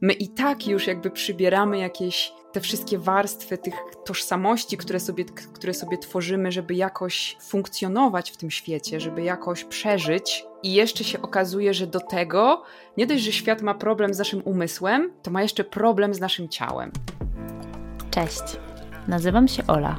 my 0.00 0.12
i 0.12 0.28
tak 0.28 0.66
już 0.66 0.86
jakby 0.86 1.10
przybieramy 1.10 1.78
jakieś 1.78 2.32
te 2.52 2.60
wszystkie 2.60 2.98
warstwy 2.98 3.58
tych 3.58 3.74
tożsamości, 4.04 4.76
które 4.76 5.00
sobie, 5.00 5.24
które 5.54 5.74
sobie 5.74 5.98
tworzymy, 5.98 6.52
żeby 6.52 6.74
jakoś 6.74 7.36
funkcjonować 7.40 8.30
w 8.30 8.36
tym 8.36 8.50
świecie, 8.50 9.00
żeby 9.00 9.22
jakoś 9.22 9.64
przeżyć. 9.64 10.44
I 10.62 10.72
jeszcze 10.72 11.04
się 11.04 11.22
okazuje, 11.22 11.74
że 11.74 11.86
do 11.86 12.00
tego 12.00 12.62
nie 12.96 13.06
dość, 13.06 13.24
że 13.24 13.32
świat 13.32 13.62
ma 13.62 13.74
problem 13.74 14.14
z 14.14 14.18
naszym 14.18 14.42
umysłem, 14.44 15.12
to 15.22 15.30
ma 15.30 15.42
jeszcze 15.42 15.64
problem 15.64 16.14
z 16.14 16.20
naszym 16.20 16.48
ciałem. 16.48 16.92
Cześć, 18.10 18.42
nazywam 19.08 19.48
się 19.48 19.66
Ola. 19.66 19.98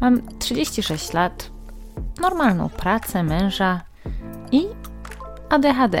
Mam 0.00 0.38
36 0.38 1.12
lat, 1.12 1.50
normalną 2.20 2.68
pracę, 2.68 3.22
męża 3.22 3.80
i 4.52 4.66
ADHD 5.48 6.00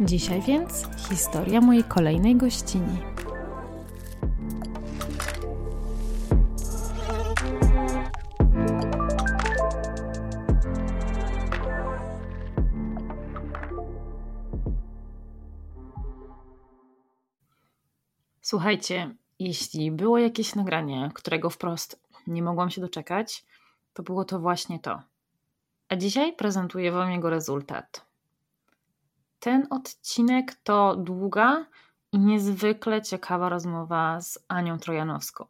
Dzisiaj 0.00 0.42
więc 0.42 0.88
historia 1.08 1.60
mojej 1.60 1.84
kolejnej 1.84 2.36
gościni. 2.36 2.98
Słuchajcie, 18.40 19.14
jeśli 19.38 19.90
było 19.90 20.18
jakieś 20.18 20.54
nagranie, 20.54 21.10
którego 21.14 21.50
wprost 21.50 22.00
nie 22.26 22.42
mogłam 22.42 22.70
się 22.70 22.80
doczekać, 22.80 23.44
to 23.92 24.02
było 24.02 24.24
to 24.24 24.38
właśnie 24.40 24.78
to. 24.78 25.02
A 25.88 25.96
dzisiaj 25.96 26.32
prezentuję 26.32 26.92
Wam 26.92 27.10
jego 27.10 27.30
rezultat. 27.30 28.05
Ten 29.38 29.66
odcinek 29.70 30.54
to 30.54 30.96
długa 30.96 31.66
i 32.12 32.18
niezwykle 32.18 33.02
ciekawa 33.02 33.48
rozmowa 33.48 34.20
z 34.20 34.38
Anią 34.48 34.78
Trojanowską, 34.78 35.44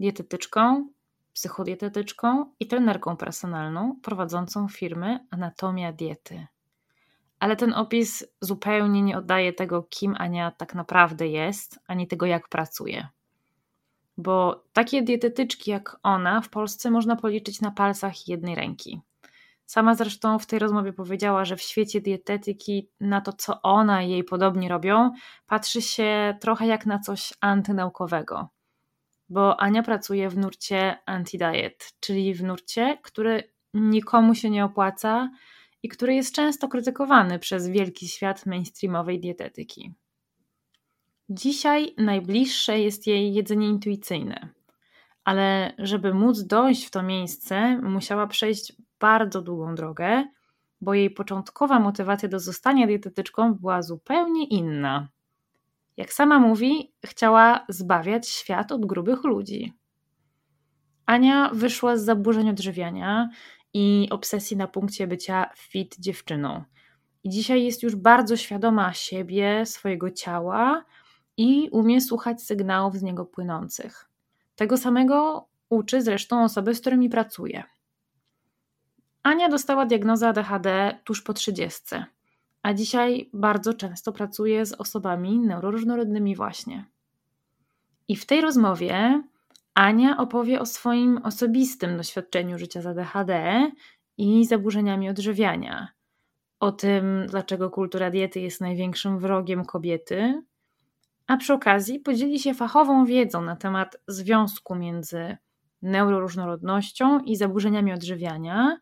dietetyczką, 0.00 0.88
psychodietetyczką 1.32 2.52
i 2.60 2.66
trenerką 2.66 3.16
personalną 3.16 3.96
prowadzącą 4.02 4.68
firmę 4.68 5.18
Anatomia 5.30 5.92
Diety. 5.92 6.46
Ale 7.38 7.56
ten 7.56 7.74
opis 7.74 8.24
zupełnie 8.40 9.02
nie 9.02 9.18
oddaje 9.18 9.52
tego, 9.52 9.82
kim 9.82 10.14
Ania 10.18 10.50
tak 10.50 10.74
naprawdę 10.74 11.28
jest, 11.28 11.78
ani 11.86 12.06
tego, 12.06 12.26
jak 12.26 12.48
pracuje. 12.48 13.08
Bo 14.16 14.64
takie 14.72 15.02
dietetyczki 15.02 15.70
jak 15.70 16.00
ona 16.02 16.40
w 16.40 16.48
Polsce 16.48 16.90
można 16.90 17.16
policzyć 17.16 17.60
na 17.60 17.70
palcach 17.70 18.28
jednej 18.28 18.54
ręki. 18.54 19.00
Sama 19.70 19.94
zresztą 19.94 20.38
w 20.38 20.46
tej 20.46 20.58
rozmowie 20.58 20.92
powiedziała, 20.92 21.44
że 21.44 21.56
w 21.56 21.62
świecie 21.62 22.00
dietetyki 22.00 22.90
na 23.00 23.20
to, 23.20 23.32
co 23.32 23.62
ona 23.62 24.02
i 24.02 24.10
jej 24.10 24.24
podobni 24.24 24.68
robią, 24.68 25.10
patrzy 25.46 25.82
się 25.82 26.36
trochę 26.40 26.66
jak 26.66 26.86
na 26.86 26.98
coś 26.98 27.32
antynaukowego. 27.40 28.48
Bo 29.28 29.60
Ania 29.60 29.82
pracuje 29.82 30.28
w 30.28 30.38
nurcie 30.38 30.98
anti-diet, 31.06 31.92
czyli 32.00 32.34
w 32.34 32.42
nurcie, 32.42 32.98
który 33.02 33.52
nikomu 33.74 34.34
się 34.34 34.50
nie 34.50 34.64
opłaca 34.64 35.30
i 35.82 35.88
który 35.88 36.14
jest 36.14 36.34
często 36.34 36.68
krytykowany 36.68 37.38
przez 37.38 37.68
wielki 37.68 38.08
świat 38.08 38.46
mainstreamowej 38.46 39.20
dietetyki. 39.20 39.94
Dzisiaj 41.28 41.94
najbliższe 41.98 42.78
jest 42.78 43.06
jej 43.06 43.34
jedzenie 43.34 43.68
intuicyjne, 43.68 44.48
ale 45.24 45.74
żeby 45.78 46.14
móc 46.14 46.42
dojść 46.42 46.86
w 46.86 46.90
to 46.90 47.02
miejsce, 47.02 47.78
musiała 47.82 48.26
przejść 48.26 48.72
bardzo 49.00 49.42
długą 49.42 49.74
drogę, 49.74 50.24
bo 50.80 50.94
jej 50.94 51.10
początkowa 51.10 51.80
motywacja 51.80 52.28
do 52.28 52.38
zostania 52.38 52.86
dietetyczką 52.86 53.54
była 53.54 53.82
zupełnie 53.82 54.46
inna. 54.46 55.08
Jak 55.96 56.12
sama 56.12 56.38
mówi, 56.38 56.92
chciała 57.06 57.66
zbawiać 57.68 58.28
świat 58.28 58.72
od 58.72 58.86
grubych 58.86 59.24
ludzi. 59.24 59.72
Ania 61.06 61.50
wyszła 61.52 61.96
z 61.96 62.04
zaburzeń 62.04 62.50
odżywiania 62.50 63.28
i 63.74 64.08
obsesji 64.10 64.56
na 64.56 64.68
punkcie 64.68 65.06
bycia 65.06 65.50
fit 65.56 65.96
dziewczyną. 65.98 66.64
I 67.24 67.28
dzisiaj 67.28 67.64
jest 67.64 67.82
już 67.82 67.96
bardzo 67.96 68.36
świadoma 68.36 68.92
siebie, 68.92 69.66
swojego 69.66 70.10
ciała 70.10 70.84
i 71.36 71.68
umie 71.72 72.00
słuchać 72.00 72.42
sygnałów 72.42 72.96
z 72.96 73.02
niego 73.02 73.24
płynących. 73.24 74.10
Tego 74.54 74.76
samego 74.76 75.48
uczy 75.68 76.02
zresztą 76.02 76.44
osoby, 76.44 76.74
z 76.74 76.80
którymi 76.80 77.08
pracuje. 77.08 77.64
Ania 79.22 79.48
dostała 79.48 79.86
diagnozę 79.86 80.28
ADHD 80.28 80.98
tuż 81.04 81.22
po 81.22 81.32
30, 81.32 81.82
a 82.62 82.74
dzisiaj 82.74 83.30
bardzo 83.32 83.74
często 83.74 84.12
pracuje 84.12 84.66
z 84.66 84.72
osobami 84.72 85.38
neuroróżnorodnymi 85.38 86.36
właśnie. 86.36 86.84
I 88.08 88.16
w 88.16 88.26
tej 88.26 88.40
rozmowie 88.40 89.22
Ania 89.74 90.16
opowie 90.16 90.60
o 90.60 90.66
swoim 90.66 91.18
osobistym 91.18 91.96
doświadczeniu 91.96 92.58
życia 92.58 92.82
z 92.82 92.86
ADHD 92.86 93.70
i 94.18 94.46
zaburzeniami 94.46 95.08
odżywiania, 95.08 95.88
o 96.60 96.72
tym, 96.72 97.26
dlaczego 97.28 97.70
kultura 97.70 98.10
diety 98.10 98.40
jest 98.40 98.60
największym 98.60 99.18
wrogiem 99.18 99.64
kobiety, 99.64 100.42
a 101.26 101.36
przy 101.36 101.52
okazji 101.54 102.00
podzieli 102.00 102.38
się 102.38 102.54
fachową 102.54 103.04
wiedzą 103.04 103.42
na 103.42 103.56
temat 103.56 103.96
związku 104.08 104.74
między 104.74 105.36
neuroróżnorodnością 105.82 107.20
i 107.20 107.36
zaburzeniami 107.36 107.92
odżywiania 107.92 108.78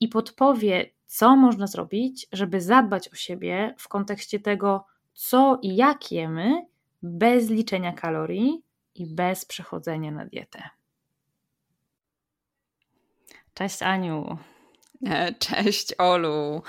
i 0.00 0.08
podpowie, 0.08 0.90
co 1.06 1.36
można 1.36 1.66
zrobić, 1.66 2.26
żeby 2.32 2.60
zadbać 2.60 3.08
o 3.08 3.14
siebie 3.14 3.74
w 3.78 3.88
kontekście 3.88 4.40
tego, 4.40 4.86
co 5.14 5.58
i 5.62 5.76
jak 5.76 6.12
jemy, 6.12 6.66
bez 7.02 7.50
liczenia 7.50 7.92
kalorii 7.92 8.62
i 8.94 9.06
bez 9.06 9.44
przechodzenia 9.44 10.10
na 10.10 10.26
dietę. 10.26 10.62
Cześć 13.54 13.82
Aniu. 13.82 14.38
E, 15.06 15.34
cześć 15.34 15.94
Olu. 15.98 16.62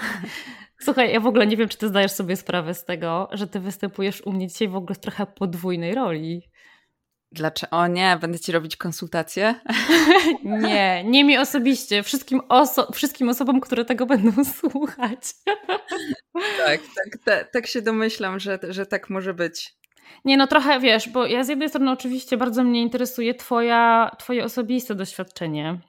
Słuchaj, 0.80 1.14
ja 1.14 1.20
w 1.20 1.28
ogóle 1.28 1.48
nie 1.48 1.58
wiem, 1.58 1.70
czy 1.70 1.78
ty 1.78 1.88
zdajesz 1.88 2.12
sobie 2.12 2.36
sprawę 2.36 2.74
z 2.74 2.86
tego, 2.86 3.30
że 3.32 3.48
ty 3.48 3.60
występujesz 3.60 4.22
u 4.22 4.32
mnie 4.32 4.48
dzisiaj 4.48 4.68
w 4.68 4.76
ogóle 4.76 4.96
w 4.96 5.00
trochę 5.00 5.26
podwójnej 5.26 5.96
roli. 5.96 6.50
Dlaczego? 7.32 7.78
O 7.78 7.88
nie, 7.88 8.18
będę 8.22 8.40
ci 8.40 8.52
robić 8.52 8.78
konsultacje? 8.78 9.56
nie, 10.44 11.04
nie 11.04 11.24
mi 11.24 11.38
osobiście, 11.38 12.04
wszystkim, 12.04 12.42
oso 12.50 12.92
wszystkim 12.92 13.30
osobom, 13.30 13.62
które 13.62 13.86
tego 13.86 14.06
będą 14.06 14.46
słuchać. 14.60 15.20
tak, 16.58 16.82
tak, 16.82 17.24
tak, 17.26 17.52
tak 17.52 17.68
się 17.68 17.82
domyślam, 17.82 18.40
że, 18.40 18.60
że 18.70 18.86
tak 18.86 19.10
może 19.10 19.34
być. 19.34 19.78
Nie, 20.26 20.38
no 20.38 20.48
trochę 20.48 20.80
wiesz, 20.80 21.10
bo 21.10 21.26
ja 21.26 21.44
z 21.44 21.48
jednej 21.48 21.70
strony 21.70 21.92
oczywiście 21.92 22.38
bardzo 22.38 22.64
mnie 22.64 22.82
interesuje 22.82 23.36
twoja, 23.36 24.12
twoje 24.20 24.44
osobiste 24.44 24.96
doświadczenie 24.96 25.80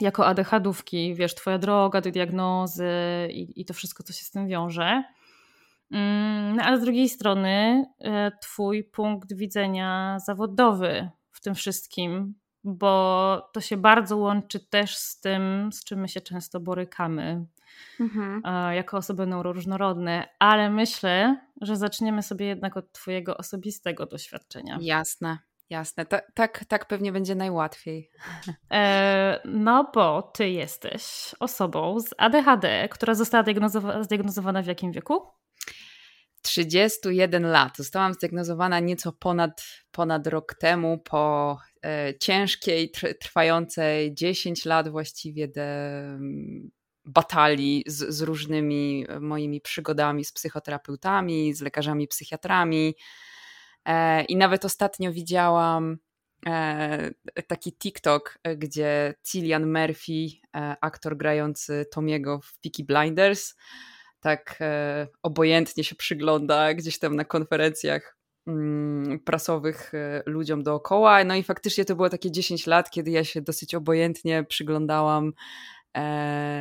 jako 0.00 0.26
ADHD-ówki, 0.26 1.14
wiesz, 1.14 1.34
twoja 1.34 1.58
droga 1.58 2.00
do 2.00 2.10
diagnozy 2.10 2.88
i, 3.30 3.60
i 3.60 3.64
to 3.64 3.74
wszystko, 3.74 4.02
co 4.02 4.12
się 4.12 4.24
z 4.24 4.30
tym 4.30 4.48
wiąże. 4.48 5.04
Mm, 5.90 6.56
no, 6.56 6.62
ale 6.62 6.78
z 6.78 6.82
drugiej 6.82 7.08
strony, 7.08 7.84
e, 8.00 8.32
Twój 8.42 8.84
punkt 8.84 9.32
widzenia 9.34 10.18
zawodowy 10.26 11.10
w 11.30 11.40
tym 11.40 11.54
wszystkim, 11.54 12.34
bo 12.64 13.50
to 13.52 13.60
się 13.60 13.76
bardzo 13.76 14.16
łączy 14.16 14.60
też 14.60 14.96
z 14.96 15.20
tym, 15.20 15.70
z 15.72 15.84
czym 15.84 16.00
my 16.00 16.08
się 16.08 16.20
często 16.20 16.60
borykamy 16.60 17.46
mhm. 18.00 18.42
E, 18.44 18.76
jako 18.76 18.96
osoby 18.96 19.26
neuroróżnorodne, 19.26 20.28
ale 20.38 20.70
myślę, 20.70 21.36
że 21.60 21.76
zaczniemy 21.76 22.22
sobie 22.22 22.46
jednak 22.46 22.76
od 22.76 22.92
Twojego 22.92 23.36
osobistego 23.36 24.06
doświadczenia. 24.06 24.78
Jasne. 24.80 25.38
Jasne, 25.70 26.06
Ta, 26.06 26.20
tak, 26.34 26.64
tak 26.64 26.86
pewnie 26.86 27.12
będzie 27.12 27.34
najłatwiej. 27.34 28.10
E, 28.72 29.40
no, 29.44 29.90
bo 29.94 30.22
ty 30.22 30.50
jesteś 30.50 31.34
osobą 31.40 32.00
z 32.00 32.14
ADHD, 32.18 32.88
która 32.88 33.14
została 33.14 33.42
zdiagnozowa 33.42 34.02
zdiagnozowana 34.02 34.62
w 34.62 34.66
jakim 34.66 34.92
wieku? 34.92 35.22
31 36.42 37.42
lat. 37.46 37.76
Zostałam 37.76 38.14
zdiagnozowana 38.14 38.80
nieco 38.80 39.12
ponad, 39.12 39.64
ponad 39.90 40.26
rok 40.26 40.54
temu 40.54 40.98
po 40.98 41.58
e, 41.84 42.18
ciężkiej, 42.18 42.92
trwającej 43.20 44.14
10 44.14 44.64
lat 44.64 44.88
właściwie 44.88 45.48
de, 45.48 46.18
batalii 47.08 47.84
z, 47.86 48.14
z 48.14 48.22
różnymi 48.22 49.06
moimi 49.20 49.60
przygodami 49.60 50.24
z 50.24 50.32
psychoterapeutami, 50.32 51.54
z 51.54 51.60
lekarzami 51.60 52.08
psychiatrami. 52.08 52.94
E, 53.84 54.24
I 54.24 54.36
nawet 54.36 54.64
ostatnio 54.64 55.12
widziałam 55.12 55.98
e, 56.46 57.10
taki 57.46 57.72
TikTok, 57.72 58.38
gdzie 58.56 59.14
Cillian 59.22 59.66
Murphy, 59.66 60.28
e, 60.56 60.76
aktor 60.80 61.16
grający 61.16 61.86
Tomiego 61.92 62.40
w 62.40 62.60
Peaky 62.60 62.84
Blinders, 62.84 63.54
tak 64.20 64.58
obojętnie 65.22 65.84
się 65.84 65.94
przygląda 65.94 66.74
gdzieś 66.74 66.98
tam 66.98 67.16
na 67.16 67.24
konferencjach 67.24 68.16
mm, 68.46 69.20
prasowych 69.20 69.92
ludziom 70.26 70.62
dookoła. 70.62 71.24
No 71.24 71.34
i 71.34 71.42
faktycznie 71.42 71.84
to 71.84 71.96
było 71.96 72.10
takie 72.10 72.30
10 72.30 72.66
lat, 72.66 72.90
kiedy 72.90 73.10
ja 73.10 73.24
się 73.24 73.40
dosyć 73.40 73.74
obojętnie 73.74 74.44
przyglądałam 74.44 75.32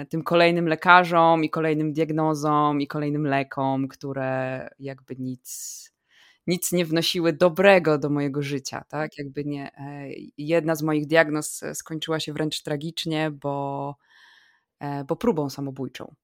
tym 0.09 0.24
kolejnym 0.24 0.68
lekarzom 0.68 1.44
i 1.44 1.50
kolejnym 1.50 1.94
diagnozom 1.94 2.81
i 2.81 2.88
kolejnym 2.88 3.27
lekom, 3.27 3.88
które 3.88 4.69
jakby 4.80 5.15
nic 5.15 5.88
nic 6.48 6.71
nie 6.71 6.86
wnosiły 6.86 7.33
dobrego 7.33 7.98
do 7.98 8.09
mojego 8.09 8.42
życia, 8.42 8.83
tak? 8.89 9.18
Jakby 9.18 9.45
nie. 9.45 9.77
E, 9.77 10.07
jedna 10.38 10.75
z 10.75 10.83
moich 10.83 11.07
diagnoz 11.07 11.63
e, 11.63 11.75
skończyła 11.75 12.19
się 12.19 12.33
wręcz 12.33 12.62
tragicznie, 12.62 13.31
bo, 13.31 13.95
e, 14.80 15.04
bo 15.04 15.15
próbą 15.15 15.50
samobójczą. 15.50 16.15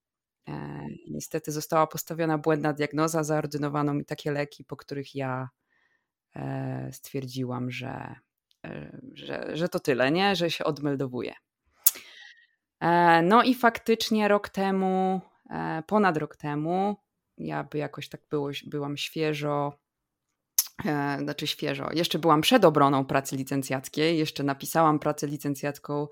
Niestety 1.09 1.51
została 1.51 1.87
postawiona 1.87 2.37
błędna 2.37 2.73
diagnoza, 2.73 3.23
zaordynowano 3.23 3.93
mi 3.93 4.05
takie 4.05 4.31
leki, 4.31 4.65
po 4.65 4.77
których 4.77 5.15
ja 5.15 5.49
stwierdziłam, 6.91 7.71
że, 7.71 8.15
że, 9.13 9.57
że 9.57 9.69
to 9.69 9.79
tyle, 9.79 10.11
nie? 10.11 10.35
że 10.35 10.51
się 10.51 10.63
odmeldowuję. 10.63 11.33
No 13.23 13.43
i 13.43 13.55
faktycznie 13.55 14.27
rok 14.27 14.49
temu, 14.49 15.21
ponad 15.87 16.17
rok 16.17 16.37
temu, 16.37 16.95
ja 17.37 17.63
by 17.63 17.77
jakoś 17.77 18.09
tak 18.09 18.21
było, 18.29 18.49
byłam 18.65 18.97
świeżo 18.97 19.83
E, 20.85 21.17
znaczy 21.19 21.47
świeżo. 21.47 21.89
Jeszcze 21.93 22.19
byłam 22.19 22.41
przed 22.41 22.65
obroną 22.65 23.05
pracy 23.05 23.35
licencjackiej, 23.35 24.17
jeszcze 24.17 24.43
napisałam 24.43 24.99
pracę 24.99 25.27
licencjacką 25.27 26.03
e, 26.03 26.07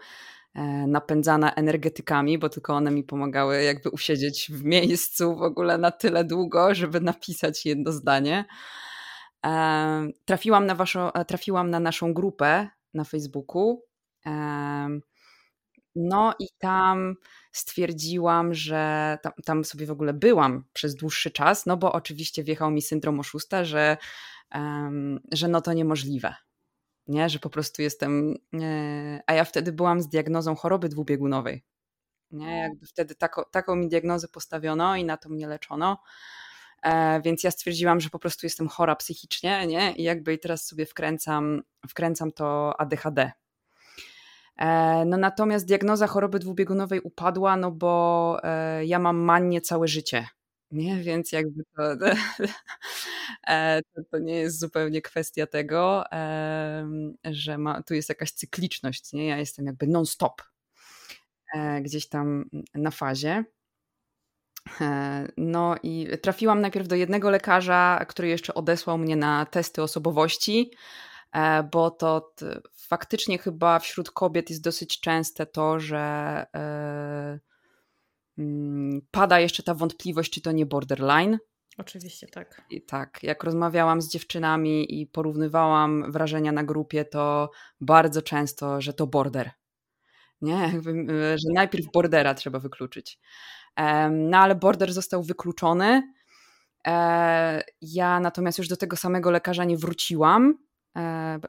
napędzana 0.87 1.53
energetykami, 1.53 2.37
bo 2.37 2.49
tylko 2.49 2.73
one 2.73 2.91
mi 2.91 3.03
pomagały 3.03 3.63
jakby 3.63 3.89
usiedzieć 3.89 4.51
w 4.51 4.63
miejscu 4.63 5.35
w 5.35 5.41
ogóle 5.41 5.77
na 5.77 5.91
tyle 5.91 6.23
długo, 6.23 6.75
żeby 6.75 7.01
napisać 7.01 7.65
jedno 7.65 7.91
zdanie. 7.91 8.45
E, 9.45 10.07
trafiłam 10.25 10.65
na, 10.65 10.75
waszą, 10.75 11.09
trafiłam 11.27 11.69
na 11.69 11.79
naszą 11.79 12.13
grupę 12.13 12.69
na 12.93 13.03
Facebooku. 13.03 13.83
No 15.95 16.33
i 16.39 16.47
tam 16.57 17.15
stwierdziłam, 17.51 18.53
że 18.53 19.17
tam, 19.23 19.33
tam, 19.45 19.65
sobie 19.65 19.85
w 19.85 19.91
ogóle 19.91 20.13
byłam 20.13 20.63
przez 20.73 20.95
dłuższy 20.95 21.31
czas, 21.31 21.65
no 21.65 21.77
bo 21.77 21.93
oczywiście 21.93 22.43
wjechał 22.43 22.71
mi 22.71 22.81
syndrom 22.81 23.19
oszusta, 23.19 23.65
że 23.65 23.97
że 25.31 25.47
no 25.47 25.61
to 25.61 25.73
niemożliwe. 25.73 26.35
Nie, 27.07 27.29
że 27.29 27.39
po 27.39 27.49
prostu 27.49 27.81
jestem. 27.81 28.35
E, 28.53 29.21
a 29.27 29.33
ja 29.33 29.43
wtedy 29.43 29.71
byłam 29.71 30.01
z 30.01 30.07
diagnozą 30.07 30.55
choroby 30.55 30.89
dwubiegunowej. 30.89 31.63
Nie, 32.31 32.59
jakby 32.59 32.85
wtedy 32.85 33.15
tako, 33.15 33.45
taką 33.51 33.75
mi 33.75 33.87
diagnozę 33.87 34.27
postawiono 34.27 34.95
i 34.95 35.05
na 35.05 35.17
to 35.17 35.29
mnie 35.29 35.47
leczono. 35.47 35.97
E, 36.83 37.21
więc 37.21 37.43
ja 37.43 37.51
stwierdziłam, 37.51 37.99
że 37.99 38.09
po 38.09 38.19
prostu 38.19 38.45
jestem 38.45 38.67
chora 38.67 38.95
psychicznie, 38.95 39.67
nie? 39.67 39.91
I 39.91 40.03
jakby 40.03 40.37
teraz 40.37 40.65
sobie 40.65 40.85
wkręcam, 40.85 41.61
wkręcam 41.89 42.31
to 42.31 42.79
ADHD. 42.79 43.31
E, 44.57 45.05
no 45.05 45.17
natomiast 45.17 45.65
diagnoza 45.65 46.07
choroby 46.07 46.39
dwubiegunowej 46.39 47.01
upadła, 47.01 47.57
no 47.57 47.71
bo 47.71 48.37
ja 48.83 48.99
mam 48.99 49.17
manię 49.17 49.61
całe 49.61 49.87
życie 49.87 50.27
nie? 50.71 51.03
Więc 51.03 51.31
jakby 51.31 51.63
to, 51.75 51.83
e, 53.47 53.81
to, 53.93 54.01
to, 54.11 54.19
nie 54.19 54.35
jest 54.35 54.59
zupełnie 54.59 55.01
kwestia 55.01 55.47
tego, 55.47 56.03
że 57.23 57.57
ma, 57.57 57.83
tu 57.83 57.93
jest 57.93 58.09
jakaś 58.09 58.31
cykliczność, 58.31 59.13
nie? 59.13 59.27
Ja 59.27 59.37
jestem 59.37 59.65
jakby 59.65 59.87
non-stop 59.87 60.41
e, 61.55 61.81
gdzieś 61.81 62.09
tam 62.09 62.49
na 62.75 62.91
fazie. 62.91 63.43
E, 64.81 65.27
no 65.37 65.75
i 65.83 66.07
trafiłam 66.21 66.61
najpierw 66.61 66.87
do 66.87 66.95
jednego 66.95 67.29
lekarza, 67.29 68.05
który 68.07 68.27
jeszcze 68.27 68.53
odesłał 68.53 68.97
mnie 68.97 69.15
na 69.15 69.45
testy 69.45 69.81
osobowości, 69.81 70.71
bo 71.71 71.91
to 71.91 72.33
faktycznie 72.75 73.37
chyba 73.37 73.79
wśród 73.79 74.11
kobiet 74.11 74.49
jest 74.49 74.63
dosyć 74.63 74.99
częste 74.99 75.45
to, 75.45 75.79
że 75.79 76.45
pada 79.11 79.39
jeszcze 79.39 79.63
ta 79.63 79.73
wątpliwość, 79.73 80.31
czy 80.33 80.41
to 80.41 80.51
nie 80.51 80.65
borderline. 80.65 81.37
Oczywiście, 81.77 82.27
tak. 82.27 82.61
I 82.69 82.81
tak, 82.81 83.19
jak 83.23 83.43
rozmawiałam 83.43 84.01
z 84.01 84.09
dziewczynami 84.09 85.01
i 85.01 85.07
porównywałam 85.07 86.11
wrażenia 86.11 86.51
na 86.51 86.63
grupie, 86.63 87.05
to 87.05 87.51
bardzo 87.81 88.21
często, 88.21 88.81
że 88.81 88.93
to 88.93 89.07
border. 89.07 89.51
Nie, 90.41 90.71
że 91.35 91.53
najpierw 91.53 91.85
bordera 91.93 92.33
trzeba 92.33 92.59
wykluczyć. 92.59 93.19
No 94.11 94.37
ale 94.37 94.55
border 94.55 94.93
został 94.93 95.23
wykluczony. 95.23 96.13
E, 96.87 97.63
ja 97.81 98.19
natomiast 98.19 98.57
już 98.57 98.67
do 98.67 98.77
tego 98.77 98.97
samego 98.97 99.31
lekarza 99.31 99.63
nie 99.63 99.77
wróciłam, 99.77 100.57
E, 100.57 100.70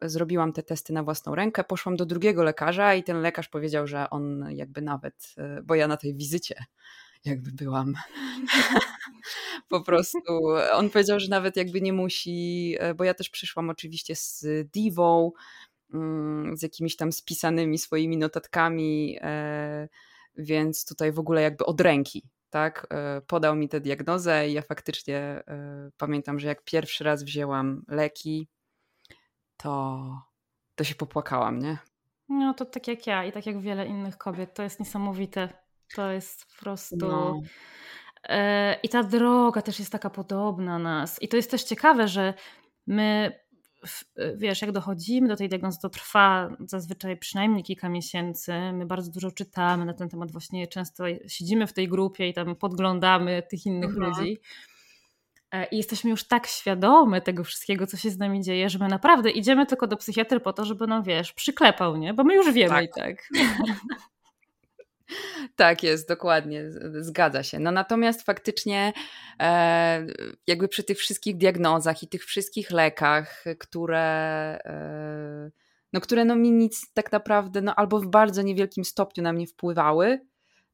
zrobiłam 0.03 0.53
te 0.53 0.63
testy 0.63 0.93
na 0.93 1.03
własną 1.03 1.35
rękę, 1.35 1.65
poszłam 1.65 1.97
do 1.97 2.07
drugiego 2.07 2.43
lekarza 2.43 2.95
i 2.95 3.05
ten 3.05 3.21
lekarz 3.21 3.49
powiedział, 3.49 3.87
że 3.87 4.11
on 4.11 4.47
jakby 4.51 4.83
nawet, 4.83 5.35
e, 5.39 5.63
bo 5.63 5.75
ja 5.75 5.89
na 5.89 5.97
tej 5.97 6.15
wizycie 6.15 6.65
jakby 7.25 7.53
byłam. 7.53 7.95
po 9.69 9.81
prostu 9.81 10.19
on 10.73 10.91
powiedział, 10.91 11.21
że 11.21 11.29
nawet 11.29 11.57
jakby 11.57 11.81
nie 11.81 11.93
musi, 11.93 12.77
e, 12.79 12.95
bo 12.95 13.05
ja 13.05 13.15
też 13.15 13.31
przyszłam 13.31 13.71
oczywiście 13.71 14.17
z 14.17 14.47
diwą, 14.73 15.33
mm, 15.95 16.57
z 16.57 16.63
jakimiś 16.63 16.97
tam 16.97 17.13
spisanymi 17.13 17.79
swoimi 17.79 18.17
notatkami, 18.17 19.19
więc 20.37 20.85
tutaj 20.85 21.13
w 21.13 21.19
ogóle 21.19 21.43
jakby 21.43 21.65
od 21.65 21.81
ręki, 21.81 22.23
tak, 22.51 22.87
podał 23.27 23.57
mi 23.57 23.69
tę 23.69 23.81
diagnozę 23.81 24.49
i 24.49 24.53
ja 24.53 24.63
faktycznie 24.63 25.43
pamiętam, 25.97 26.41
że 26.41 26.49
jak 26.49 26.65
pierwszy 26.65 27.05
raz 27.05 27.23
wzięłam 27.25 27.85
leki, 27.89 28.49
to, 29.63 30.01
to 30.75 30.85
się 30.85 30.95
popłakałam, 30.95 31.59
nie? 31.59 31.79
No 32.29 32.55
to 32.55 32.65
tak 32.65 32.89
jak 32.89 33.07
ja 33.07 33.25
i 33.25 33.33
tak 33.33 33.47
jak 33.47 33.61
wiele 33.61 33.87
innych 33.87 34.19
kobiet. 34.19 34.55
To 34.55 34.63
jest 34.63 34.81
niesamowite. 34.81 35.49
To 35.95 36.11
jest 36.11 36.47
po 36.47 36.63
prostu. 36.63 36.97
No. 36.97 37.41
E, 38.29 38.75
I 38.83 38.89
ta 38.89 39.03
droga 39.03 39.63
też 39.63 39.79
jest 39.79 39.93
taka 39.93 40.11
podobna 40.11 40.79
nas. 40.79 41.23
I 41.23 41.29
to 41.29 41.37
jest 41.37 41.51
też 41.51 41.63
ciekawe, 41.65 42.09
że 42.09 42.35
my, 42.87 43.41
wiesz, 44.37 44.63
jak 44.63 44.73
dochodzimy 44.73 45.29
do 45.29 45.37
tej 45.37 45.49
diagnozy, 45.49 45.79
to 45.81 45.89
trwa 45.89 46.57
zazwyczaj 46.61 47.17
przynajmniej 47.17 47.65
kilka 47.65 47.89
miesięcy. 47.89 48.53
My 48.73 48.87
bardzo 48.87 49.11
dużo 49.11 49.31
czytamy 49.31 49.85
na 49.85 49.95
ten 49.95 50.09
temat, 50.09 50.33
właśnie 50.33 50.67
często 50.67 51.05
siedzimy 51.27 51.67
w 51.67 51.73
tej 51.73 51.89
grupie 51.89 52.29
i 52.29 52.35
tam 52.35 52.57
podglądamy 52.57 53.43
tych 53.51 53.67
innych 53.67 53.91
mhm. 53.91 54.07
ludzi. 54.07 54.39
E, 55.53 55.65
I 55.65 55.77
jesteśmy 55.77 56.11
już 56.11 56.25
tak 56.25 56.47
świadome 56.47 57.21
tego 57.21 57.45
wszystkiego, 57.45 57.87
co 57.87 57.97
się 57.97 58.11
z 58.11 58.19
nami 58.19 58.43
dzieje, 58.43 58.71
że 58.71 58.79
my 58.79 58.89
naprawdę 58.89 59.31
idziemy 59.31 59.67
tylko 59.67 59.87
do 59.87 59.97
psychiatry 59.97 60.41
po 60.41 60.53
to, 60.53 60.65
żeby, 60.65 60.87
no 60.87 61.03
wiesz, 61.03 61.33
przyklepał, 61.33 61.97
nie? 61.97 62.15
Bo 62.15 62.25
my 62.25 62.35
już 62.35 62.53
wiemy 62.53 62.75
tak. 62.75 62.85
i 62.85 62.89
tak. 62.89 63.17
Tak 65.57 65.83
jest, 65.83 66.09
dokładnie, 66.09 66.65
zgadza 67.01 67.43
się. 67.43 67.59
No 67.59 67.71
natomiast 67.71 68.23
faktycznie 68.23 68.93
e, 69.41 70.07
jakby 70.47 70.69
przy 70.69 70.85
tych 70.85 70.99
wszystkich 70.99 71.37
diagnozach 71.37 72.03
i 72.03 72.09
tych 72.09 72.25
wszystkich 72.25 72.71
lekach, 72.71 73.45
które 73.59 74.01
e, 74.65 75.51
no 75.93 76.01
które 76.01 76.25
no 76.25 76.37
mi 76.37 76.53
nic 76.53 76.93
tak 76.93 77.13
naprawdę, 77.13 77.61
no 77.61 77.75
albo 77.75 78.01
w 78.01 78.07
bardzo 78.07 78.43
niewielkim 78.43 78.85
stopniu 78.85 79.23
na 79.23 79.33
mnie 79.33 79.47
wpływały, 79.47 80.21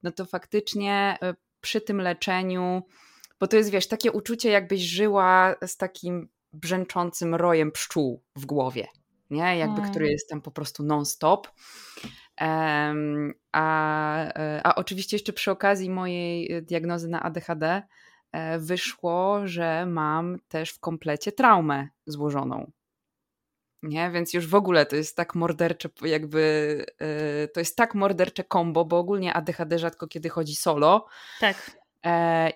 no 0.02 0.12
to 0.12 0.24
faktycznie 0.26 1.18
e, 1.22 1.34
przy 1.60 1.80
tym 1.80 2.00
leczeniu 2.00 2.82
bo 3.40 3.46
to 3.46 3.56
jest, 3.56 3.70
wiesz, 3.70 3.88
takie 3.88 4.12
uczucie, 4.12 4.50
jakbyś 4.50 4.80
żyła 4.80 5.54
z 5.66 5.76
takim 5.76 6.28
brzęczącym 6.52 7.34
rojem 7.34 7.72
pszczół 7.72 8.22
w 8.36 8.46
głowie, 8.46 8.86
nie? 9.30 9.58
Jakby, 9.58 9.76
hmm. 9.76 9.90
który 9.90 10.08
jest 10.08 10.28
tam 10.28 10.42
po 10.42 10.50
prostu 10.50 10.82
non-stop. 10.82 11.48
Um, 12.40 13.34
a, 13.52 14.24
e, 14.24 14.60
a 14.64 14.74
oczywiście 14.74 15.16
jeszcze 15.16 15.32
przy 15.32 15.50
okazji 15.50 15.90
mojej 15.90 16.62
diagnozy 16.62 17.08
na 17.08 17.22
ADHD 17.22 17.82
e, 18.32 18.58
wyszło, 18.58 19.40
że 19.44 19.86
mam 19.86 20.38
też 20.48 20.70
w 20.70 20.80
komplecie 20.80 21.32
traumę 21.32 21.88
złożoną. 22.06 22.70
Nie? 23.82 24.10
Więc 24.10 24.34
już 24.34 24.46
w 24.46 24.54
ogóle 24.54 24.86
to 24.86 24.96
jest 24.96 25.16
tak 25.16 25.34
mordercze, 25.34 25.88
jakby 26.02 26.84
to 27.54 27.60
jest 27.60 27.76
tak 27.76 27.94
mordercze 27.94 28.44
kombo, 28.44 28.84
bo 28.84 28.98
ogólnie 28.98 29.34
ADHD 29.34 29.78
rzadko 29.78 30.08
kiedy 30.08 30.28
chodzi 30.28 30.56
solo. 30.56 31.06
Tak. 31.40 31.78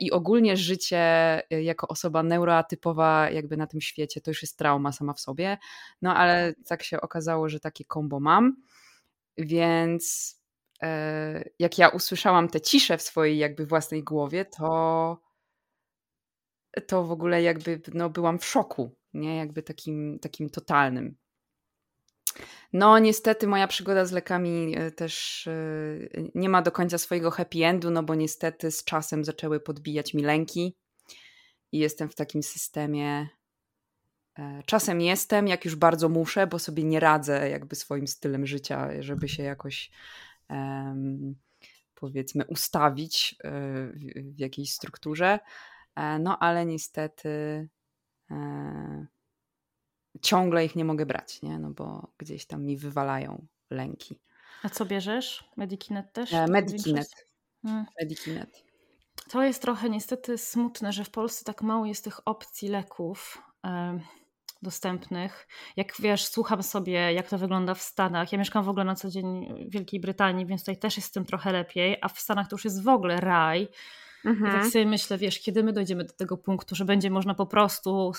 I 0.00 0.10
ogólnie 0.10 0.56
życie 0.56 1.42
jako 1.50 1.88
osoba 1.88 2.22
neuroatypowa 2.22 3.30
jakby 3.30 3.56
na 3.56 3.66
tym 3.66 3.80
świecie 3.80 4.20
to 4.20 4.30
już 4.30 4.42
jest 4.42 4.58
trauma 4.58 4.92
sama 4.92 5.12
w 5.12 5.20
sobie. 5.20 5.58
No 6.02 6.16
ale 6.16 6.54
tak 6.66 6.82
się 6.82 7.00
okazało, 7.00 7.48
że 7.48 7.60
takie 7.60 7.84
kombo 7.84 8.20
mam. 8.20 8.56
Więc 9.38 10.34
e, 10.82 11.44
jak 11.58 11.78
ja 11.78 11.88
usłyszałam 11.88 12.48
tę 12.48 12.60
ciszę 12.60 12.98
w 12.98 13.02
swojej 13.02 13.38
jakby 13.38 13.66
własnej 13.66 14.04
głowie, 14.04 14.44
to 14.44 15.18
to 16.86 17.04
w 17.04 17.12
ogóle 17.12 17.42
jakby 17.42 17.80
no, 17.94 18.10
byłam 18.10 18.38
w 18.38 18.44
szoku, 18.44 18.96
nie? 19.14 19.36
Jakby 19.36 19.62
takim, 19.62 20.18
takim 20.18 20.50
totalnym. 20.50 21.16
No, 22.72 22.98
niestety 22.98 23.46
moja 23.46 23.66
przygoda 23.68 24.04
z 24.04 24.12
lekami 24.12 24.74
e, 24.76 24.90
też 24.90 25.46
e, 25.46 25.52
nie 26.34 26.48
ma 26.48 26.62
do 26.62 26.72
końca 26.72 26.98
swojego 26.98 27.30
happy 27.30 27.64
endu, 27.64 27.90
no 27.90 28.02
bo 28.02 28.14
niestety 28.14 28.70
z 28.70 28.84
czasem 28.84 29.24
zaczęły 29.24 29.60
podbijać 29.60 30.14
mi 30.14 30.22
lęki 30.22 30.76
i 31.72 31.78
jestem 31.78 32.08
w 32.08 32.14
takim 32.14 32.42
systemie 32.42 33.28
E, 34.38 34.62
czasem 34.66 35.00
jestem, 35.00 35.48
jak 35.48 35.64
już 35.64 35.76
bardzo 35.76 36.08
muszę, 36.08 36.46
bo 36.46 36.58
sobie 36.58 36.84
nie 36.84 37.00
radzę 37.00 37.50
jakby 37.50 37.76
swoim 37.76 38.06
stylem 38.06 38.46
życia, 38.46 38.88
żeby 39.00 39.28
się 39.28 39.42
jakoś 39.42 39.90
um, 40.50 41.34
powiedzmy 41.94 42.44
ustawić 42.46 43.36
w, 43.44 44.34
w 44.36 44.38
jakiejś 44.38 44.72
strukturze. 44.72 45.38
No 46.20 46.38
ale 46.38 46.66
niestety 46.66 47.28
e, 48.30 49.06
ciągle 50.20 50.64
ich 50.64 50.76
nie 50.76 50.84
mogę 50.84 51.06
brać, 51.06 51.42
nie? 51.42 51.58
No 51.58 51.70
bo 51.70 52.12
gdzieś 52.18 52.46
tam 52.46 52.64
mi 52.64 52.76
wywalają 52.76 53.46
lęki. 53.70 54.20
A 54.62 54.68
co 54.68 54.84
bierzesz? 54.84 55.44
Medikinet 55.56 56.12
też? 56.12 56.32
E, 56.32 56.46
Medikinet. 56.46 57.26
Hmm. 57.62 57.86
Medikinet. 58.00 58.64
To 59.30 59.42
jest 59.42 59.62
trochę 59.62 59.90
niestety 59.90 60.38
smutne, 60.38 60.92
że 60.92 61.04
w 61.04 61.10
Polsce 61.10 61.44
tak 61.44 61.62
mało 61.62 61.86
jest 61.86 62.04
tych 62.04 62.28
opcji 62.28 62.68
leków 62.68 63.42
dostępnych. 64.62 65.48
Jak 65.76 65.92
wiesz, 66.00 66.26
słucham 66.26 66.62
sobie, 66.62 67.12
jak 67.12 67.28
to 67.28 67.38
wygląda 67.38 67.74
w 67.74 67.82
Stanach. 67.82 68.32
Ja 68.32 68.38
mieszkam 68.38 68.64
w 68.64 68.68
ogóle 68.68 68.84
na 68.84 68.94
co 68.94 69.10
dzień 69.10 69.54
w 69.68 69.72
Wielkiej 69.72 70.00
Brytanii, 70.00 70.46
więc 70.46 70.62
tutaj 70.62 70.76
też 70.76 70.96
jest 70.96 71.08
z 71.08 71.12
tym 71.12 71.24
trochę 71.24 71.52
lepiej, 71.52 71.96
a 72.00 72.08
w 72.08 72.20
Stanach 72.20 72.48
to 72.48 72.54
już 72.54 72.64
jest 72.64 72.82
w 72.82 72.88
ogóle 72.88 73.20
raj. 73.20 73.68
Mhm. 74.24 74.36
I 74.36 74.44
tak 74.44 74.54
mhm. 74.54 74.70
sobie 74.70 74.86
myślę, 74.86 75.18
wiesz, 75.18 75.40
kiedy 75.40 75.62
my 75.62 75.72
dojdziemy 75.72 76.04
do 76.04 76.12
tego 76.12 76.36
punktu, 76.36 76.74
że 76.74 76.84
będzie 76.84 77.10
można 77.10 77.34
po 77.34 77.46
prostu 77.46 78.12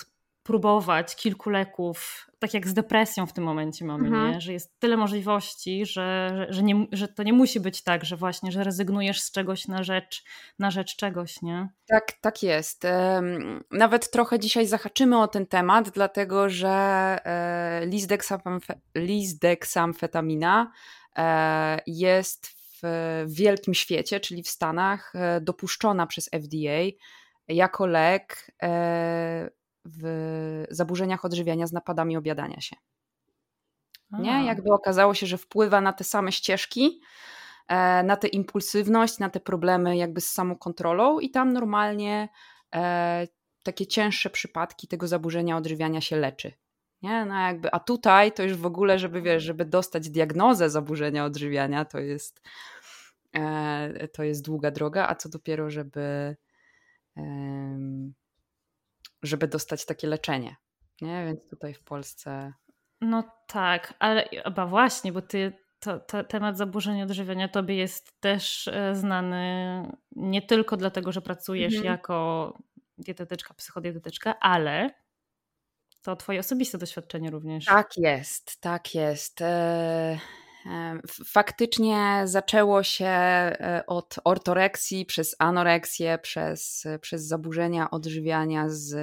próbować 0.44 1.16
kilku 1.16 1.50
leków, 1.50 2.26
tak 2.38 2.54
jak 2.54 2.68
z 2.68 2.74
depresją 2.74 3.26
w 3.26 3.32
tym 3.32 3.44
momencie 3.44 3.84
mamy, 3.84 4.08
mhm. 4.08 4.32
nie? 4.32 4.40
że 4.40 4.52
jest 4.52 4.80
tyle 4.80 4.96
możliwości, 4.96 5.86
że, 5.86 6.30
że, 6.36 6.46
że, 6.52 6.62
nie, 6.62 6.86
że 6.92 7.08
to 7.08 7.22
nie 7.22 7.32
musi 7.32 7.60
być 7.60 7.82
tak, 7.82 8.04
że 8.04 8.16
właśnie, 8.16 8.52
że 8.52 8.64
rezygnujesz 8.64 9.20
z 9.20 9.30
czegoś 9.30 9.68
na 9.68 9.82
rzecz, 9.82 10.24
na 10.58 10.70
rzecz 10.70 10.96
czegoś, 10.96 11.42
nie? 11.42 11.68
Tak, 11.86 12.12
tak 12.20 12.42
jest. 12.42 12.86
Nawet 13.70 14.10
trochę 14.10 14.38
dzisiaj 14.38 14.66
zahaczymy 14.66 15.22
o 15.22 15.28
ten 15.28 15.46
temat, 15.46 15.90
dlatego 15.90 16.48
że 16.48 16.68
e, 17.24 17.86
lisdexamfetamina 18.94 20.72
e, 21.16 21.78
jest 21.86 22.48
w 22.82 23.24
wielkim 23.26 23.74
świecie, 23.74 24.20
czyli 24.20 24.42
w 24.42 24.48
Stanach, 24.48 25.12
e, 25.14 25.40
dopuszczona 25.40 26.06
przez 26.06 26.28
FDA 26.28 26.80
jako 27.48 27.86
lek 27.86 28.50
w 29.84 30.64
zaburzeniach 30.70 31.24
odżywiania 31.24 31.66
z 31.66 31.72
napadami 31.72 32.16
obiadania 32.16 32.60
się. 32.60 32.76
Nie? 34.18 34.44
Jakby 34.44 34.72
okazało 34.72 35.14
się, 35.14 35.26
że 35.26 35.38
wpływa 35.38 35.80
na 35.80 35.92
te 35.92 36.04
same 36.04 36.32
ścieżki, 36.32 37.00
e, 37.68 38.02
na 38.02 38.16
tę 38.16 38.28
impulsywność, 38.28 39.18
na 39.18 39.30
te 39.30 39.40
problemy 39.40 39.96
jakby 39.96 40.20
z 40.20 40.30
samokontrolą 40.30 41.20
i 41.20 41.30
tam 41.30 41.52
normalnie 41.52 42.28
e, 42.74 43.26
takie 43.62 43.86
cięższe 43.86 44.30
przypadki 44.30 44.88
tego 44.88 45.08
zaburzenia 45.08 45.56
odżywiania 45.56 46.00
się 46.00 46.16
leczy. 46.16 46.52
Nie? 47.02 47.24
No 47.24 47.34
jakby, 47.34 47.70
a 47.72 47.80
tutaj 47.80 48.32
to 48.32 48.42
już 48.42 48.56
w 48.56 48.66
ogóle, 48.66 48.98
żeby 48.98 49.22
wiesz, 49.22 49.42
żeby 49.42 49.64
dostać 49.64 50.10
diagnozę 50.10 50.70
zaburzenia 50.70 51.24
odżywiania, 51.24 51.84
to 51.84 51.98
jest, 51.98 52.42
e, 53.32 54.08
to 54.08 54.22
jest 54.22 54.44
długa 54.44 54.70
droga, 54.70 55.08
a 55.08 55.14
co 55.14 55.28
dopiero, 55.28 55.70
żeby 55.70 56.36
żeby 59.26 59.48
dostać 59.48 59.86
takie 59.86 60.06
leczenie. 60.06 60.56
Nie? 61.00 61.24
Więc 61.26 61.50
tutaj 61.50 61.74
w 61.74 61.84
Polsce. 61.84 62.52
No 63.00 63.24
tak, 63.48 63.94
ale 63.98 64.28
chyba 64.44 64.66
właśnie, 64.66 65.12
bo 65.12 65.22
ty 65.22 65.52
to, 65.80 66.00
to, 66.00 66.24
temat 66.24 66.56
zaburzenia 66.56 67.04
odżywiania 67.04 67.48
tobie 67.48 67.74
jest 67.76 68.20
też 68.20 68.68
e, 68.68 68.94
znany 68.94 69.82
nie 70.16 70.42
tylko 70.42 70.76
dlatego, 70.76 71.12
że 71.12 71.22
pracujesz 71.22 71.74
mhm. 71.74 71.92
jako 71.92 72.52
dietetyczka, 72.98 73.54
psychodietetyczka, 73.54 74.40
ale 74.40 74.90
to 76.02 76.16
twoje 76.16 76.40
osobiste 76.40 76.78
doświadczenie 76.78 77.30
również. 77.30 77.64
Tak 77.64 77.96
jest, 77.96 78.60
tak 78.60 78.94
jest. 78.94 79.40
E, 79.40 80.18
Faktycznie 81.26 82.22
zaczęło 82.24 82.82
się 82.82 83.06
e, 83.06 83.82
od 83.86 84.16
ortoreksji, 84.24 85.06
przez 85.06 85.36
anoreksję, 85.38 86.18
przez, 86.18 86.84
przez 87.00 87.26
zaburzenia 87.26 87.90
odżywiania 87.90 88.64
z 88.68 88.94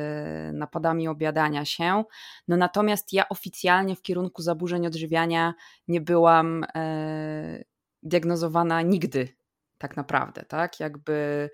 napadami 0.55 1.07
obiadania 1.07 1.65
się. 1.65 2.03
No 2.47 2.57
natomiast 2.57 3.13
ja 3.13 3.29
oficjalnie 3.29 3.95
w 3.95 4.01
kierunku 4.01 4.41
zaburzeń 4.41 4.87
odżywiania 4.87 5.53
nie 5.87 6.01
byłam 6.01 6.65
e, 6.75 7.63
diagnozowana 8.03 8.81
nigdy, 8.81 9.27
tak 9.77 9.97
naprawdę, 9.97 10.45
tak? 10.45 10.79
Jakby 10.79 11.49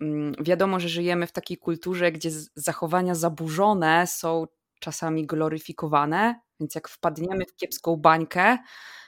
mm, 0.00 0.34
wiadomo, 0.40 0.80
że 0.80 0.88
żyjemy 0.88 1.26
w 1.26 1.32
takiej 1.32 1.56
kulturze, 1.56 2.12
gdzie 2.12 2.30
zachowania 2.54 3.14
zaburzone 3.14 4.06
są 4.06 4.46
czasami 4.80 5.26
gloryfikowane, 5.26 6.40
więc 6.60 6.74
jak 6.74 6.88
wpadniemy 6.88 7.44
w 7.44 7.56
kiepską 7.56 7.96
bańkę, 7.96 8.58
E, 8.58 9.05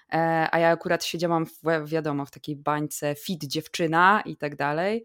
a 0.50 0.58
ja 0.58 0.70
akurat 0.70 1.04
siedziałam, 1.04 1.46
w, 1.46 1.62
wiadomo, 1.84 2.26
w 2.26 2.30
takiej 2.30 2.56
bańce 2.56 3.14
fit 3.14 3.44
dziewczyna 3.44 4.22
i 4.24 4.36
tak 4.36 4.56
dalej, 4.56 5.04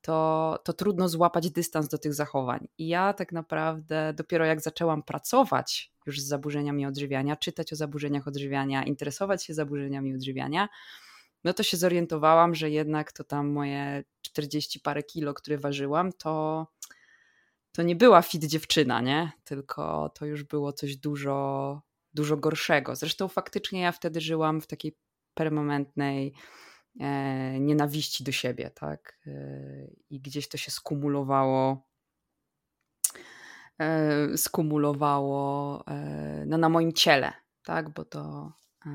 to, 0.00 0.58
to 0.64 0.72
trudno 0.72 1.08
złapać 1.08 1.50
dystans 1.50 1.88
do 1.88 1.98
tych 1.98 2.14
zachowań. 2.14 2.68
I 2.78 2.88
ja 2.88 3.12
tak 3.12 3.32
naprawdę 3.32 4.12
dopiero 4.16 4.44
jak 4.44 4.60
zaczęłam 4.60 5.02
pracować 5.02 5.92
już 6.06 6.20
z 6.20 6.26
zaburzeniami 6.26 6.86
odżywiania, 6.86 7.36
czytać 7.36 7.72
o 7.72 7.76
zaburzeniach 7.76 8.28
odżywiania, 8.28 8.84
interesować 8.84 9.44
się 9.44 9.54
zaburzeniami 9.54 10.14
odżywiania, 10.14 10.68
no 11.44 11.52
to 11.52 11.62
się 11.62 11.76
zorientowałam, 11.76 12.54
że 12.54 12.70
jednak 12.70 13.12
to 13.12 13.24
tam 13.24 13.48
moje 13.48 14.04
40 14.22 14.80
parę 14.80 15.02
kilo, 15.02 15.34
które 15.34 15.58
ważyłam, 15.58 16.12
to, 16.12 16.66
to 17.72 17.82
nie 17.82 17.96
była 17.96 18.22
fit 18.22 18.44
dziewczyna, 18.44 19.00
nie? 19.00 19.32
Tylko 19.44 20.08
to 20.08 20.26
już 20.26 20.44
było 20.44 20.72
coś 20.72 20.96
dużo, 20.96 21.82
dużo 22.14 22.36
gorszego. 22.36 22.96
Zresztą 22.96 23.28
faktycznie 23.28 23.80
ja 23.80 23.92
wtedy 23.92 24.20
żyłam 24.20 24.60
w 24.60 24.66
takiej 24.66 24.96
permanentnej 25.34 26.34
e, 27.00 27.60
nienawiści 27.60 28.24
do 28.24 28.32
siebie, 28.32 28.70
tak? 28.70 29.18
E, 29.26 29.30
I 30.10 30.20
gdzieś 30.20 30.48
to 30.48 30.56
się 30.56 30.70
skumulowało 30.70 31.86
e, 33.78 34.36
skumulowało 34.36 35.84
e, 35.86 36.44
no, 36.46 36.58
na 36.58 36.68
moim 36.68 36.92
ciele, 36.92 37.32
tak? 37.64 37.90
Bo 37.90 38.04
to 38.04 38.52
e, 38.86 38.90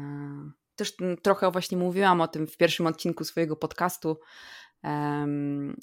też 0.75 0.97
trochę 1.21 1.51
właśnie 1.51 1.77
mówiłam 1.77 2.21
o 2.21 2.27
tym 2.27 2.47
w 2.47 2.57
pierwszym 2.57 2.87
odcinku 2.87 3.23
swojego 3.23 3.55
podcastu, 3.55 4.19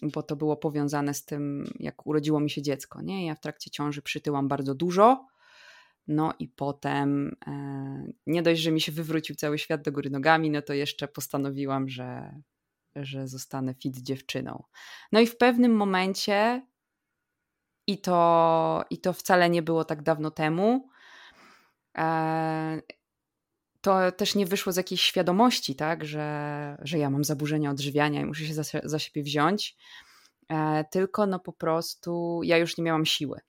bo 0.02 0.22
to 0.22 0.36
było 0.36 0.56
powiązane 0.56 1.14
z 1.14 1.24
tym, 1.24 1.64
jak 1.78 2.06
urodziło 2.06 2.40
mi 2.40 2.50
się 2.50 2.62
dziecko. 2.62 3.02
Nie? 3.02 3.26
Ja 3.26 3.34
w 3.34 3.40
trakcie 3.40 3.70
ciąży 3.70 4.02
przytyłam 4.02 4.48
bardzo 4.48 4.74
dużo, 4.74 5.26
no 6.06 6.32
i 6.38 6.48
potem 6.48 7.36
e, 7.46 8.12
nie 8.26 8.42
dość, 8.42 8.60
że 8.60 8.70
mi 8.70 8.80
się 8.80 8.92
wywrócił 8.92 9.36
cały 9.36 9.58
świat 9.58 9.82
do 9.82 9.92
góry 9.92 10.10
nogami, 10.10 10.50
no 10.50 10.62
to 10.62 10.72
jeszcze 10.72 11.08
postanowiłam, 11.08 11.88
że, 11.88 12.40
że 12.96 13.28
zostanę 13.28 13.74
fit 13.74 13.98
dziewczyną. 13.98 14.64
No 15.12 15.20
i 15.20 15.26
w 15.26 15.36
pewnym 15.36 15.76
momencie, 15.76 16.66
i 17.86 17.98
to, 18.00 18.84
i 18.90 18.98
to 18.98 19.12
wcale 19.12 19.50
nie 19.50 19.62
było 19.62 19.84
tak 19.84 20.02
dawno 20.02 20.30
temu, 20.30 20.88
e, 21.98 22.80
to 23.80 24.12
też 24.12 24.34
nie 24.34 24.46
wyszło 24.46 24.72
z 24.72 24.76
jakiejś 24.76 25.02
świadomości, 25.02 25.76
tak, 25.76 26.04
że, 26.04 26.76
że 26.82 26.98
ja 26.98 27.10
mam 27.10 27.24
zaburzenia 27.24 27.70
odżywiania 27.70 28.20
i 28.20 28.24
muszę 28.24 28.44
się 28.44 28.54
za, 28.54 28.62
za 28.84 28.98
siebie 28.98 29.22
wziąć, 29.22 29.76
e, 30.48 30.84
tylko 30.90 31.26
no 31.26 31.38
po 31.38 31.52
prostu 31.52 32.40
ja 32.44 32.58
już 32.58 32.78
nie 32.78 32.84
miałam 32.84 33.06
siły. 33.06 33.40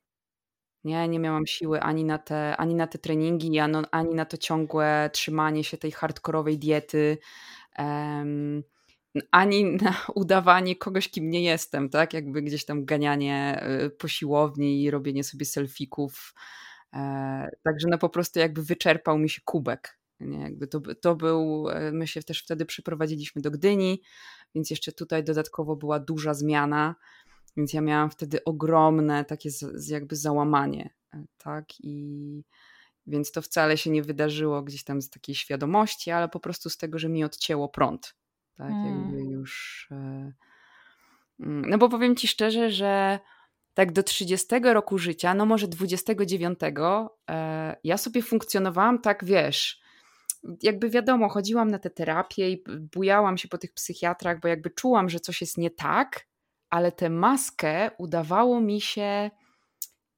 Nie, 0.85 1.07
nie 1.07 1.19
miałam 1.19 1.47
siły 1.47 1.81
ani 1.81 2.03
na 2.03 2.17
te, 2.17 2.57
ani 2.57 2.75
na 2.75 2.87
te 2.87 2.97
treningi, 2.97 3.59
ani 3.91 4.15
na 4.15 4.25
to 4.25 4.37
ciągłe 4.37 5.09
trzymanie 5.13 5.63
się 5.63 5.77
tej 5.77 5.91
hardkorowej 5.91 6.59
diety, 6.59 7.17
um, 7.77 8.63
ani 9.31 9.65
na 9.65 9.95
udawanie 10.15 10.75
kogoś, 10.75 11.09
kim 11.09 11.29
nie 11.29 11.43
jestem, 11.43 11.89
tak? 11.89 12.13
Jakby 12.13 12.41
gdzieś 12.41 12.65
tam 12.65 12.85
ganianie 12.85 13.63
y, 13.85 13.89
po 13.89 14.07
siłowni 14.07 14.83
i 14.83 14.91
robienie 14.91 15.23
sobie 15.23 15.45
selfików 15.45 16.33
E, 16.95 17.49
także 17.63 17.87
no 17.87 17.97
po 17.97 18.09
prostu 18.09 18.39
jakby 18.39 18.63
wyczerpał 18.63 19.17
mi 19.17 19.29
się 19.29 19.41
kubek. 19.45 19.99
Nie? 20.19 20.39
Jakby 20.39 20.67
to, 20.67 20.81
to 21.01 21.15
był, 21.15 21.69
e, 21.69 21.91
my 21.91 22.07
się 22.07 22.23
też 22.23 22.43
wtedy 22.43 22.65
przeprowadziliśmy 22.65 23.41
do 23.41 23.51
Gdyni, 23.51 24.01
więc 24.55 24.69
jeszcze 24.69 24.91
tutaj 24.91 25.23
dodatkowo 25.23 25.75
była 25.75 25.99
duża 25.99 26.33
zmiana, 26.33 26.95
więc 27.57 27.73
ja 27.73 27.81
miałam 27.81 28.09
wtedy 28.09 28.43
ogromne 28.43 29.25
takie 29.25 29.51
z, 29.51 29.89
jakby 29.89 30.15
załamanie, 30.15 30.93
e, 31.13 31.25
tak, 31.37 31.65
i 31.79 32.43
więc 33.07 33.31
to 33.31 33.41
wcale 33.41 33.77
się 33.77 33.89
nie 33.89 34.03
wydarzyło 34.03 34.61
gdzieś 34.61 34.83
tam 34.83 35.01
z 35.01 35.09
takiej 35.09 35.35
świadomości, 35.35 36.11
ale 36.11 36.29
po 36.29 36.39
prostu 36.39 36.69
z 36.69 36.77
tego, 36.77 36.99
że 36.99 37.09
mi 37.09 37.23
odcięło 37.23 37.69
prąd, 37.69 38.15
tak, 38.55 38.69
hmm. 38.69 39.01
jakby 39.01 39.31
już, 39.31 39.87
mm, 39.91 40.33
no 41.39 41.77
bo 41.77 41.89
powiem 41.89 42.15
Ci 42.15 42.27
szczerze, 42.27 42.71
że 42.71 43.19
tak 43.73 43.91
do 43.91 44.03
30 44.03 44.47
roku 44.63 44.97
życia, 44.97 45.33
no 45.33 45.45
może 45.45 45.67
29, 45.67 46.59
e, 47.29 47.75
ja 47.83 47.97
sobie 47.97 48.21
funkcjonowałam 48.21 49.01
tak, 49.01 49.25
wiesz, 49.25 49.81
jakby 50.63 50.89
wiadomo, 50.89 51.29
chodziłam 51.29 51.71
na 51.71 51.79
te 51.79 51.89
terapie 51.89 52.49
i 52.49 52.63
bujałam 52.93 53.37
się 53.37 53.47
po 53.47 53.57
tych 53.57 53.73
psychiatrach, 53.73 54.39
bo 54.39 54.47
jakby 54.47 54.69
czułam, 54.69 55.09
że 55.09 55.19
coś 55.19 55.41
jest 55.41 55.57
nie 55.57 55.71
tak, 55.71 56.27
ale 56.69 56.91
tę 56.91 57.09
maskę 57.09 57.91
udawało 57.97 58.61
mi 58.61 58.81
się 58.81 59.31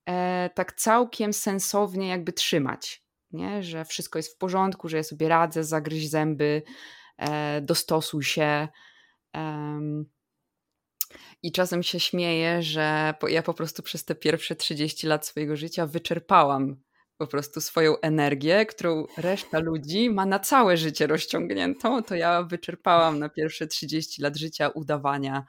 e, 0.10 0.50
tak 0.56 0.74
całkiem 0.74 1.34
sensownie 1.34 2.08
jakby 2.08 2.34
trzymać, 2.34 3.04
nie? 3.32 3.64
że 3.64 3.86
wszystko 3.86 4.20
jest 4.20 4.36
w 4.36 4.38
porządku, 4.38 4.90
że 4.90 4.98
ja 4.98 5.04
sobie 5.04 5.30
radzę, 5.30 5.64
zagryź 5.64 6.10
zęby, 6.10 6.62
e, 7.18 7.62
dostosuj 7.62 8.24
się. 8.24 8.68
I 11.44 11.52
czasem 11.52 11.84
się 11.84 12.00
śmieję, 12.00 12.62
że 12.62 13.14
ja 13.28 13.44
po 13.44 13.54
prostu 13.54 13.84
przez 13.84 14.06
te 14.06 14.16
pierwsze 14.16 14.56
30 14.56 15.08
lat 15.08 15.28
swojego 15.28 15.56
życia 15.56 15.86
wyczerpałam 15.86 16.78
po 17.18 17.28
prostu 17.28 17.62
swoją 17.62 18.00
energię, 18.00 18.66
którą 18.66 19.06
reszta 19.18 19.60
ludzi 19.60 20.10
ma 20.10 20.26
na 20.26 20.40
całe 20.40 20.78
życie 20.78 21.08
rozciągniętą, 21.08 22.04
to 22.04 22.16
ja 22.16 22.44
wyczerpałam 22.44 23.20
na 23.20 23.30
pierwsze 23.30 23.68
30 23.68 24.22
lat 24.22 24.38
życia 24.38 24.70
udawania, 24.70 25.46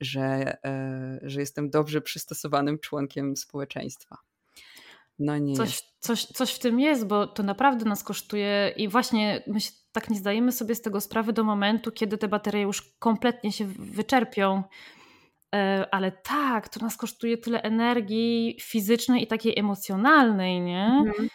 że, 0.00 0.56
e, 0.64 1.18
że 1.22 1.40
jestem 1.40 1.70
dobrze 1.70 2.00
przystosowanym 2.00 2.78
członkiem 2.78 3.36
społeczeństwa. 3.36 4.16
No 5.18 5.38
nie 5.38 5.56
coś, 5.56 5.82
coś, 5.98 6.24
coś 6.26 6.54
w 6.54 6.58
tym 6.58 6.80
jest, 6.80 7.06
bo 7.06 7.26
to 7.26 7.42
naprawdę 7.42 7.84
nas 7.84 8.04
kosztuje 8.04 8.74
i 8.76 8.88
właśnie 8.88 9.42
my 9.46 9.60
się 9.60 9.70
tak 9.92 10.10
nie 10.10 10.16
zdajemy 10.16 10.52
sobie 10.52 10.74
z 10.74 10.82
tego 10.82 11.00
sprawy 11.00 11.32
do 11.32 11.44
momentu, 11.44 11.92
kiedy 11.92 12.18
te 12.18 12.28
baterie 12.28 12.62
już 12.62 12.94
kompletnie 12.98 13.52
się 13.52 13.66
wyczerpią 13.66 14.62
E, 15.54 15.86
ale 15.90 16.12
tak, 16.12 16.68
to 16.68 16.80
nas 16.80 16.96
kosztuje 16.96 17.38
tyle 17.38 17.62
energii 17.62 18.58
fizycznej 18.60 19.22
i 19.22 19.26
takiej 19.26 19.58
emocjonalnej, 19.58 20.60
nie? 20.60 20.86
Mhm. 21.06 21.28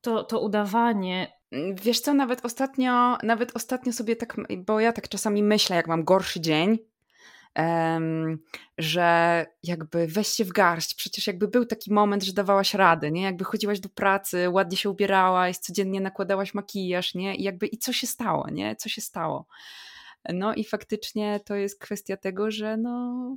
To, 0.00 0.24
to 0.24 0.40
udawanie. 0.40 1.32
Wiesz 1.82 2.00
co, 2.00 2.14
nawet 2.14 2.44
ostatnio, 2.44 3.18
nawet 3.22 3.56
ostatnio 3.56 3.92
sobie 3.92 4.16
tak, 4.16 4.36
bo 4.58 4.80
ja 4.80 4.92
tak 4.92 5.08
czasami 5.08 5.42
myślę, 5.42 5.76
jak 5.76 5.88
mam 5.88 6.04
gorszy 6.04 6.40
dzień, 6.40 6.78
że 8.78 9.46
jakby 9.62 10.06
weź 10.06 10.28
się 10.28 10.44
w 10.44 10.52
garść. 10.52 10.94
Przecież 10.94 11.26
jakby 11.26 11.48
był 11.48 11.66
taki 11.66 11.92
moment, 11.92 12.22
że 12.22 12.32
dawałaś 12.32 12.74
radę, 12.74 13.10
nie? 13.10 13.22
Jakby 13.22 13.44
chodziłaś 13.44 13.80
do 13.80 13.88
pracy, 13.88 14.50
ładnie 14.50 14.76
się 14.76 14.90
ubierałaś, 14.90 15.58
codziennie 15.58 16.00
nakładałaś 16.00 16.54
makijaż, 16.54 17.14
nie? 17.14 17.36
I 17.36 17.42
jakby 17.42 17.66
i 17.66 17.78
co 17.78 17.92
się 17.92 18.06
stało, 18.06 18.50
nie? 18.50 18.76
Co 18.76 18.88
się 18.88 19.00
stało? 19.00 19.46
No 20.28 20.54
i 20.54 20.64
faktycznie 20.64 21.40
to 21.44 21.54
jest 21.54 21.80
kwestia 21.80 22.16
tego, 22.16 22.50
że 22.50 22.76
no 22.76 23.36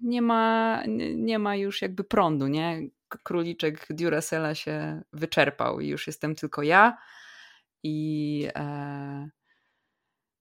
nie 0.00 0.22
ma, 0.22 0.82
nie 1.16 1.38
ma 1.38 1.56
już 1.56 1.82
jakby 1.82 2.04
prądu, 2.04 2.46
nie? 2.46 2.88
Króliczek 3.08 3.86
Duracella 3.90 4.54
się 4.54 5.02
wyczerpał 5.12 5.80
i 5.80 5.88
już 5.88 6.06
jestem 6.06 6.34
tylko 6.34 6.62
ja 6.62 6.98
i, 7.82 8.48
e, 8.54 9.28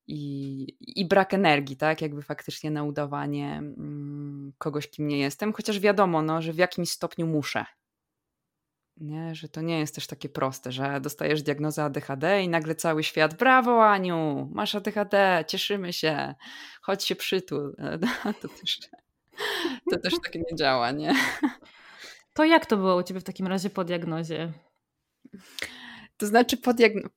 i, 0.08 0.68
i 0.80 1.08
brak 1.08 1.34
energii, 1.34 1.78
tak? 1.78 2.02
Jakby 2.02 2.22
faktycznie 2.22 2.72
na 2.72 2.84
udawanie 2.84 3.58
mm, 3.58 4.54
kogoś, 4.58 4.90
kim 4.90 5.08
nie 5.08 5.20
jestem, 5.20 5.54
chociaż 5.54 5.80
wiadomo, 5.80 6.22
no, 6.22 6.42
że 6.42 6.54
w 6.54 6.58
jakimś 6.58 6.90
stopniu 6.90 7.28
muszę, 7.28 7.66
nie? 8.98 9.36
Że 9.36 9.50
to 9.50 9.62
nie 9.62 9.80
jest 9.80 9.96
też 9.96 10.08
takie 10.08 10.30
proste, 10.30 10.72
że 10.72 11.02
dostajesz 11.02 11.44
diagnozę 11.44 11.84
ADHD 11.84 12.44
i 12.44 12.50
nagle 12.50 12.76
cały 12.76 13.04
świat, 13.04 13.34
brawo 13.34 13.86
Aniu, 13.86 14.50
masz 14.54 14.76
ADHD, 14.76 15.46
cieszymy 15.48 15.94
się, 15.94 16.36
chodź 16.82 17.04
się 17.04 17.16
przytul. 17.16 17.76
To 18.42 18.48
też, 18.48 18.80
to 19.92 20.00
też 20.00 20.14
tak 20.24 20.36
nie 20.36 20.56
działa, 20.56 20.92
nie? 20.92 21.14
To 22.34 22.44
jak 22.44 22.66
to 22.66 22.78
było 22.78 22.96
u 22.96 23.04
Ciebie 23.04 23.20
w 23.20 23.24
takim 23.24 23.48
razie 23.48 23.70
po 23.70 23.84
diagnozie? 23.84 24.52
To 26.18 26.28
znaczy 26.28 26.58
po 26.58 26.74
diagnozie... 26.74 27.10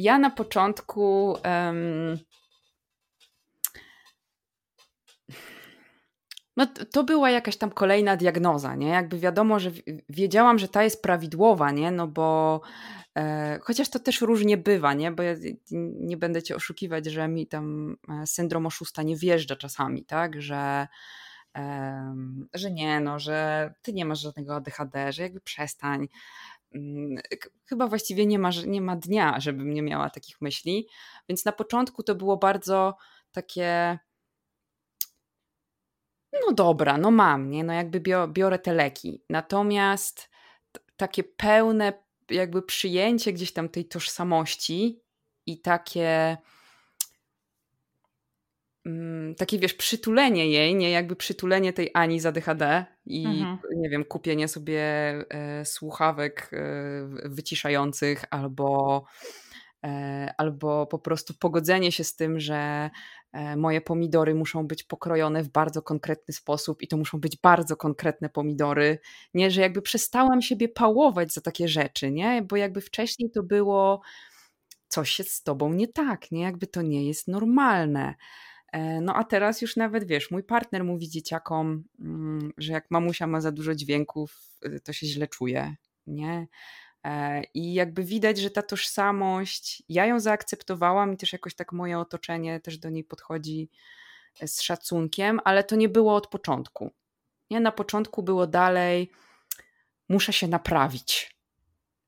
Ja 0.00 0.18
na 0.18 0.30
początku... 0.30 1.36
Um 1.44 2.18
No 6.56 6.66
to 6.66 7.04
była 7.04 7.30
jakaś 7.30 7.56
tam 7.56 7.70
kolejna 7.70 8.16
diagnoza, 8.16 8.74
nie? 8.74 8.88
Jakby 8.88 9.18
wiadomo, 9.18 9.58
że 9.58 9.70
wiedziałam, 10.08 10.58
że 10.58 10.68
ta 10.68 10.84
jest 10.84 11.02
prawidłowa, 11.02 11.70
nie? 11.70 11.90
No 11.90 12.06
bo 12.06 12.60
e, 13.16 13.58
chociaż 13.62 13.88
to 13.90 13.98
też 13.98 14.20
różnie 14.20 14.56
bywa, 14.56 14.94
nie? 14.94 15.12
Bo 15.12 15.22
ja 15.22 15.34
nie 16.00 16.16
będę 16.16 16.42
cię 16.42 16.56
oszukiwać, 16.56 17.06
że 17.06 17.28
mi 17.28 17.46
tam 17.46 17.96
e, 18.22 18.26
syndrom 18.26 18.66
oszusta 18.66 19.02
nie 19.02 19.16
wjeżdża 19.16 19.56
czasami, 19.56 20.04
tak? 20.04 20.42
Że 20.42 20.88
e, 21.56 22.14
że 22.54 22.70
nie, 22.70 23.00
no, 23.00 23.18
że 23.18 23.74
ty 23.82 23.92
nie 23.92 24.04
masz 24.04 24.20
żadnego 24.20 24.54
ADHD, 24.54 25.12
że 25.12 25.22
jakby 25.22 25.40
przestań. 25.40 26.08
Mm, 26.74 27.22
chyba 27.66 27.86
właściwie 27.86 28.26
nie 28.26 28.38
ma, 28.38 28.50
nie 28.66 28.80
ma 28.80 28.96
dnia, 28.96 29.40
żebym 29.40 29.74
nie 29.74 29.82
miała 29.82 30.10
takich 30.10 30.40
myśli. 30.40 30.88
Więc 31.28 31.44
na 31.44 31.52
początku 31.52 32.02
to 32.02 32.14
było 32.14 32.36
bardzo 32.36 32.96
takie 33.32 33.98
no 36.32 36.52
dobra, 36.52 36.98
no 36.98 37.10
mam, 37.10 37.50
nie? 37.50 37.64
No 37.64 37.72
jakby 37.72 38.02
biorę 38.28 38.58
te 38.58 38.74
leki. 38.74 39.24
Natomiast 39.30 40.30
takie 40.96 41.24
pełne 41.24 41.92
jakby 42.30 42.62
przyjęcie 42.62 43.32
gdzieś 43.32 43.52
tam 43.52 43.68
tej 43.68 43.84
tożsamości 43.84 45.02
i 45.46 45.60
takie 45.60 46.36
mm, 48.86 49.34
takie 49.34 49.58
wiesz, 49.58 49.74
przytulenie 49.74 50.50
jej, 50.50 50.74
nie 50.74 50.90
jakby 50.90 51.16
przytulenie 51.16 51.72
tej 51.72 51.90
Ani 51.94 52.20
za 52.20 52.32
DHD 52.32 52.86
i 53.06 53.26
mhm. 53.26 53.58
nie 53.76 53.90
wiem, 53.90 54.04
kupienie 54.04 54.48
sobie 54.48 54.82
e, 55.28 55.64
słuchawek 55.64 56.50
e, 56.52 57.28
wyciszających 57.28 58.24
albo 58.30 59.04
e, 59.84 60.34
albo 60.38 60.86
po 60.86 60.98
prostu 60.98 61.34
pogodzenie 61.34 61.92
się 61.92 62.04
z 62.04 62.16
tym, 62.16 62.40
że 62.40 62.90
E, 63.32 63.56
moje 63.56 63.80
pomidory 63.80 64.34
muszą 64.34 64.66
być 64.66 64.82
pokrojone 64.82 65.42
w 65.42 65.48
bardzo 65.48 65.82
konkretny 65.82 66.34
sposób 66.34 66.82
i 66.82 66.88
to 66.88 66.96
muszą 66.96 67.20
być 67.20 67.36
bardzo 67.36 67.76
konkretne 67.76 68.28
pomidory. 68.28 68.98
Nie, 69.34 69.50
że 69.50 69.60
jakby 69.60 69.82
przestałam 69.82 70.42
siebie 70.42 70.68
pałować 70.68 71.32
za 71.32 71.40
takie 71.40 71.68
rzeczy, 71.68 72.10
nie? 72.10 72.42
Bo 72.42 72.56
jakby 72.56 72.80
wcześniej 72.80 73.30
to 73.30 73.42
było 73.42 74.00
coś 74.88 75.18
jest 75.18 75.34
z 75.34 75.42
tobą 75.42 75.72
nie 75.72 75.88
tak, 75.88 76.30
nie? 76.30 76.42
Jakby 76.42 76.66
to 76.66 76.82
nie 76.82 77.06
jest 77.06 77.28
normalne. 77.28 78.14
E, 78.72 79.00
no 79.00 79.14
a 79.16 79.24
teraz 79.24 79.62
już 79.62 79.76
nawet 79.76 80.04
wiesz, 80.04 80.30
mój 80.30 80.42
partner 80.42 80.84
mówi 80.84 81.08
dzieciakom, 81.08 81.84
mm, 82.00 82.52
że 82.58 82.72
jak 82.72 82.90
mamusia 82.90 83.26
ma 83.26 83.40
za 83.40 83.52
dużo 83.52 83.74
dźwięków, 83.74 84.36
y, 84.66 84.80
to 84.80 84.92
się 84.92 85.06
źle 85.06 85.28
czuje, 85.28 85.74
nie? 86.06 86.48
E, 87.04 87.42
I 87.54 87.74
jakby 87.74 88.04
widać, 88.04 88.38
że 88.38 88.50
ta 88.50 88.62
tożsamość, 88.62 89.82
ja 89.88 90.06
ją 90.06 90.20
zaakceptowałam 90.20 91.12
i 91.12 91.16
też 91.16 91.32
jakoś 91.32 91.54
tak 91.54 91.72
moje 91.72 91.98
otoczenie 91.98 92.60
też 92.60 92.78
do 92.78 92.90
niej 92.90 93.04
podchodzi 93.04 93.70
e, 94.40 94.48
z 94.48 94.62
szacunkiem, 94.62 95.40
ale 95.44 95.64
to 95.64 95.76
nie 95.76 95.88
było 95.88 96.14
od 96.14 96.26
początku. 96.26 96.90
Nie, 97.50 97.60
na 97.60 97.72
początku 97.72 98.22
było 98.22 98.46
dalej, 98.46 99.10
muszę 100.08 100.32
się 100.32 100.48
naprawić. 100.48 101.39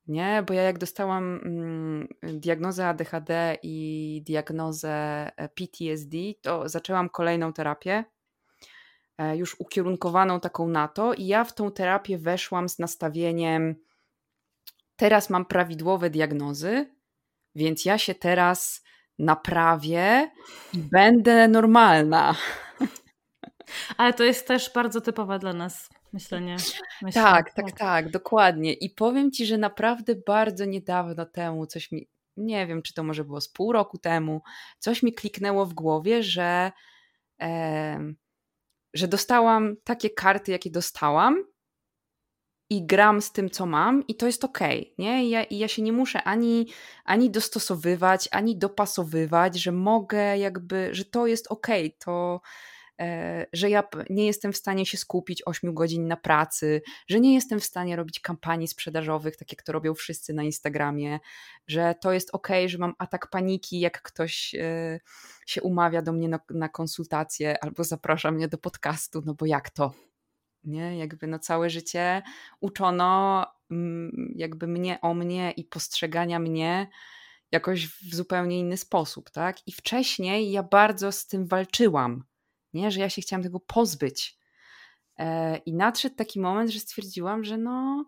Nie, 0.07 0.45
bo 0.47 0.55
ja 0.55 0.63
jak 0.63 0.79
dostałam 0.79 1.41
mm, 1.45 2.09
diagnozę 2.23 2.87
ADHD 2.89 3.59
i 3.63 4.23
diagnozę 4.27 4.91
e, 5.37 5.49
PTSD, 5.49 6.17
to 6.43 6.69
zaczęłam 6.69 7.09
kolejną 7.09 7.53
terapię, 7.53 8.05
już 9.35 9.61
ukierunkowaną 9.61 10.41
taką 10.41 10.69
na 10.69 10.89
to, 10.89 11.15
i 11.15 11.27
ja 11.27 11.45
w 11.45 11.55
tą 11.55 11.71
terapię 11.71 12.19
weszłam 12.19 12.69
z 12.69 12.79
nastawieniem, 12.79 13.75
teraz 14.97 15.31
mam 15.31 15.45
prawidłowe 15.45 16.11
diagnozy, 16.11 16.95
więc 17.55 17.85
ja 17.85 17.99
się 17.99 18.15
teraz 18.15 18.85
naprawię 19.19 20.31
i 20.75 20.79
będę 20.79 21.49
normalna. 21.49 22.35
Ale 23.99 24.13
to 24.13 24.25
jest 24.25 24.47
też 24.47 24.73
bardzo 24.75 25.01
typowe 25.01 25.39
dla 25.39 25.53
nas 25.53 25.89
myślenie. 26.13 26.57
Myślę. 27.03 27.23
Tak, 27.23 27.55
tak, 27.55 27.67
tak, 27.67 27.79
tak, 27.79 28.11
dokładnie. 28.11 28.73
I 28.73 28.91
powiem 28.91 29.33
ci, 29.33 29.47
że 29.47 29.59
naprawdę 29.59 30.15
bardzo 30.27 30.65
niedawno 30.65 31.27
temu 31.27 31.67
coś 31.67 31.93
mi, 31.93 32.09
nie 32.37 32.67
wiem, 32.67 32.83
czy 32.83 32.95
to 32.95 33.03
może 33.03 33.25
było 33.25 33.41
z 33.41 33.49
pół 33.49 33.73
roku 33.73 33.99
temu, 33.99 34.43
coś 34.79 35.03
mi 35.03 35.13
kliknęło 35.13 35.67
w 35.67 35.75
głowie, 35.75 36.23
że, 36.23 36.73
e, 37.41 38.13
że 38.95 39.09
dostałam 39.09 39.77
takie 39.85 40.11
karty, 40.11 40.53
jakie 40.53 40.71
dostałam, 40.71 41.45
i 42.73 42.87
gram 42.87 43.23
z 43.23 43.33
tym, 43.33 43.51
co 43.51 43.67
mam, 43.67 44.07
i 44.07 44.15
to 44.15 44.27
jest 44.27 44.45
okej, 44.45 44.81
okay, 44.81 44.95
nie? 44.99 45.25
I 45.25 45.31
ja, 45.31 45.45
I 45.45 45.59
ja 45.59 45.69
się 45.69 45.83
nie 45.83 45.93
muszę 45.93 46.23
ani, 46.23 46.67
ani 47.05 47.31
dostosowywać, 47.31 48.29
ani 48.31 48.59
dopasowywać, 48.59 49.57
że 49.57 49.73
mogę 49.73 50.39
jakby, 50.39 50.89
że 50.95 51.05
to 51.05 51.27
jest 51.27 51.47
okej, 51.47 51.87
okay, 51.87 51.99
to 51.99 52.41
że 53.53 53.71
ja 53.71 53.83
nie 54.11 54.27
jestem 54.27 54.53
w 54.53 54.57
stanie 54.57 54.87
się 54.87 54.99
skupić 54.99 55.43
8 55.47 55.75
godzin 55.75 56.09
na 56.09 56.17
pracy, 56.17 56.83
że 57.09 57.21
nie 57.21 57.35
jestem 57.35 57.61
w 57.61 57.65
stanie 57.65 57.97
robić 57.97 58.21
kampanii 58.21 58.69
sprzedażowych, 58.69 59.37
tak 59.37 59.53
jak 59.53 59.63
to 59.63 59.73
robią 59.73 59.95
wszyscy 59.95 60.35
na 60.35 60.43
Instagramie, 60.43 61.21
że 61.67 61.95
to 62.01 62.13
jest 62.13 62.31
ok, 62.33 62.49
że 62.67 62.79
mam 62.79 62.95
atak 62.99 63.31
paniki, 63.31 63.81
jak 63.81 64.03
ktoś 64.03 64.55
e, 64.55 65.01
się 65.47 65.63
umawia 65.63 66.03
do 66.03 66.13
mnie 66.13 66.29
na, 66.29 66.41
na 66.51 66.69
konsultację 66.69 67.65
albo 67.65 67.85
zaprasza 67.85 68.31
mnie 68.31 68.49
do 68.49 68.59
podcastu, 68.59 69.23
no 69.27 69.35
bo 69.35 69.47
jak 69.47 69.71
to? 69.71 69.93
Nie, 70.65 70.99
jakby 70.99 71.27
no 71.27 71.39
całe 71.39 71.71
życie 71.71 72.23
uczono 72.61 73.47
mm, 73.71 74.33
jakby 74.37 74.67
mnie 74.67 75.01
o 75.01 75.15
mnie 75.15 75.51
i 75.51 75.65
postrzegania 75.65 76.39
mnie 76.39 76.89
jakoś 77.53 77.87
w 77.87 78.15
zupełnie 78.15 78.59
inny 78.59 78.77
sposób, 78.77 79.31
tak? 79.31 79.69
I 79.69 79.73
wcześniej 79.73 80.51
ja 80.51 80.63
bardzo 80.63 81.13
z 81.13 81.27
tym 81.27 81.47
walczyłam 81.47 82.25
nie? 82.75 82.91
że 82.91 83.01
ja 83.01 83.09
się 83.09 83.23
chciałam 83.23 83.43
tego 83.43 83.61
pozbyć. 83.61 84.39
E, 85.19 85.57
I 85.57 85.75
nadszedł 85.75 86.17
taki 86.17 86.41
moment, 86.41 86.71
że 86.71 86.81
stwierdziłam, 86.81 87.45
że 87.45 87.59
no 87.59 88.05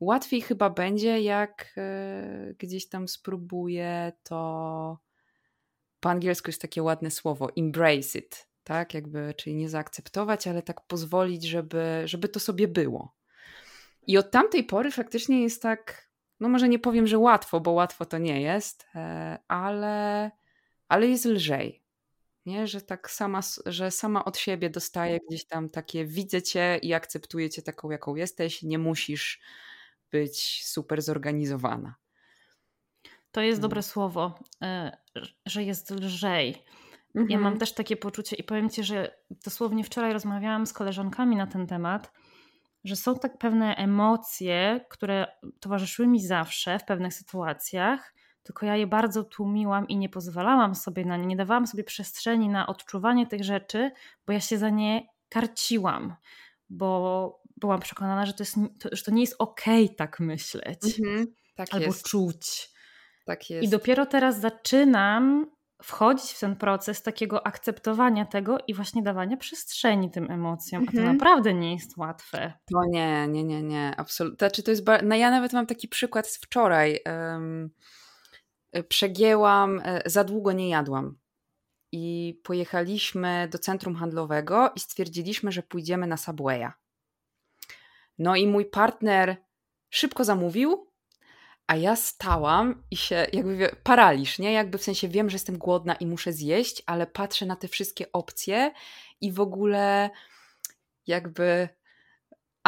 łatwiej 0.00 0.40
chyba 0.40 0.70
będzie, 0.70 1.20
jak 1.20 1.74
e, 1.76 2.54
gdzieś 2.58 2.88
tam 2.88 3.08
spróbuję 3.08 4.12
to. 4.22 4.98
Po 6.00 6.10
angielsku 6.10 6.48
jest 6.48 6.62
takie 6.62 6.82
ładne 6.82 7.10
słowo 7.10 7.48
embrace 7.56 8.18
it, 8.18 8.48
tak? 8.64 8.94
Jakby, 8.94 9.34
czyli 9.36 9.56
nie 9.56 9.68
zaakceptować, 9.68 10.46
ale 10.46 10.62
tak 10.62 10.80
pozwolić, 10.86 11.44
żeby, 11.44 12.02
żeby 12.04 12.28
to 12.28 12.40
sobie 12.40 12.68
było. 12.68 13.14
I 14.06 14.18
od 14.18 14.30
tamtej 14.30 14.64
pory 14.64 14.90
faktycznie 14.90 15.42
jest 15.42 15.62
tak, 15.62 16.10
no 16.40 16.48
może 16.48 16.68
nie 16.68 16.78
powiem, 16.78 17.06
że 17.06 17.18
łatwo, 17.18 17.60
bo 17.60 17.70
łatwo 17.70 18.06
to 18.06 18.18
nie 18.18 18.42
jest, 18.42 18.86
e, 18.94 19.38
ale, 19.48 20.30
ale 20.88 21.06
jest 21.06 21.24
lżej 21.24 21.87
nie? 22.48 22.66
Że 22.66 22.80
tak 22.80 23.10
sama, 23.10 23.40
że 23.66 23.90
sama 23.90 24.24
od 24.24 24.38
siebie 24.38 24.70
dostaję 24.70 25.18
gdzieś 25.28 25.46
tam 25.46 25.68
takie 25.68 26.04
widzę 26.04 26.42
cię 26.42 26.78
i 26.82 26.94
akceptuję 26.94 27.50
cię 27.50 27.62
taką, 27.62 27.90
jaką 27.90 28.14
jesteś, 28.14 28.62
nie 28.62 28.78
musisz 28.78 29.40
być 30.10 30.66
super 30.66 31.02
zorganizowana. 31.02 31.94
To 33.32 33.40
jest 33.40 33.60
dobre 33.60 33.82
słowo, 33.82 34.38
e, 34.62 34.96
że 35.46 35.64
jest 35.64 35.90
lżej. 35.90 36.64
Mhm. 37.14 37.30
Ja 37.30 37.36
mam 37.36 37.46
mhm. 37.46 37.58
też 37.58 37.72
takie 37.72 37.96
poczucie 37.96 38.36
i 38.36 38.44
powiem 38.44 38.70
ci, 38.70 38.84
że 38.84 39.18
dosłownie 39.30 39.84
wczoraj 39.84 40.12
rozmawiałam 40.12 40.66
z 40.66 40.72
koleżankami 40.72 41.36
na 41.36 41.46
ten 41.46 41.66
temat, 41.66 42.12
że 42.84 42.96
są 42.96 43.18
tak 43.18 43.38
pewne 43.38 43.76
emocje, 43.76 44.80
które 44.90 45.26
towarzyszyły 45.60 46.08
mi 46.08 46.20
zawsze 46.20 46.78
w 46.78 46.84
pewnych 46.84 47.14
sytuacjach, 47.14 48.14
tylko 48.42 48.66
ja 48.66 48.76
je 48.76 48.86
bardzo 48.86 49.24
tłumiłam 49.24 49.88
i 49.88 49.96
nie 49.96 50.08
pozwalałam 50.08 50.74
sobie 50.74 51.04
na 51.04 51.16
nie, 51.16 51.26
nie 51.26 51.36
dawałam 51.36 51.66
sobie 51.66 51.84
przestrzeni 51.84 52.48
na 52.48 52.66
odczuwanie 52.66 53.26
tych 53.26 53.44
rzeczy, 53.44 53.90
bo 54.26 54.32
ja 54.32 54.40
się 54.40 54.58
za 54.58 54.70
nie 54.70 55.06
karciłam, 55.28 56.14
bo 56.70 57.42
byłam 57.56 57.80
przekonana, 57.80 58.26
że 58.26 58.32
to, 58.32 58.42
jest, 58.42 58.56
że 58.92 59.04
to 59.04 59.10
nie 59.10 59.20
jest 59.20 59.34
okej 59.38 59.84
okay 59.84 59.96
tak 59.96 60.20
myśleć 60.20 60.98
mhm, 60.98 61.26
tak 61.54 61.68
albo 61.70 61.86
jest. 61.86 62.06
czuć. 62.06 62.70
Tak 63.26 63.50
jest. 63.50 63.64
I 63.64 63.68
dopiero 63.68 64.06
teraz 64.06 64.40
zaczynam 64.40 65.50
wchodzić 65.82 66.32
w 66.32 66.40
ten 66.40 66.56
proces 66.56 67.02
takiego 67.02 67.46
akceptowania 67.46 68.24
tego 68.24 68.58
i 68.66 68.74
właśnie 68.74 69.02
dawania 69.02 69.36
przestrzeni 69.36 70.10
tym 70.10 70.30
emocjom. 70.30 70.82
A 70.82 70.92
to 70.92 70.98
mhm. 70.98 71.16
naprawdę 71.16 71.54
nie 71.54 71.74
jest 71.74 71.96
łatwe. 71.96 72.52
To 72.72 72.84
nie, 72.88 73.28
nie, 73.28 73.44
nie, 73.44 73.62
nie. 73.62 73.94
Absolutnie. 73.96 74.36
Znaczy 74.38 74.62
to 74.62 74.70
jest. 74.70 74.84
No 75.02 75.16
ja 75.16 75.30
nawet 75.30 75.52
mam 75.52 75.66
taki 75.66 75.88
przykład 75.88 76.26
z 76.26 76.36
wczoraj. 76.36 77.00
Um 77.06 77.70
przegięłam, 78.82 79.78
y, 79.78 80.02
za 80.06 80.24
długo 80.24 80.52
nie 80.52 80.68
jadłam. 80.68 81.18
I 81.92 82.40
pojechaliśmy 82.44 83.48
do 83.52 83.58
centrum 83.58 83.96
handlowego 83.96 84.72
i 84.76 84.80
stwierdziliśmy, 84.80 85.52
że 85.52 85.62
pójdziemy 85.62 86.06
na 86.06 86.16
Subwaya. 86.16 86.68
No 88.18 88.36
i 88.36 88.46
mój 88.46 88.64
partner 88.64 89.36
szybko 89.90 90.24
zamówił, 90.24 90.88
a 91.66 91.76
ja 91.76 91.96
stałam 91.96 92.82
i 92.90 92.96
się 92.96 93.26
jakby 93.32 93.76
paraliż, 93.82 94.38
nie? 94.38 94.52
Jakby 94.52 94.78
w 94.78 94.82
sensie 94.82 95.08
wiem, 95.08 95.30
że 95.30 95.34
jestem 95.34 95.58
głodna 95.58 95.94
i 95.94 96.06
muszę 96.06 96.32
zjeść, 96.32 96.82
ale 96.86 97.06
patrzę 97.06 97.46
na 97.46 97.56
te 97.56 97.68
wszystkie 97.68 98.12
opcje 98.12 98.72
i 99.20 99.32
w 99.32 99.40
ogóle 99.40 100.10
jakby 101.06 101.68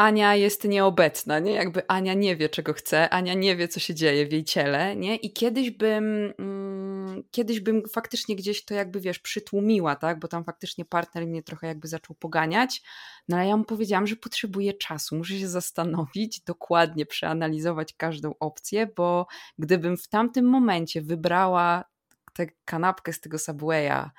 Ania 0.01 0.35
jest 0.35 0.65
nieobecna, 0.65 1.39
nie? 1.39 1.53
Jakby 1.53 1.89
Ania 1.89 2.15
nie 2.15 2.37
wie, 2.37 2.49
czego 2.49 2.73
chce, 2.73 3.11
Ania 3.11 3.35
nie 3.35 3.57
wie, 3.57 3.69
co 3.69 3.81
się 3.81 3.95
dzieje 3.95 4.27
w 4.27 4.33
jej 4.33 4.45
ciele, 4.45 4.97
nie? 4.97 5.17
I 5.17 5.33
kiedyś 5.33 5.71
bym, 5.71 6.35
mm, 6.39 7.23
kiedyś 7.31 7.61
bym 7.61 7.83
faktycznie 7.93 8.37
gdzieś 8.37 8.65
to 8.65 8.75
jakby, 8.75 9.01
wiesz, 9.01 9.19
przytłumiła, 9.19 9.97
tak? 9.97 10.19
Bo 10.19 10.29
tam 10.29 10.45
faktycznie 10.45 10.85
partner 10.85 11.27
mnie 11.27 11.43
trochę 11.43 11.67
jakby 11.67 11.89
zaczął 11.89 12.17
poganiać, 12.17 12.83
no 13.29 13.37
ale 13.37 13.49
ja 13.49 13.57
mu 13.57 13.65
powiedziałam, 13.65 14.07
że 14.07 14.17
potrzebuję 14.17 14.75
czasu, 14.75 15.17
muszę 15.17 15.39
się 15.39 15.49
zastanowić, 15.49 16.41
dokładnie 16.41 17.07
przeanalizować 17.07 17.95
każdą 17.95 18.35
opcję, 18.41 18.87
bo 18.97 19.27
gdybym 19.59 19.97
w 19.97 20.09
tamtym 20.09 20.45
momencie 20.45 21.03
wybrała 21.03 21.85
tę 22.33 22.47
kanapkę 22.65 23.13
z 23.13 23.21
tego 23.21 23.39
Subwaya, 23.39 24.11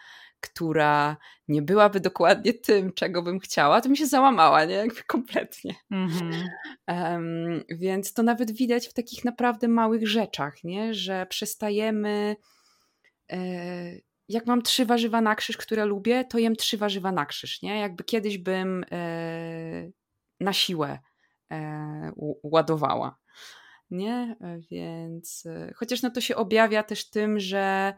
która 0.41 1.17
nie 1.47 1.61
byłaby 1.61 1.99
dokładnie 1.99 2.53
tym, 2.53 2.93
czego 2.93 3.21
bym 3.21 3.39
chciała, 3.39 3.81
to 3.81 3.89
mi 3.89 3.97
się 3.97 4.05
załamała, 4.05 4.65
nie? 4.65 4.75
Jakby 4.75 5.03
kompletnie. 5.03 5.75
Mm-hmm. 5.91 6.43
Um, 6.87 7.63
więc 7.69 8.13
to 8.13 8.23
nawet 8.23 8.51
widać 8.51 8.87
w 8.87 8.93
takich 8.93 9.25
naprawdę 9.25 9.67
małych 9.67 10.07
rzeczach, 10.07 10.63
nie? 10.63 10.93
Że 10.93 11.25
przestajemy. 11.25 12.35
E, 13.31 13.37
jak 14.29 14.45
mam 14.45 14.61
trzy 14.61 14.85
warzywa 14.85 15.21
na 15.21 15.35
krzyż, 15.35 15.57
które 15.57 15.85
lubię, 15.85 16.25
to 16.25 16.37
jem 16.37 16.55
trzy 16.55 16.77
warzywa 16.77 17.11
na 17.11 17.25
krzyż, 17.25 17.61
nie? 17.61 17.79
Jakby 17.79 18.03
kiedyś 18.03 18.37
bym 18.37 18.85
e, 18.91 19.91
na 20.39 20.53
siłę 20.53 20.99
e, 21.51 22.11
ładowała. 22.43 23.17
Nie? 23.91 24.35
Więc 24.71 25.45
e, 25.45 25.73
chociaż 25.75 26.01
no 26.01 26.11
to 26.11 26.21
się 26.21 26.35
objawia 26.35 26.83
też 26.83 27.09
tym, 27.09 27.39
że 27.39 27.93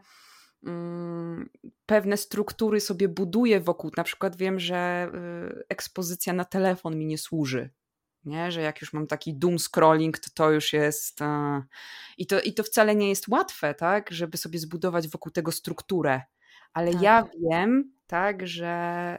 pewne 1.86 2.16
struktury 2.16 2.80
sobie 2.80 3.08
buduję 3.08 3.60
wokół. 3.60 3.90
Na 3.96 4.04
przykład 4.04 4.36
wiem, 4.36 4.60
że 4.60 5.10
y, 5.58 5.64
ekspozycja 5.68 6.32
na 6.32 6.44
telefon 6.44 6.98
mi 6.98 7.06
nie 7.06 7.18
służy. 7.18 7.70
Nie? 8.24 8.52
Że 8.52 8.60
jak 8.60 8.80
już 8.80 8.92
mam 8.92 9.06
taki 9.06 9.34
doom 9.34 9.58
scrolling, 9.58 10.18
to 10.18 10.30
to 10.34 10.50
już 10.50 10.72
jest. 10.72 11.18
I 12.18 12.26
to, 12.26 12.40
I 12.40 12.54
to 12.54 12.62
wcale 12.62 12.94
nie 12.94 13.08
jest 13.08 13.28
łatwe, 13.28 13.74
tak? 13.74 14.10
Żeby 14.10 14.36
sobie 14.36 14.58
zbudować 14.58 15.08
wokół 15.08 15.32
tego 15.32 15.52
strukturę. 15.52 16.22
Ale 16.72 16.92
tak. 16.92 17.02
ja 17.02 17.28
wiem, 17.50 17.92
tak, 18.06 18.46
że 18.46 19.18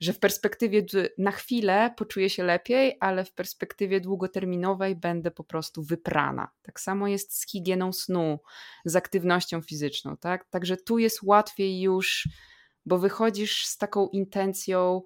że 0.00 0.12
w 0.12 0.18
perspektywie 0.18 0.86
na 1.18 1.30
chwilę 1.30 1.94
poczuję 1.96 2.30
się 2.30 2.44
lepiej, 2.44 2.96
ale 3.00 3.24
w 3.24 3.32
perspektywie 3.32 4.00
długoterminowej 4.00 4.96
będę 4.96 5.30
po 5.30 5.44
prostu 5.44 5.82
wyprana. 5.82 6.48
Tak 6.62 6.80
samo 6.80 7.08
jest 7.08 7.38
z 7.38 7.50
higieną 7.50 7.92
snu, 7.92 8.38
z 8.84 8.96
aktywnością 8.96 9.62
fizyczną, 9.62 10.16
tak? 10.16 10.44
Także 10.44 10.76
tu 10.76 10.98
jest 10.98 11.22
łatwiej 11.22 11.80
już, 11.80 12.28
bo 12.86 12.98
wychodzisz 12.98 13.66
z 13.66 13.78
taką 13.78 14.08
intencją, 14.08 15.02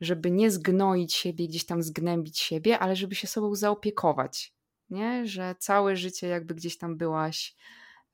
żeby 0.00 0.30
nie 0.30 0.50
zgnoić 0.50 1.14
siebie, 1.14 1.48
gdzieś 1.48 1.66
tam 1.66 1.82
zgnębić 1.82 2.38
siebie, 2.38 2.78
ale 2.78 2.96
żeby 2.96 3.14
się 3.14 3.26
sobą 3.26 3.54
zaopiekować, 3.54 4.54
nie? 4.90 5.26
Że 5.26 5.54
całe 5.58 5.96
życie 5.96 6.26
jakby 6.26 6.54
gdzieś 6.54 6.78
tam 6.78 6.96
byłaś 6.96 7.56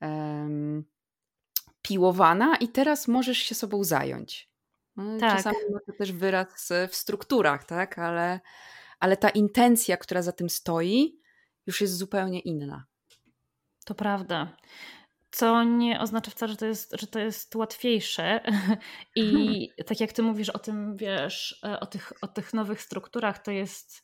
um, 0.01 0.85
piłowana 1.81 2.55
i 2.55 2.67
teraz 2.67 3.07
możesz 3.07 3.37
się 3.37 3.55
sobą 3.55 3.83
zająć. 3.83 4.54
No, 4.95 5.19
tak. 5.19 5.37
Czasami 5.37 5.57
ma 5.73 5.79
to 5.79 5.93
też 5.97 6.11
wyraz 6.11 6.69
w 6.89 6.95
strukturach, 6.95 7.63
tak? 7.63 7.99
Ale, 7.99 8.39
ale 8.99 9.17
ta 9.17 9.29
intencja, 9.29 9.97
która 9.97 10.21
za 10.21 10.31
tym 10.31 10.49
stoi, 10.49 11.19
już 11.67 11.81
jest 11.81 11.97
zupełnie 11.97 12.39
inna. 12.39 12.85
To 13.85 13.95
prawda. 13.95 14.57
Co 15.31 15.63
nie 15.63 15.99
oznacza 15.99 16.31
wcale, 16.31 16.51
że 16.51 16.57
to 16.57 16.65
jest, 16.65 16.95
że 16.99 17.07
to 17.07 17.19
jest 17.19 17.55
łatwiejsze. 17.55 18.41
I 19.15 19.69
tak 19.85 19.99
jak 19.99 20.13
ty 20.13 20.23
mówisz 20.23 20.49
o 20.49 20.59
tym, 20.59 20.97
wiesz, 20.97 21.59
e, 21.65 21.79
o 21.79 21.85
tych, 21.85 22.13
o 22.21 22.27
tych 22.27 22.53
nowych 22.53 22.81
strukturach, 22.81 23.39
to 23.39 23.51
jest, 23.51 24.03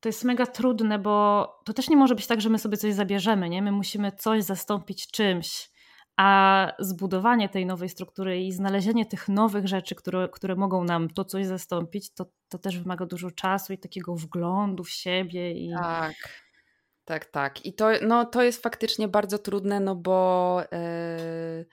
to 0.00 0.08
jest 0.08 0.24
mega 0.24 0.46
trudne, 0.46 0.98
bo 0.98 1.46
to 1.64 1.72
też 1.72 1.88
nie 1.88 1.96
może 1.96 2.14
być 2.14 2.26
tak, 2.26 2.40
że 2.40 2.50
my 2.50 2.58
sobie 2.58 2.76
coś 2.76 2.94
zabierzemy, 2.94 3.48
nie? 3.48 3.62
My 3.62 3.72
musimy 3.72 4.12
coś 4.12 4.42
zastąpić 4.42 5.10
czymś. 5.10 5.73
A 6.16 6.72
zbudowanie 6.78 7.48
tej 7.48 7.66
nowej 7.66 7.88
struktury 7.88 8.40
i 8.40 8.52
znalezienie 8.52 9.06
tych 9.06 9.28
nowych 9.28 9.68
rzeczy, 9.68 9.94
które, 9.94 10.28
które 10.32 10.56
mogą 10.56 10.84
nam 10.84 11.10
to 11.10 11.24
coś 11.24 11.46
zastąpić, 11.46 12.10
to, 12.10 12.26
to 12.48 12.58
też 12.58 12.78
wymaga 12.78 13.06
dużo 13.06 13.30
czasu 13.30 13.72
i 13.72 13.78
takiego 13.78 14.14
wglądu 14.14 14.84
w 14.84 14.90
siebie. 14.90 15.52
I... 15.52 15.70
Tak, 15.70 16.14
tak, 17.04 17.24
tak. 17.24 17.66
I 17.66 17.74
to, 17.74 17.90
no, 18.02 18.24
to 18.24 18.42
jest 18.42 18.62
faktycznie 18.62 19.08
bardzo 19.08 19.38
trudne, 19.38 19.80
no 19.80 19.94
bo 19.94 20.60
yy, 20.72 21.66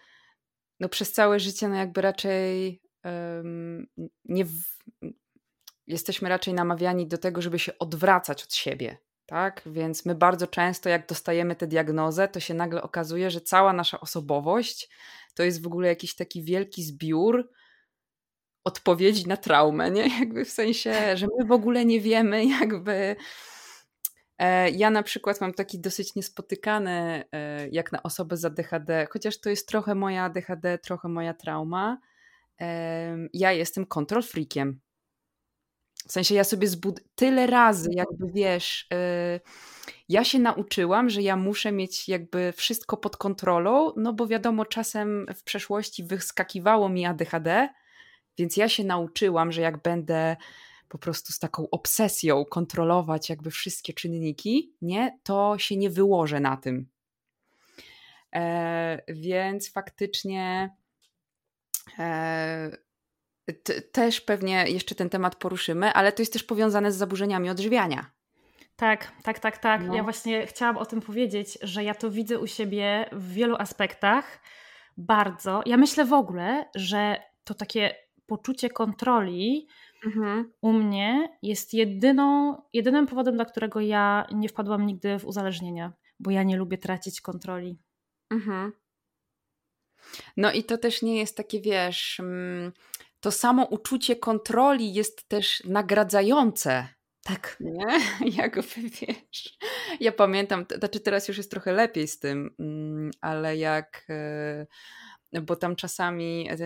no 0.79 0.89
przez 0.89 1.11
całe 1.11 1.39
życie 1.39 1.67
no 1.67 1.75
jakby 1.75 2.01
raczej 2.01 2.81
yy, 3.03 3.11
nie, 4.25 4.45
w, 4.45 4.53
jesteśmy 5.87 6.29
raczej 6.29 6.53
namawiani 6.53 7.07
do 7.07 7.17
tego, 7.17 7.41
żeby 7.41 7.59
się 7.59 7.77
odwracać 7.79 8.43
od 8.43 8.53
siebie. 8.53 8.97
Tak? 9.31 9.61
Więc 9.65 10.05
my 10.05 10.15
bardzo 10.15 10.47
często, 10.47 10.89
jak 10.89 11.07
dostajemy 11.07 11.55
tę 11.55 11.67
diagnozę, 11.67 12.27
to 12.27 12.39
się 12.39 12.53
nagle 12.53 12.81
okazuje, 12.81 13.31
że 13.31 13.41
cała 13.41 13.73
nasza 13.73 13.99
osobowość 13.99 14.89
to 15.33 15.43
jest 15.43 15.63
w 15.63 15.67
ogóle 15.67 15.87
jakiś 15.87 16.15
taki 16.15 16.43
wielki 16.43 16.83
zbiór 16.83 17.49
odpowiedzi 18.63 19.27
na 19.27 19.37
traumę, 19.37 19.91
nie? 19.91 20.07
Jakby 20.19 20.45
w 20.45 20.49
sensie, 20.49 21.17
że 21.17 21.27
my 21.39 21.45
w 21.45 21.51
ogóle 21.51 21.85
nie 21.85 22.01
wiemy, 22.01 22.45
jakby. 22.61 23.15
E, 24.37 24.69
ja 24.69 24.89
na 24.89 25.03
przykład 25.03 25.41
mam 25.41 25.53
taki 25.53 25.79
dosyć 25.79 26.15
niespotykany, 26.15 27.23
e, 27.31 27.67
jak 27.69 27.91
na 27.91 28.03
osobę 28.03 28.37
z 28.37 28.45
ADHD, 28.45 29.07
chociaż 29.11 29.39
to 29.39 29.49
jest 29.49 29.67
trochę 29.67 29.95
moja 29.95 30.23
ADHD, 30.23 30.77
trochę 30.77 31.07
moja 31.07 31.33
trauma. 31.33 31.97
Ja 33.33 33.51
jestem 33.51 33.85
kontrol 33.85 34.23
freakiem. 34.23 34.79
W 36.07 36.11
sensie 36.11 36.35
ja 36.35 36.43
sobie 36.43 36.67
zbud... 36.67 37.01
Tyle 37.15 37.47
razy, 37.47 37.89
jakby 37.93 38.31
wiesz, 38.33 38.87
yy, 38.91 39.39
ja 40.09 40.23
się 40.23 40.39
nauczyłam, 40.39 41.09
że 41.09 41.21
ja 41.21 41.35
muszę 41.35 41.71
mieć 41.71 42.09
jakby 42.09 42.53
wszystko 42.57 42.97
pod 42.97 43.17
kontrolą, 43.17 43.93
no 43.97 44.13
bo 44.13 44.27
wiadomo, 44.27 44.65
czasem 44.65 45.25
w 45.35 45.43
przeszłości 45.43 46.03
wyskakiwało 46.03 46.89
mi 46.89 47.05
ADHD, 47.05 47.69
więc 48.37 48.57
ja 48.57 48.69
się 48.69 48.83
nauczyłam, 48.83 49.51
że 49.51 49.61
jak 49.61 49.81
będę 49.81 50.35
po 50.87 50.97
prostu 50.97 51.33
z 51.33 51.39
taką 51.39 51.69
obsesją 51.69 52.45
kontrolować 52.45 53.29
jakby 53.29 53.51
wszystkie 53.51 53.93
czynniki, 53.93 54.75
nie, 54.81 55.19
to 55.23 55.55
się 55.57 55.77
nie 55.77 55.89
wyłożę 55.89 56.39
na 56.39 56.57
tym. 56.57 56.89
E, 58.35 59.01
więc 59.07 59.71
faktycznie 59.71 60.75
e, 61.99 62.77
też 63.91 64.21
pewnie 64.21 64.65
jeszcze 64.67 64.95
ten 64.95 65.09
temat 65.09 65.35
poruszymy, 65.35 65.93
ale 65.93 66.11
to 66.11 66.21
jest 66.21 66.33
też 66.33 66.43
powiązane 66.43 66.91
z 66.91 66.95
zaburzeniami 66.95 67.49
odżywiania. 67.49 68.11
Tak, 68.75 69.11
tak, 69.23 69.39
tak, 69.39 69.57
tak. 69.57 69.81
No. 69.87 69.95
Ja 69.95 70.03
właśnie 70.03 70.47
chciałam 70.47 70.77
o 70.77 70.85
tym 70.85 71.01
powiedzieć, 71.01 71.57
że 71.61 71.83
ja 71.83 71.95
to 71.95 72.11
widzę 72.11 72.39
u 72.39 72.47
siebie 72.47 73.09
w 73.11 73.33
wielu 73.33 73.55
aspektach 73.55 74.41
bardzo. 74.97 75.61
Ja 75.65 75.77
myślę 75.77 76.05
w 76.05 76.13
ogóle, 76.13 76.69
że 76.75 77.21
to 77.43 77.53
takie 77.53 77.95
poczucie 78.25 78.69
kontroli 78.69 79.67
mhm. 80.05 80.53
u 80.61 80.73
mnie 80.73 81.37
jest 81.41 81.73
jedyną, 81.73 82.57
jedynym 82.73 83.07
powodem, 83.07 83.35
dla 83.35 83.45
którego 83.45 83.79
ja 83.79 84.27
nie 84.31 84.49
wpadłam 84.49 84.85
nigdy 84.85 85.19
w 85.19 85.25
uzależnienia, 85.25 85.93
bo 86.19 86.31
ja 86.31 86.43
nie 86.43 86.57
lubię 86.57 86.77
tracić 86.77 87.21
kontroli. 87.21 87.79
Mhm. 88.29 88.71
No 90.37 90.51
i 90.51 90.63
to 90.63 90.77
też 90.77 91.01
nie 91.01 91.17
jest 91.17 91.37
takie, 91.37 91.61
wiesz, 91.61 92.19
mm, 92.19 92.71
to 93.21 93.31
samo 93.31 93.65
uczucie 93.65 94.15
kontroli 94.15 94.93
jest 94.93 95.29
też 95.29 95.63
nagradzające. 95.65 96.87
Tak. 97.23 97.57
Nie? 97.59 97.99
Jakby 98.41 98.61
wiesz. 99.01 99.57
Ja 99.99 100.11
pamiętam, 100.11 100.65
znaczy 100.77 100.99
teraz 100.99 101.27
już 101.27 101.37
jest 101.37 101.51
trochę 101.51 101.73
lepiej 101.73 102.07
z 102.07 102.19
tym, 102.19 102.55
mm, 102.59 103.11
ale 103.21 103.57
jak, 103.57 104.05
e, 105.33 105.41
bo 105.41 105.55
tam 105.55 105.75
czasami 105.75 106.49
e, 106.49 106.57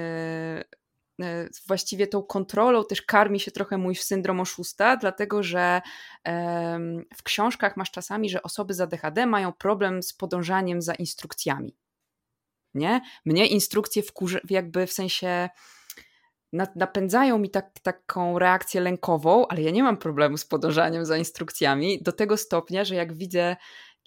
e, 1.21 1.49
właściwie 1.67 2.07
tą 2.07 2.23
kontrolą 2.23 2.85
też 2.85 3.01
karmi 3.01 3.39
się 3.39 3.51
trochę 3.51 3.77
mój 3.77 3.95
syndrom 3.95 4.39
oszusta, 4.39 4.97
dlatego 4.97 5.43
że 5.43 5.81
w 7.15 7.23
książkach 7.23 7.77
masz 7.77 7.91
czasami, 7.91 8.29
że 8.29 8.43
osoby 8.43 8.73
z 8.73 8.81
ADHD 8.81 9.25
mają 9.25 9.53
problem 9.53 10.03
z 10.03 10.13
podążaniem 10.13 10.81
za 10.81 10.93
instrukcjami. 10.93 11.77
Nie? 12.73 13.01
Mnie 13.25 13.47
instrukcje 13.47 14.03
jakby 14.49 14.87
w 14.87 14.93
sensie 14.93 15.49
napędzają 16.75 17.37
mi 17.37 17.49
tak, 17.49 17.79
taką 17.79 18.39
reakcję 18.39 18.81
lękową, 18.81 19.47
ale 19.47 19.61
ja 19.61 19.71
nie 19.71 19.83
mam 19.83 19.97
problemu 19.97 20.37
z 20.37 20.45
podążaniem 20.45 21.05
za 21.05 21.17
instrukcjami 21.17 22.01
do 22.01 22.11
tego 22.11 22.37
stopnia, 22.37 22.83
że 22.83 22.95
jak 22.95 23.13
widzę 23.13 23.55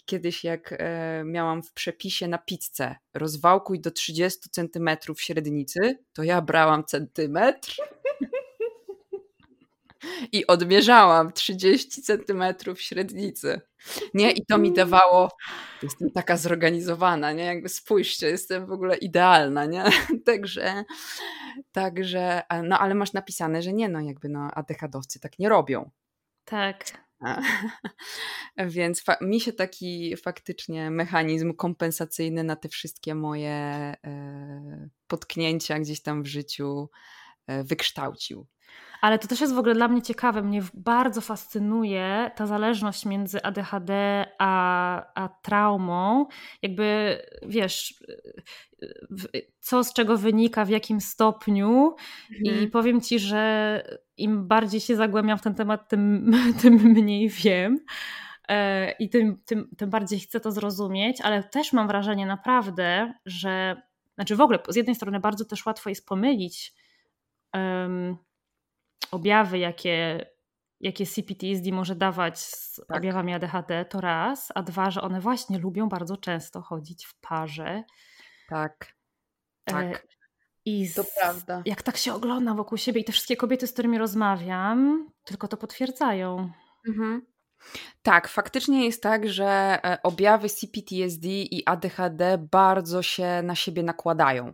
kiedyś, 0.08 0.44
jak 0.44 0.74
e, 0.78 1.22
miałam 1.24 1.62
w 1.62 1.72
przepisie 1.72 2.28
na 2.28 2.38
pizzę 2.38 2.96
rozwałkuj 3.14 3.80
do 3.80 3.90
30 3.90 4.40
cm 4.50 4.88
średnicy, 5.16 5.98
to 6.12 6.22
ja 6.22 6.42
brałam 6.42 6.84
centymetr 6.84 7.76
i 10.32 10.46
odmierzałam 10.46 11.32
30 11.32 12.02
centymetrów 12.02 12.80
średnicy. 12.80 13.60
Nie, 14.14 14.30
i 14.30 14.46
to 14.46 14.58
mi 14.58 14.72
dawało, 14.72 15.30
jestem 15.82 16.10
taka 16.10 16.36
zorganizowana, 16.36 17.32
nie, 17.32 17.44
jakby 17.44 17.68
spójrzcie, 17.68 18.26
jestem 18.26 18.66
w 18.66 18.72
ogóle 18.72 18.96
idealna, 18.96 19.64
nie, 19.64 19.84
także, 20.26 20.84
także, 21.72 22.42
no 22.62 22.78
ale 22.78 22.94
masz 22.94 23.12
napisane, 23.12 23.62
że 23.62 23.72
nie, 23.72 23.88
no 23.88 24.00
jakby 24.00 24.28
no 24.28 24.50
ADHD-owcy 24.54 25.20
tak 25.20 25.38
nie 25.38 25.48
robią. 25.48 25.90
Tak. 26.44 27.08
Więc 28.76 29.04
mi 29.20 29.40
się 29.40 29.52
taki 29.52 30.16
faktycznie 30.16 30.90
mechanizm 30.90 31.54
kompensacyjny 31.54 32.44
na 32.44 32.56
te 32.56 32.68
wszystkie 32.68 33.14
moje 33.14 33.50
e, 33.50 34.88
potknięcia 35.06 35.78
gdzieś 35.78 36.02
tam 36.02 36.22
w 36.22 36.26
życiu 36.26 36.90
e, 37.46 37.64
wykształcił. 37.64 38.46
Ale 39.00 39.18
to 39.18 39.28
też 39.28 39.40
jest 39.40 39.54
w 39.54 39.58
ogóle 39.58 39.74
dla 39.74 39.88
mnie 39.88 40.02
ciekawe. 40.02 40.42
Mnie 40.42 40.62
bardzo 40.74 41.20
fascynuje 41.20 42.30
ta 42.36 42.46
zależność 42.46 43.06
między 43.06 43.42
ADHD 43.42 44.24
a, 44.38 45.22
a 45.22 45.28
traumą. 45.28 46.26
Jakby 46.62 47.18
wiesz, 47.42 48.04
co 49.60 49.84
z 49.84 49.92
czego 49.92 50.16
wynika, 50.16 50.64
w 50.64 50.68
jakim 50.68 51.00
stopniu. 51.00 51.96
Mhm. 52.38 52.64
I 52.64 52.68
powiem 52.68 53.00
ci, 53.00 53.18
że 53.18 53.82
im 54.16 54.48
bardziej 54.48 54.80
się 54.80 54.96
zagłębiam 54.96 55.38
w 55.38 55.42
ten 55.42 55.54
temat, 55.54 55.88
tym, 55.88 56.32
tym 56.62 56.74
mniej 56.74 57.28
wiem. 57.28 57.78
E, 58.48 58.90
I 58.90 59.08
tym, 59.08 59.42
tym, 59.44 59.68
tym 59.76 59.90
bardziej 59.90 60.20
chcę 60.20 60.40
to 60.40 60.52
zrozumieć, 60.52 61.20
ale 61.20 61.42
też 61.42 61.72
mam 61.72 61.86
wrażenie 61.86 62.26
naprawdę, 62.26 63.14
że 63.26 63.82
znaczy 64.14 64.36
w 64.36 64.40
ogóle 64.40 64.58
z 64.68 64.76
jednej 64.76 64.94
strony 64.94 65.20
bardzo 65.20 65.44
też 65.44 65.66
łatwo 65.66 65.88
jest 65.88 66.06
pomylić 66.06 66.74
um, 67.54 68.16
objawy, 69.10 69.58
jakie, 69.58 70.26
jakie 70.80 71.06
CPTSD 71.06 71.72
może 71.72 71.94
dawać 71.94 72.38
z 72.38 72.80
tak. 72.88 72.96
objawami 72.96 73.34
ADHD, 73.34 73.84
to 73.84 74.00
raz, 74.00 74.48
a 74.54 74.62
dwa, 74.62 74.90
że 74.90 75.02
one 75.02 75.20
właśnie 75.20 75.58
lubią 75.58 75.88
bardzo 75.88 76.16
często 76.16 76.62
chodzić 76.62 77.06
w 77.06 77.14
parze. 77.20 77.84
Tak. 78.48 78.94
E, 79.66 79.72
tak. 79.72 80.06
I 80.64 80.86
z, 80.86 80.94
to 80.94 81.04
prawda. 81.20 81.62
Jak 81.66 81.82
tak 81.82 81.96
się 81.96 82.14
oglądam 82.14 82.56
wokół 82.56 82.78
siebie 82.78 83.00
i 83.00 83.04
te 83.04 83.12
wszystkie 83.12 83.36
kobiety, 83.36 83.66
z 83.66 83.72
którymi 83.72 83.98
rozmawiam, 83.98 85.10
tylko 85.24 85.48
to 85.48 85.56
potwierdzają. 85.56 86.52
Mhm. 86.88 87.26
Tak, 88.02 88.28
faktycznie 88.28 88.84
jest 88.84 89.02
tak, 89.02 89.28
że 89.28 89.78
e, 89.84 90.02
objawy 90.02 90.48
CPTSD 90.48 91.28
i 91.28 91.62
ADHD 91.66 92.38
bardzo 92.50 93.02
się 93.02 93.42
na 93.42 93.54
siebie 93.54 93.82
nakładają. 93.82 94.52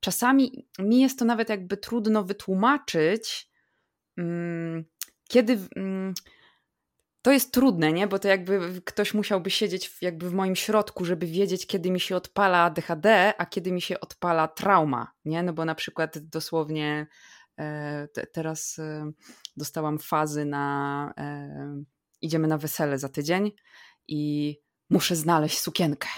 Czasami 0.00 0.66
mi 0.78 1.00
jest 1.00 1.18
to 1.18 1.24
nawet 1.24 1.48
jakby 1.48 1.76
trudno 1.76 2.24
wytłumaczyć, 2.24 3.50
kiedy. 5.28 5.58
Mm, 5.76 6.14
to 7.22 7.32
jest 7.32 7.52
trudne, 7.52 7.92
nie? 7.92 8.06
Bo 8.06 8.18
to 8.18 8.28
jakby 8.28 8.82
ktoś 8.84 9.14
musiałby 9.14 9.50
siedzieć 9.50 9.88
w, 9.88 10.02
jakby 10.02 10.30
w 10.30 10.32
moim 10.32 10.56
środku, 10.56 11.04
żeby 11.04 11.26
wiedzieć, 11.26 11.66
kiedy 11.66 11.90
mi 11.90 12.00
się 12.00 12.16
odpala 12.16 12.58
ADHD, 12.58 13.34
a 13.38 13.46
kiedy 13.46 13.72
mi 13.72 13.80
się 13.80 14.00
odpala 14.00 14.48
trauma, 14.48 15.12
nie? 15.24 15.42
No 15.42 15.52
bo 15.52 15.64
na 15.64 15.74
przykład 15.74 16.18
dosłownie 16.18 17.06
e, 17.58 18.08
te, 18.08 18.26
teraz 18.26 18.78
e, 18.78 19.10
dostałam 19.56 19.98
fazy 19.98 20.44
na. 20.44 21.14
E, 21.18 21.82
idziemy 22.20 22.48
na 22.48 22.58
wesele 22.58 22.98
za 22.98 23.08
tydzień 23.08 23.52
i 24.08 24.54
muszę 24.90 25.16
znaleźć 25.16 25.58
sukienkę 25.58 26.08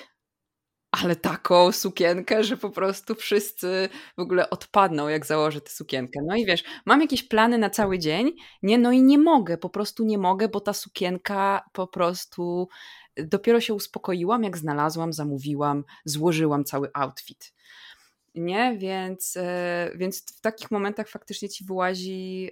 ale 1.03 1.17
taką 1.17 1.73
sukienkę, 1.73 2.45
że 2.45 2.57
po 2.57 2.71
prostu 2.71 3.15
wszyscy 3.15 3.89
w 4.17 4.21
ogóle 4.21 4.51
odpadną, 4.51 5.09
jak 5.09 5.27
założę 5.27 5.61
tę 5.61 5.71
sukienkę. 5.71 6.21
No 6.27 6.37
i 6.37 6.47
wiesz, 6.47 6.65
mam 6.87 7.01
jakieś 7.01 7.23
plany 7.23 7.59
na 7.59 7.71
cały 7.71 7.99
dzień, 7.99 8.33
nie, 8.63 8.79
no 8.79 8.93
i 8.93 9.03
nie 9.03 9.19
mogę, 9.19 9.59
po 9.59 9.71
prostu 9.71 10.05
nie 10.05 10.19
mogę, 10.19 10.49
bo 10.49 10.61
ta 10.61 10.73
sukienka 10.73 11.63
po 11.73 11.87
prostu 11.87 12.69
dopiero 13.17 13.61
się 13.61 13.75
uspokoiłam, 13.75 14.45
jak 14.45 14.59
znalazłam, 14.59 15.13
zamówiłam, 15.13 15.85
złożyłam 16.05 16.65
cały 16.65 16.91
outfit. 16.95 17.53
Nie, 18.35 18.77
więc, 18.79 19.37
e, 19.37 19.91
więc 19.95 20.37
w 20.37 20.41
takich 20.41 20.71
momentach 20.71 21.09
faktycznie 21.09 21.49
ci 21.49 21.65
wyłazi 21.65 22.51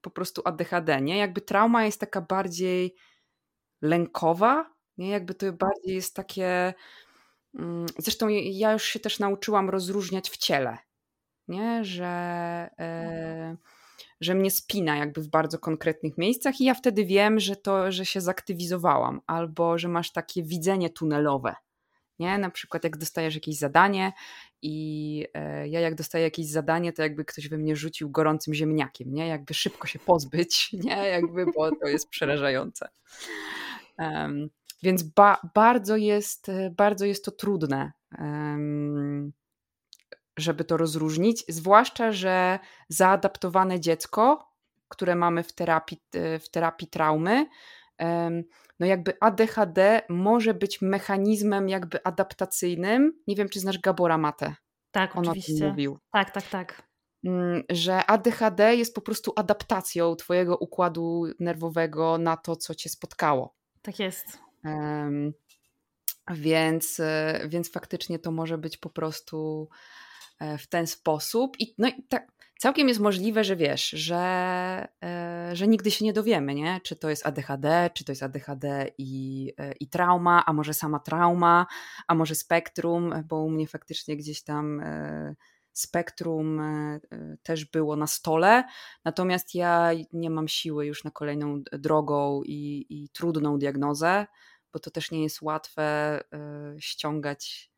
po 0.00 0.10
prostu 0.10 0.42
ADHD, 0.44 1.00
nie? 1.00 1.18
Jakby 1.18 1.40
trauma 1.40 1.84
jest 1.84 2.00
taka 2.00 2.20
bardziej 2.20 2.94
lękowa, 3.82 4.71
nie? 4.98 5.10
Jakby 5.10 5.34
to 5.34 5.52
bardziej 5.52 5.94
jest 5.94 6.16
takie. 6.16 6.74
Mm, 7.58 7.86
zresztą 7.98 8.28
ja 8.28 8.72
już 8.72 8.84
się 8.84 9.00
też 9.00 9.18
nauczyłam 9.18 9.70
rozróżniać 9.70 10.30
w 10.30 10.36
ciele, 10.36 10.78
nie? 11.48 11.84
Że, 11.84 12.06
e, 12.78 13.56
że 14.20 14.34
mnie 14.34 14.50
spina 14.50 14.96
jakby 14.96 15.20
w 15.20 15.28
bardzo 15.28 15.58
konkretnych 15.58 16.18
miejscach 16.18 16.60
i 16.60 16.64
ja 16.64 16.74
wtedy 16.74 17.04
wiem, 17.04 17.40
że 17.40 17.56
to, 17.56 17.92
że 17.92 18.06
się 18.06 18.20
zaktywizowałam 18.20 19.20
albo 19.26 19.78
że 19.78 19.88
masz 19.88 20.12
takie 20.12 20.42
widzenie 20.42 20.90
tunelowe. 20.90 21.54
Nie? 22.18 22.38
Na 22.38 22.50
przykład 22.50 22.84
jak 22.84 22.96
dostajesz 22.96 23.34
jakieś 23.34 23.56
zadanie 23.58 24.12
i 24.62 25.26
e, 25.34 25.68
ja 25.68 25.80
jak 25.80 25.94
dostaję 25.94 26.24
jakieś 26.24 26.46
zadanie, 26.46 26.92
to 26.92 27.02
jakby 27.02 27.24
ktoś 27.24 27.48
we 27.48 27.58
mnie 27.58 27.76
rzucił 27.76 28.10
gorącym 28.10 28.54
ziemniakiem, 28.54 29.14
nie? 29.14 29.28
Jakby 29.28 29.54
szybko 29.54 29.86
się 29.86 29.98
pozbyć, 29.98 30.70
nie? 30.84 30.96
Jakby, 31.08 31.46
bo 31.56 31.70
to 31.76 31.88
jest 31.88 32.08
przerażające. 32.08 32.88
Um, 33.98 34.50
więc 34.82 35.02
ba 35.02 35.40
bardzo, 35.54 35.96
jest, 35.96 36.50
bardzo 36.70 37.04
jest 37.04 37.24
to 37.24 37.30
trudne, 37.30 37.92
żeby 40.38 40.64
to 40.64 40.76
rozróżnić, 40.76 41.44
zwłaszcza, 41.48 42.12
że 42.12 42.58
zaadaptowane 42.88 43.80
dziecko, 43.80 44.52
które 44.88 45.14
mamy 45.14 45.42
w 45.42 45.52
terapii, 45.52 46.02
w 46.40 46.48
terapii 46.50 46.88
traumy, 46.88 47.46
um, 47.98 48.44
no 48.80 48.86
jakby 48.86 49.12
ADHD 49.20 50.02
może 50.08 50.54
być 50.54 50.82
mechanizmem 50.82 51.68
jakby 51.68 52.04
adaptacyjnym. 52.04 53.12
Nie 53.26 53.36
wiem, 53.36 53.48
czy 53.48 53.60
znasz 53.60 53.78
Gabora 53.78 54.18
Mate. 54.18 54.54
Tak, 54.90 55.16
On 55.16 55.28
oczywiście. 55.28 55.68
mówił. 55.68 55.98
Tak, 56.12 56.30
tak, 56.30 56.48
tak. 56.48 56.82
Mm, 57.24 57.62
że 57.70 58.06
ADHD 58.06 58.76
jest 58.76 58.94
po 58.94 59.00
prostu 59.00 59.32
adaptacją 59.36 60.16
twojego 60.16 60.56
układu 60.56 61.24
nerwowego 61.40 62.18
na 62.18 62.36
to, 62.36 62.56
co 62.56 62.74
cię 62.74 62.88
spotkało. 62.88 63.54
Tak 63.82 63.98
jest. 63.98 64.38
Więc, 66.30 67.00
e, 67.00 67.40
więc 67.48 67.72
faktycznie 67.72 68.18
to 68.18 68.30
może 68.30 68.58
być 68.58 68.76
po 68.76 68.90
prostu 68.90 69.68
e, 70.38 70.58
w 70.58 70.66
ten 70.66 70.86
sposób. 70.86 71.56
I, 71.58 71.74
no 71.78 71.88
i 71.88 72.02
tak, 72.08 72.32
całkiem 72.58 72.88
jest 72.88 73.00
możliwe, 73.00 73.44
że 73.44 73.56
wiesz, 73.56 73.90
że, 73.90 74.88
e, 75.04 75.50
że 75.52 75.68
nigdy 75.68 75.90
się 75.90 76.04
nie 76.04 76.12
dowiemy, 76.12 76.54
nie? 76.54 76.80
czy 76.82 76.96
to 76.96 77.10
jest 77.10 77.26
ADHD, 77.26 77.90
czy 77.94 78.04
to 78.04 78.12
jest 78.12 78.22
ADHD 78.22 78.90
i, 78.98 79.52
i 79.80 79.88
trauma, 79.88 80.44
a 80.46 80.52
może 80.52 80.74
sama 80.74 80.98
trauma, 80.98 81.66
a 82.06 82.14
może 82.14 82.34
spektrum, 82.34 83.14
bo 83.24 83.42
u 83.42 83.50
mnie 83.50 83.66
faktycznie 83.66 84.16
gdzieś 84.16 84.42
tam 84.42 84.82
spektrum 85.72 86.60
też 87.42 87.64
było 87.64 87.96
na 87.96 88.06
stole, 88.06 88.64
natomiast 89.04 89.54
ja 89.54 89.90
nie 90.12 90.30
mam 90.30 90.48
siły 90.48 90.86
już 90.86 91.04
na 91.04 91.10
kolejną 91.10 91.62
drogą 91.62 92.42
i, 92.44 92.86
i 92.88 93.08
trudną 93.08 93.58
diagnozę 93.58 94.26
bo 94.72 94.78
to 94.78 94.90
też 94.90 95.10
nie 95.10 95.22
jest 95.22 95.42
łatwe 95.42 95.82
e, 95.84 96.20
ściągać 96.78 97.72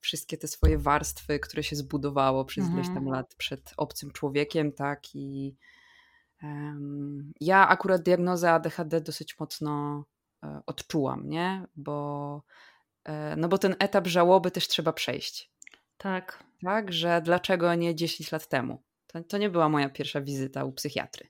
wszystkie 0.00 0.38
te 0.38 0.48
swoje 0.48 0.78
warstwy, 0.78 1.38
które 1.38 1.62
się 1.62 1.76
zbudowało 1.76 2.44
przez 2.44 2.64
mhm. 2.64 2.84
ileś 2.84 2.94
tam 2.94 3.06
lat 3.06 3.34
przed 3.34 3.74
obcym 3.76 4.10
człowiekiem, 4.10 4.72
tak 4.72 5.14
i 5.14 5.56
um, 6.42 7.32
ja 7.40 7.68
akurat 7.68 8.02
diagnozę 8.02 8.52
ADHD 8.52 9.00
dosyć 9.00 9.38
mocno 9.38 10.04
e, 10.44 10.60
odczułam, 10.66 11.28
nie, 11.28 11.66
bo 11.76 12.42
e, 13.04 13.36
no 13.36 13.48
bo 13.48 13.58
ten 13.58 13.76
etap 13.78 14.06
żałoby 14.06 14.50
też 14.50 14.68
trzeba 14.68 14.92
przejść. 14.92 15.52
Tak. 15.98 16.44
Tak, 16.64 16.92
że 16.92 17.22
dlaczego 17.24 17.74
nie 17.74 17.94
10 17.94 18.32
lat 18.32 18.48
temu? 18.48 18.82
To, 19.06 19.22
to 19.24 19.38
nie 19.38 19.50
była 19.50 19.68
moja 19.68 19.88
pierwsza 19.88 20.20
wizyta 20.20 20.64
u 20.64 20.72
psychiatry 20.72 21.28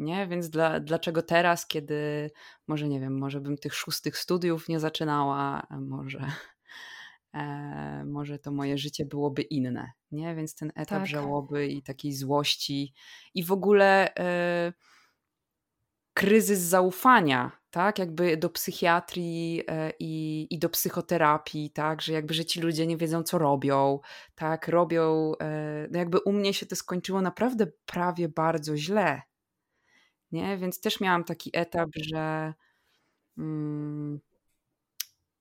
nie? 0.00 0.26
Więc 0.26 0.50
dla, 0.50 0.80
dlaczego 0.80 1.22
teraz, 1.22 1.66
kiedy 1.66 2.30
może 2.66 2.88
nie 2.88 3.00
wiem, 3.00 3.18
może 3.18 3.40
bym 3.40 3.58
tych 3.58 3.74
szóstych 3.74 4.18
studiów 4.18 4.68
nie 4.68 4.80
zaczynała, 4.80 5.66
może, 5.80 6.20
e, 7.34 8.04
może 8.04 8.38
to 8.38 8.52
moje 8.52 8.78
życie 8.78 9.04
byłoby 9.04 9.42
inne, 9.42 9.92
nie? 10.12 10.34
Więc 10.34 10.54
ten 10.54 10.72
etap 10.74 10.98
tak. 10.98 11.06
żałoby 11.06 11.66
i 11.66 11.82
takiej 11.82 12.12
złości 12.12 12.94
i 13.34 13.44
w 13.44 13.52
ogóle 13.52 14.14
e, 14.14 14.72
kryzys 16.14 16.58
zaufania, 16.58 17.60
tak? 17.70 17.98
Jakby 17.98 18.36
do 18.36 18.50
psychiatrii 18.50 19.62
e, 19.68 19.92
i, 19.98 20.46
i 20.50 20.58
do 20.58 20.68
psychoterapii, 20.68 21.70
tak? 21.70 22.02
Że 22.02 22.12
jakby, 22.12 22.34
że 22.34 22.44
ci 22.44 22.60
ludzie 22.60 22.86
nie 22.86 22.96
wiedzą, 22.96 23.22
co 23.22 23.38
robią, 23.38 24.00
tak? 24.34 24.68
Robią, 24.68 25.32
e, 25.40 25.88
no 25.90 25.98
jakby 25.98 26.18
u 26.18 26.32
mnie 26.32 26.54
się 26.54 26.66
to 26.66 26.76
skończyło 26.76 27.20
naprawdę 27.20 27.66
prawie 27.86 28.28
bardzo 28.28 28.76
źle, 28.76 29.22
nie? 30.32 30.58
Więc 30.58 30.80
też 30.80 31.00
miałam 31.00 31.24
taki 31.24 31.50
etap, 31.52 31.90
że, 31.96 32.54
mm, 33.38 34.20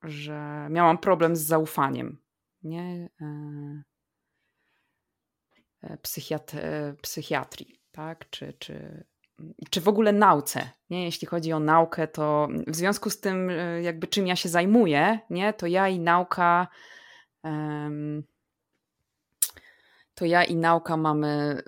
że 0.03 0.67
miałam 0.69 0.97
problem 0.97 1.35
z 1.35 1.41
zaufaniem. 1.41 2.17
Nie? 2.63 3.09
E, 3.21 3.83
e, 5.81 5.97
psychiat, 5.97 6.51
e, 6.55 6.93
psychiatrii, 7.01 7.81
tak? 7.91 8.29
Czy, 8.29 8.53
czy, 8.59 9.03
czy 9.69 9.81
w 9.81 9.87
ogóle 9.87 10.11
nauce. 10.11 10.69
Nie? 10.89 11.05
Jeśli 11.05 11.27
chodzi 11.27 11.53
o 11.53 11.59
naukę, 11.59 12.07
to 12.07 12.47
w 12.67 12.75
związku 12.75 13.09
z 13.09 13.19
tym, 13.19 13.51
jakby 13.81 14.07
czym 14.07 14.27
ja 14.27 14.35
się 14.35 14.49
zajmuję, 14.49 15.19
nie? 15.29 15.53
to 15.53 15.67
ja 15.67 15.87
i 15.87 15.99
nauka. 15.99 16.67
to 20.15 20.25
ja 20.25 20.43
i 20.43 20.55
nauka 20.55 20.97
mamy 20.97 21.61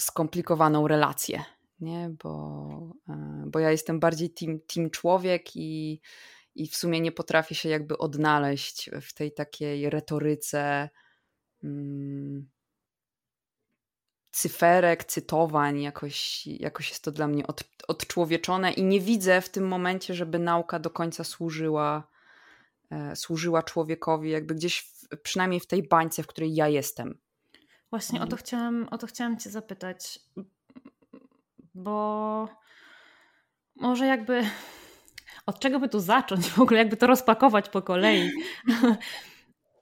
skomplikowaną 0.00 0.88
relację 0.88 1.44
nie? 1.82 2.10
Bo, 2.22 2.94
e, 3.08 3.44
bo 3.46 3.58
ja 3.58 3.70
jestem 3.70 4.00
bardziej 4.00 4.30
team, 4.30 4.60
team 4.74 4.90
człowiek 4.90 5.56
i, 5.56 6.00
i 6.54 6.68
w 6.68 6.76
sumie 6.76 7.00
nie 7.00 7.12
potrafię 7.12 7.54
się 7.54 7.68
jakby 7.68 7.98
odnaleźć 7.98 8.90
w 9.02 9.14
tej 9.14 9.32
takiej 9.32 9.90
retoryce 9.90 10.90
hmm, 11.62 12.48
cyferek, 14.32 15.04
cytowań, 15.04 15.82
jakoś, 15.82 16.46
jakoś 16.46 16.90
jest 16.90 17.04
to 17.04 17.12
dla 17.12 17.28
mnie 17.28 17.46
od, 17.46 17.64
odczłowieczone 17.88 18.72
i 18.72 18.84
nie 18.84 19.00
widzę 19.00 19.40
w 19.40 19.48
tym 19.48 19.68
momencie, 19.68 20.14
żeby 20.14 20.38
nauka 20.38 20.78
do 20.78 20.90
końca 20.90 21.24
służyła, 21.24 22.08
e, 22.90 23.16
służyła 23.16 23.62
człowiekowi, 23.62 24.30
jakby 24.30 24.54
gdzieś 24.54 24.80
w, 24.80 25.08
przynajmniej 25.22 25.60
w 25.60 25.66
tej 25.66 25.88
bańce, 25.88 26.22
w 26.22 26.26
której 26.26 26.54
ja 26.54 26.68
jestem. 26.68 27.18
Właśnie 27.90 28.22
o 28.22 28.26
to 28.26 28.36
chciałam, 28.36 28.88
o 28.90 28.98
to 28.98 29.06
chciałam 29.06 29.38
Cię 29.38 29.50
zapytać, 29.50 30.20
bo 31.74 32.48
może 33.76 34.06
jakby 34.06 34.42
od 35.46 35.60
czego 35.60 35.80
by 35.80 35.88
tu 35.88 36.00
zacząć, 36.00 36.48
w 36.50 36.58
ogóle 36.58 36.78
jakby 36.78 36.96
to 36.96 37.06
rozpakować 37.06 37.68
po 37.68 37.82
kolei. 37.82 38.30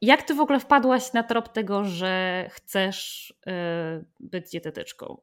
Jak 0.02 0.22
ty 0.22 0.34
w 0.34 0.40
ogóle 0.40 0.60
wpadłaś 0.60 1.12
na 1.12 1.22
trop 1.22 1.48
tego, 1.48 1.84
że 1.84 2.46
chcesz 2.52 3.32
yy, 3.46 3.52
być 4.20 4.50
dietetyczką? 4.50 5.20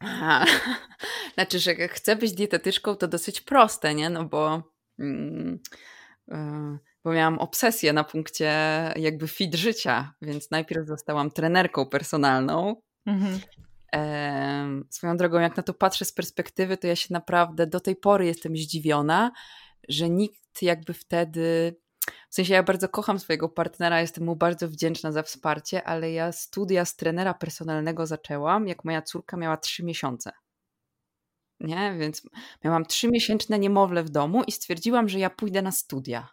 Aha. 0.00 0.44
Znaczy, 1.34 1.58
że 1.58 1.74
chcę 1.74 2.16
być 2.16 2.32
dietetyczką, 2.32 2.96
to 2.96 3.08
dosyć 3.08 3.40
proste, 3.40 3.94
nie? 3.94 4.10
No 4.10 4.24
bo, 4.24 4.62
mm, 4.98 5.58
yy, 6.28 6.78
bo 7.04 7.12
miałam 7.12 7.38
obsesję 7.38 7.92
na 7.92 8.04
punkcie 8.04 8.52
jakby 8.96 9.28
fit 9.28 9.54
życia, 9.54 10.14
więc 10.22 10.50
najpierw 10.50 10.86
zostałam 10.86 11.30
trenerką 11.30 11.86
personalną. 11.86 12.82
Mhm. 13.06 13.40
Swoją 14.90 15.16
drogą, 15.16 15.40
jak 15.40 15.56
na 15.56 15.62
to 15.62 15.74
patrzę 15.74 16.04
z 16.04 16.12
perspektywy, 16.12 16.76
to 16.76 16.86
ja 16.86 16.96
się 16.96 17.12
naprawdę 17.12 17.66
do 17.66 17.80
tej 17.80 17.96
pory 17.96 18.26
jestem 18.26 18.56
zdziwiona, 18.56 19.32
że 19.88 20.10
nikt 20.10 20.62
jakby 20.62 20.94
wtedy. 20.94 21.76
W 22.30 22.34
sensie 22.34 22.54
ja 22.54 22.62
bardzo 22.62 22.88
kocham 22.88 23.18
swojego 23.18 23.48
partnera, 23.48 24.00
jestem 24.00 24.24
mu 24.24 24.36
bardzo 24.36 24.68
wdzięczna 24.68 25.12
za 25.12 25.22
wsparcie, 25.22 25.84
ale 25.84 26.12
ja 26.12 26.32
studia 26.32 26.84
z 26.84 26.96
trenera 26.96 27.34
personalnego 27.34 28.06
zaczęłam, 28.06 28.68
jak 28.68 28.84
moja 28.84 29.02
córka 29.02 29.36
miała 29.36 29.56
trzy 29.56 29.84
miesiące. 29.84 30.32
Nie, 31.60 31.94
więc 31.98 32.22
miałam 32.64 32.86
trzymiesięczne 32.86 33.58
niemowlę 33.58 34.04
w 34.04 34.10
domu 34.10 34.42
i 34.46 34.52
stwierdziłam, 34.52 35.08
że 35.08 35.18
ja 35.18 35.30
pójdę 35.30 35.62
na 35.62 35.72
studia. 35.72 36.28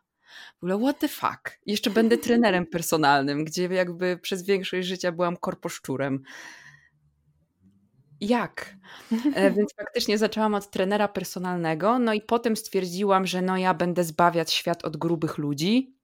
W 0.53 0.63
ogóle 0.63 0.79
what 0.79 0.99
the 0.99 1.07
fuck? 1.07 1.59
Jeszcze 1.65 1.89
będę 1.89 2.17
trenerem 2.17 2.65
personalnym, 2.65 3.45
gdzie 3.45 3.63
jakby 3.63 4.17
przez 4.17 4.43
większość 4.43 4.87
życia 4.87 5.11
byłam 5.11 5.37
korposzczurem 5.37 6.23
jak? 8.21 8.75
E, 9.33 9.51
więc 9.57 9.73
faktycznie 9.75 10.17
zaczęłam 10.17 10.55
od 10.55 10.69
trenera 10.69 11.07
personalnego, 11.07 11.99
no 11.99 12.13
i 12.13 12.21
potem 12.21 12.55
stwierdziłam, 12.55 13.27
że 13.27 13.41
no 13.41 13.57
ja 13.57 13.73
będę 13.73 14.03
zbawiać 14.03 14.53
świat 14.53 14.85
od 14.85 14.97
grubych 14.97 15.37
ludzi, 15.37 15.97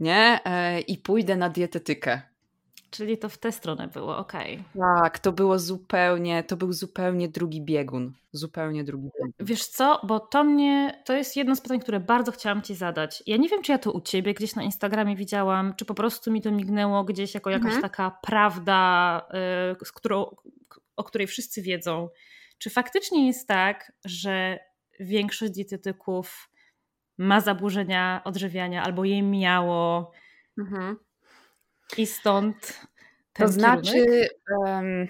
nie? 0.00 0.40
E, 0.44 0.80
I 0.80 0.98
pójdę 0.98 1.36
na 1.36 1.48
dietetykę. 1.48 2.22
Czyli 2.90 3.18
to 3.18 3.28
w 3.28 3.38
tę 3.38 3.52
stronę 3.52 3.88
było, 3.88 4.18
okej. 4.18 4.64
Okay. 4.74 5.00
Tak, 5.02 5.18
to 5.18 5.32
było 5.32 5.58
zupełnie, 5.58 6.44
to 6.44 6.56
był 6.56 6.72
zupełnie 6.72 7.28
drugi 7.28 7.62
biegun. 7.62 8.12
Zupełnie 8.32 8.84
drugi 8.84 9.08
biegun. 9.14 9.32
Wiesz 9.40 9.66
co, 9.66 10.00
bo 10.06 10.20
to 10.20 10.44
mnie, 10.44 11.02
to 11.04 11.12
jest 11.12 11.36
jedno 11.36 11.56
z 11.56 11.60
pytań, 11.60 11.80
które 11.80 12.00
bardzo 12.00 12.32
chciałam 12.32 12.62
Ci 12.62 12.74
zadać. 12.74 13.22
Ja 13.26 13.36
nie 13.36 13.48
wiem, 13.48 13.62
czy 13.62 13.72
ja 13.72 13.78
to 13.78 13.92
u 13.92 14.00
Ciebie 14.00 14.34
gdzieś 14.34 14.54
na 14.54 14.62
Instagramie 14.62 15.16
widziałam, 15.16 15.74
czy 15.76 15.84
po 15.84 15.94
prostu 15.94 16.32
mi 16.32 16.42
to 16.42 16.50
mignęło 16.50 17.04
gdzieś 17.04 17.34
jako 17.34 17.50
jakaś 17.50 17.74
mhm. 17.74 17.82
taka 17.82 18.18
prawda, 18.22 19.22
y, 19.82 19.84
z 19.84 19.92
którą, 19.92 20.36
o 21.00 21.04
której 21.04 21.26
wszyscy 21.26 21.62
wiedzą. 21.62 22.08
Czy 22.58 22.70
faktycznie 22.70 23.26
jest 23.26 23.48
tak, 23.48 23.92
że 24.04 24.58
większość 25.00 25.52
dietetyków 25.52 26.50
ma 27.18 27.40
zaburzenia 27.40 28.20
odżywiania 28.24 28.82
albo 28.82 29.04
je 29.04 29.22
miało 29.22 30.12
mhm. 30.58 30.96
i 31.96 32.06
stąd 32.06 32.80
ten 33.32 33.46
To 33.46 33.52
znaczy, 33.52 34.28
um, 34.58 35.08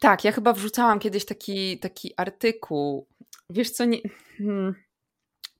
tak, 0.00 0.24
ja 0.24 0.32
chyba 0.32 0.52
wrzucałam 0.52 0.98
kiedyś 0.98 1.24
taki, 1.24 1.78
taki 1.78 2.14
artykuł. 2.16 3.06
Wiesz 3.50 3.70
co, 3.70 3.84
nie, 3.84 3.98
hmm, 4.38 4.74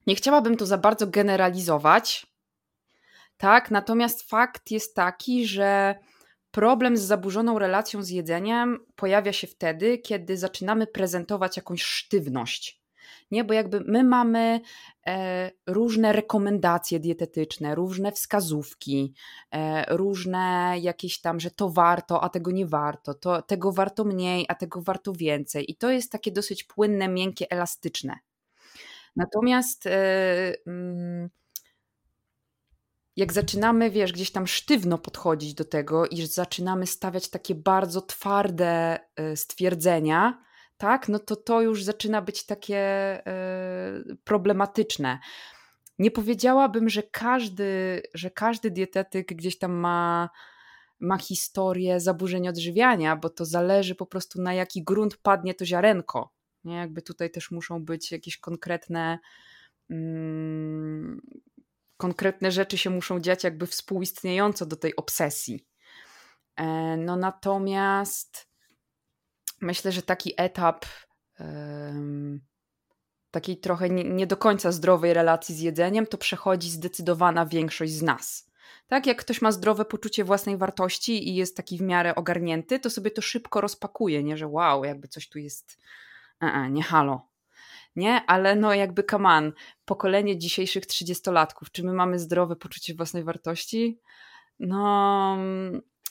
nie 0.07 0.15
chciałabym 0.15 0.57
tu 0.57 0.67
za 0.67 0.79
bardzo 0.79 1.07
generalizować, 1.07 2.27
Tak, 3.37 3.71
natomiast 3.71 4.31
fakt 4.31 4.71
jest 4.71 4.95
taki, 4.95 5.47
że 5.47 5.95
problem 6.51 6.97
z 6.97 7.03
zaburzoną 7.03 7.59
relacją 7.59 8.03
z 8.03 8.09
jedzeniem 8.09 8.79
pojawia 8.97 9.33
się 9.33 9.47
wtedy, 9.47 9.99
kiedy 9.99 10.37
zaczynamy 10.37 10.87
prezentować 10.87 11.57
jakąś 11.57 11.83
sztywność. 11.83 12.81
Nie, 13.31 13.45
bo 13.45 13.55
jakby 13.55 13.81
my 13.81 14.05
mamy 14.05 14.61
e, 15.07 15.51
różne 15.67 16.13
rekomendacje 16.13 17.01
dietetyczne, 17.01 17.75
różne 17.75 18.13
wskazówki, 18.13 19.15
e, 19.53 19.97
różne 19.97 20.75
jakieś 20.81 21.21
tam, 21.21 21.41
że 21.41 21.51
to 21.51 21.69
warto, 21.69 22.25
a 22.25 22.29
tego 22.29 22.51
nie 22.51 22.67
warto, 22.67 23.15
to, 23.15 23.43
tego 23.43 23.73
warto 23.73 24.05
mniej, 24.05 24.47
a 24.49 24.55
tego 24.55 24.83
warto 24.83 25.13
więcej. 25.13 25.71
I 25.71 25.77
to 25.77 25.91
jest 25.91 26.13
takie 26.13 26.33
dosyć 26.33 26.65
płynne, 26.65 27.09
miękkie, 27.09 27.51
elastyczne. 27.51 28.19
Natomiast 29.17 29.87
e, 29.87 30.53
mm, 30.67 31.31
jak 33.17 33.33
zaczynamy, 33.33 33.91
wiesz, 33.91 34.13
gdzieś 34.13 34.31
tam 34.31 34.47
sztywno 34.47 34.99
podchodzić 34.99 35.55
do 35.55 35.65
tego 35.65 36.07
i 36.07 36.27
zaczynamy 36.27 36.87
stawiać 36.87 37.29
takie 37.29 37.55
bardzo 37.55 38.03
twarde 38.03 38.99
e, 39.17 39.37
stwierdzenia, 39.37 40.45
tak, 40.77 41.09
no 41.09 41.19
to 41.19 41.37
to 41.37 41.63
już 41.63 41.85
zaczyna 41.85 42.23
być 42.23 42.47
takie 42.47 42.79
e, 42.79 44.03
problematyczne. 44.25 45.19
Nie 45.99 46.11
powiedziałabym, 46.11 46.89
że 46.89 47.03
każdy, 47.03 48.03
że 48.15 48.31
każdy 48.31 48.71
dietetyk 48.71 49.29
gdzieś 49.35 49.59
tam 49.59 49.73
ma, 49.73 50.31
ma 51.01 51.19
historię 51.19 52.01
zaburzeń 52.01 52.49
odżywiania, 52.49 53.17
bo 53.17 53.31
to 53.31 53.45
zależy 53.45 53.95
po 53.95 54.07
prostu 54.07 54.43
na 54.43 54.55
jaki 54.55 54.85
grunt 54.85 55.17
padnie 55.17 55.55
to 55.55 55.67
ziarenko. 55.67 56.33
Nie? 56.65 56.77
Jakby 56.77 57.03
tutaj 57.03 57.31
też 57.31 57.51
muszą 57.51 57.85
być 57.85 58.13
jakieś 58.13 58.39
konkretne 58.39 59.19
mm, 59.91 61.21
konkretne 62.01 62.53
rzeczy 62.53 62.79
się 62.79 62.91
muszą 62.91 63.21
dziać 63.21 63.45
jakby 63.45 63.67
współistniejąco 63.67 64.67
do 64.67 64.77
tej 64.77 64.97
obsesji. 64.97 65.67
E, 66.57 66.97
no 66.97 67.17
natomiast 67.17 68.49
myślę, 69.61 69.93
że 69.93 70.03
taki 70.03 70.35
etap 70.37 70.87
um, 71.39 72.41
takiej 73.31 73.57
trochę 73.57 73.91
nie, 73.91 74.05
nie, 74.05 74.27
do 74.27 74.37
końca 74.37 74.73
zdrowej 74.73 75.15
relacji 75.15 75.55
z 75.55 75.61
jedzeniem 75.61 76.07
to 76.07 76.19
przechodzi 76.19 76.71
zdecydowana 76.71 77.47
większość 77.47 77.93
z 77.93 78.03
nas. 78.03 78.51
Tak, 78.89 79.07
jak 79.07 79.19
ktoś 79.19 79.43
ma 79.43 79.53
zdrowe 79.53 79.85
poczucie 79.85 80.25
własnej 80.25 80.57
wartości 80.57 81.29
i 81.29 81.35
jest 81.35 81.57
taki 81.57 81.79
w 81.79 81.81
miarę 81.81 82.15
ogarnięty, 82.15 82.81
to 82.81 82.91
sobie 82.91 83.11
to 83.11 83.23
szybko 83.23 83.61
rozpakuje, 83.61 84.23
nie, 84.23 84.37
że 84.37 84.47
wow, 84.47 84.85
jakby 84.85 85.09
coś 85.09 85.29
tu 85.29 85.39
jest, 85.39 85.79
e, 86.43 86.47
e, 86.47 86.71
nie 86.71 86.83
halo, 86.83 87.30
nie? 87.97 88.23
Ale 88.27 88.57
no 88.57 88.75
jakby 88.75 89.05
come 89.05 89.29
on, 89.29 89.53
pokolenie 89.85 90.39
dzisiejszych 90.39 90.87
trzydziestolatków, 90.87 91.73
czy 91.73 91.85
my 91.85 91.93
mamy 91.93 92.19
zdrowe 92.19 92.57
poczucie 92.57 92.95
własnej 92.95 93.25
wartości? 93.25 93.99
No 94.61 95.37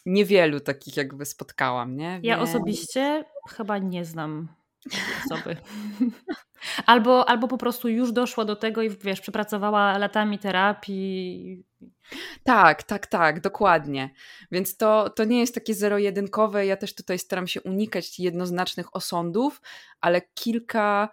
niewielu 0.06 0.60
takich 0.60 0.98
jakby 0.98 1.26
spotkałam, 1.26 1.96
nie? 1.96 2.20
Ja 2.24 2.40
osobiście 2.40 3.26
chyba 3.50 3.78
nie 3.78 4.06
znam 4.06 4.48
osoby. 5.26 5.58
albo, 6.86 7.30
albo 7.30 7.48
po 7.48 7.58
prostu 7.58 7.88
już 7.88 8.12
doszła 8.12 8.46
do 8.46 8.56
tego 8.56 8.82
i 8.82 8.90
wiesz, 8.90 9.22
przepracowała 9.22 9.98
latami 9.98 10.40
terapii. 10.40 11.64
Tak, 12.44 12.84
tak, 12.84 13.08
tak, 13.08 13.42
dokładnie. 13.42 14.10
Więc 14.52 14.78
to, 14.78 15.10
to 15.10 15.24
nie 15.24 15.40
jest 15.40 15.56
takie 15.56 15.74
zero-jedynkowe. 15.74 16.66
Ja 16.66 16.78
też 16.78 16.96
tutaj 16.96 17.20
staram 17.20 17.48
się 17.48 17.62
unikać 17.62 18.20
jednoznacznych 18.20 18.96
osądów, 18.96 19.62
ale 20.02 20.22
kilka 20.22 21.10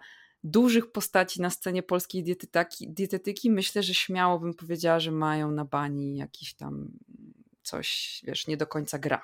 dużych 0.51 0.91
postaci 0.91 1.41
na 1.41 1.49
scenie 1.49 1.83
polskiej 1.83 2.23
dietetyki, 2.23 2.89
dietetyki, 2.89 3.51
myślę, 3.51 3.83
że 3.83 3.93
śmiało 3.93 4.39
bym 4.39 4.53
powiedziała, 4.53 4.99
że 4.99 5.11
mają 5.11 5.51
na 5.51 5.65
bani 5.65 6.17
jakiś 6.17 6.53
tam 6.53 6.91
coś, 7.63 8.21
wiesz, 8.23 8.47
nie 8.47 8.57
do 8.57 8.67
końca 8.67 8.99
gra. 8.99 9.21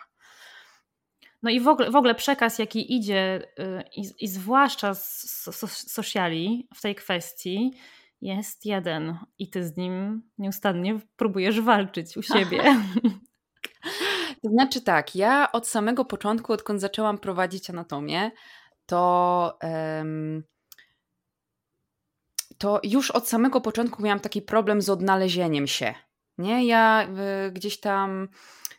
No 1.44 1.50
i 1.50 1.60
w 1.60 1.68
ogóle, 1.68 1.92
w 1.92 1.96
ogóle 1.96 2.16
przekaz, 2.16 2.60
jaki 2.60 2.96
idzie, 2.96 3.48
y, 3.60 3.84
i, 3.96 4.04
i 4.20 4.28
zwłaszcza 4.28 4.94
z 4.94 5.40
sociali 5.92 6.68
w 6.76 6.82
tej 6.82 6.96
kwestii, 6.96 7.74
jest 8.22 8.66
jeden 8.66 9.18
i 9.40 9.50
ty 9.50 9.68
z 9.68 9.78
nim 9.78 10.22
nieustannie 10.38 11.00
próbujesz 11.16 11.62
walczyć 11.62 12.18
u 12.18 12.22
siebie. 12.22 12.64
To 14.44 14.50
znaczy 14.50 14.82
tak, 14.82 15.16
ja 15.16 15.52
od 15.52 15.68
samego 15.68 16.06
początku, 16.06 16.54
odkąd 16.54 16.82
zaczęłam 16.82 17.18
prowadzić 17.18 17.70
anatomię, 17.70 18.32
to 18.86 19.58
um, 19.64 20.44
to 22.64 22.80
już 22.84 23.12
od 23.12 23.30
samego 23.30 23.62
początku 23.62 24.04
miałam 24.04 24.20
taki 24.20 24.42
problem 24.42 24.82
z 24.82 24.90
odnalezieniem 24.90 25.68
się. 25.68 25.94
Nie, 26.38 26.66
ja 26.66 27.08
y, 27.48 27.52
gdzieś 27.52 27.80
tam 27.80 28.28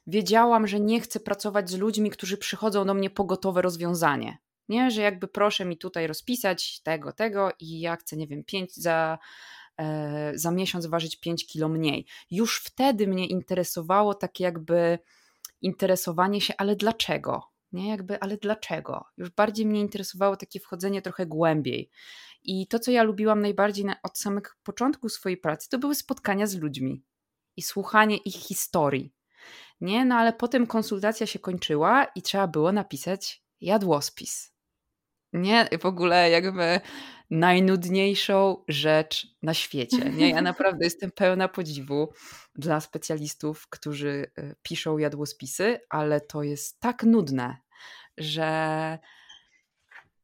wiedziałam, 0.07 0.67
że 0.67 0.81
nie 0.81 1.01
chcę 1.01 1.21
pracować 1.21 1.71
z 1.71 1.79
ludźmi, 1.79 2.11
którzy 2.11 2.37
przychodzą 2.37 2.85
do 2.87 2.95
mnie 2.95 3.11
po 3.11 3.25
gotowe 3.25 3.63
rozwiązanie. 3.63 4.39
Nie, 4.69 4.91
że 4.91 5.03
jakby 5.03 5.29
proszę 5.29 5.65
mi 5.65 5.79
tutaj 5.79 6.07
rozpisać 6.07 6.83
tego, 6.83 7.13
tego 7.13 7.51
i 7.61 7.81
ja 7.81 7.97
chcę, 7.97 8.17
nie 8.17 8.27
wiem, 8.27 8.45
pięć 8.45 8.75
za, 8.77 9.19
e, 9.81 10.33
za 10.35 10.51
miesiąc 10.51 10.87
ważyć 10.87 11.21
5 11.21 11.47
kilo 11.47 11.69
mniej. 11.69 12.07
Już 12.31 12.61
wtedy 12.65 13.07
mnie 13.07 13.27
interesowało 13.27 14.15
takie 14.15 14.45
jakby 14.45 14.99
interesowanie 15.61 16.41
się, 16.41 16.55
ale 16.59 16.77
dlaczego? 16.77 17.43
Nie, 17.73 17.89
jakby, 17.89 18.21
ale 18.21 18.37
dlaczego? 18.37 19.05
Już 19.17 19.31
bardziej 19.31 19.67
mnie 19.67 19.81
interesowało 19.81 20.37
takie 20.37 20.61
wchodzenie 20.61 21.03
trochę 21.03 21.27
głębiej. 21.27 21.91
I 22.45 22.67
to, 22.67 22.79
co 22.79 22.91
ja 22.91 23.03
lubiłam 23.03 23.41
najbardziej 23.41 23.85
na, 23.85 23.97
od 24.03 24.19
samego 24.19 24.51
początku 24.63 25.09
swojej 25.09 25.37
pracy, 25.37 25.69
to 25.69 25.79
były 25.79 25.95
spotkania 25.95 26.47
z 26.47 26.57
ludźmi 26.57 27.05
i 27.57 27.63
słuchanie 27.63 28.17
ich 28.17 28.35
historii. 28.35 29.13
Nie, 29.81 30.05
no 30.05 30.15
ale 30.15 30.33
potem 30.33 30.67
konsultacja 30.67 31.27
się 31.27 31.39
kończyła 31.39 32.05
i 32.05 32.23
trzeba 32.23 32.47
było 32.49 32.73
napisać 32.73 33.45
jadłospis. 33.61 34.55
Nie, 35.33 35.69
w 35.81 35.87
ogóle 35.87 36.31
jakby 36.31 36.81
najnudniejszą 37.31 38.65
rzecz 38.69 39.27
na 39.43 39.55
świecie. 39.55 39.99
Nie, 39.99 40.31
ja 40.31 40.43
naprawdę 40.43 40.85
jestem 40.91 41.11
pełna 41.11 41.49
podziwu 41.49 42.13
dla 42.55 42.81
specjalistów, 42.81 43.69
którzy 43.69 44.31
y, 44.39 44.55
piszą 44.63 44.99
jadłospisy, 44.99 45.81
ale 45.89 46.21
to 46.21 46.43
jest 46.43 46.81
tak 46.81 47.03
nudne, 47.03 47.57
że 48.19 48.99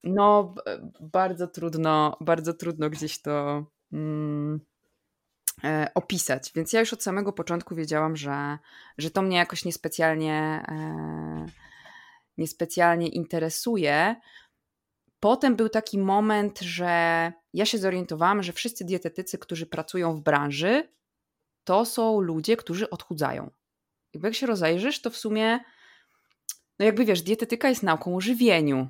no, 0.05 0.55
bardzo 1.01 1.46
trudno, 1.46 2.16
bardzo 2.20 2.55
trudno 2.55 2.90
gdzieś 2.90 3.22
to 3.22 3.66
mm, 3.92 4.61
e, 5.64 5.90
opisać. 5.94 6.53
Więc 6.55 6.72
ja 6.72 6.80
już 6.80 6.92
od 6.92 7.03
samego 7.03 7.32
początku 7.32 7.74
wiedziałam, 7.74 8.16
że, 8.16 8.59
że 8.98 9.11
to 9.11 9.22
mnie 9.22 9.36
jakoś 9.36 9.64
niespecjalnie, 9.64 10.64
e, 10.68 11.46
niespecjalnie 12.38 13.09
interesuje. 13.09 14.16
Potem 15.20 15.57
był 15.57 15.68
taki 15.68 15.98
moment, 15.98 16.61
że 16.61 17.32
ja 17.55 17.66
się 17.66 17.78
zorientowałam, 17.78 18.42
że 18.42 18.53
wszyscy 18.53 18.84
dietetycy, 18.84 19.38
którzy 19.38 19.66
pracują 19.66 20.14
w 20.14 20.20
branży, 20.20 20.88
to 21.64 21.84
są 21.84 22.20
ludzie, 22.20 22.57
którzy 22.57 22.90
odchudzają. 22.90 23.51
Jakby 24.14 24.28
jak 24.28 24.34
się 24.34 24.46
rozejrzysz, 24.46 25.03
to 25.03 25.11
w 25.11 25.16
sumie, 25.16 25.61
no 26.78 26.84
jakby 26.84 27.05
wiesz, 27.05 27.22
dietetyka 27.22 27.68
jest 27.68 27.82
nauką 27.82 28.16
o 28.16 28.20
żywieniu. 28.20 28.88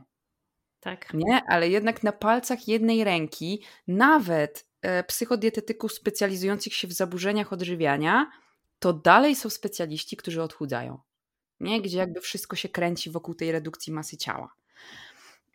Tak. 0.80 1.14
Nie, 1.14 1.42
ale 1.48 1.68
jednak 1.68 2.02
na 2.02 2.12
palcach 2.12 2.68
jednej 2.68 3.04
ręki, 3.04 3.62
nawet 3.88 4.66
e, 4.82 5.04
psychodietetyków 5.04 5.92
specjalizujących 5.92 6.74
się 6.74 6.88
w 6.88 6.92
zaburzeniach 6.92 7.52
odżywiania, 7.52 8.30
to 8.78 8.92
dalej 8.92 9.36
są 9.36 9.50
specjaliści, 9.50 10.16
którzy 10.16 10.42
odchudzają. 10.42 10.98
Nie? 11.60 11.82
Gdzie 11.82 11.98
jakby 11.98 12.20
wszystko 12.20 12.56
się 12.56 12.68
kręci 12.68 13.10
wokół 13.10 13.34
tej 13.34 13.52
redukcji 13.52 13.92
masy 13.92 14.16
ciała. 14.16 14.54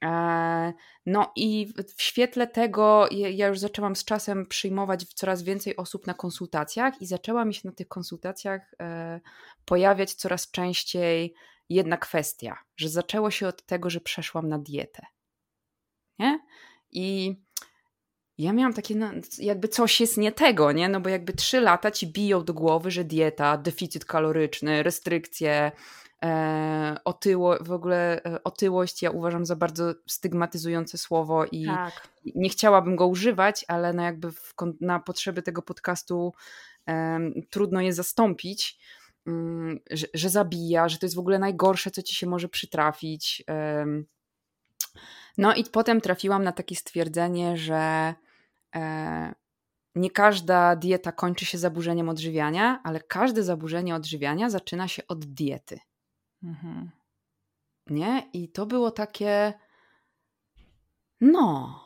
E, 0.04 0.74
no 1.06 1.32
i 1.36 1.74
w 1.98 2.02
świetle 2.02 2.48
tego 2.48 3.08
ja 3.12 3.48
już 3.48 3.60
zaczęłam 3.60 3.96
z 3.96 4.06
czasem 4.06 4.46
przyjmować 4.46 5.06
coraz 5.06 5.44
więcej 5.44 5.76
osób 5.76 6.08
na 6.08 6.14
konsultacjach 6.14 7.02
i 7.02 7.06
zaczęła 7.06 7.46
mi 7.46 7.54
się 7.54 7.62
na 7.66 7.72
tych 7.72 7.88
konsultacjach 7.88 8.76
e, 8.80 9.20
pojawiać 9.66 10.14
coraz 10.14 10.52
częściej 10.52 11.34
jedna 11.70 11.98
kwestia, 11.98 12.58
że 12.78 12.90
zaczęło 12.90 13.32
się 13.32 13.48
od 13.48 13.66
tego, 13.66 13.90
że 13.90 14.02
przeszłam 14.02 14.50
na 14.50 14.60
dietę 14.60 15.06
nie? 16.20 16.39
I 16.91 17.36
ja 18.38 18.53
miałam 18.53 18.74
takie, 18.74 18.95
jakby 19.39 19.68
coś 19.68 20.01
jest 20.01 20.18
nie 20.18 20.32
tego, 20.32 20.72
nie? 20.72 20.89
No 20.89 20.99
bo 20.99 21.09
jakby 21.09 21.34
trzy 21.34 21.61
lata 21.61 21.91
ci 21.91 22.07
biją 22.07 22.43
do 22.43 22.53
głowy, 22.53 22.91
że 22.91 23.03
dieta, 23.03 23.57
deficyt 23.57 24.05
kaloryczny, 24.05 24.84
restrykcje, 24.84 25.72
e, 26.24 26.97
otyło, 27.05 27.57
w 27.61 27.72
ogóle 27.72 28.24
e, 28.24 28.43
otyłość 28.43 29.01
ja 29.01 29.11
uważam 29.11 29.45
za 29.45 29.55
bardzo 29.55 29.93
stygmatyzujące 30.07 30.97
słowo 30.97 31.45
i 31.45 31.66
tak. 31.66 32.07
nie 32.36 32.49
chciałabym 32.49 32.95
go 32.95 33.07
używać, 33.07 33.66
ale 33.68 33.93
no 33.93 34.03
jakby 34.03 34.32
w, 34.32 34.53
na 34.82 34.99
potrzeby 34.99 35.41
tego 35.41 35.61
podcastu 35.61 36.34
e, 36.88 37.20
trudno 37.49 37.82
je 37.82 37.93
zastąpić, 37.93 38.80
mm, 39.28 39.80
że, 39.91 40.07
że, 40.13 40.30
zabija, 40.30 40.89
że 40.89 40.97
to 40.97 41.05
jest 41.05 41.16
w 41.16 41.20
ogóle 41.20 41.39
najgorsze, 41.39 41.91
co 41.91 42.01
ci 42.01 42.16
się 42.16 42.28
może 42.28 42.49
przytrafić. 42.49 43.43
No 45.38 45.56
i 45.56 45.64
potem 45.64 46.02
trafiłam 46.02 46.44
na 46.44 46.52
takie 46.52 46.76
stwierdzenie, 46.76 47.58
że, 47.58 48.14
e, 48.76 49.36
nie 49.96 50.12
każda 50.12 50.76
dieta 50.76 51.12
kończy 51.12 51.46
się 51.46 51.58
zaburzeniem 51.58 52.10
odżywiania, 52.10 52.82
ale 52.84 53.00
każde 53.00 53.44
zaburzenie 53.44 53.96
odżywiania 53.96 54.50
zaczyna 54.50 54.88
się 54.88 55.08
od 55.08 55.26
diety. 55.26 55.80
Mhm. 56.44 56.92
Nie? 57.88 58.30
I 58.34 58.50
to 58.50 58.66
było 58.66 58.92
takie. 58.92 59.54
No. 61.22 61.80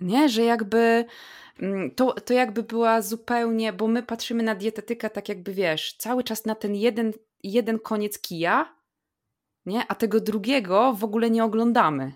Nie, 0.00 0.28
że 0.28 0.42
jakby. 0.42 1.04
Mm, 1.58 1.94
to, 1.94 2.12
to 2.12 2.34
jakby 2.34 2.62
była 2.62 3.02
zupełnie, 3.02 3.72
bo 3.72 3.88
my 3.88 4.02
patrzymy 4.02 4.42
na 4.42 4.54
dietetykę 4.54 5.10
tak 5.10 5.28
jakby 5.28 5.54
wiesz, 5.54 5.96
cały 5.96 6.24
czas 6.24 6.44
na 6.44 6.54
ten 6.54 6.74
jeden, 6.74 7.12
jeden 7.42 7.78
koniec 7.78 8.18
kija, 8.18 8.76
nie? 9.66 9.86
a 9.88 9.94
tego 9.94 10.20
drugiego 10.20 10.94
w 10.94 11.04
ogóle 11.04 11.30
nie 11.30 11.44
oglądamy. 11.44 12.12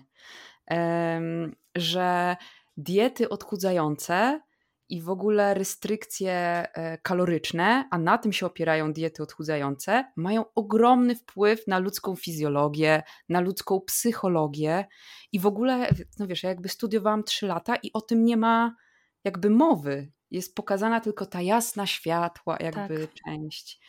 Że 1.75 2.35
diety 2.77 3.29
odchudzające 3.29 4.41
i 4.89 5.01
w 5.01 5.09
ogóle 5.09 5.53
restrykcje 5.53 6.31
e, 6.33 6.97
kaloryczne, 6.97 7.87
a 7.91 7.97
na 7.97 8.17
tym 8.17 8.33
się 8.33 8.45
opierają 8.45 8.93
diety 8.93 9.23
odchudzające, 9.23 10.11
mają 10.15 10.45
ogromny 10.55 11.15
wpływ 11.15 11.67
na 11.67 11.79
ludzką 11.79 12.15
fizjologię, 12.15 13.03
na 13.29 13.39
ludzką 13.39 13.81
psychologię 13.81 14.85
i 15.31 15.39
w 15.39 15.45
ogóle, 15.45 15.89
no 16.19 16.27
wiesz, 16.27 16.43
ja 16.43 16.49
jakby 16.49 16.69
studiowałam 16.69 17.23
3 17.23 17.47
lata 17.47 17.75
i 17.75 17.93
o 17.93 18.01
tym 18.01 18.25
nie 18.25 18.37
ma 18.37 18.75
jakby 19.23 19.49
mowy. 19.49 20.11
Jest 20.31 20.55
pokazana 20.55 20.99
tylko 21.01 21.25
ta 21.25 21.41
jasna 21.41 21.85
światła, 21.85 22.57
jakby 22.59 23.07
tak. 23.07 23.13
część 23.13 23.79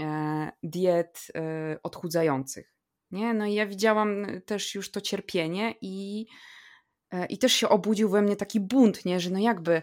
e, 0.00 0.52
diet 0.62 1.26
e, 1.34 1.76
odchudzających. 1.82 2.73
Nie? 3.10 3.34
No 3.34 3.46
i 3.46 3.54
ja 3.54 3.66
widziałam 3.66 4.26
też 4.46 4.74
już 4.74 4.90
to 4.90 5.00
cierpienie 5.00 5.74
i, 5.80 6.26
i 7.28 7.38
też 7.38 7.52
się 7.52 7.68
obudził 7.68 8.08
we 8.08 8.22
mnie 8.22 8.36
taki 8.36 8.60
bunt, 8.60 9.04
nie? 9.04 9.20
że 9.20 9.30
no 9.30 9.38
jakby 9.38 9.82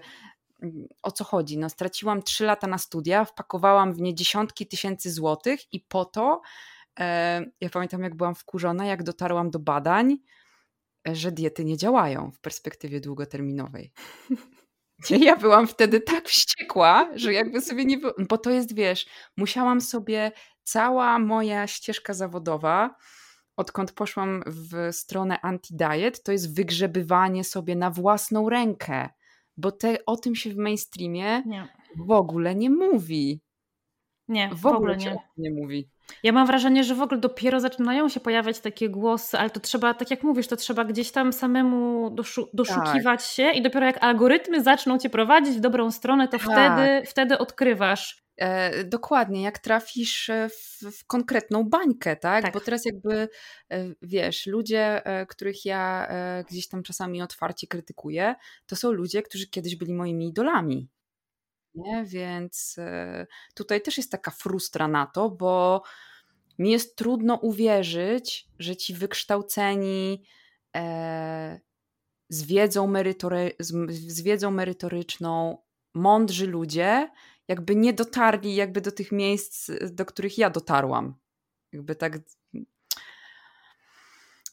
o 1.04 1.12
co 1.12 1.24
chodzi? 1.24 1.58
No, 1.58 1.70
straciłam 1.70 2.24
trzy 2.24 2.46
lata 2.46 2.68
na 2.68 2.78
studia, 2.78 3.26
wpakowałam 3.26 3.94
w 3.94 4.02
nie 4.02 4.16
dziesiątki 4.16 4.68
tysięcy 4.68 5.12
złotych 5.12 5.74
i 5.74 5.80
po 5.80 6.06
to, 6.06 6.42
e, 7.00 7.46
ja 7.62 7.70
pamiętam 7.70 8.04
jak 8.04 8.16
byłam 8.16 8.36
wkurzona, 8.36 8.86
jak 8.86 9.04
dotarłam 9.04 9.50
do 9.50 9.60
badań, 9.60 10.18
e, 11.08 11.16
że 11.16 11.32
diety 11.32 11.66
nie 11.66 11.78
działają 11.78 12.32
w 12.32 12.40
perspektywie 12.40 13.00
długoterminowej. 13.00 13.92
Ja 15.10 15.36
byłam 15.36 15.68
wtedy 15.68 16.00
tak 16.00 16.30
wściekła, 16.30 17.12
że 17.16 17.34
jakby 17.34 17.62
sobie 17.62 17.86
nie. 17.86 18.00
Bo 18.30 18.38
to 18.38 18.50
jest, 18.50 18.76
wiesz, 18.76 19.06
musiałam 19.38 19.82
sobie 19.82 20.32
cała 20.64 21.20
moja 21.20 21.68
ścieżka 21.68 22.14
zawodowa, 22.14 22.96
odkąd 23.58 23.92
poszłam 23.92 24.44
w 24.46 24.96
stronę 24.96 25.40
anti-diet, 25.44 26.24
to 26.24 26.32
jest 26.32 26.56
wygrzebywanie 26.56 27.44
sobie 27.44 27.76
na 27.76 27.90
własną 27.90 28.50
rękę 28.50 29.10
bo 29.58 29.72
te, 29.72 30.06
o 30.06 30.18
tym 30.18 30.36
się 30.36 30.50
w 30.50 30.58
mainstreamie 30.58 31.44
nie. 31.46 31.68
w 31.96 32.12
ogóle 32.12 32.56
nie 32.56 32.70
mówi. 32.70 33.42
Nie, 34.28 34.50
w, 34.50 34.62
w 34.62 34.66
ogóle, 34.66 34.98
nie. 34.98 35.18
nie 35.38 35.52
mówi. 35.52 35.90
Ja 36.24 36.32
mam 36.32 36.48
wrażenie, 36.48 36.84
że 36.84 36.96
w 36.96 37.02
ogóle 37.02 37.20
dopiero 37.20 37.60
zaczynają 37.60 38.10
się 38.10 38.20
pojawiać 38.20 38.60
takie 38.60 38.90
głosy, 38.90 39.38
ale 39.38 39.50
to 39.50 39.60
trzeba, 39.60 39.94
tak 39.94 40.12
jak 40.12 40.24
mówisz, 40.24 40.48
to 40.48 40.56
trzeba 40.56 40.86
gdzieś 40.86 41.12
tam 41.12 41.34
samemu 41.34 42.10
doszu 42.10 42.50
doszukiwać 42.54 43.22
tak. 43.22 43.30
się 43.30 43.52
i 43.52 43.62
dopiero 43.62 43.86
jak 43.86 44.04
algorytmy 44.04 44.64
zaczną 44.64 44.98
cię 44.98 45.10
prowadzić 45.10 45.58
w 45.58 45.60
dobrą 45.60 45.92
stronę, 45.92 46.28
to 46.28 46.40
tak. 46.40 46.42
wtedy, 46.42 47.08
wtedy 47.08 47.38
odkrywasz. 47.38 48.24
E, 48.42 48.84
dokładnie, 48.84 49.42
jak 49.42 49.60
trafisz 49.60 50.30
e, 50.30 50.50
w, 50.50 50.80
w, 50.98 51.06
konkretną 51.08 51.70
bańkę, 51.70 52.16
tak? 52.16 52.44
tak? 52.44 52.54
Bo 52.54 52.60
teraz 52.60 52.86
jakby, 52.86 53.30
e, 53.72 53.94
wiesz, 54.02 54.46
ludzie, 54.46 55.06
e, 55.06 55.26
których 55.26 55.66
ja 55.66 56.08
e, 56.10 56.44
gdzieś 56.50 56.68
tam 56.68 56.84
czasami 56.84 57.22
otwarcie 57.22 57.68
krytykuję, 57.68 58.36
to 58.66 58.76
są 58.76 58.92
ludzie, 58.92 59.22
którzy 59.22 59.48
kiedyś 59.48 59.76
byli 59.76 59.94
moimi 59.94 60.28
idolami. 60.28 60.90
Nie? 61.76 62.04
Więc 62.06 62.76
e, 62.78 63.28
tutaj 63.56 63.82
też 63.82 63.98
jest 63.98 64.12
taka 64.12 64.32
frustra 64.32 64.88
na 64.88 65.06
to, 65.06 65.30
bo 65.30 65.84
mi 66.60 66.72
jest 66.72 66.96
trudno 66.96 67.36
uwierzyć, 67.36 68.48
że 68.60 68.76
ci 68.76 68.94
wykształceni 68.94 70.24
z 72.30 72.44
wiedzą, 72.44 72.88
merytory, 72.88 73.52
z 73.60 74.22
wiedzą 74.22 74.52
merytoryczną, 74.52 75.58
mądrzy 75.94 76.48
ludzie 76.48 77.10
jakby 77.52 77.76
nie 77.76 77.94
dotarli 77.94 78.56
jakby 78.56 78.82
do 78.82 78.92
tych 78.92 79.12
miejsc, 79.12 79.72
do 79.92 80.06
których 80.06 80.38
ja 80.38 80.50
dotarłam. 80.50 81.16
Jakby 81.72 81.96
tak. 81.96 82.20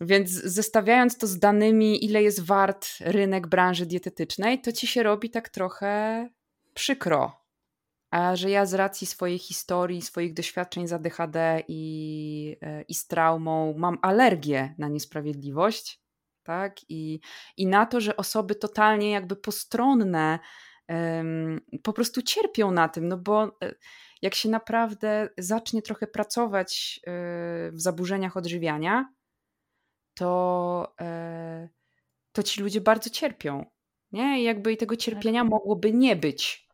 Więc 0.01 0.31
zestawiając 0.31 1.19
to 1.19 1.27
z 1.27 1.39
danymi, 1.39 2.05
ile 2.05 2.23
jest 2.23 2.45
wart 2.45 2.89
rynek 3.01 3.47
branży 3.47 3.87
dietetycznej, 3.87 4.61
to 4.61 4.73
ci 4.73 4.87
się 4.87 5.03
robi 5.03 5.31
tak 5.31 5.49
trochę 5.49 6.29
przykro. 6.75 7.45
A 8.11 8.37
że 8.37 8.51
ja 8.51 8.67
z 8.67 8.75
racji 8.75 9.07
swojej 9.07 9.39
historii, 9.39 10.03
swoich 10.03 10.35
doświadczeń 10.35 10.89
z 10.89 10.93
ADHD 10.93 11.63
i, 11.69 12.57
e, 12.63 12.83
i 12.83 12.95
z 12.95 13.07
traumą 13.07 13.75
mam 13.77 13.99
alergię 14.03 14.75
na 14.79 14.89
niesprawiedliwość, 14.89 16.01
tak? 16.43 16.77
I, 16.89 17.21
I 17.57 17.67
na 17.67 17.87
to, 17.87 18.01
że 18.01 18.17
osoby 18.17 18.55
totalnie 18.55 19.11
jakby 19.11 19.37
postronne 19.37 20.39
po 21.83 21.93
prostu 21.93 22.23
cierpią 22.23 22.71
na 22.71 22.89
tym, 22.89 23.09
no 23.09 23.19
bo 23.19 23.45
e, 23.45 23.75
jak 24.23 24.35
się 24.35 24.49
naprawdę 24.49 25.29
zacznie 25.39 25.83
trochę 25.83 26.07
pracować 26.07 27.01
e, 27.07 27.11
w 27.73 27.81
zaburzeniach 27.81 28.37
odżywiania, 28.37 29.13
to, 30.15 30.95
e, 31.01 31.69
to 32.33 32.43
ci 32.43 32.61
ludzie 32.61 32.81
bardzo 32.81 33.11
cierpią. 33.11 33.65
Nie? 34.13 34.41
I 34.41 34.45
jakby 34.45 34.73
i 34.73 34.77
tego 34.77 34.97
tak. 34.97 35.03
cierpienia 35.03 35.45
mogłoby 35.45 35.93
nie 35.93 36.17
być. 36.17 36.69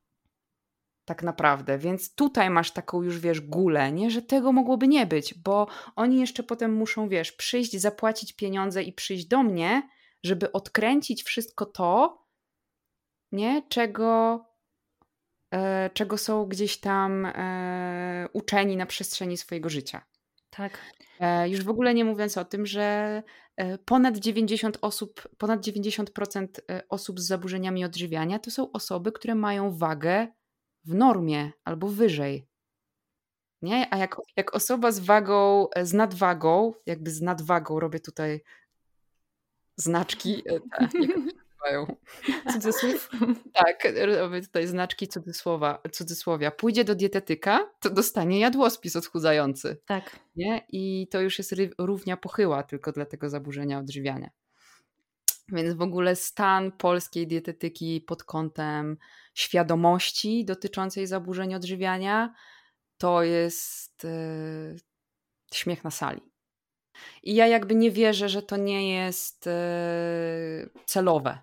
Tak 1.05 1.23
naprawdę. 1.23 1.79
Więc 1.79 2.15
tutaj 2.15 2.51
masz 2.51 2.71
taką 2.71 3.03
już, 3.03 3.21
wiesz, 3.21 3.41
gulę, 3.41 3.93
nie? 3.93 4.11
że 4.11 4.23
tego 4.23 4.53
mogłoby 4.53 4.89
nie 4.89 5.07
być, 5.07 5.35
bo 5.35 5.67
oni 5.97 6.21
jeszcze 6.21 6.43
potem 6.43 6.75
muszą, 6.75 7.09
wiesz, 7.09 7.33
przyjść, 7.33 7.81
zapłacić 7.81 8.33
pieniądze 8.33 8.83
i 8.83 8.93
przyjść 8.93 9.27
do 9.27 9.43
mnie, 9.43 9.89
żeby 10.23 10.53
odkręcić 10.53 11.23
wszystko 11.23 11.67
to, 11.67 12.24
nie? 13.35 13.63
Czego, 13.69 14.41
e, 15.55 15.91
czego 15.95 16.19
są 16.19 16.47
gdzieś 16.47 16.81
tam 16.81 17.27
e, 17.27 18.29
uczeni 18.33 18.77
na 18.77 18.87
przestrzeni 18.87 19.37
swojego 19.37 19.69
życia. 19.69 20.05
Tak. 20.51 20.79
E, 21.21 21.49
już 21.49 21.65
w 21.65 21.69
ogóle 21.69 21.95
nie 21.95 22.05
mówiąc 22.05 22.39
o 22.39 22.45
tym, 22.45 22.67
że 22.67 23.23
e, 23.57 23.79
ponad 23.79 24.17
90 24.17 24.79
osób, 24.81 25.29
ponad 25.39 25.67
90% 25.67 26.47
e, 26.71 26.83
osób 26.89 27.21
z 27.21 27.27
zaburzeniami 27.27 27.85
odżywiania 27.85 28.39
to 28.39 28.51
są 28.51 28.73
osoby, 28.73 29.13
które 29.13 29.35
mają 29.35 29.77
wagę 29.77 30.27
w 30.85 30.95
normie 30.95 31.53
albo 31.65 31.89
wyżej. 31.89 32.49
Nie? 33.63 33.95
A 33.95 33.99
jak, 33.99 34.17
jak 34.37 34.55
osoba 34.55 34.93
z 34.93 34.99
wagą, 35.01 35.67
z 35.83 35.93
nadwagą, 35.93 36.75
jakby 36.87 37.11
z 37.11 37.23
nadwagą, 37.23 37.81
robię 37.81 38.01
tutaj 38.01 38.41
znaczki, 39.77 40.43
te, 40.43 40.61
nazywają. 41.65 41.97
Cudzysłów? 42.53 43.11
tak, 43.65 43.89
robię 44.21 44.43
tutaj 44.43 44.67
znaczki 44.67 45.09
cudzysłowa, 45.09 45.83
cudzysłowia. 45.93 46.51
Pójdzie 46.51 46.85
do 46.85 46.95
dietetyka, 46.95 47.71
to 47.81 47.91
dostanie 47.91 48.41
jadłospis 48.41 48.97
odchudzający. 48.97 49.77
Tak. 49.87 50.19
Nie? 50.37 50.67
I 50.69 51.09
to 51.11 51.21
już 51.21 51.39
jest 51.39 51.55
równia 51.79 52.17
pochyła 52.17 52.63
tylko 52.63 52.93
dla 52.93 53.07
tego 53.07 53.31
zaburzenia 53.31 53.79
odżywiania. 53.79 54.31
Więc 55.49 55.75
w 55.75 55.83
ogóle 55.83 56.17
stan 56.17 56.73
polskiej 56.73 57.27
dietetyki 57.27 58.01
pod 58.01 58.25
kątem 58.25 58.97
świadomości 59.35 60.45
dotyczącej 60.45 61.07
zaburzeń 61.07 61.55
odżywiania 61.55 62.35
to 62.99 63.23
jest 63.23 64.05
yy, 64.05 64.77
śmiech 65.55 65.85
na 65.85 65.91
sali. 65.91 66.21
I 67.23 67.35
ja 67.35 67.47
jakby 67.47 67.75
nie 67.75 67.91
wierzę, 67.91 68.29
że 68.29 68.43
to 68.43 68.57
nie 68.57 68.95
jest 68.95 69.47
yy, 69.47 70.71
celowe. 70.87 71.39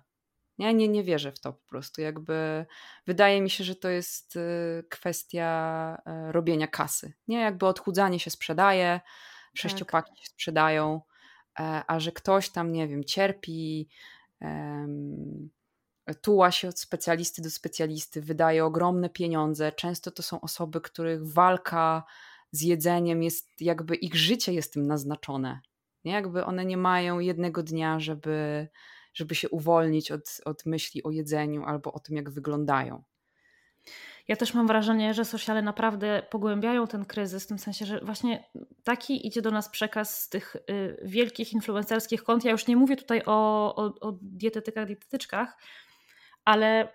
Nie, 0.58 0.74
nie, 0.74 0.88
nie 0.88 1.04
wierzę 1.04 1.32
w 1.32 1.40
to 1.40 1.52
po 1.52 1.68
prostu. 1.68 2.00
Jakby 2.00 2.66
wydaje 3.06 3.40
mi 3.40 3.50
się, 3.50 3.64
że 3.64 3.76
to 3.76 3.88
jest 3.88 4.36
y, 4.36 4.84
kwestia 4.90 6.02
e, 6.06 6.32
robienia 6.32 6.66
kasy. 6.66 7.12
Nie, 7.28 7.40
jakby 7.40 7.66
odchudzanie 7.66 8.20
się 8.20 8.30
sprzedaje, 8.30 9.00
sześciopaki 9.54 10.10
tak. 10.10 10.18
się 10.18 10.26
sprzedają, 10.26 11.00
e, 11.60 11.82
a 11.86 12.00
że 12.00 12.12
ktoś 12.12 12.50
tam, 12.50 12.72
nie 12.72 12.88
wiem, 12.88 13.04
cierpi, 13.04 13.88
tuła 16.22 16.50
się 16.50 16.68
od 16.68 16.80
specjalisty 16.80 17.42
do 17.42 17.50
specjalisty, 17.50 18.20
wydaje 18.20 18.64
ogromne 18.64 19.10
pieniądze. 19.10 19.72
Często 19.72 20.10
to 20.10 20.22
są 20.22 20.40
osoby, 20.40 20.80
których 20.80 21.32
walka 21.32 22.04
z 22.50 22.60
jedzeniem 22.60 23.22
jest, 23.22 23.60
jakby 23.60 23.94
ich 23.94 24.14
życie 24.14 24.52
jest 24.52 24.72
tym 24.72 24.86
naznaczone. 24.86 25.60
Nie? 26.04 26.12
Jakby 26.12 26.44
one 26.44 26.64
nie 26.64 26.76
mają 26.76 27.18
jednego 27.18 27.62
dnia, 27.62 28.00
żeby 28.00 28.68
żeby 29.14 29.34
się 29.34 29.48
uwolnić 29.48 30.10
od, 30.10 30.40
od 30.44 30.66
myśli 30.66 31.02
o 31.02 31.10
jedzeniu 31.10 31.64
albo 31.64 31.92
o 31.92 31.98
tym, 31.98 32.16
jak 32.16 32.30
wyglądają. 32.30 33.02
Ja 34.28 34.36
też 34.36 34.54
mam 34.54 34.66
wrażenie, 34.66 35.14
że 35.14 35.24
sociale 35.24 35.62
naprawdę 35.62 36.22
pogłębiają 36.30 36.86
ten 36.86 37.04
kryzys, 37.04 37.44
w 37.44 37.46
tym 37.46 37.58
sensie, 37.58 37.86
że 37.86 38.00
właśnie 38.00 38.50
taki 38.84 39.26
idzie 39.26 39.42
do 39.42 39.50
nas 39.50 39.68
przekaz 39.68 40.22
z 40.22 40.28
tych 40.28 40.56
y, 40.56 40.96
wielkich 41.04 41.52
influencerskich 41.52 42.24
kont. 42.24 42.44
Ja 42.44 42.52
już 42.52 42.66
nie 42.66 42.76
mówię 42.76 42.96
tutaj 42.96 43.22
o, 43.26 43.74
o, 43.76 44.08
o 44.08 44.18
dietetykach, 44.22 44.86
dietetyczkach, 44.86 45.56
ale 46.44 46.88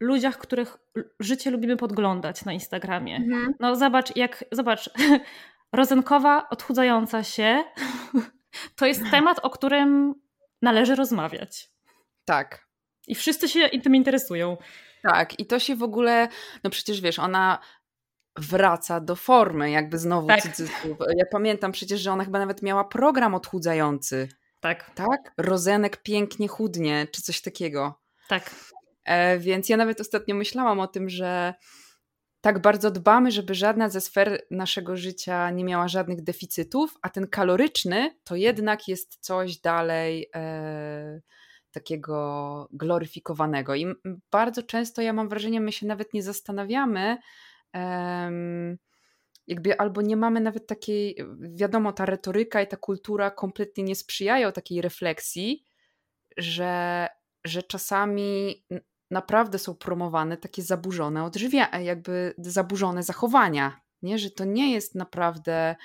ludziach, 0.00 0.38
których 0.38 0.78
życie 1.20 1.50
lubimy 1.50 1.76
podglądać 1.76 2.44
na 2.44 2.52
Instagramie. 2.52 3.16
Mhm. 3.16 3.54
No 3.60 3.76
zobacz, 3.76 4.16
jak, 4.16 4.44
zobacz, 4.52 4.90
rozenkowa, 5.72 6.48
odchudzająca 6.48 7.22
się, 7.24 7.64
to 8.76 8.86
jest 8.86 9.10
temat, 9.10 9.40
o 9.42 9.50
którym 9.50 10.14
należy 10.62 10.94
rozmawiać. 10.94 11.70
Tak. 12.24 12.68
I 13.06 13.14
wszyscy 13.14 13.48
się 13.48 13.68
tym 13.82 13.94
interesują. 13.94 14.56
Tak, 15.02 15.40
i 15.40 15.46
to 15.46 15.58
się 15.58 15.76
w 15.76 15.82
ogóle, 15.82 16.28
no 16.64 16.70
przecież 16.70 17.00
wiesz, 17.00 17.18
ona 17.18 17.58
wraca 18.36 19.00
do 19.00 19.16
formy, 19.16 19.70
jakby 19.70 19.98
znowu 19.98 20.26
tak. 20.26 20.44
Ja 21.16 21.24
pamiętam 21.32 21.72
przecież, 21.72 22.00
że 22.00 22.12
ona 22.12 22.24
chyba 22.24 22.38
nawet 22.38 22.62
miała 22.62 22.84
program 22.84 23.34
odchudzający. 23.34 24.28
Tak. 24.60 24.90
Tak? 24.94 25.32
Rozenek 25.38 26.02
pięknie 26.02 26.48
chudnie, 26.48 27.06
czy 27.12 27.22
coś 27.22 27.40
takiego. 27.40 28.00
Tak. 28.28 28.54
E, 29.04 29.38
więc 29.38 29.68
ja 29.68 29.76
nawet 29.76 30.00
ostatnio 30.00 30.34
myślałam 30.34 30.80
o 30.80 30.86
tym, 30.86 31.08
że 31.08 31.54
tak 32.40 32.62
bardzo 32.62 32.90
dbamy, 32.90 33.30
żeby 33.30 33.54
żadna 33.54 33.88
ze 33.88 34.00
sfer 34.00 34.42
naszego 34.50 34.96
życia 34.96 35.50
nie 35.50 35.64
miała 35.64 35.88
żadnych 35.88 36.22
deficytów, 36.22 36.94
a 37.02 37.08
ten 37.08 37.26
kaloryczny 37.26 38.18
to 38.24 38.36
jednak 38.36 38.88
jest 38.88 39.18
coś 39.20 39.56
dalej 39.56 40.30
e, 40.34 41.20
takiego 41.70 42.68
gloryfikowanego. 42.72 43.74
I 43.74 43.86
bardzo 44.30 44.62
często 44.62 45.02
ja 45.02 45.12
mam 45.12 45.28
wrażenie, 45.28 45.60
my 45.60 45.72
się 45.72 45.86
nawet 45.86 46.14
nie 46.14 46.22
zastanawiamy, 46.22 47.18
e, 47.74 48.30
jakby 49.46 49.78
albo 49.78 50.02
nie 50.02 50.16
mamy 50.16 50.40
nawet 50.40 50.66
takiej, 50.66 51.16
wiadomo, 51.40 51.92
ta 51.92 52.06
retoryka 52.06 52.62
i 52.62 52.66
ta 52.66 52.76
kultura 52.76 53.30
kompletnie 53.30 53.84
nie 53.84 53.94
sprzyjają 53.94 54.52
takiej 54.52 54.82
refleksji, 54.82 55.64
że, 56.36 57.06
że 57.44 57.62
czasami 57.62 58.64
naprawdę 59.10 59.58
są 59.58 59.74
promowane 59.74 60.36
takie 60.36 60.62
zaburzone 60.62 61.24
odżywiania, 61.24 61.80
jakby 61.80 62.34
zaburzone 62.38 63.02
zachowania, 63.02 63.80
nie? 64.02 64.18
że 64.18 64.30
to 64.30 64.44
nie 64.44 64.72
jest 64.72 64.94
naprawdę 64.94 65.76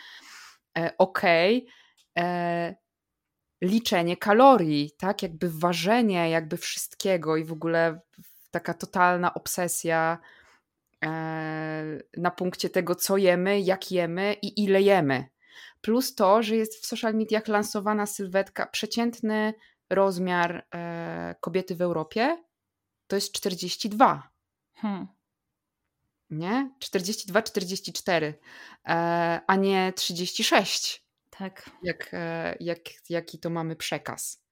e, 0.78 0.94
okej 0.98 1.58
okay, 1.58 2.26
e, 2.26 2.76
liczenie 3.62 4.18
kalorii, 4.18 4.92
tak, 4.98 5.24
jakby 5.24 5.50
ważenie 5.50 6.30
jakby 6.30 6.58
wszystkiego 6.58 7.38
i 7.38 7.44
w 7.44 7.52
ogóle 7.52 8.00
taka 8.52 8.74
totalna 8.74 9.34
obsesja 9.34 10.18
e, 11.06 11.10
na 12.18 12.32
punkcie 12.32 12.70
tego, 12.70 12.96
co 12.96 13.18
jemy, 13.18 13.62
jak 13.62 13.92
jemy 13.92 14.36
i 14.42 14.64
ile 14.64 14.82
jemy. 14.82 15.26
Plus 15.82 16.16
to, 16.16 16.44
że 16.44 16.56
jest 16.56 16.84
w 16.84 16.86
social 16.86 17.14
mediach 17.14 17.48
lansowana 17.48 18.06
sylwetka, 18.06 18.68
przeciętny 18.68 19.54
rozmiar 19.90 20.68
e, 20.76 21.36
kobiety 21.42 21.76
w 21.76 21.82
Europie 21.82 22.38
to 23.08 23.16
jest 23.16 23.32
42. 23.32 24.30
Hmm. 24.74 25.08
Nie? 26.30 26.72
42, 26.80 27.42
44, 27.42 28.40
e, 28.88 29.42
a 29.48 29.56
nie 29.56 29.94
36. 29.96 31.04
Tak. 31.30 31.70
Jak, 31.84 32.10
e, 32.14 32.56
jak, 32.60 32.80
jaki 33.10 33.40
to 33.40 33.50
mamy 33.50 33.76
przekaz. 33.76 34.44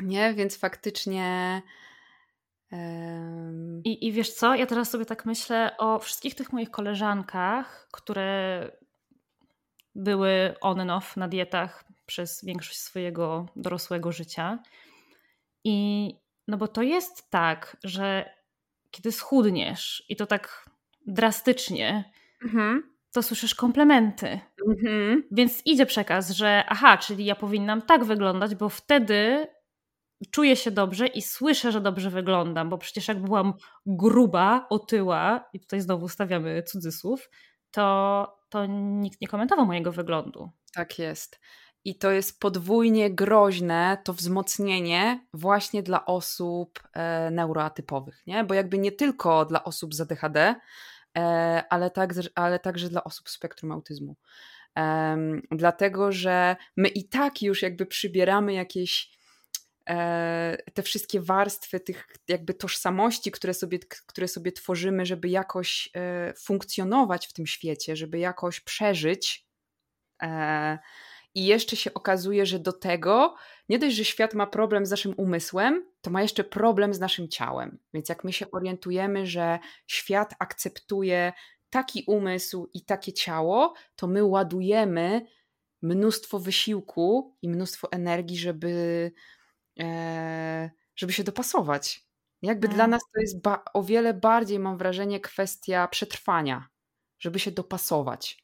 Nie, 0.00 0.34
więc 0.34 0.56
faktycznie. 0.56 1.62
I, 3.84 4.06
I 4.06 4.12
wiesz 4.12 4.32
co? 4.32 4.54
Ja 4.54 4.66
teraz 4.66 4.90
sobie 4.90 5.04
tak 5.04 5.26
myślę 5.26 5.76
o 5.78 5.98
wszystkich 5.98 6.34
tych 6.34 6.52
moich 6.52 6.70
koleżankach, 6.70 7.88
które 7.92 8.70
były 9.94 10.54
on 10.60 10.80
and 10.80 10.90
off 10.90 11.16
na 11.16 11.28
dietach 11.28 11.84
przez 12.06 12.44
większość 12.44 12.78
swojego 12.78 13.46
dorosłego 13.56 14.12
życia. 14.12 14.58
I 15.64 16.08
no 16.48 16.56
bo 16.56 16.68
to 16.68 16.82
jest 16.82 17.30
tak, 17.30 17.76
że 17.84 18.34
kiedy 18.90 19.12
schudniesz 19.12 20.04
i 20.08 20.16
to 20.16 20.26
tak 20.26 20.70
drastycznie, 21.06 22.12
mhm. 22.44 22.94
to 23.12 23.22
słyszysz 23.22 23.54
komplementy. 23.54 24.40
Mhm. 24.68 25.22
Więc 25.30 25.66
idzie 25.66 25.86
przekaz, 25.86 26.30
że 26.30 26.64
aha, 26.68 26.98
czyli 26.98 27.24
ja 27.24 27.34
powinnam 27.34 27.82
tak 27.82 28.04
wyglądać, 28.04 28.54
bo 28.54 28.68
wtedy 28.68 29.46
czuję 30.30 30.56
się 30.56 30.70
dobrze 30.70 31.06
i 31.06 31.22
słyszę, 31.22 31.72
że 31.72 31.80
dobrze 31.80 32.10
wyglądam, 32.10 32.70
bo 32.70 32.78
przecież 32.78 33.08
jak 33.08 33.22
byłam 33.22 33.54
gruba, 33.86 34.66
otyła, 34.70 35.48
i 35.52 35.60
tutaj 35.60 35.80
znowu 35.80 36.08
stawiamy 36.08 36.62
cudzysłów, 36.62 37.30
to, 37.70 38.26
to 38.48 38.66
nikt 38.66 39.20
nie 39.20 39.28
komentował 39.28 39.66
mojego 39.66 39.92
wyglądu. 39.92 40.50
Tak 40.74 40.98
jest. 40.98 41.40
I 41.84 41.94
to 41.94 42.10
jest 42.10 42.40
podwójnie 42.40 43.10
groźne, 43.10 43.98
to 44.04 44.12
wzmocnienie 44.12 45.26
właśnie 45.34 45.82
dla 45.82 46.06
osób 46.06 46.80
e, 46.92 47.30
neuroatypowych, 47.30 48.22
nie? 48.26 48.44
Bo 48.44 48.54
jakby 48.54 48.78
nie 48.78 48.92
tylko 48.92 49.44
dla 49.44 49.64
osób 49.64 49.94
z 49.94 50.00
ADHD, 50.00 50.54
e, 51.18 51.64
ale, 51.70 51.90
tak, 51.90 52.14
ale 52.34 52.58
także 52.58 52.88
dla 52.88 53.04
osób 53.04 53.28
z 53.28 53.32
spektrum 53.32 53.72
autyzmu. 53.72 54.16
E, 54.78 55.16
dlatego, 55.50 56.12
że 56.12 56.56
my 56.76 56.88
i 56.88 57.08
tak 57.08 57.42
już 57.42 57.62
jakby 57.62 57.86
przybieramy 57.86 58.52
jakieś 58.52 59.10
e, 59.88 60.56
te 60.74 60.82
wszystkie 60.82 61.20
warstwy 61.20 61.80
tych 61.80 62.06
jakby 62.28 62.54
tożsamości, 62.54 63.30
które 63.30 63.54
sobie, 63.54 63.78
które 64.06 64.28
sobie 64.28 64.52
tworzymy, 64.52 65.06
żeby 65.06 65.28
jakoś 65.28 65.90
e, 65.94 66.34
funkcjonować 66.34 67.26
w 67.26 67.32
tym 67.32 67.46
świecie, 67.46 67.96
żeby 67.96 68.18
jakoś 68.18 68.60
przeżyć 68.60 69.46
e, 70.22 70.78
i 71.34 71.46
jeszcze 71.46 71.76
się 71.76 71.94
okazuje, 71.94 72.46
że 72.46 72.58
do 72.58 72.72
tego 72.72 73.34
nie 73.68 73.78
dość, 73.78 73.96
że 73.96 74.04
świat 74.04 74.34
ma 74.34 74.46
problem 74.46 74.86
z 74.86 74.90
naszym 74.90 75.14
umysłem, 75.16 75.86
to 76.00 76.10
ma 76.10 76.22
jeszcze 76.22 76.44
problem 76.44 76.94
z 76.94 77.00
naszym 77.00 77.28
ciałem. 77.28 77.78
Więc 77.94 78.08
jak 78.08 78.24
my 78.24 78.32
się 78.32 78.50
orientujemy, 78.50 79.26
że 79.26 79.58
świat 79.86 80.34
akceptuje 80.38 81.32
taki 81.70 82.04
umysł 82.06 82.70
i 82.74 82.84
takie 82.84 83.12
ciało, 83.12 83.74
to 83.96 84.06
my 84.06 84.24
ładujemy 84.24 85.26
mnóstwo 85.82 86.38
wysiłku 86.38 87.36
i 87.42 87.48
mnóstwo 87.48 87.92
energii, 87.92 88.38
żeby, 88.38 89.12
e, 89.80 90.70
żeby 90.96 91.12
się 91.12 91.24
dopasować. 91.24 92.06
Jakby 92.42 92.68
dla 92.68 92.84
mm. 92.84 92.90
nas 92.90 93.02
to 93.14 93.20
jest 93.20 93.36
o 93.74 93.82
wiele 93.82 94.14
bardziej, 94.14 94.58
mam 94.58 94.78
wrażenie, 94.78 95.20
kwestia 95.20 95.88
przetrwania, 95.88 96.68
żeby 97.18 97.38
się 97.38 97.50
dopasować. 97.50 98.42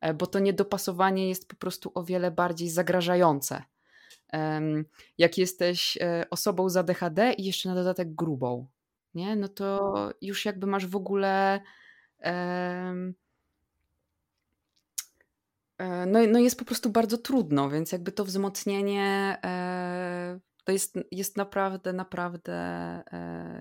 E, 0.00 0.14
bo 0.14 0.26
to 0.26 0.38
niedopasowanie 0.38 1.28
jest 1.28 1.48
po 1.48 1.56
prostu 1.56 1.92
o 1.94 2.04
wiele 2.04 2.30
bardziej 2.30 2.70
zagrażające. 2.70 3.62
Jak 5.18 5.38
jesteś 5.38 5.98
e, 6.00 6.26
osobą 6.30 6.68
z 6.68 6.76
ADHD 6.76 7.32
i 7.32 7.44
jeszcze 7.44 7.68
na 7.68 7.74
dodatek 7.74 8.14
grubą, 8.14 8.66
nie? 9.14 9.36
no 9.36 9.48
to 9.48 10.10
już 10.20 10.44
jakby 10.44 10.66
masz 10.66 10.86
w 10.86 10.96
ogóle. 10.96 11.60
E, 12.22 12.94
no, 16.06 16.18
no 16.28 16.38
jest 16.38 16.58
po 16.58 16.64
prostu 16.64 16.90
bardzo 16.90 17.18
trudno, 17.18 17.70
więc 17.70 17.92
jakby 17.92 18.12
to 18.12 18.24
wzmocnienie 18.24 19.38
to 20.64 20.72
jest, 20.72 20.98
jest 21.10 21.36
naprawdę, 21.36 21.92
naprawdę 21.92 22.58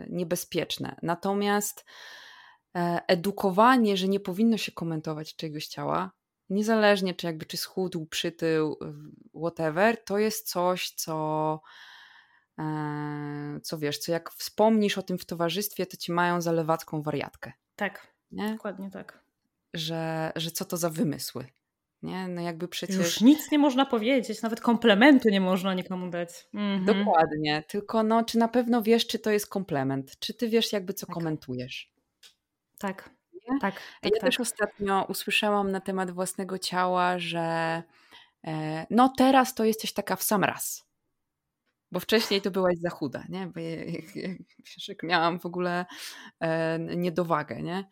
niebezpieczne. 0.09 0.95
Natomiast 1.01 1.85
edukowanie, 3.07 3.97
że 3.97 4.07
nie 4.07 4.19
powinno 4.19 4.57
się 4.57 4.71
komentować 4.71 5.35
czegoś 5.35 5.67
ciała, 5.67 6.11
niezależnie 6.49 7.13
czy 7.13 7.27
jakby 7.27 7.45
czy 7.45 7.57
schudł, 7.57 8.05
przytył, 8.05 8.79
whatever, 9.35 10.03
to 10.03 10.17
jest 10.17 10.49
coś, 10.49 10.89
co 10.89 11.61
e, 12.59 13.59
co 13.63 13.77
wiesz, 13.77 13.97
co 13.97 14.11
jak 14.11 14.31
wspomnisz 14.31 14.97
o 14.97 15.01
tym 15.01 15.17
w 15.17 15.25
towarzystwie, 15.25 15.85
to 15.85 15.97
ci 15.97 16.11
mają 16.11 16.41
zalewacką 16.41 17.01
wariatkę. 17.01 17.51
Tak, 17.75 18.07
nie? 18.31 18.51
dokładnie 18.51 18.91
tak. 18.91 19.19
Że, 19.73 20.31
że 20.35 20.51
co 20.51 20.65
to 20.65 20.77
za 20.77 20.89
wymysły. 20.89 21.45
Nie? 22.01 22.27
No 22.27 22.41
jakby 22.41 22.67
przecież... 22.67 22.97
Już 22.97 23.21
nic 23.21 23.51
nie 23.51 23.59
można 23.59 23.85
powiedzieć, 23.85 24.41
nawet 24.41 24.61
komplementu 24.61 25.29
nie 25.29 25.41
można 25.41 25.73
nikomu 25.73 26.09
dać. 26.09 26.29
Mhm. 26.53 26.85
Dokładnie, 26.85 27.63
tylko 27.67 28.03
no, 28.03 28.23
czy 28.23 28.37
na 28.37 28.47
pewno 28.47 28.81
wiesz, 28.81 29.07
czy 29.07 29.19
to 29.19 29.31
jest 29.31 29.47
komplement? 29.47 30.19
Czy 30.19 30.33
ty 30.33 30.49
wiesz 30.49 30.73
jakby 30.73 30.93
co 30.93 31.05
tak. 31.05 31.13
komentujesz? 31.13 31.93
Tak 32.77 33.16
nie? 33.49 33.59
Tak. 33.59 33.81
ja 34.03 34.11
tak, 34.11 34.21
też 34.21 34.39
ostatnio 34.39 35.05
usłyszałam 35.09 35.71
na 35.71 35.81
temat 35.81 36.11
własnego 36.11 36.57
ciała, 36.57 37.19
że 37.19 37.83
e, 38.47 38.85
no 38.89 39.13
teraz 39.17 39.55
to 39.55 39.63
jesteś 39.65 39.93
taka 39.93 40.15
w 40.15 40.23
sam 40.23 40.43
raz. 40.43 40.87
Bo 41.91 41.99
wcześniej 41.99 42.41
to 42.41 42.51
byłaś 42.51 42.77
za 42.77 42.89
chuda, 42.89 43.23
nie? 43.29 43.47
Bo 43.47 43.59
jak, 43.59 44.15
jak 44.87 45.03
miałam 45.03 45.39
w 45.39 45.45
ogóle 45.45 45.85
e, 46.39 46.79
niedowagę, 46.79 47.61
nie? 47.61 47.87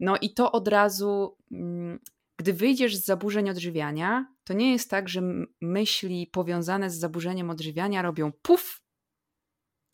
No 0.00 0.16
i 0.20 0.34
to 0.34 0.52
od 0.52 0.68
razu, 0.68 1.36
mm, 1.52 1.98
gdy 2.36 2.52
wyjdziesz 2.52 2.96
z 2.96 3.04
zaburzeń 3.04 3.50
odżywiania, 3.50 4.26
to 4.44 4.52
nie 4.52 4.72
jest 4.72 4.90
tak, 4.90 5.08
że 5.08 5.22
myśli 5.60 6.26
powiązane 6.26 6.90
z 6.90 6.98
zaburzeniem 6.98 7.50
odżywiania 7.50 8.02
robią 8.02 8.32
puf 8.42 8.82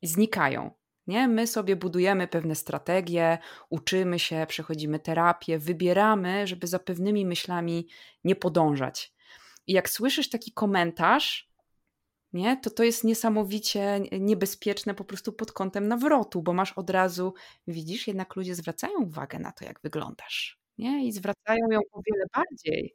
i 0.02 0.06
znikają. 0.06 0.70
Nie? 1.06 1.28
My 1.28 1.46
sobie 1.46 1.76
budujemy 1.76 2.28
pewne 2.28 2.54
strategie, 2.54 3.38
uczymy 3.70 4.18
się, 4.18 4.46
przechodzimy 4.48 4.98
terapię, 4.98 5.58
wybieramy, 5.58 6.46
żeby 6.46 6.66
za 6.66 6.78
pewnymi 6.78 7.26
myślami 7.26 7.88
nie 8.24 8.36
podążać. 8.36 9.14
I 9.66 9.72
jak 9.72 9.90
słyszysz 9.90 10.28
taki 10.28 10.52
komentarz, 10.52 11.50
nie? 12.32 12.56
to 12.56 12.70
to 12.70 12.82
jest 12.82 13.04
niesamowicie 13.04 14.00
niebezpieczne 14.20 14.94
po 14.94 15.04
prostu 15.04 15.32
pod 15.32 15.52
kątem 15.52 15.88
nawrotu, 15.88 16.42
bo 16.42 16.52
masz 16.52 16.72
od 16.72 16.90
razu, 16.90 17.34
widzisz, 17.66 18.06
jednak 18.06 18.36
ludzie 18.36 18.54
zwracają 18.54 19.02
uwagę 19.02 19.38
na 19.38 19.52
to, 19.52 19.64
jak 19.64 19.80
wyglądasz. 19.80 20.60
Nie? 20.78 21.06
I 21.06 21.12
zwracają 21.12 21.70
ją 21.70 21.80
o 21.92 22.00
wiele 22.06 22.24
bardziej 22.36 22.94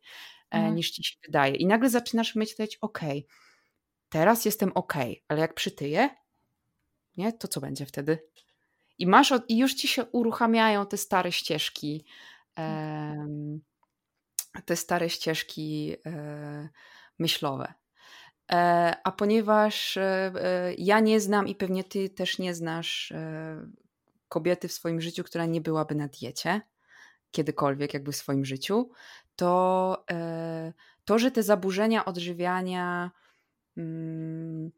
e, 0.51 0.55
mhm. 0.55 0.75
niż 0.75 0.91
ci 0.91 1.03
się 1.03 1.15
wydaje. 1.25 1.55
I 1.55 1.65
nagle 1.65 1.89
zaczynasz 1.89 2.35
myśleć, 2.35 2.77
ok, 2.81 2.99
teraz 4.09 4.45
jestem 4.45 4.71
ok, 4.75 4.93
ale 5.27 5.39
jak 5.39 5.53
przytyję, 5.53 6.09
nie? 7.19 7.33
to 7.33 7.47
co 7.47 7.61
będzie 7.61 7.85
wtedy? 7.85 8.19
I 8.97 9.07
masz, 9.07 9.33
i 9.47 9.57
już 9.57 9.73
ci 9.73 9.87
się 9.87 10.05
uruchamiają 10.05 10.85
te 10.85 10.97
stare 10.97 11.31
ścieżki, 11.31 12.05
te 14.65 14.75
stare 14.75 15.09
ścieżki 15.09 15.95
e, 16.05 16.69
myślowe. 17.19 17.73
E, 18.51 18.95
a 19.03 19.11
ponieważ 19.11 19.97
e, 19.97 20.31
ja 20.77 20.99
nie 20.99 21.19
znam 21.19 21.47
i 21.47 21.55
pewnie 21.55 21.83
ty 21.83 22.09
też 22.09 22.39
nie 22.39 22.55
znasz 22.55 23.13
kobiety 24.29 24.67
w 24.67 24.73
swoim 24.73 25.01
życiu, 25.01 25.23
która 25.23 25.45
nie 25.45 25.61
byłaby 25.61 25.95
na 25.95 26.07
diecie, 26.07 26.61
kiedykolwiek 27.31 27.93
jakby 27.93 28.11
w 28.11 28.15
swoim 28.15 28.45
życiu, 28.45 28.91
to 29.35 30.05
to, 31.05 31.19
że 31.19 31.31
te 31.31 31.43
zaburzenia 31.43 32.05
odżywiania, 32.05 33.11
mm, 33.77 34.71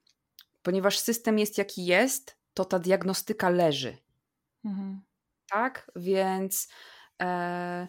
ponieważ 0.62 1.00
system 1.00 1.40
jest 1.40 1.58
jaki 1.58 1.86
jest, 1.86 2.38
to 2.54 2.66
ta 2.66 2.80
diagnostyka 2.80 3.50
leży. 3.50 3.98
Mhm. 4.66 5.02
Tak, 5.50 5.92
więc 5.96 6.70
e, 7.22 7.88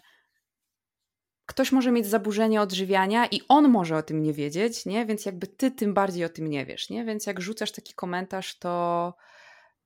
ktoś 1.47 1.73
może 1.73 1.93
mieć 1.93 2.07
zaburzenie 2.07 2.61
odżywiania 2.61 3.27
i 3.27 3.41
on 3.49 3.69
może 3.69 3.97
o 3.97 4.03
tym 4.03 4.23
nie 4.23 4.33
wiedzieć, 4.33 4.87
nie? 4.87 5.07
Więc 5.07 5.27
jakby 5.27 5.47
ty 5.47 5.71
tym 5.71 5.95
bardziej 5.95 6.25
o 6.25 6.29
tym 6.29 6.47
nie 6.47 6.67
wiesz, 6.67 6.91
nie? 6.91 7.05
Więc 7.05 7.27
jak 7.27 7.41
rzucasz 7.41 7.73
taki 7.73 7.95
komentarz, 7.95 8.59
to 8.59 9.15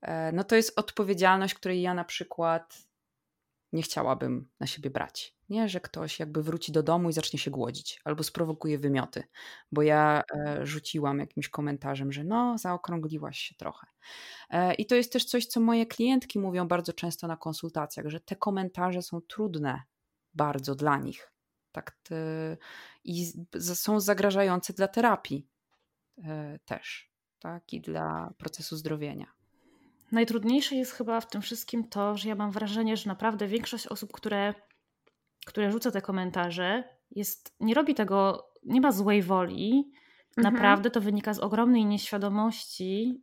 e, 0.03 0.33
no 0.33 0.45
to 0.45 0.57
jest 0.57 0.79
odpowiedzialność, 0.79 1.55
której 1.55 1.83
ja 1.83 1.95
na 1.95 2.05
przykład 2.05 2.79
nie 3.73 3.83
chciałabym 3.83 4.49
na 4.61 4.67
siebie 4.67 4.91
brać. 4.91 5.36
Nie, 5.49 5.69
że 5.69 5.81
ktoś 5.81 6.21
jakby 6.21 6.43
wróci 6.43 6.73
do 6.73 6.83
domu 6.83 7.11
i 7.11 7.13
zacznie 7.13 7.39
się 7.39 7.51
głodzić 7.51 8.01
albo 8.05 8.23
sprowokuje 8.23 8.79
wymioty, 8.79 9.25
bo 9.73 9.83
ja 9.83 10.23
e, 10.35 10.67
rzuciłam 10.67 11.19
jakimś 11.19 11.49
komentarzem, 11.49 12.13
że 12.13 12.25
no, 12.25 12.59
zaokrągliłaś 12.59 13.39
się 13.39 13.55
trochę. 13.55 13.87
E, 14.51 14.75
I 14.75 14.87
to 14.87 14.95
jest 14.95 15.13
też 15.13 15.25
coś, 15.25 15.47
co 15.47 15.61
moje 15.61 15.87
klientki 15.87 16.39
mówią 16.39 16.69
bardzo 16.69 16.93
często 16.93 17.27
na 17.27 17.37
konsultacjach, 17.37 18.07
że 18.09 18.21
te 18.21 18.37
komentarze 18.37 19.03
są 19.03 19.21
trudne 19.21 19.83
bardzo 20.35 20.75
dla 20.75 20.99
nich. 20.99 21.33
Tak, 21.73 21.91
te, 22.03 22.17
I 23.05 23.33
są 23.75 24.01
zagrażające 24.01 24.73
dla 24.73 24.89
terapii 24.89 25.49
e, 26.25 26.59
też, 26.65 27.11
tak, 27.39 27.73
i 27.73 27.81
dla 27.81 28.35
procesu 28.39 28.77
zdrowienia. 28.77 29.27
Najtrudniejsze 30.13 30.77
jest 30.77 30.93
chyba 30.93 31.21
w 31.21 31.29
tym 31.29 31.43
wszystkim 31.43 31.89
to, 31.89 32.17
że 32.17 32.29
ja 32.29 32.35
mam 32.35 32.51
wrażenie, 32.51 32.97
że 32.97 33.09
naprawdę 33.09 33.47
większość 33.47 33.87
osób, 33.87 34.13
które, 34.13 34.55
które 35.47 35.71
rzuca 35.71 35.91
te 35.91 36.03
komentarze, 36.03 36.85
jest, 37.11 37.57
nie 37.61 37.75
robi 37.75 37.95
tego, 37.95 38.49
nie 38.63 38.81
ma 38.81 38.93
złej 38.93 39.23
woli. 39.23 39.93
Mhm. 40.37 40.55
Naprawdę 40.55 40.91
to 40.91 41.01
wynika 41.01 41.35
z 41.35 41.39
ogromnej 41.39 41.85
nieświadomości 41.85 43.23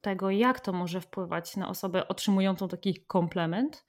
tego, 0.00 0.30
jak 0.30 0.60
to 0.60 0.72
może 0.72 1.00
wpływać 1.00 1.56
na 1.56 1.68
osobę 1.68 2.08
otrzymującą 2.08 2.68
taki 2.68 3.04
komplement. 3.06 3.86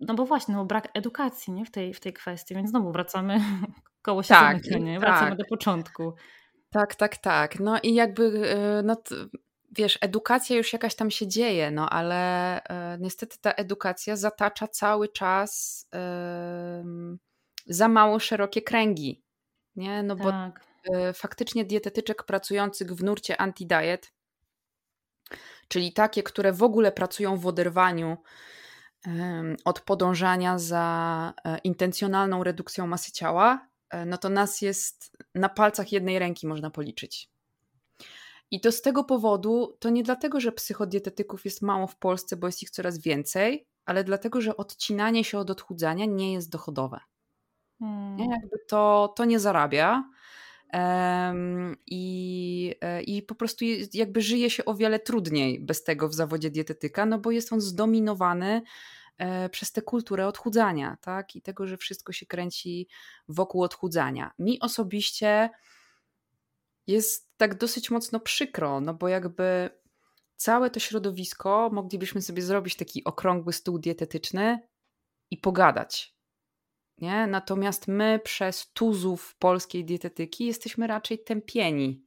No 0.00 0.14
bo 0.14 0.26
właśnie, 0.26 0.54
no 0.54 0.64
brak 0.64 0.88
edukacji 0.94 1.52
nie? 1.52 1.64
W, 1.64 1.70
tej, 1.70 1.94
w 1.94 2.00
tej 2.00 2.12
kwestii, 2.12 2.54
więc 2.54 2.70
znowu 2.70 2.92
wracamy 2.92 3.40
koło 4.02 4.22
się 4.22 4.28
tak, 4.28 4.64
zamykania, 4.64 5.00
wracamy 5.00 5.30
tak. 5.30 5.38
do 5.38 5.44
początku. 5.44 6.14
Tak, 6.70 6.94
tak, 6.94 7.16
tak. 7.16 7.60
No 7.60 7.78
i 7.82 7.94
jakby 7.94 8.22
y, 8.22 8.82
no, 8.84 8.96
wiesz, 9.72 9.98
edukacja 10.00 10.56
już 10.56 10.72
jakaś 10.72 10.94
tam 10.94 11.10
się 11.10 11.26
dzieje, 11.28 11.70
no 11.70 11.90
ale 11.90 12.62
e, 12.64 12.98
niestety 13.00 13.36
ta 13.40 13.52
edukacja 13.52 14.16
zatacza 14.16 14.68
cały 14.68 15.08
czas 15.08 15.82
e, 15.94 16.84
za 17.66 17.88
mało 17.88 18.18
szerokie 18.18 18.62
kręgi, 18.62 19.22
nie? 19.76 20.02
No 20.02 20.16
tak. 20.16 20.24
bo 20.24 20.98
e, 20.98 21.12
faktycznie 21.12 21.64
dietetyczek 21.64 22.22
pracujących 22.22 22.92
w 22.92 23.04
nurcie 23.04 23.36
anti-diet, 23.40 24.12
czyli 25.68 25.92
takie, 25.92 26.22
które 26.22 26.52
w 26.52 26.62
ogóle 26.62 26.92
pracują 26.92 27.36
w 27.36 27.46
oderwaniu 27.46 28.16
od 29.64 29.80
podążania 29.80 30.58
za 30.58 31.34
e, 31.44 31.58
intencjonalną 31.58 32.44
redukcją 32.44 32.86
masy 32.86 33.12
ciała, 33.12 33.68
no 34.06 34.18
to 34.18 34.28
nas 34.28 34.60
jest 34.60 35.16
na 35.34 35.48
palcach 35.48 35.92
jednej 35.92 36.18
ręki 36.18 36.46
można 36.46 36.70
policzyć. 36.70 37.31
I 38.52 38.60
to 38.60 38.72
z 38.72 38.82
tego 38.82 39.04
powodu, 39.04 39.76
to 39.80 39.90
nie 39.90 40.02
dlatego, 40.02 40.40
że 40.40 40.52
psychodietetyków 40.52 41.44
jest 41.44 41.62
mało 41.62 41.86
w 41.86 41.96
Polsce, 41.96 42.36
bo 42.36 42.46
jest 42.46 42.62
ich 42.62 42.70
coraz 42.70 42.98
więcej, 42.98 43.66
ale 43.84 44.04
dlatego, 44.04 44.40
że 44.40 44.56
odcinanie 44.56 45.24
się 45.24 45.38
od 45.38 45.50
odchudzania 45.50 46.06
nie 46.06 46.32
jest 46.32 46.50
dochodowe. 46.50 47.00
Hmm. 47.78 48.16
Nie? 48.16 48.28
Jakby 48.30 48.58
to, 48.68 49.12
to 49.16 49.24
nie 49.24 49.40
zarabia. 49.40 50.04
Um, 50.72 51.76
i, 51.86 52.74
e, 52.80 53.02
I 53.02 53.22
po 53.22 53.34
prostu 53.34 53.64
jakby 53.94 54.22
żyje 54.22 54.50
się 54.50 54.64
o 54.64 54.74
wiele 54.74 54.98
trudniej 54.98 55.60
bez 55.60 55.84
tego 55.84 56.08
w 56.08 56.14
zawodzie 56.14 56.50
dietetyka, 56.50 57.06
no 57.06 57.18
bo 57.18 57.30
jest 57.30 57.52
on 57.52 57.60
zdominowany 57.60 58.62
e, 59.18 59.48
przez 59.48 59.72
tę 59.72 59.82
kulturę 59.82 60.26
odchudzania, 60.26 60.96
tak? 61.00 61.36
I 61.36 61.42
tego, 61.42 61.66
że 61.66 61.76
wszystko 61.76 62.12
się 62.12 62.26
kręci 62.26 62.88
wokół 63.28 63.62
odchudzania. 63.62 64.32
Mi 64.38 64.60
osobiście 64.60 65.50
jest 66.86 67.36
tak 67.36 67.58
dosyć 67.58 67.90
mocno 67.90 68.20
przykro, 68.20 68.80
no 68.80 68.94
bo 68.94 69.08
jakby 69.08 69.70
całe 70.36 70.70
to 70.70 70.80
środowisko 70.80 71.70
moglibyśmy 71.72 72.22
sobie 72.22 72.42
zrobić 72.42 72.76
taki 72.76 73.04
okrągły 73.04 73.52
stół 73.52 73.78
dietetyczny 73.78 74.68
i 75.30 75.38
pogadać. 75.38 76.16
Nie? 76.98 77.26
Natomiast 77.26 77.88
my 77.88 78.20
przez 78.24 78.72
tuzów 78.72 79.36
polskiej 79.38 79.84
dietetyki 79.84 80.46
jesteśmy 80.46 80.86
raczej 80.86 81.18
tępieni. 81.18 82.04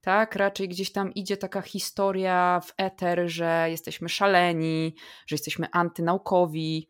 Tak, 0.00 0.36
raczej 0.36 0.68
gdzieś 0.68 0.92
tam 0.92 1.14
idzie 1.14 1.36
taka 1.36 1.62
historia 1.62 2.60
w 2.64 2.72
eter, 2.76 3.22
że 3.26 3.66
jesteśmy 3.70 4.08
szaleni, 4.08 4.94
że 5.26 5.34
jesteśmy 5.34 5.66
antynaukowi, 5.72 6.88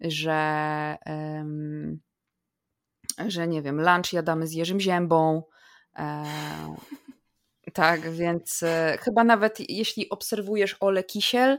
że, 0.00 0.96
um, 1.06 2.00
że 3.26 3.48
nie 3.48 3.62
wiem, 3.62 3.80
lunch 3.80 4.12
jadamy 4.12 4.46
z 4.46 4.52
Jerzym 4.52 4.80
Ziębą, 4.80 5.42
E, 5.98 6.24
tak, 7.72 8.10
więc 8.10 8.62
e, 8.62 8.98
chyba 9.00 9.24
nawet 9.24 9.70
jeśli 9.70 10.08
obserwujesz 10.08 10.76
Ole 10.80 11.04
Kisiel, 11.04 11.58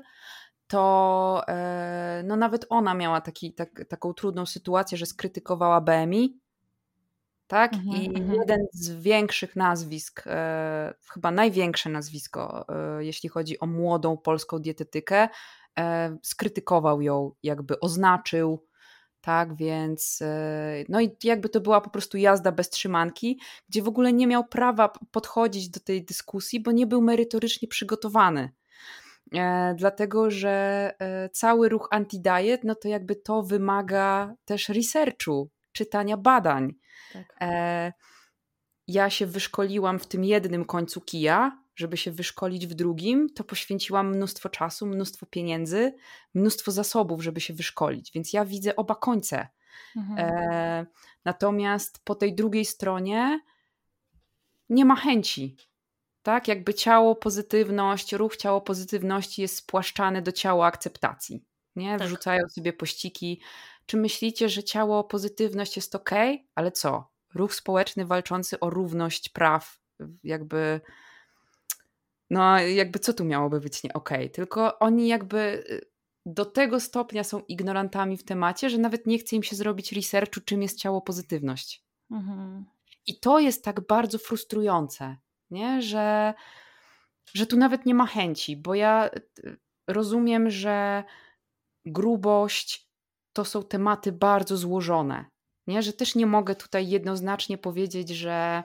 to 0.68 1.42
e, 1.48 2.24
no 2.26 2.36
nawet 2.36 2.66
ona 2.70 2.94
miała 2.94 3.22
taki, 3.22 3.54
tak, 3.54 3.86
taką 3.90 4.14
trudną 4.14 4.46
sytuację, 4.46 4.98
że 4.98 5.06
skrytykowała 5.06 5.82
BMI. 5.82 6.40
Tak? 7.48 7.74
Mhm, 7.74 8.02
I 8.02 8.08
mhm. 8.08 8.34
jeden 8.34 8.60
z 8.72 8.92
większych 8.92 9.56
nazwisk, 9.56 10.24
e, 10.26 10.94
chyba 11.14 11.32
największe 11.32 11.90
nazwisko, 11.90 12.66
e, 12.70 13.04
jeśli 13.04 13.30
chodzi 13.30 13.60
o 13.60 13.66
młodą 13.66 14.18
polską 14.18 14.60
dietetykę, 14.60 15.30
e, 15.80 16.18
skrytykował 16.24 17.02
ją, 17.02 17.32
jakby 17.44 17.80
oznaczył, 17.80 18.66
tak, 19.22 19.56
więc 19.56 20.20
e, 20.22 20.84
no 20.90 21.02
i 21.02 21.16
jakby 21.24 21.50
to 21.50 21.62
była 21.62 21.82
po 21.82 21.90
prostu 21.90 22.18
jazda 22.18 22.52
bez 22.52 22.70
trzymanki, 22.70 23.40
gdzie 23.70 23.82
w 23.82 23.88
ogóle 23.88 24.14
nie 24.14 24.28
miał 24.28 24.48
prawa 24.48 24.90
podchodzić 25.12 25.70
do 25.70 25.80
tej 25.80 26.06
dyskusji, 26.06 26.60
bo 26.60 26.72
nie 26.72 26.88
był 26.88 27.02
merytorycznie 27.02 27.68
przygotowany. 27.68 28.52
E, 29.36 29.76
dlatego, 29.78 30.32
że 30.32 30.94
e, 31.00 31.30
cały 31.30 31.70
ruch 31.70 31.88
anti-diet, 31.92 32.60
no 32.64 32.76
to 32.76 32.88
jakby 32.88 33.16
to 33.16 33.44
wymaga 33.44 34.34
też 34.46 34.70
researchu, 34.70 35.50
czytania 35.72 36.18
badań. 36.18 36.74
Tak. 37.14 37.36
E, 37.42 37.94
ja 38.88 39.10
się 39.10 39.26
wyszkoliłam 39.26 40.00
w 40.00 40.08
tym 40.08 40.24
jednym 40.24 40.66
końcu 40.66 41.02
kija, 41.02 41.61
żeby 41.76 41.98
się 41.98 42.12
wyszkolić 42.12 42.68
w 42.68 42.74
drugim, 42.74 43.30
to 43.30 43.44
poświęciłam 43.44 44.16
mnóstwo 44.16 44.50
czasu, 44.50 44.86
mnóstwo 44.86 45.26
pieniędzy, 45.26 45.94
mnóstwo 46.34 46.72
zasobów, 46.72 47.24
żeby 47.24 47.42
się 47.42 47.54
wyszkolić. 47.54 48.12
Więc 48.12 48.34
ja 48.34 48.46
widzę 48.46 48.76
oba 48.76 48.96
końce. 48.96 49.48
Mhm. 49.96 50.20
E, 50.20 50.86
natomiast 51.26 52.02
po 52.04 52.16
tej 52.16 52.36
drugiej 52.36 52.66
stronie 52.66 53.40
nie 54.70 54.86
ma 54.86 54.96
chęci. 54.96 55.58
Tak, 56.24 56.48
jakby 56.48 56.74
ciało 56.74 57.16
pozytywność, 57.16 58.14
ruch 58.14 58.38
ciało 58.38 58.62
pozytywności 58.62 59.42
jest 59.42 59.56
spłaszczany 59.56 60.22
do 60.22 60.32
ciała 60.32 60.68
akceptacji. 60.68 61.46
Nie? 61.76 61.98
Tak. 61.98 62.08
Wrzucają 62.08 62.50
sobie 62.50 62.74
pościki. 62.74 63.42
Czy 63.86 63.98
myślicie, 63.98 64.50
że 64.50 64.64
ciało 64.64 65.04
pozytywność 65.04 65.76
jest 65.76 65.96
ok? 65.96 66.10
Ale 66.56 66.72
co? 66.72 67.12
Ruch 67.34 67.56
społeczny 67.56 68.06
walczący 68.06 68.60
o 68.60 68.70
równość 68.70 69.30
praw, 69.30 69.80
jakby 70.24 70.82
no 72.32 72.60
jakby 72.60 73.00
co 73.00 73.14
tu 73.14 73.26
miałoby 73.26 73.60
być 73.60 73.84
nie 73.84 73.94
okej, 73.94 74.18
okay? 74.18 74.30
tylko 74.30 74.80
oni 74.80 75.08
jakby 75.08 75.64
y, 75.70 75.82
do 76.26 76.46
tego 76.46 76.80
stopnia 76.80 77.24
są 77.24 77.40
ignorantami 77.40 78.18
w 78.18 78.24
temacie, 78.24 78.70
że 78.70 78.78
nawet 78.78 79.08
nie 79.08 79.20
chce 79.20 79.36
im 79.36 79.44
się 79.44 79.56
zrobić 79.56 79.92
researchu, 79.92 80.42
czym 80.46 80.62
jest 80.62 80.80
ciało 80.80 81.02
pozytywność. 81.02 81.84
Mhm. 82.12 82.66
I 83.08 83.20
to 83.20 83.40
jest 83.40 83.64
tak 83.64 83.88
bardzo 83.88 84.18
frustrujące, 84.18 85.18
nie? 85.50 85.82
Że, 85.82 86.34
że 87.34 87.46
tu 87.46 87.58
nawet 87.58 87.86
nie 87.86 87.96
ma 87.96 88.06
chęci, 88.06 88.58
bo 88.58 88.76
ja 88.76 89.10
y, 89.44 89.58
rozumiem, 89.88 90.50
że 90.50 91.04
grubość 91.86 92.90
to 93.34 93.46
są 93.46 93.64
tematy 93.64 94.12
bardzo 94.12 94.58
złożone, 94.58 95.26
nie? 95.68 95.82
Że 95.82 95.94
też 95.94 96.16
nie 96.16 96.26
mogę 96.26 96.56
tutaj 96.56 96.90
jednoznacznie 96.90 97.58
powiedzieć, 97.58 98.10
że 98.10 98.64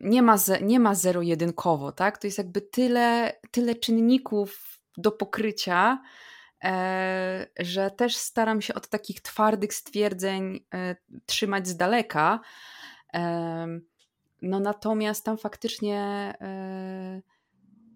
nie 0.00 0.22
ma, 0.22 0.36
nie 0.62 0.80
ma 0.80 0.94
zero-jedynkowo, 0.94 1.92
tak? 1.92 2.18
To 2.18 2.26
jest 2.26 2.38
jakby 2.38 2.60
tyle, 2.60 3.32
tyle 3.50 3.74
czynników 3.74 4.80
do 4.96 5.12
pokrycia, 5.12 6.02
e, 6.64 7.46
że 7.58 7.90
też 7.90 8.16
staram 8.16 8.62
się 8.62 8.74
od 8.74 8.88
takich 8.88 9.20
twardych 9.20 9.74
stwierdzeń 9.74 10.64
e, 10.74 10.96
trzymać 11.26 11.68
z 11.68 11.76
daleka. 11.76 12.40
E, 13.14 13.80
no 14.42 14.60
natomiast 14.60 15.24
tam 15.24 15.38
faktycznie 15.38 16.00
e, 16.40 17.22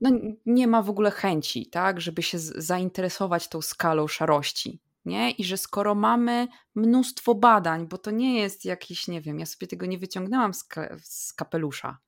no, 0.01 0.11
nie 0.47 0.67
ma 0.67 0.83
w 0.83 0.91
ogóle 0.91 1.11
chęci, 1.11 1.67
tak, 1.67 2.01
żeby 2.01 2.23
się 2.23 2.39
zainteresować 2.39 3.49
tą 3.49 3.63
skalą 3.63 4.07
szarości. 4.07 4.81
Nie? 5.09 5.31
I 5.31 5.45
że 5.45 5.57
skoro 5.57 5.95
mamy 5.95 6.49
mnóstwo 6.75 7.35
badań, 7.35 7.87
bo 7.89 7.99
to 7.99 8.11
nie 8.11 8.41
jest 8.41 8.65
jakiś, 8.65 9.09
nie 9.09 9.21
wiem, 9.21 9.39
ja 9.39 9.47
sobie 9.47 9.67
tego 9.67 9.87
nie 9.87 9.99
wyciągnęłam 9.99 10.55
z, 10.55 10.69
z 11.03 11.33
kapelusza, 11.33 11.99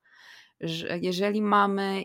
że 0.60 0.98
jeżeli 0.98 1.42
mamy 1.42 2.04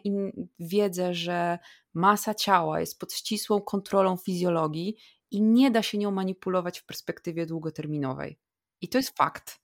wiedzę, 0.59 1.13
że 1.13 1.59
masa 1.93 2.33
ciała 2.33 2.79
jest 2.79 2.99
pod 2.99 3.13
ścisłą 3.13 3.61
kontrolą 3.61 4.17
fizjologii 4.17 4.97
i 5.31 5.41
nie 5.41 5.71
da 5.71 5.81
się 5.81 5.97
nią 5.97 6.11
manipulować 6.11 6.79
w 6.79 6.85
perspektywie 6.85 7.45
długoterminowej. 7.45 8.39
I 8.81 8.89
to 8.89 8.97
jest 8.97 9.17
fakt. 9.17 9.59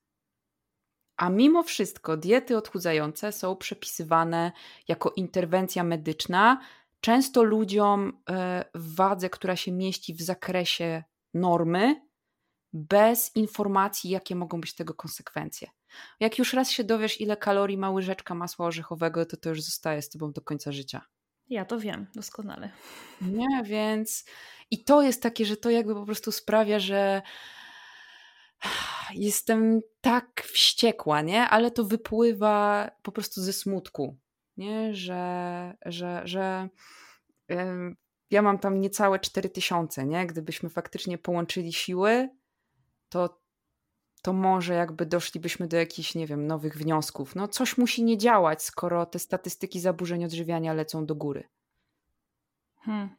A 1.16 1.30
mimo 1.30 1.62
wszystko 1.62 2.16
diety 2.16 2.56
odchudzające 2.56 3.32
są 3.32 3.56
przepisywane 3.56 4.52
jako 4.88 5.10
interwencja 5.10 5.84
medyczna, 5.84 6.60
często 7.00 7.42
ludziom 7.42 8.22
e, 8.30 8.64
w 8.74 8.94
wadze, 8.94 9.30
która 9.30 9.56
się 9.56 9.72
mieści 9.72 10.14
w 10.14 10.22
zakresie 10.22 11.04
normy, 11.34 12.06
bez 12.72 13.36
informacji, 13.36 14.10
jakie 14.10 14.34
mogą 14.34 14.60
być 14.60 14.74
tego 14.74 14.94
konsekwencje. 14.94 15.68
Jak 16.20 16.38
już 16.38 16.52
raz 16.52 16.70
się 16.70 16.84
dowiesz, 16.84 17.20
ile 17.20 17.36
kalorii 17.36 17.78
ma 17.78 17.90
łyżeczka 17.90 18.34
masła 18.34 18.66
orzechowego, 18.66 19.26
to 19.26 19.36
to 19.36 19.48
już 19.48 19.62
zostaje 19.62 20.02
z 20.02 20.08
tobą 20.08 20.32
do 20.32 20.40
końca 20.40 20.72
życia. 20.72 21.04
Ja 21.48 21.64
to 21.64 21.78
wiem 21.78 22.06
doskonale. 22.14 22.70
Nie, 23.20 23.62
więc 23.64 24.24
i 24.70 24.84
to 24.84 25.02
jest 25.02 25.22
takie, 25.22 25.46
że 25.46 25.56
to 25.56 25.70
jakby 25.70 25.94
po 25.94 26.04
prostu 26.04 26.32
sprawia, 26.32 26.78
że 26.78 27.22
jestem 29.14 29.80
tak 30.00 30.42
wściekła, 30.44 31.22
nie? 31.22 31.48
Ale 31.48 31.70
to 31.70 31.84
wypływa 31.84 32.90
po 33.02 33.12
prostu 33.12 33.40
ze 33.40 33.52
smutku, 33.52 34.18
nie? 34.56 34.94
Że, 34.94 35.74
że, 35.86 36.22
że 36.24 36.68
ja 38.32 38.42
mam 38.42 38.58
tam 38.58 38.80
niecałe 38.80 39.18
4000, 39.18 40.06
nie? 40.06 40.26
Gdybyśmy 40.26 40.68
faktycznie 40.68 41.18
połączyli 41.18 41.72
siły, 41.72 42.28
to, 43.08 43.40
to 44.22 44.32
może 44.32 44.74
jakby 44.74 45.06
doszlibyśmy 45.06 45.68
do 45.68 45.76
jakichś, 45.76 46.14
nie 46.14 46.26
wiem, 46.26 46.46
nowych 46.46 46.78
wniosków. 46.78 47.34
No 47.34 47.48
coś 47.48 47.78
musi 47.78 48.04
nie 48.04 48.18
działać, 48.18 48.62
skoro 48.62 49.06
te 49.06 49.18
statystyki 49.18 49.80
zaburzeń 49.80 50.24
odżywiania 50.24 50.72
lecą 50.72 51.06
do 51.06 51.14
góry. 51.14 51.48
Hmm. 52.76 53.16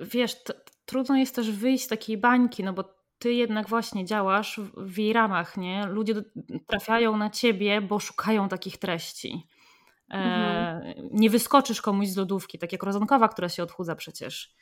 Wiesz, 0.00 0.36
trudno 0.84 1.16
jest 1.16 1.34
też 1.34 1.50
wyjść 1.50 1.84
z 1.84 1.88
takiej 1.88 2.18
bańki, 2.18 2.64
no 2.64 2.72
bo 2.72 2.96
ty 3.18 3.32
jednak 3.32 3.68
właśnie 3.68 4.04
działasz 4.04 4.60
w 4.76 4.98
jej 4.98 5.12
ramach, 5.12 5.56
nie? 5.56 5.86
Ludzie 5.86 6.14
trafiają 6.66 7.16
na 7.16 7.30
ciebie, 7.30 7.80
bo 7.80 7.98
szukają 7.98 8.48
takich 8.48 8.78
treści. 8.78 9.46
E, 10.10 10.14
mhm. 10.14 11.08
nie 11.12 11.30
wyskoczysz 11.30 11.82
komuś 11.82 12.08
z 12.08 12.16
lodówki, 12.16 12.58
tak 12.58 12.72
jak 12.72 12.82
rozonkowa, 12.82 13.28
która 13.28 13.48
się 13.48 13.62
odchudza 13.62 13.96
przecież. 13.96 14.54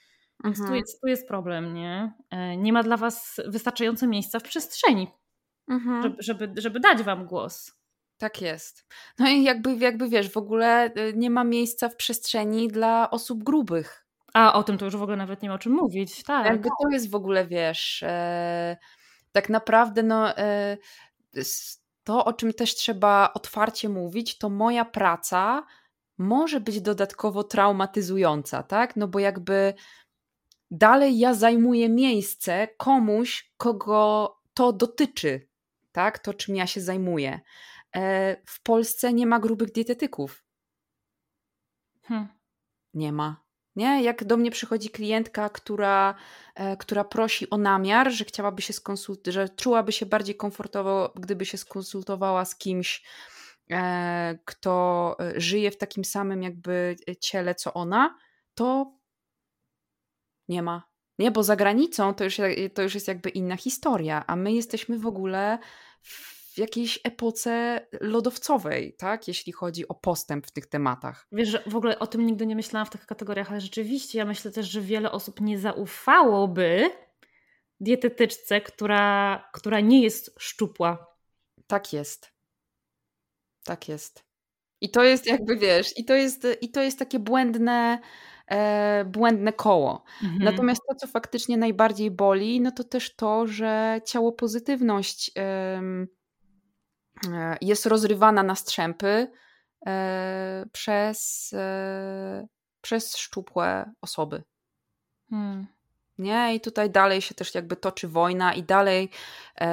Mhm. 0.45 0.69
Tu, 0.69 0.75
jest, 0.75 1.01
tu 1.01 1.07
jest 1.07 1.29
problem, 1.29 1.75
nie? 1.75 2.13
E, 2.31 2.57
nie 2.57 2.73
ma 2.73 2.83
dla 2.83 2.97
was 2.97 3.41
wystarczająco 3.47 4.07
miejsca 4.07 4.39
w 4.39 4.43
przestrzeni, 4.43 5.09
mhm. 5.69 6.03
żeby, 6.03 6.23
żeby, 6.23 6.61
żeby 6.61 6.81
dać 6.81 7.03
wam 7.03 7.27
głos. 7.27 7.85
Tak 8.19 8.43
jest. 8.43 8.87
No 9.19 9.29
i 9.29 9.43
jakby, 9.43 9.77
jakby 9.77 10.09
wiesz, 10.09 10.31
w 10.31 10.37
ogóle 10.37 10.91
y, 10.99 11.13
nie 11.17 11.31
ma 11.31 11.45
miejsca 11.45 11.89
w 11.89 11.97
przestrzeni 11.97 12.69
dla 12.69 13.11
osób 13.11 13.45
grubych. 13.45 14.07
A 14.35 14.53
o 14.53 14.63
tym 14.63 14.79
to 14.79 14.85
już 14.85 14.97
w 14.97 15.03
ogóle 15.03 15.17
nawet 15.17 15.43
nie 15.43 15.49
ma 15.49 15.55
o 15.55 15.59
czym 15.59 15.73
mówić, 15.73 16.23
tak. 16.23 16.47
Jakby 16.47 16.69
to 16.83 16.89
jest 16.91 17.11
w 17.11 17.15
ogóle, 17.15 17.47
wiesz, 17.47 18.03
e, 18.03 18.77
tak 19.33 19.49
naprawdę 19.49 20.03
no, 20.03 20.39
e, 20.39 20.77
to, 22.05 22.25
o 22.25 22.33
czym 22.33 22.53
też 22.53 22.75
trzeba 22.75 23.31
otwarcie 23.35 23.89
mówić, 23.89 24.39
to 24.39 24.51
moja 24.51 24.85
praca 24.85 25.67
może 26.19 26.61
być 26.61 26.81
dodatkowo 26.81 27.45
traumatyzująca, 27.45 28.63
tak? 28.63 28.97
No 28.97 29.09
bo 29.09 29.19
jakby 29.19 29.75
dalej 30.71 31.19
ja 31.19 31.35
zajmuję 31.35 31.89
miejsce 31.89 32.69
komuś, 32.77 33.53
kogo 33.57 34.37
to 34.55 34.73
dotyczy, 34.73 35.49
tak? 35.93 36.19
To, 36.19 36.35
czym 36.35 36.57
ja 36.57 36.67
się 36.67 36.81
zajmuję. 36.81 37.41
E, 37.97 38.37
w 38.47 38.63
Polsce 38.63 39.13
nie 39.13 39.27
ma 39.27 39.41
grubych 39.41 39.73
dietetyków. 39.73 40.45
Hmm. 42.03 42.29
Nie 42.95 43.13
ma. 43.13 43.44
Nie? 43.77 44.03
Jak 44.03 44.25
do 44.25 44.37
mnie 44.37 44.51
przychodzi 44.51 44.91
klientka, 44.91 45.49
która, 45.49 46.15
e, 46.55 46.77
która 46.77 47.05
prosi 47.05 47.51
o 47.51 47.59
namiar, 47.59 48.13
że 48.13 48.25
chciałaby 48.25 48.63
się 48.63 48.73
skonsultować, 48.73 49.35
że 49.35 49.49
czułaby 49.49 49.93
się 49.93 50.07
bardziej 50.07 50.35
komfortowo, 50.35 51.13
gdyby 51.17 51.47
się 51.47 51.59
skonsultowała 51.59 52.45
z 52.45 52.57
kimś, 52.57 53.03
e, 53.71 54.39
kto 54.45 55.17
e, 55.21 55.41
żyje 55.41 55.71
w 55.71 55.77
takim 55.77 56.05
samym 56.05 56.43
jakby 56.43 56.97
ciele 57.21 57.55
co 57.55 57.75
ona, 57.75 58.19
to 58.55 58.93
nie 60.49 60.63
ma. 60.63 60.89
Nie, 61.19 61.31
bo 61.31 61.43
za 61.43 61.57
granicą 61.57 62.15
to 62.15 62.25
już, 62.25 62.37
to 62.75 62.83
już 62.83 62.95
jest 62.95 63.09
jakby 63.09 63.31
inna 63.31 63.57
historia, 63.57 64.25
a 64.27 64.37
my 64.37 64.53
jesteśmy 64.53 64.99
w 64.99 65.07
ogóle 65.07 65.59
w 66.03 66.44
w 66.55 66.59
jakiejś 66.59 67.01
epoce 67.05 67.81
lodowcowej, 68.01 68.95
tak? 68.99 69.29
Jeśli 69.29 69.53
chodzi 69.53 69.89
o 69.89 69.95
postęp 69.95 70.47
w 70.47 70.51
tych 70.51 70.67
tematach. 70.67 71.27
Wiesz, 71.33 71.49
że 71.49 71.63
w 71.67 71.77
ogóle 71.77 71.99
o 71.99 72.07
tym 72.07 72.27
nigdy 72.27 72.47
nie 72.47 72.57
myślałam 72.57 72.87
w 72.87 72.91
tych 72.91 73.07
kategoriach, 73.07 73.51
ale 73.51 73.61
rzeczywiście 73.61 74.19
ja 74.19 74.25
myślę 74.25 74.51
też, 74.51 74.71
że 74.71 74.81
wiele 74.81 75.13
osób 75.13 75.41
nie 75.41 75.59
zaufałoby 75.59 76.91
dietetyczce, 77.81 78.61
która, 78.61 79.45
która 79.53 79.81
nie 79.81 80.03
jest 80.03 80.35
szczupła. 80.39 81.07
Tak 81.67 81.93
jest. 81.93 82.33
Tak 83.65 83.89
jest. 83.89 84.25
I 84.81 84.91
to 84.91 85.05
jest 85.05 85.27
jakby, 85.27 85.57
wiesz, 85.57 85.99
i 85.99 86.05
to 86.05 86.15
jest, 86.15 86.47
i 86.61 86.71
to 86.71 86.83
jest 86.83 86.99
takie 86.99 87.19
błędne, 87.19 87.99
e, 88.51 89.05
błędne 89.05 89.53
koło. 89.53 90.05
Mhm. 90.23 90.43
Natomiast 90.43 90.83
to, 90.89 90.95
co 90.95 91.07
faktycznie 91.07 91.57
najbardziej 91.57 92.11
boli, 92.11 92.61
no 92.61 92.71
to 92.71 92.85
też 92.85 93.17
to, 93.17 93.47
że 93.47 94.01
ciało 94.05 94.33
pozytywność 94.33 95.31
E, 95.39 95.83
jest 97.61 97.87
rozrywana 97.87 98.43
na 98.43 98.55
strzępy 98.55 99.31
e, 99.87 100.67
przez, 100.73 101.51
e, 101.53 102.47
przez 102.81 103.17
szczupłe 103.17 103.93
osoby. 104.01 104.43
Hmm. 105.31 105.67
Nie? 106.19 106.55
I 106.55 106.61
tutaj 106.61 106.91
dalej 106.91 107.23
się 107.23 107.35
też 107.35 107.55
jakby 107.55 107.77
toczy 107.77 108.09
wojna 108.09 108.55
i 108.55 108.63
dalej 108.63 109.11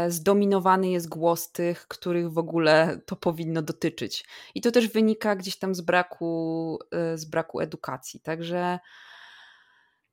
zdominowany 0.08 0.90
jest 0.90 1.10
głos 1.10 1.52
tych, 1.52 1.88
których 1.88 2.32
w 2.32 2.38
ogóle 2.38 3.00
to 3.06 3.16
powinno 3.16 3.62
dotyczyć. 3.62 4.26
I 4.56 4.62
to 4.62 4.72
też 4.72 4.88
wynika 4.88 5.36
gdzieś 5.36 5.58
tam 5.58 5.76
z 5.76 5.82
braku, 5.82 6.80
z 7.16 7.26
braku 7.26 7.60
edukacji. 7.60 8.20
Także 8.20 8.80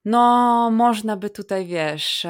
no, 0.04 0.70
można 0.70 1.16
by 1.16 1.30
tutaj, 1.30 1.66
wiesz, 1.66 2.26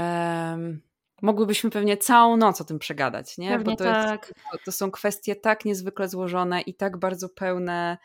mogłybyśmy 1.22 1.70
pewnie 1.70 1.96
całą 1.96 2.36
noc 2.36 2.60
o 2.60 2.64
tym 2.64 2.78
przegadać, 2.78 3.38
nie? 3.38 3.50
Pewnie 3.50 3.72
Bo 3.72 3.76
to, 3.76 3.84
tak. 3.84 4.28
jest, 4.28 4.34
to, 4.52 4.58
to, 4.64 4.72
są 4.72 4.90
kwestie 4.90 5.36
tak 5.36 5.64
niezwykle 5.64 6.08
złożone 6.08 6.60
i 6.60 6.74
tak 6.74 6.96
bardzo 6.96 7.28
pełne 7.28 7.98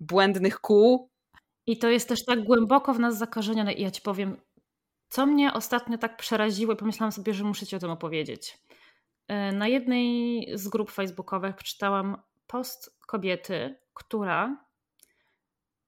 błędnych 0.00 0.60
kół. 0.60 1.10
I 1.66 1.78
to 1.78 1.88
jest 1.88 2.08
też 2.08 2.24
tak 2.24 2.44
głęboko 2.44 2.94
w 2.94 3.00
nas 3.00 3.18
zakorzenione. 3.18 3.72
I 3.72 3.82
ja 3.82 3.90
ci 3.90 4.02
powiem, 4.02 4.36
co 5.08 5.26
mnie 5.26 5.52
ostatnio 5.52 5.98
tak 5.98 6.16
przeraziło 6.16 6.72
i 6.72 6.76
pomyślałam 6.76 7.12
sobie, 7.12 7.34
że 7.34 7.44
muszę 7.44 7.66
ci 7.66 7.76
o 7.76 7.78
tym 7.78 7.90
opowiedzieć. 7.90 8.58
E, 9.28 9.52
na 9.52 9.68
jednej 9.68 10.46
z 10.54 10.68
grup 10.68 10.90
facebookowych 10.90 11.56
przeczytałam 11.56 12.22
post 12.46 12.98
kobiety, 13.06 13.78
która 13.94 14.64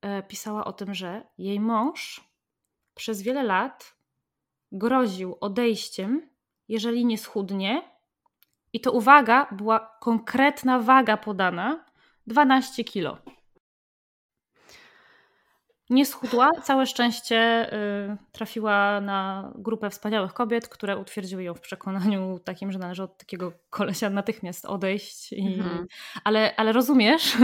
e, 0.01 0.23
pisała 0.23 0.65
o 0.65 0.73
tym, 0.73 0.95
że 0.95 1.27
jej 1.39 1.61
mąż 1.61 2.33
przez 2.95 3.23
wiele 3.23 3.43
lat 3.43 3.97
groził 4.73 5.37
odejściem 5.41 6.32
jeżeli 6.73 7.05
nie 7.05 7.19
schudnie, 7.19 7.83
i 8.73 8.81
to 8.81 8.93
uwaga, 8.93 9.47
była 9.51 9.97
konkretna 10.01 10.79
waga 10.79 11.17
podana 11.17 11.85
12 12.27 12.85
kilo. 12.85 13.19
Nie 15.91 16.07
schudła, 16.07 16.51
całe 16.63 16.87
szczęście 16.87 17.71
y, 17.73 18.17
trafiła 18.33 19.01
na 19.01 19.53
grupę 19.55 19.91
wspaniałych 19.91 20.33
kobiet, 20.33 20.69
które 20.69 20.97
utwierdziły 20.97 21.43
ją 21.43 21.55
w 21.55 21.61
przekonaniu 21.61 22.39
takim, 22.39 22.73
że 22.73 22.79
należy 22.79 23.03
od 23.03 23.19
takiego 23.19 23.53
kolesia 23.71 24.11
natychmiast 24.11 24.65
odejść. 24.65 25.33
I... 25.33 25.55
Mhm. 25.55 25.87
Ale, 26.25 26.57
ale 26.57 26.73
rozumiesz, 26.73 27.37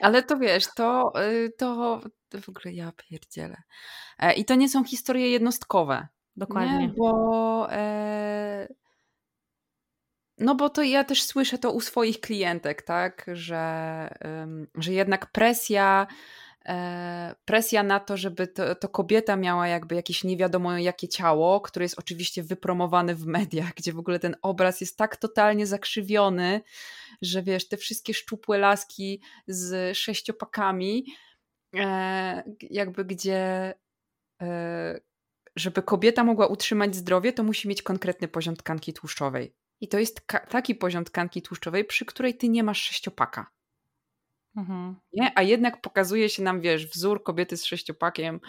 Ale 0.00 0.22
to 0.22 0.36
wiesz, 0.36 0.64
to, 0.76 1.12
y, 1.22 1.52
to, 1.58 2.00
to 2.28 2.40
w 2.40 2.48
ogóle 2.48 2.74
ja 2.74 2.92
pierdzielę. 2.92 3.62
E, 4.18 4.32
I 4.32 4.44
to 4.44 4.54
nie 4.54 4.68
są 4.68 4.84
historie 4.84 5.30
jednostkowe. 5.30 6.08
Dokładnie. 6.36 6.78
Nie? 6.78 6.88
Bo 6.88 7.66
e, 7.72 8.68
no 10.38 10.54
bo 10.54 10.70
to 10.70 10.82
ja 10.82 11.04
też 11.04 11.22
słyszę 11.22 11.58
to 11.58 11.72
u 11.72 11.80
swoich 11.80 12.20
klientek, 12.20 12.82
tak, 12.82 13.26
że, 13.32 14.08
że 14.74 14.92
jednak 14.92 15.32
presja 15.32 16.06
e, 16.66 17.34
presja 17.44 17.82
na 17.82 18.00
to, 18.00 18.16
żeby 18.16 18.46
to, 18.46 18.74
to, 18.74 18.88
kobieta 18.88 19.36
miała 19.36 19.68
jakby 19.68 19.94
jakieś 19.94 20.24
nie 20.24 20.36
wiadomo 20.36 20.78
jakie 20.78 21.08
ciało, 21.08 21.60
które 21.60 21.84
jest 21.84 21.98
oczywiście 21.98 22.42
wypromowane 22.42 23.14
w 23.14 23.26
mediach, 23.26 23.74
gdzie 23.74 23.92
w 23.92 23.98
ogóle 23.98 24.18
ten 24.18 24.36
obraz 24.42 24.80
jest 24.80 24.98
tak 24.98 25.16
totalnie 25.16 25.66
zakrzywiony, 25.66 26.60
że 27.22 27.42
wiesz, 27.42 27.68
te 27.68 27.76
wszystkie 27.76 28.14
szczupłe 28.14 28.58
laski 28.58 29.20
z 29.46 29.96
sześciopakami, 29.96 31.06
e, 31.76 32.42
jakby 32.60 33.04
gdzie 33.04 33.74
e, 34.42 35.00
żeby 35.56 35.82
kobieta 35.82 36.24
mogła 36.24 36.46
utrzymać 36.46 36.96
zdrowie, 36.96 37.32
to 37.32 37.42
musi 37.42 37.68
mieć 37.68 37.82
konkretny 37.82 38.28
poziom 38.28 38.56
tkanki 38.56 38.92
tłuszczowej. 38.92 39.54
I 39.80 39.88
to 39.88 39.98
jest 39.98 40.26
taki 40.48 40.74
poziom 40.74 41.04
tkanki 41.04 41.42
tłuszczowej, 41.42 41.84
przy 41.84 42.04
której 42.04 42.34
ty 42.34 42.48
nie 42.48 42.62
masz 42.62 42.82
sześciopaka. 42.82 43.50
Mhm. 44.56 44.96
Nie? 45.12 45.32
A 45.38 45.42
jednak 45.42 45.80
pokazuje 45.80 46.28
się 46.28 46.42
nam, 46.42 46.60
wiesz, 46.60 46.86
wzór 46.86 47.22
kobiety 47.22 47.56
z 47.56 47.64
sześciopakiem 47.64 48.40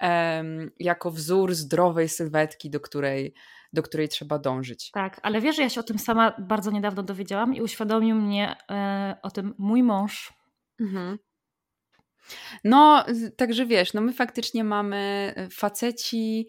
um, 0.00 0.70
jako 0.78 1.10
wzór 1.10 1.54
zdrowej 1.54 2.08
sylwetki, 2.08 2.70
do 2.70 2.80
której, 2.80 3.34
do 3.72 3.82
której 3.82 4.08
trzeba 4.08 4.38
dążyć. 4.38 4.90
Tak, 4.90 5.20
ale 5.22 5.40
wiesz, 5.40 5.58
ja 5.58 5.68
się 5.68 5.80
o 5.80 5.84
tym 5.84 5.98
sama 5.98 6.36
bardzo 6.38 6.70
niedawno 6.70 7.02
dowiedziałam 7.02 7.54
i 7.54 7.62
uświadomił 7.62 8.16
mnie 8.16 8.56
e, 8.70 9.16
o 9.22 9.30
tym 9.30 9.54
mój 9.58 9.82
mąż. 9.82 10.32
Mhm. 10.80 11.18
No, 12.64 13.04
także 13.36 13.66
wiesz, 13.66 13.94
no 13.94 14.00
my 14.00 14.12
faktycznie 14.12 14.64
mamy 14.64 15.32
e, 15.36 15.48
faceci. 15.50 16.48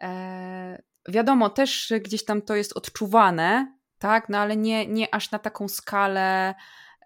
E, 0.00 0.82
wiadomo, 1.08 1.50
też 1.50 1.92
gdzieś 2.00 2.24
tam 2.24 2.42
to 2.42 2.56
jest 2.56 2.76
odczuwane, 2.76 3.76
tak, 3.98 4.28
no 4.28 4.38
ale 4.38 4.56
nie, 4.56 4.86
nie 4.86 5.14
aż 5.14 5.30
na 5.30 5.38
taką 5.38 5.68
skalę 5.68 6.54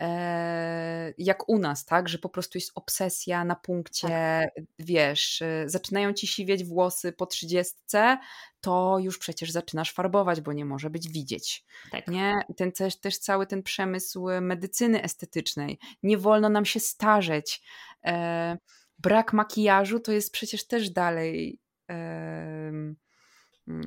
e, 0.01 1.15
jak 1.19 1.49
u 1.49 1.59
nas, 1.59 1.85
tak, 1.85 2.09
że 2.09 2.19
po 2.19 2.29
prostu 2.29 2.59
jest 2.59 2.73
obsesja 2.75 3.45
na 3.45 3.57
punkcie, 3.57 4.09
tak. 4.09 4.65
wiesz, 4.79 5.43
e, 5.43 5.69
zaczynają 5.69 6.13
ci 6.13 6.27
siwieć 6.27 6.65
włosy 6.65 7.13
po 7.13 7.27
trzydziestce, 7.27 8.19
to 8.61 8.99
już 8.99 9.19
przecież 9.19 9.51
zaczynasz 9.51 9.93
farbować, 9.93 10.41
bo 10.41 10.53
nie 10.53 10.65
może 10.65 10.91
być 10.91 11.09
widzieć. 11.09 11.65
Tak. 11.91 12.09
Nie? 12.09 12.35
Ten 12.57 12.73
też, 12.73 12.97
też 12.97 13.19
cały 13.19 13.47
ten 13.47 13.63
przemysł 13.63 14.27
medycyny 14.41 15.03
estetycznej. 15.03 15.79
Nie 16.03 16.19
wolno 16.19 16.49
nam 16.49 16.65
się 16.65 16.81
starzeć. 16.81 17.63
E, 18.05 18.59
brak 18.99 19.33
makijażu 19.33 20.01
to 20.01 20.13
jest 20.13 20.33
przecież 20.33 20.67
też 20.67 20.91
dalej 20.91 21.61
e, 21.91 22.95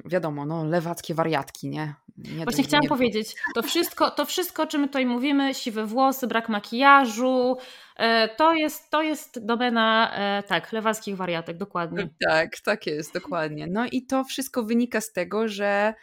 wiadomo, 0.06 0.46
no 0.46 0.66
lewackie 0.66 1.14
wariatki, 1.14 1.70
nie? 1.70 1.96
nie 2.18 2.44
Właśnie 2.44 2.64
chciałam 2.64 2.84
nie... 2.84 2.90
powiedzieć, 2.90 3.36
to 3.56 3.64
wszystko, 3.64 4.12
to 4.12 4.26
wszystko, 4.26 4.64
o 4.64 4.68
czym 4.68 4.88
tutaj 4.88 5.06
mówimy, 5.06 5.54
siwe 5.54 5.86
włosy, 5.86 6.28
brak 6.28 6.50
makijażu, 6.50 7.58
e, 7.98 8.30
to 8.36 8.54
jest, 8.54 8.90
to 8.90 9.02
jest 9.02 9.46
domena, 9.46 10.12
e, 10.16 10.44
tak, 10.44 10.72
lewackich 10.72 11.16
wariatek, 11.16 11.58
dokładnie. 11.58 12.10
Tak, 12.28 12.60
tak 12.60 12.88
jest, 12.88 13.14
dokładnie. 13.14 13.68
No 13.68 13.86
i 13.92 14.06
to 14.06 14.24
wszystko 14.24 14.64
wynika 14.64 15.02
z 15.02 15.12
tego, 15.12 15.48
że 15.48 15.94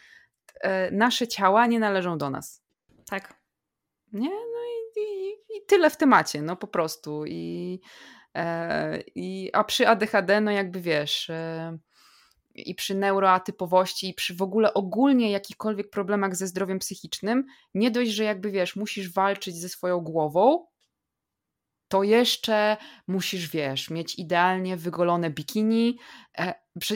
e, 0.61 0.91
nasze 0.91 1.29
ciała 1.29 1.67
nie 1.67 1.81
należą 1.81 2.19
do 2.19 2.31
nas. 2.31 2.63
Tak. 3.11 3.35
Nie? 4.13 4.31
No 4.31 4.60
i, 4.97 5.31
i, 5.57 5.67
tyle 5.67 5.91
w 5.91 5.97
temacie, 5.97 6.43
no 6.43 6.57
po 6.57 6.67
prostu. 6.67 7.25
I, 7.27 7.81
i, 9.15 9.51
a 9.53 9.65
przy 9.65 9.89
ADHD, 9.89 10.41
no 10.41 10.51
jakby 10.51 10.81
wiesz 10.81 11.31
i 12.55 12.75
przy 12.75 12.95
neuroatypowości, 12.95 14.09
i 14.09 14.15
przy 14.15 14.35
w 14.35 14.43
ogóle 14.43 14.75
ogólnie 14.75 15.31
jakichkolwiek 15.31 15.91
problemach 15.91 16.37
ze 16.37 16.47
zdrowiem 16.47 16.79
psychicznym, 16.79 17.45
nie 17.75 17.91
dość, 17.91 18.11
że 18.11 18.25
jakby 18.25 18.51
wiesz, 18.51 18.77
musisz 18.77 19.13
walczyć 19.13 19.57
ze 19.57 19.69
swoją 19.69 20.01
głową, 20.01 20.67
to 21.89 22.03
jeszcze 22.03 22.77
musisz, 23.07 23.49
wiesz, 23.49 23.91
mieć 23.91 24.19
idealnie 24.19 24.77
wygolone 24.77 25.31
bikini, 25.31 25.99
e, 26.39 26.55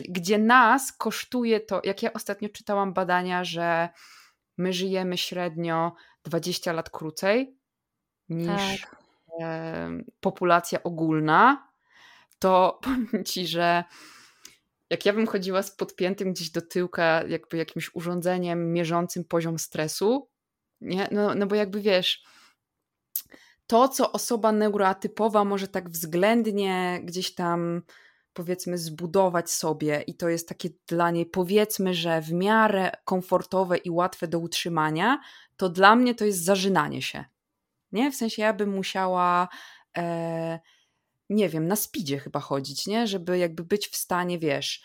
gdzie 0.08 0.38
nas 0.38 0.92
kosztuje 0.92 1.60
to, 1.60 1.80
jak 1.84 2.02
ja 2.02 2.12
ostatnio 2.12 2.48
czytałam 2.48 2.92
badania, 2.92 3.44
że 3.44 3.88
my 4.58 4.72
żyjemy 4.72 5.18
średnio 5.18 5.94
20 6.24 6.72
lat 6.72 6.90
krócej 6.90 7.58
niż 8.28 8.80
tak. 8.80 8.96
populacja 10.20 10.82
ogólna, 10.82 11.68
to 12.38 12.78
powiem 12.82 13.24
ci, 13.24 13.46
że 13.46 13.84
jak 14.90 15.06
ja 15.06 15.12
bym 15.12 15.26
chodziła 15.26 15.62
z 15.62 15.70
podpiętym 15.70 16.32
gdzieś 16.32 16.50
do 16.50 16.62
tyłka 16.62 17.22
jakby 17.28 17.56
jakimś 17.56 17.94
urządzeniem 17.94 18.72
mierzącym 18.72 19.24
poziom 19.24 19.58
stresu, 19.58 20.28
nie? 20.80 21.08
No, 21.10 21.34
no 21.34 21.46
bo 21.46 21.54
jakby 21.54 21.80
wiesz, 21.80 22.24
to 23.66 23.88
co 23.88 24.12
osoba 24.12 24.52
neuroatypowa 24.52 25.44
może 25.44 25.68
tak 25.68 25.90
względnie 25.90 27.00
gdzieś 27.04 27.34
tam 27.34 27.82
powiedzmy 28.32 28.78
zbudować 28.78 29.50
sobie 29.50 30.02
i 30.06 30.14
to 30.14 30.28
jest 30.28 30.48
takie 30.48 30.68
dla 30.88 31.10
niej 31.10 31.26
powiedzmy, 31.26 31.94
że 31.94 32.20
w 32.20 32.32
miarę 32.32 32.90
komfortowe 33.04 33.76
i 33.76 33.90
łatwe 33.90 34.28
do 34.28 34.38
utrzymania, 34.38 35.20
to 35.56 35.68
dla 35.68 35.96
mnie 35.96 36.14
to 36.14 36.24
jest 36.24 36.44
zażynanie 36.44 37.02
się. 37.02 37.24
Nie? 37.94 38.10
W 38.12 38.16
sensie 38.16 38.42
ja 38.42 38.52
bym 38.52 38.70
musiała 38.70 39.48
e, 39.96 40.58
nie 41.30 41.48
wiem, 41.48 41.68
na 41.68 41.76
spidzie 41.76 42.18
chyba 42.18 42.40
chodzić, 42.40 42.86
nie? 42.86 43.06
Żeby 43.06 43.38
jakby 43.38 43.64
być 43.64 43.88
w 43.88 43.96
stanie, 43.96 44.38
wiesz. 44.38 44.82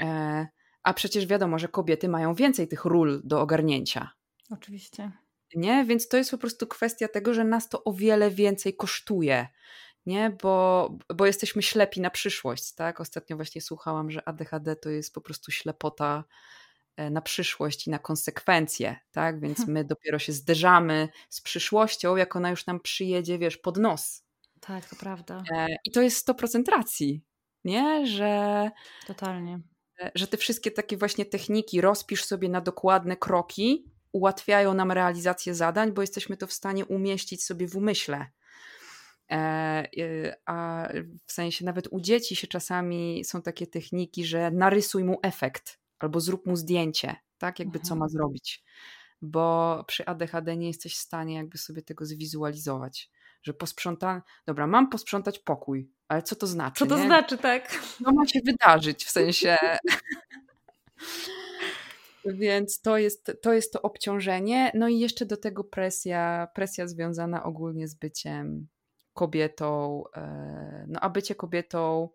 E, 0.00 0.46
a 0.82 0.94
przecież 0.94 1.26
wiadomo, 1.26 1.58
że 1.58 1.68
kobiety 1.68 2.08
mają 2.08 2.34
więcej 2.34 2.68
tych 2.68 2.84
ról 2.84 3.20
do 3.24 3.40
ogarnięcia. 3.40 4.10
Oczywiście. 4.50 5.12
Nie? 5.54 5.84
Więc 5.84 6.08
to 6.08 6.16
jest 6.16 6.30
po 6.30 6.38
prostu 6.38 6.66
kwestia 6.66 7.08
tego, 7.08 7.34
że 7.34 7.44
nas 7.44 7.68
to 7.68 7.84
o 7.84 7.92
wiele 7.92 8.30
więcej 8.30 8.76
kosztuje. 8.76 9.48
Nie? 10.06 10.36
Bo, 10.42 10.90
bo 11.14 11.26
jesteśmy 11.26 11.62
ślepi 11.62 12.00
na 12.00 12.10
przyszłość, 12.10 12.74
tak? 12.74 13.00
Ostatnio 13.00 13.36
właśnie 13.36 13.60
słuchałam, 13.60 14.10
że 14.10 14.28
ADHD 14.28 14.76
to 14.76 14.90
jest 14.90 15.14
po 15.14 15.20
prostu 15.20 15.50
ślepota 15.50 16.24
na 17.10 17.20
przyszłość 17.22 17.86
i 17.86 17.90
na 17.90 17.98
konsekwencje, 17.98 18.96
tak? 19.12 19.40
Więc 19.40 19.66
my 19.66 19.84
dopiero 19.84 20.18
się 20.18 20.32
zderzamy 20.32 21.08
z 21.28 21.40
przyszłością, 21.40 22.16
jak 22.16 22.36
ona 22.36 22.50
już 22.50 22.66
nam 22.66 22.80
przyjedzie, 22.80 23.38
wiesz, 23.38 23.56
pod 23.56 23.76
nos. 23.76 24.28
Tak, 24.60 24.88
to 24.88 24.96
prawda. 24.96 25.42
E, 25.52 25.66
I 25.84 25.90
to 25.90 26.02
jest 26.02 26.28
100% 26.28 26.68
racji, 26.68 27.22
nie? 27.64 28.06
Że. 28.06 28.70
Totalnie. 29.06 29.60
E, 30.00 30.10
że 30.14 30.26
te 30.26 30.36
wszystkie 30.36 30.70
takie 30.70 30.96
właśnie 30.96 31.24
techniki, 31.24 31.80
rozpisz 31.80 32.24
sobie 32.24 32.48
na 32.48 32.60
dokładne 32.60 33.16
kroki, 33.16 33.84
ułatwiają 34.12 34.74
nam 34.74 34.92
realizację 34.92 35.54
zadań, 35.54 35.92
bo 35.92 36.00
jesteśmy 36.00 36.36
to 36.36 36.46
w 36.46 36.52
stanie 36.52 36.86
umieścić 36.86 37.44
sobie 37.44 37.68
w 37.68 37.76
umyśle. 37.76 38.26
E, 39.30 40.36
a 40.46 40.88
w 41.26 41.32
sensie 41.32 41.64
nawet 41.64 41.88
u 41.90 42.00
dzieci 42.00 42.36
się 42.36 42.46
czasami 42.46 43.24
są 43.24 43.42
takie 43.42 43.66
techniki, 43.66 44.24
że 44.24 44.50
narysuj 44.50 45.04
mu 45.04 45.18
efekt 45.22 45.78
albo 45.98 46.20
zrób 46.20 46.46
mu 46.46 46.56
zdjęcie, 46.56 47.16
tak? 47.38 47.58
Jakby 47.58 47.80
co 47.80 47.94
ma 47.94 48.04
mhm. 48.04 48.10
zrobić. 48.10 48.64
Bo 49.22 49.84
przy 49.86 50.06
ADHD 50.06 50.56
nie 50.56 50.66
jesteś 50.66 50.96
w 50.96 51.00
stanie 51.00 51.34
jakby 51.34 51.58
sobie 51.58 51.82
tego 51.82 52.06
zwizualizować 52.06 53.10
że 53.42 53.54
posprząta, 53.54 54.22
dobra, 54.46 54.66
mam 54.66 54.88
posprzątać 54.90 55.38
pokój, 55.38 55.90
ale 56.08 56.22
co 56.22 56.36
to 56.36 56.46
znaczy? 56.46 56.78
Co 56.78 56.86
to 56.86 56.98
nie? 56.98 57.06
znaczy, 57.06 57.38
tak? 57.38 57.80
Co 58.04 58.12
ma 58.12 58.26
się 58.26 58.40
wydarzyć, 58.44 59.04
w 59.04 59.10
sensie... 59.10 59.56
Więc 62.24 62.80
to 62.80 62.98
jest, 62.98 63.32
to 63.42 63.52
jest 63.52 63.72
to 63.72 63.82
obciążenie. 63.82 64.72
No 64.74 64.88
i 64.88 64.98
jeszcze 64.98 65.26
do 65.26 65.36
tego 65.36 65.64
presja, 65.64 66.48
presja 66.54 66.88
związana 66.88 67.42
ogólnie 67.42 67.88
z 67.88 67.94
byciem 67.94 68.68
kobietą. 69.14 70.02
E, 70.16 70.84
no 70.88 71.00
a 71.00 71.10
bycie 71.10 71.34
kobietą 71.34 72.08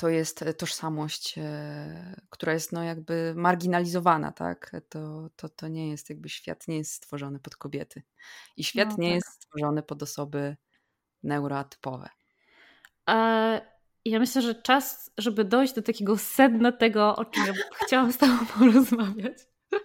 to 0.00 0.08
jest 0.08 0.42
e, 0.42 0.54
tożsamość, 0.54 1.38
e, 1.38 2.20
która 2.30 2.52
jest 2.52 2.72
no 2.72 2.82
jakby 2.82 3.32
marginalizowana, 3.36 4.32
tak? 4.32 4.72
To, 4.88 5.28
to, 5.36 5.48
to 5.48 5.68
nie 5.68 5.90
jest 5.90 6.10
jakby 6.10 6.28
świat 6.28 6.68
nie 6.68 6.76
jest 6.76 6.92
stworzony 6.92 7.38
pod 7.38 7.56
kobiety. 7.56 8.02
I 8.56 8.64
świat 8.64 8.88
no, 8.90 8.96
nie 8.98 9.08
tak. 9.08 9.14
jest 9.14 9.32
stworzony 9.32 9.82
pod 9.82 10.02
osoby 10.02 10.56
neurotypowe. 11.22 12.08
E, 13.10 13.60
ja 14.04 14.18
myślę, 14.18 14.42
że 14.42 14.54
czas, 14.54 15.10
żeby 15.18 15.44
dojść 15.44 15.74
do 15.74 15.82
takiego 15.82 16.18
sedna 16.18 16.72
tego, 16.72 17.16
o 17.16 17.24
czym 17.24 17.46
ja 17.46 17.52
chciałam 17.86 18.12
z 18.12 18.18
tobą 18.18 18.46
porozmawiać, 18.58 19.38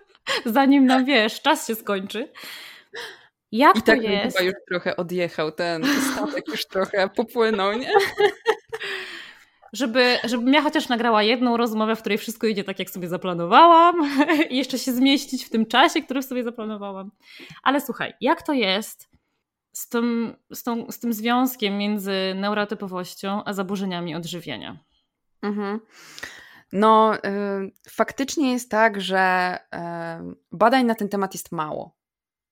zanim 0.46 0.86
nam 0.86 1.06
wiesz, 1.06 1.42
czas 1.42 1.68
się 1.68 1.76
skończy. 1.76 2.32
Jak 3.52 3.78
I 3.78 3.82
tak 3.82 4.04
jest? 4.04 4.38
chyba 4.38 4.50
już 4.50 4.56
trochę 4.70 4.96
odjechał 4.96 5.52
ten 5.52 5.84
statek, 6.14 6.48
już 6.48 6.66
trochę 6.66 7.10
popłynął, 7.10 7.74
nie? 7.74 7.92
żeby, 9.76 10.18
żebym 10.24 10.54
ja 10.54 10.62
chociaż 10.62 10.90
nagrała 10.90 11.24
jedną 11.24 11.58
rozmowę, 11.58 11.96
w 11.96 12.00
której 12.00 12.18
wszystko 12.18 12.48
idzie 12.48 12.64
tak, 12.64 12.80
jak 12.80 12.90
sobie 12.90 13.08
zaplanowałam 13.08 13.96
i 14.50 14.58
jeszcze 14.58 14.80
się 14.80 14.94
zmieścić 14.94 15.46
w 15.46 15.50
tym 15.50 15.66
czasie, 15.66 16.02
który 16.02 16.24
sobie 16.24 16.44
zaplanowałam. 16.44 17.12
Ale 17.64 17.82
słuchaj, 17.82 18.14
jak 18.22 18.42
to 18.42 18.54
jest, 18.54 19.10
z 19.74 19.90
tym, 19.90 20.36
z, 20.54 20.64
tą, 20.64 20.92
z 20.92 21.00
tym 21.00 21.14
związkiem 21.14 21.78
między 21.78 22.34
neurotypowością 22.36 23.44
a 23.46 23.54
zaburzeniami 23.54 24.16
odżywiania? 24.16 24.78
Mhm. 25.42 25.80
No, 26.74 27.16
y, 27.16 27.20
faktycznie 27.90 28.52
jest 28.52 28.72
tak, 28.72 29.02
że 29.02 29.58
y, 29.76 29.78
badań 30.52 30.86
na 30.86 30.96
ten 30.96 31.10
temat 31.10 31.34
jest 31.34 31.52
mało. 31.52 31.96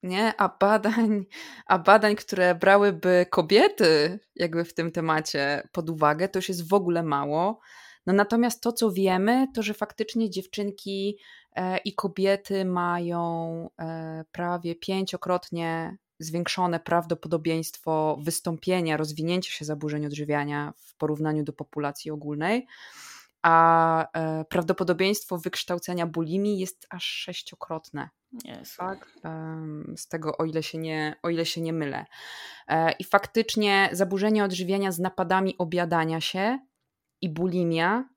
Nie? 0.04 0.34
A 0.38 0.50
badań, 0.60 1.26
a 1.66 1.80
badań, 1.80 2.16
które 2.16 2.56
brałyby 2.56 3.26
kobiety 3.30 4.20
jakby 4.36 4.66
w 4.66 4.74
tym 4.74 4.92
temacie 4.92 5.68
pod 5.72 5.90
uwagę, 5.90 6.30
to 6.30 6.40
już 6.40 6.50
jest 6.50 6.70
w 6.70 6.74
ogóle 6.74 7.04
mało. 7.04 7.60
No 8.06 8.14
natomiast 8.14 8.62
to, 8.62 8.72
co 8.72 8.92
wiemy, 8.92 9.48
to 9.56 9.64
że 9.64 9.74
faktycznie 9.74 10.30
dziewczynki 10.30 11.18
e, 11.56 11.78
i 11.78 11.96
kobiety 11.96 12.66
mają 12.66 13.70
e, 13.80 14.26
prawie 14.32 14.76
pięciokrotnie 14.76 15.98
zwiększone 16.20 16.80
prawdopodobieństwo 16.80 18.18
wystąpienia, 18.22 18.98
rozwinięcia 18.98 19.52
się 19.52 19.66
zaburzeń 19.66 20.06
odżywiania 20.06 20.74
w 20.78 20.96
porównaniu 20.96 21.44
do 21.44 21.54
populacji 21.54 22.12
ogólnej, 22.12 22.68
a 23.44 24.08
e, 24.14 24.46
prawdopodobieństwo 24.46 25.38
wykształcenia 25.38 26.08
bulimii 26.08 26.60
jest 26.60 26.88
aż 26.90 27.04
sześciokrotne. 27.04 28.10
Yes. 28.62 28.76
Tak? 28.78 29.14
Z 29.96 30.08
tego, 30.08 30.38
o 30.38 30.46
ile, 30.46 30.64
się 30.64 30.78
nie, 30.78 31.16
o 31.24 31.30
ile 31.30 31.46
się 31.46 31.62
nie 31.62 31.74
mylę. 31.74 32.06
I 33.00 33.04
faktycznie 33.04 33.90
zaburzenia 33.92 34.46
odżywiania 34.46 34.92
z 34.92 35.00
napadami 35.00 35.58
obiadania 35.58 36.22
się 36.22 36.60
i 37.22 37.30
bulimia 37.30 38.10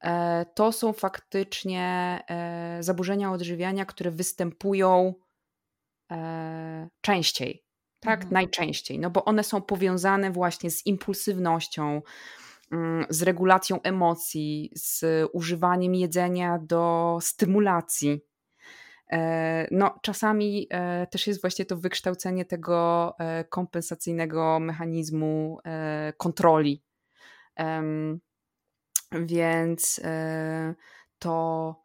e, 0.00 0.46
to 0.54 0.72
są 0.72 0.92
faktycznie 0.92 1.84
e, 2.28 2.82
zaburzenia 2.82 3.32
odżywiania, 3.32 3.84
które 3.84 4.10
występują 4.10 5.14
e, 6.12 6.88
częściej. 7.00 7.64
Tak, 8.00 8.14
mhm. 8.14 8.32
najczęściej, 8.32 8.98
no 8.98 9.10
bo 9.10 9.24
one 9.24 9.44
są 9.44 9.62
powiązane 9.62 10.30
właśnie 10.30 10.70
z 10.70 10.86
impulsywnością, 10.86 12.02
z 13.08 13.22
regulacją 13.22 13.82
emocji, 13.82 14.72
z 14.74 15.04
używaniem 15.32 15.94
jedzenia 15.94 16.58
do 16.58 17.18
stymulacji. 17.20 18.20
No, 19.70 19.98
czasami 20.02 20.68
też 21.10 21.26
jest 21.26 21.40
właśnie 21.40 21.64
to 21.64 21.76
wykształcenie 21.76 22.44
tego 22.44 23.12
kompensacyjnego 23.50 24.58
mechanizmu 24.60 25.58
kontroli. 26.16 26.82
Więc 29.12 30.00
e, 30.04 30.74
to, 31.18 31.76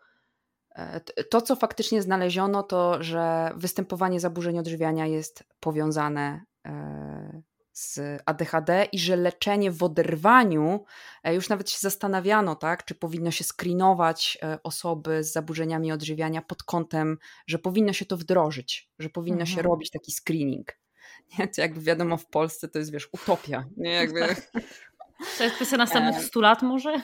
e, 0.75 0.99
to, 1.01 1.41
co 1.41 1.55
faktycznie 1.55 2.01
znaleziono, 2.01 2.63
to 2.63 3.03
że 3.03 3.51
występowanie 3.55 4.19
zaburzeń 4.19 4.59
odżywiania 4.59 5.05
jest 5.05 5.43
powiązane 5.59 6.41
e, 6.65 7.41
z 7.73 7.99
ADHD 8.25 8.87
i 8.91 8.99
że 8.99 9.15
leczenie 9.15 9.71
w 9.71 9.83
oderwaniu, 9.83 10.85
już 11.25 11.49
nawet 11.49 11.69
się 11.69 11.77
zastanawiano, 11.79 12.55
tak, 12.55 12.85
czy 12.85 12.95
powinno 12.95 13.31
się 13.31 13.43
screenować 13.43 14.37
osoby 14.63 15.23
z 15.23 15.33
zaburzeniami 15.33 15.91
odżywiania 15.91 16.41
pod 16.41 16.63
kątem, 16.63 17.17
że 17.47 17.59
powinno 17.59 17.93
się 17.93 18.05
to 18.05 18.17
wdrożyć, 18.17 18.89
że 18.99 19.09
powinno 19.09 19.41
mhm. 19.41 19.55
się 19.57 19.61
robić 19.61 19.91
taki 19.91 20.11
screening. 20.11 20.77
Nie, 21.39 21.47
to 21.47 21.61
jakby 21.61 21.81
wiadomo 21.81 22.17
w 22.17 22.25
Polsce 22.25 22.67
to 22.67 22.79
jest, 22.79 22.91
wiesz, 22.91 23.09
utopia. 23.11 23.65
Nie, 23.77 23.91
jakby 23.91 24.19
To 25.37 25.43
jest 25.43 25.55
kwestia 25.55 25.77
następnych 25.77 26.25
100 26.25 26.41
lat 26.41 26.61
może? 26.61 27.01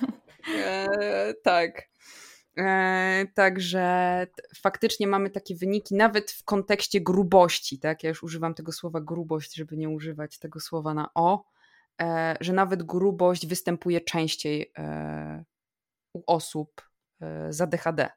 E, 0.55 1.33
tak. 1.43 1.89
E, 2.59 3.25
także 3.33 4.27
faktycznie 4.55 5.07
mamy 5.07 5.29
takie 5.29 5.55
wyniki, 5.55 5.95
nawet 5.95 6.31
w 6.31 6.43
kontekście 6.43 7.01
grubości, 7.01 7.79
tak? 7.79 8.03
Ja 8.03 8.09
już 8.09 8.23
używam 8.23 8.53
tego 8.53 8.71
słowa 8.71 9.01
grubość, 9.01 9.55
żeby 9.55 9.77
nie 9.77 9.89
używać 9.89 10.39
tego 10.39 10.59
słowa 10.59 10.93
na 10.93 11.09
o, 11.13 11.43
e, 12.01 12.35
że 12.41 12.53
nawet 12.53 12.83
grubość 12.83 13.47
występuje 13.47 14.01
częściej 14.01 14.71
e, 14.77 15.43
u 16.13 16.23
osób 16.27 16.81
e, 17.21 17.53
z 17.53 17.61
ADHD. 17.61 18.09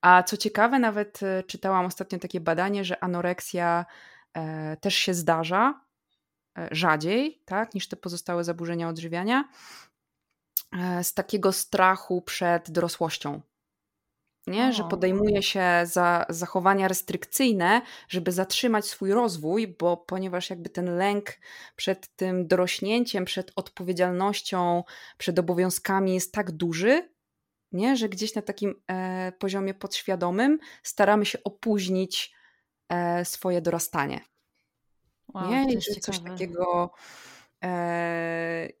A 0.00 0.22
co 0.22 0.36
ciekawe, 0.36 0.78
nawet 0.78 1.20
czytałam 1.46 1.86
ostatnio 1.86 2.18
takie 2.18 2.40
badanie, 2.40 2.84
że 2.84 3.04
anoreksja 3.04 3.86
też 4.80 4.94
się 4.94 5.14
zdarza, 5.14 5.80
rzadziej 6.70 7.42
tak, 7.44 7.74
niż 7.74 7.88
te 7.88 7.96
pozostałe 7.96 8.44
zaburzenia 8.44 8.88
odżywiania, 8.88 9.44
z 11.02 11.14
takiego 11.14 11.52
strachu 11.52 12.22
przed 12.22 12.70
dorosłością. 12.70 13.40
Nie? 14.46 14.72
Że 14.72 14.84
podejmuje 14.84 15.42
się 15.42 15.62
za 15.84 16.26
zachowania 16.28 16.88
restrykcyjne, 16.88 17.82
żeby 18.08 18.32
zatrzymać 18.32 18.86
swój 18.86 19.12
rozwój, 19.12 19.68
bo 19.68 19.96
ponieważ 19.96 20.50
jakby 20.50 20.70
ten 20.70 20.96
lęk 20.96 21.38
przed 21.76 22.16
tym 22.16 22.46
dorośnięciem, 22.46 23.24
przed 23.24 23.52
odpowiedzialnością, 23.56 24.84
przed 25.18 25.38
obowiązkami 25.38 26.14
jest 26.14 26.32
tak 26.32 26.50
duży, 26.50 27.08
nie? 27.72 27.96
że 27.96 28.08
gdzieś 28.08 28.34
na 28.34 28.42
takim 28.42 28.82
e, 28.90 29.32
poziomie 29.38 29.74
podświadomym 29.74 30.58
staramy 30.82 31.26
się 31.26 31.38
opóźnić 31.44 32.34
e, 32.88 33.24
swoje 33.24 33.60
dorastanie. 33.60 34.20
Wow, 35.34 35.50
nie? 35.50 35.74
I 35.74 35.80
że 35.80 36.00
coś 36.00 36.18
takiego 36.18 36.90
e, 36.94 37.35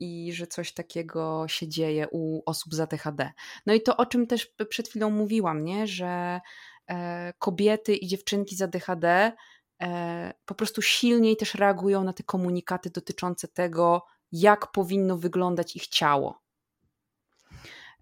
i 0.00 0.32
że 0.32 0.46
coś 0.46 0.72
takiego 0.72 1.48
się 1.48 1.68
dzieje 1.68 2.08
u 2.10 2.42
osób 2.46 2.74
z 2.74 2.80
ADHD. 2.80 3.32
No 3.66 3.74
i 3.74 3.82
to, 3.82 3.96
o 3.96 4.06
czym 4.06 4.26
też 4.26 4.54
przed 4.68 4.88
chwilą 4.88 5.10
mówiłam, 5.10 5.64
nie? 5.64 5.86
że 5.86 6.40
e, 6.88 7.32
kobiety 7.38 7.96
i 7.96 8.06
dziewczynki 8.06 8.56
z 8.56 8.62
ADHD 8.62 9.32
e, 9.82 10.32
po 10.44 10.54
prostu 10.54 10.82
silniej 10.82 11.36
też 11.36 11.54
reagują 11.54 12.04
na 12.04 12.12
te 12.12 12.22
komunikaty 12.22 12.90
dotyczące 12.90 13.48
tego, 13.48 14.02
jak 14.32 14.72
powinno 14.72 15.16
wyglądać 15.16 15.76
ich 15.76 15.86
ciało. 15.86 16.42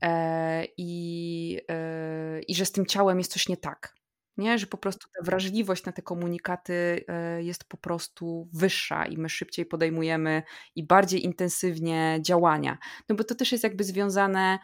E, 0.03 0.65
I, 0.77 1.61
e, 1.71 2.41
I 2.41 2.55
że 2.55 2.67
z 2.67 2.73
tym 2.73 2.87
ciałem 2.87 3.19
jest 3.19 3.33
coś 3.33 3.49
nie 3.49 3.57
tak. 3.57 3.95
Nie, 4.37 4.59
że 4.59 4.67
po 4.67 4.77
prostu 4.77 5.09
ta 5.17 5.25
wrażliwość 5.25 5.85
na 5.85 5.93
te 5.93 6.03
komunikaty 6.03 7.05
e, 7.09 7.43
jest 7.43 7.65
po 7.65 7.77
prostu 7.77 8.49
wyższa 8.53 9.07
i 9.07 9.19
my 9.19 9.29
szybciej 9.29 9.67
podejmujemy 9.67 10.43
i 10.75 10.85
bardziej 10.87 11.25
intensywnie 11.25 12.19
działania. 12.21 12.79
No 13.09 13.17
bo 13.17 13.25
to 13.25 13.35
też 13.35 13.53
jest 13.53 13.65
jakby 13.65 13.85
związane 13.85 14.59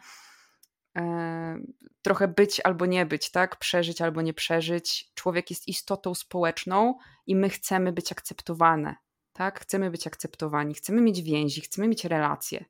e, 0.97 1.57
trochę 2.01 2.27
być 2.27 2.59
albo 2.59 2.85
nie 2.85 3.05
być, 3.05 3.31
tak? 3.31 3.55
Przeżyć 3.55 4.01
albo 4.01 4.21
nie 4.21 4.33
przeżyć. 4.33 5.11
Człowiek 5.15 5.49
jest 5.49 5.67
istotą 5.67 6.15
społeczną 6.15 6.97
i 7.27 7.35
my 7.35 7.49
chcemy 7.49 7.91
być 7.91 8.11
akceptowane, 8.11 8.95
tak? 9.33 9.59
Chcemy 9.59 9.91
być 9.91 10.07
akceptowani, 10.07 10.73
chcemy 10.73 11.01
mieć 11.01 11.21
więzi, 11.21 11.61
chcemy 11.61 11.87
mieć 11.87 12.05
relacje. 12.05 12.65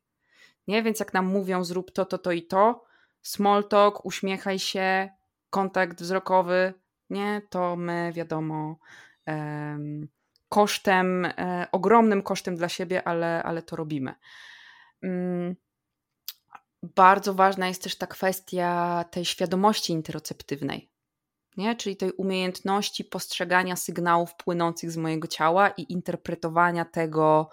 Nie? 0.68 0.82
Więc 0.82 1.00
jak 1.00 1.14
nam 1.14 1.26
mówią 1.26 1.64
zrób 1.64 1.90
to, 1.90 2.04
to, 2.04 2.18
to 2.18 2.32
i 2.32 2.42
to, 2.42 2.84
small 3.22 3.68
talk, 3.68 4.04
uśmiechaj 4.04 4.58
się, 4.58 5.08
kontakt 5.50 6.00
wzrokowy, 6.00 6.74
nie, 7.12 7.42
to 7.50 7.76
my 7.76 8.12
wiadomo 8.14 8.76
kosztem, 10.52 11.24
e, 11.24 11.66
ogromnym 11.72 12.22
kosztem 12.22 12.56
dla 12.56 12.68
siebie, 12.68 13.08
ale, 13.08 13.42
ale 13.42 13.62
to 13.62 13.76
robimy. 13.76 14.14
Mm, 15.02 15.56
bardzo 16.82 17.34
ważna 17.34 17.68
jest 17.68 17.82
też 17.82 17.98
ta 17.98 18.06
kwestia 18.06 19.04
tej 19.10 19.24
świadomości 19.24 19.92
interoceptywnej, 19.92 20.90
nie? 21.56 21.76
czyli 21.76 21.96
tej 21.96 22.12
umiejętności 22.12 23.04
postrzegania 23.04 23.76
sygnałów 23.76 24.34
płynących 24.34 24.90
z 24.90 24.96
mojego 24.96 25.28
ciała 25.28 25.68
i 25.68 25.92
interpretowania 25.92 26.84
tego, 26.84 27.50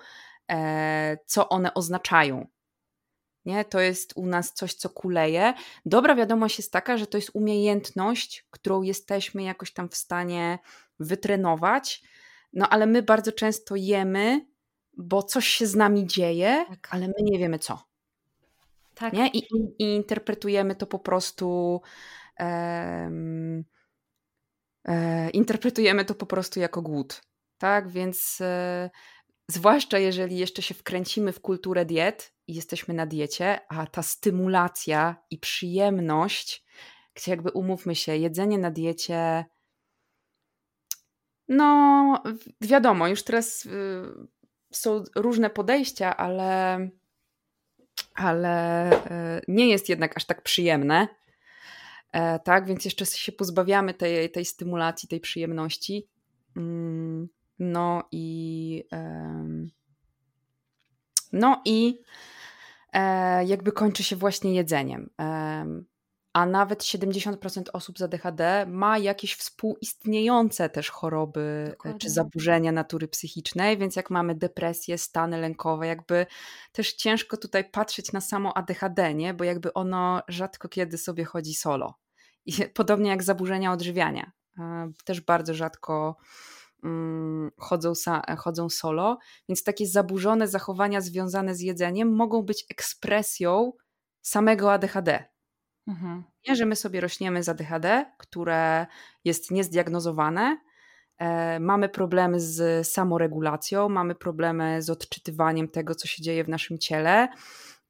e, 0.52 1.18
co 1.26 1.50
one 1.50 1.74
oznaczają. 1.74 2.48
Nie? 3.46 3.66
To 3.66 3.80
jest 3.80 4.14
u 4.16 4.26
nas 4.26 4.54
coś, 4.54 4.74
co 4.74 4.90
kuleje. 4.90 5.54
Dobra 5.86 6.16
wiadomość 6.16 6.58
jest 6.58 6.72
taka, 6.72 6.98
że 6.98 7.08
to 7.08 7.18
jest 7.18 7.30
umiejętność, 7.34 8.46
którą 8.50 8.82
jesteśmy 8.82 9.44
jakoś 9.44 9.74
tam 9.74 9.90
w 9.90 9.96
stanie 9.96 10.60
wytrenować, 11.00 12.04
no 12.54 12.70
ale 12.70 12.86
my 12.86 13.04
bardzo 13.04 13.32
często 13.32 13.76
jemy, 13.76 14.46
bo 14.98 15.24
coś 15.24 15.48
się 15.48 15.68
z 15.68 15.76
nami 15.76 16.08
dzieje, 16.08 16.66
tak. 16.70 16.88
ale 16.92 17.08
my 17.08 17.14
nie 17.22 17.40
wiemy 17.40 17.60
co. 17.60 17.90
Tak. 18.96 19.14
Nie? 19.14 19.28
I, 19.28 19.38
i, 19.38 19.76
I, 19.80 19.96
interpretujemy 19.96 20.76
to 20.76 20.88
po 20.88 21.00
prostu. 21.00 21.82
Um, 22.40 23.64
e, 24.86 25.30
interpretujemy 25.30 26.06
to 26.06 26.16
po 26.16 26.26
prostu 26.26 26.60
jako 26.60 26.82
głód. 26.82 27.22
Tak, 27.58 27.90
więc 27.90 28.42
e, 28.42 28.90
zwłaszcza 29.50 30.00
jeżeli 30.00 30.38
jeszcze 30.38 30.62
się 30.62 30.74
wkręcimy 30.74 31.34
w 31.34 31.42
kulturę 31.42 31.86
diet 31.86 32.34
i 32.48 32.54
jesteśmy 32.56 32.94
na 32.94 33.06
diecie, 33.06 33.60
a 33.70 33.88
ta 33.88 34.04
stymulacja 34.04 35.16
i 35.30 35.38
przyjemność, 35.38 36.66
gdzie 37.14 37.32
jakby 37.32 37.52
umówmy 37.52 37.96
się, 37.96 38.18
jedzenie 38.18 38.58
na 38.58 38.72
diecie, 38.72 39.46
no 41.48 42.24
wiadomo, 42.62 43.08
już 43.08 43.24
teraz 43.24 43.66
y, 43.66 43.70
są 44.74 45.04
różne 45.16 45.50
podejścia, 45.50 46.18
ale, 46.18 46.90
ale 48.16 48.92
y, 48.92 49.42
nie 49.48 49.70
jest 49.70 49.90
jednak 49.90 50.18
aż 50.18 50.26
tak 50.26 50.42
przyjemne. 50.42 51.08
E, 52.12 52.40
tak, 52.40 52.66
więc 52.66 52.86
jeszcze 52.86 53.06
się 53.06 53.32
pozbawiamy 53.32 53.94
tej, 53.94 54.32
tej 54.32 54.46
stymulacji, 54.46 55.10
tej 55.10 55.20
przyjemności. 55.20 56.08
Mm, 56.58 57.30
No 57.60 58.04
i 58.12 58.84
no 61.34 61.62
i 61.66 62.02
e, 62.94 63.46
jakby 63.46 63.72
kończy 63.72 64.04
się 64.04 64.16
właśnie 64.16 64.54
jedzeniem. 64.54 65.10
A 66.34 66.46
nawet 66.46 66.84
70% 66.84 67.64
osób 67.74 68.00
z 68.00 68.02
ADHD 68.02 68.66
ma 68.68 68.98
jakieś 68.98 69.36
współistniejące 69.36 70.70
też 70.70 70.90
choroby 70.90 71.64
e, 71.68 71.70
Dokładnie. 71.70 72.00
czy 72.00 72.10
zaburzenia 72.10 72.72
natury 72.72 73.08
psychicznej, 73.08 73.78
więc 73.78 73.96
jak 73.96 74.10
mamy 74.10 74.36
depresję, 74.36 74.98
stany 74.98 75.38
lękowe, 75.38 75.88
jakby 75.88 76.26
też 76.72 76.94
ciężko 76.94 77.38
tutaj 77.38 77.70
patrzeć 77.70 78.12
na 78.12 78.22
samo 78.22 78.58
ADHD, 78.58 79.14
nie? 79.14 79.34
bo 79.34 79.44
jakby 79.44 79.74
ono 79.74 80.22
rzadko 80.28 80.70
kiedy 80.70 80.98
sobie 80.98 81.26
chodzi 81.26 81.54
solo. 81.54 81.94
I 82.46 82.54
podobnie 82.74 83.10
jak 83.10 83.24
zaburzenia 83.24 83.72
odżywiania. 83.72 84.32
E, 84.60 84.92
też 85.06 85.22
bardzo 85.22 85.54
rzadko 85.54 86.16
chodzą, 87.58 87.94
chodzą 88.38 88.70
solo, 88.70 89.18
więc 89.50 89.64
takie 89.64 89.88
zaburzone 89.88 90.48
zachowania 90.48 91.02
związane 91.02 91.56
z 91.56 91.62
jedzeniem 91.62 92.16
mogą 92.16 92.42
być 92.42 92.66
ekspresją 92.70 93.74
samego 94.22 94.74
ADHD. 94.74 95.26
Mhm. 95.88 96.24
Nie, 96.48 96.56
że 96.56 96.66
my 96.66 96.76
sobie 96.76 97.02
rośniemy 97.02 97.44
z 97.44 97.50
ADHD, 97.50 98.06
które 98.18 98.88
jest 99.26 99.52
niezdiagnozowane, 99.52 100.58
e, 101.18 101.60
mamy 101.60 101.90
problemy 101.90 102.40
z 102.40 102.88
samoregulacją, 102.88 103.90
mamy 103.90 104.16
problemy 104.16 104.82
z 104.82 104.90
odczytywaniem 104.90 105.68
tego, 105.68 105.96
co 105.96 106.08
się 106.08 106.24
dzieje 106.24 106.44
w 106.44 106.50
naszym 106.50 106.78
ciele, 106.78 107.28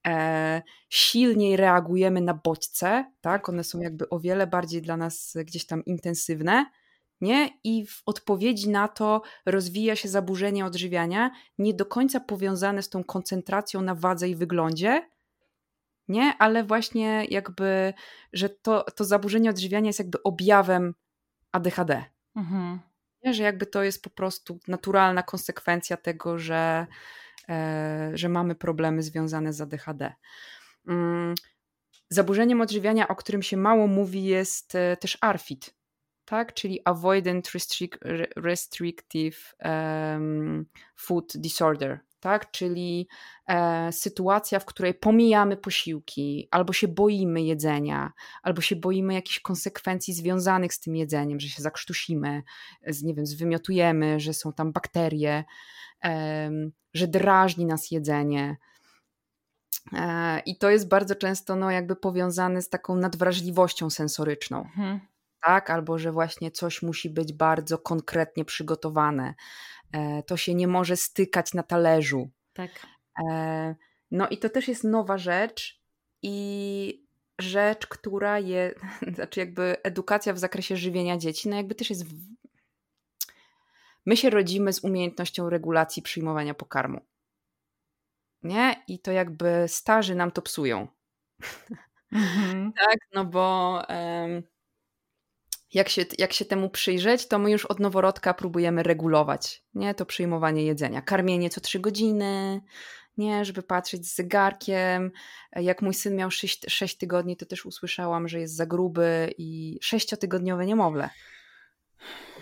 e, 0.08 0.62
silniej 0.90 1.58
reagujemy 1.58 2.22
na 2.22 2.34
bodźce, 2.34 3.12
tak? 3.22 3.50
One 3.50 3.64
są 3.64 3.80
jakby 3.80 4.10
o 4.10 4.20
wiele 4.20 4.48
bardziej 4.48 4.82
dla 4.82 4.98
nas 4.98 5.38
gdzieś 5.46 5.66
tam 5.66 5.86
intensywne, 5.86 6.66
nie? 7.22 7.50
I 7.64 7.86
w 7.86 8.02
odpowiedzi 8.06 8.70
na 8.70 8.88
to 8.88 9.22
rozwija 9.46 9.96
się 9.96 10.10
zaburzenie 10.10 10.66
odżywiania, 10.66 11.32
nie 11.58 11.74
do 11.74 11.86
końca 11.86 12.20
powiązane 12.20 12.82
z 12.82 12.90
tą 12.90 13.04
koncentracją 13.04 13.82
na 13.82 13.96
wadze 13.96 14.30
i 14.30 14.36
wyglądzie, 14.36 15.10
nie? 16.08 16.34
Ale 16.40 16.64
właśnie 16.64 17.26
jakby, 17.30 17.94
że 18.34 18.50
to, 18.50 18.86
to 18.96 19.04
zaburzenie 19.04 19.50
odżywiania 19.50 19.88
jest 19.88 20.00
jakby 20.00 20.24
objawem 20.24 20.94
ADHD. 21.52 22.04
Mhm. 22.36 22.80
Nie? 23.24 23.34
Że 23.34 23.44
jakby 23.44 23.66
to 23.66 23.84
jest 23.84 24.04
po 24.04 24.10
prostu 24.10 24.60
naturalna 24.68 25.24
konsekwencja 25.24 25.98
tego, 25.98 26.38
że, 26.38 26.88
e, 27.50 28.12
że 28.14 28.30
mamy 28.30 28.56
problemy 28.56 29.04
związane 29.04 29.54
z 29.54 29.62
ADHD. 29.62 30.14
Mm. 30.88 31.36
Zaburzeniem 32.10 32.62
odżywiania, 32.62 33.08
o 33.08 33.16
którym 33.16 33.42
się 33.42 33.58
mało 33.58 33.88
mówi, 33.88 34.24
jest 34.24 34.76
e, 34.76 34.98
też 34.98 35.18
ARFID, 35.22 35.76
tak? 36.30 36.54
czyli 36.54 36.82
Avoidant 36.86 37.52
Restric 37.52 37.92
Restrictive 38.36 39.56
um, 39.64 40.66
Food 40.96 41.34
Disorder 41.36 42.00
tak? 42.20 42.52
Czyli 42.52 43.08
e, 43.48 43.92
sytuacja, 43.92 44.60
w 44.60 44.66
której 44.66 44.94
pomijamy 44.94 45.58
posiłki, 45.58 46.48
albo 46.52 46.74
się 46.74 46.88
boimy 46.88 47.42
jedzenia, 47.42 48.14
albo 48.44 48.62
się 48.62 48.76
boimy 48.76 49.14
jakichś 49.14 49.40
konsekwencji 49.40 50.14
związanych 50.14 50.74
z 50.74 50.80
tym 50.80 50.96
jedzeniem, 50.96 51.40
że 51.40 51.48
się 51.48 51.62
zakrztusimy, 51.62 52.44
z, 52.88 53.04
nie 53.04 53.14
wiem, 53.14 53.26
zwymiotujemy, 53.26 54.20
że 54.20 54.34
są 54.34 54.54
tam 54.54 54.72
bakterie, 54.72 55.44
e, 56.04 56.52
że 56.94 57.08
drażni 57.08 57.66
nas 57.66 57.92
jedzenie. 57.92 58.58
E, 59.94 60.40
I 60.40 60.58
to 60.58 60.70
jest 60.70 60.88
bardzo 60.88 61.16
często 61.16 61.56
no, 61.56 61.72
jakby 61.72 61.96
powiązane 61.96 62.62
z 62.62 62.70
taką 62.70 62.96
nadwrażliwością 62.96 63.90
sensoryczną. 63.90 64.60
Mhm. 64.60 65.00
Tak, 65.44 65.70
albo 65.70 65.98
że 65.98 66.12
właśnie 66.12 66.52
coś 66.52 66.82
musi 66.82 67.10
być 67.10 67.34
bardzo 67.34 67.78
konkretnie 67.78 68.46
przygotowane, 68.46 69.34
E, 69.92 70.24
to 70.24 70.38
się 70.38 70.56
nie 70.56 70.68
może 70.68 70.98
stykać 70.98 71.54
na 71.54 71.64
talerzu. 71.64 72.30
Tak. 72.54 72.72
E, 73.30 73.76
no 74.12 74.30
i 74.30 74.38
to 74.38 74.50
też 74.50 74.68
jest 74.68 74.84
nowa 74.84 75.18
rzecz 75.18 75.82
i 76.22 77.06
rzecz, 77.40 77.88
która 77.88 78.40
jest, 78.40 78.80
znaczy 79.16 79.40
jakby 79.40 79.84
edukacja 79.84 80.34
w 80.34 80.40
zakresie 80.40 80.78
żywienia 80.78 81.18
dzieci, 81.18 81.50
no 81.50 81.56
jakby 81.56 81.76
też 81.76 81.90
jest. 81.90 82.06
W... 82.06 82.14
My 84.06 84.18
się 84.18 84.30
rodzimy 84.30 84.74
z 84.74 84.84
umiejętnością 84.84 85.50
regulacji 85.50 86.02
przyjmowania 86.02 86.54
pokarmu. 86.54 87.02
Nie? 88.44 88.84
I 88.88 89.00
to 89.00 89.12
jakby 89.12 89.66
starzy 89.68 90.16
nam 90.16 90.32
to 90.32 90.42
psują. 90.42 90.88
Mhm. 92.12 92.74
tak, 92.88 92.98
no 93.14 93.26
bo. 93.26 93.82
Um, 93.90 94.44
jak 95.74 95.90
się, 95.90 96.06
jak 96.18 96.34
się 96.34 96.46
temu 96.46 96.70
przyjrzeć, 96.70 97.28
to 97.28 97.40
my 97.40 97.52
już 97.52 97.66
od 97.66 97.80
noworodka 97.80 98.34
próbujemy 98.34 98.84
regulować 98.84 99.64
nie? 99.74 99.94
to 99.94 100.06
przyjmowanie 100.06 100.64
jedzenia. 100.64 101.02
Karmienie 101.02 101.50
co 101.50 101.62
trzy 101.62 101.80
godziny, 101.80 102.62
nie? 103.18 103.46
żeby 103.46 103.64
patrzeć 103.64 104.08
z 104.08 104.16
zegarkiem. 104.16 105.12
Jak 105.56 105.82
mój 105.82 105.94
syn 105.94 106.16
miał 106.16 106.32
6, 106.32 106.66
6 106.70 106.98
tygodni, 106.98 107.38
to 107.38 107.46
też 107.46 107.66
usłyszałam, 107.66 108.28
że 108.28 108.40
jest 108.40 108.56
za 108.56 108.66
gruby 108.66 109.34
i 109.38 109.78
sześciotygodniowe 109.82 110.66
niemowlę. 110.66 111.10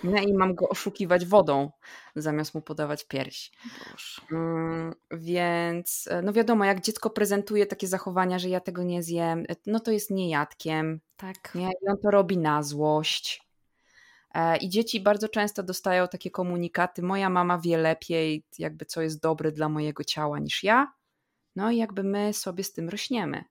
No 0.03 0.21
i 0.21 0.33
mam 0.33 0.55
go 0.55 0.69
oszukiwać 0.69 1.25
wodą, 1.25 1.71
zamiast 2.15 2.55
mu 2.55 2.61
podawać 2.61 3.03
pierś. 3.05 3.51
Mm, 4.31 4.93
więc, 5.11 6.09
no 6.23 6.33
wiadomo, 6.33 6.65
jak 6.65 6.81
dziecko 6.81 7.09
prezentuje 7.09 7.65
takie 7.65 7.87
zachowania, 7.87 8.39
że 8.39 8.49
ja 8.49 8.59
tego 8.59 8.83
nie 8.83 9.03
zjem, 9.03 9.45
no 9.65 9.79
to 9.79 9.91
jest 9.91 10.11
niejadkiem. 10.11 10.99
Tak. 11.17 11.55
Nie? 11.55 11.67
I 11.67 11.89
on 11.89 11.97
to 12.03 12.11
robi 12.11 12.37
na 12.37 12.63
złość. 12.63 13.47
E, 14.33 14.57
I 14.57 14.69
dzieci 14.69 14.99
bardzo 14.99 15.29
często 15.29 15.63
dostają 15.63 16.07
takie 16.07 16.31
komunikaty: 16.31 17.01
Moja 17.01 17.29
mama 17.29 17.57
wie 17.57 17.77
lepiej, 17.77 18.43
jakby 18.59 18.85
co 18.85 19.01
jest 19.01 19.21
dobre 19.21 19.51
dla 19.51 19.69
mojego 19.69 20.03
ciała 20.03 20.39
niż 20.39 20.63
ja. 20.63 20.93
No 21.55 21.71
i 21.71 21.77
jakby 21.77 22.03
my 22.03 22.33
sobie 22.33 22.63
z 22.63 22.73
tym 22.73 22.89
rośniemy. 22.89 23.43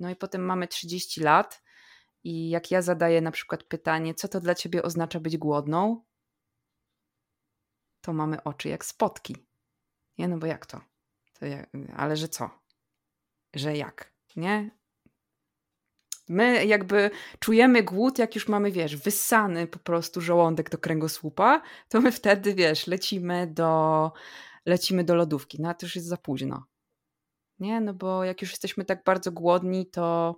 No 0.00 0.10
i 0.10 0.16
potem 0.16 0.42
mamy 0.42 0.68
30 0.68 1.20
lat 1.20 1.62
i 2.24 2.50
jak 2.50 2.70
ja 2.70 2.82
zadaję 2.82 3.20
na 3.20 3.30
przykład 3.30 3.64
pytanie, 3.64 4.14
co 4.14 4.28
to 4.28 4.40
dla 4.40 4.54
ciebie 4.54 4.82
oznacza 4.82 5.20
być 5.20 5.36
głodną, 5.36 6.04
to 8.00 8.12
mamy 8.12 8.44
oczy 8.44 8.68
jak 8.68 8.84
spotki. 8.84 9.36
Nie, 10.18 10.28
no 10.28 10.38
bo 10.38 10.46
jak 10.46 10.66
to? 10.66 10.80
to 11.32 11.46
ale 11.96 12.16
że 12.16 12.28
co? 12.28 12.50
Że 13.54 13.76
jak? 13.76 14.12
Nie? 14.36 14.80
My 16.28 16.66
jakby 16.66 17.10
czujemy 17.38 17.82
głód, 17.82 18.18
jak 18.18 18.34
już 18.34 18.48
mamy, 18.48 18.72
wiesz, 18.72 18.96
wyssany 18.96 19.66
po 19.66 19.78
prostu 19.78 20.20
żołądek 20.20 20.70
do 20.70 20.78
kręgosłupa, 20.78 21.62
to 21.88 22.00
my 22.00 22.12
wtedy, 22.12 22.54
wiesz, 22.54 22.86
lecimy 22.86 23.46
do, 23.46 24.12
lecimy 24.66 25.04
do 25.04 25.14
lodówki. 25.14 25.62
No 25.62 25.68
a 25.68 25.74
to 25.74 25.86
już 25.86 25.96
jest 25.96 26.08
za 26.08 26.16
późno. 26.16 26.64
Nie, 27.58 27.80
no 27.80 27.94
bo 27.94 28.24
jak 28.24 28.42
już 28.42 28.50
jesteśmy 28.50 28.84
tak 28.84 29.04
bardzo 29.04 29.32
głodni, 29.32 29.90
to 29.90 30.36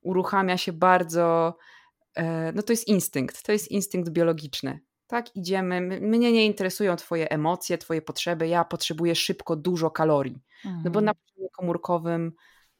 uruchamia 0.00 0.56
się 0.56 0.72
bardzo, 0.72 1.56
e, 2.14 2.52
no 2.52 2.62
to 2.62 2.72
jest 2.72 2.88
instynkt, 2.88 3.42
to 3.42 3.52
jest 3.52 3.70
instynkt 3.70 4.10
biologiczny. 4.10 4.80
Tak, 5.06 5.36
idziemy, 5.36 5.80
mnie 5.80 6.32
nie 6.32 6.46
interesują 6.46 6.96
twoje 6.96 7.30
emocje, 7.30 7.78
twoje 7.78 8.02
potrzeby, 8.02 8.48
ja 8.48 8.64
potrzebuję 8.64 9.14
szybko 9.14 9.56
dużo 9.56 9.90
kalorii. 9.90 10.42
Mhm. 10.64 10.82
No 10.84 10.90
bo 10.90 11.00
na 11.00 11.10
mhm. 11.10 11.24
poziomie 11.26 11.48
komórkowym 11.50 12.32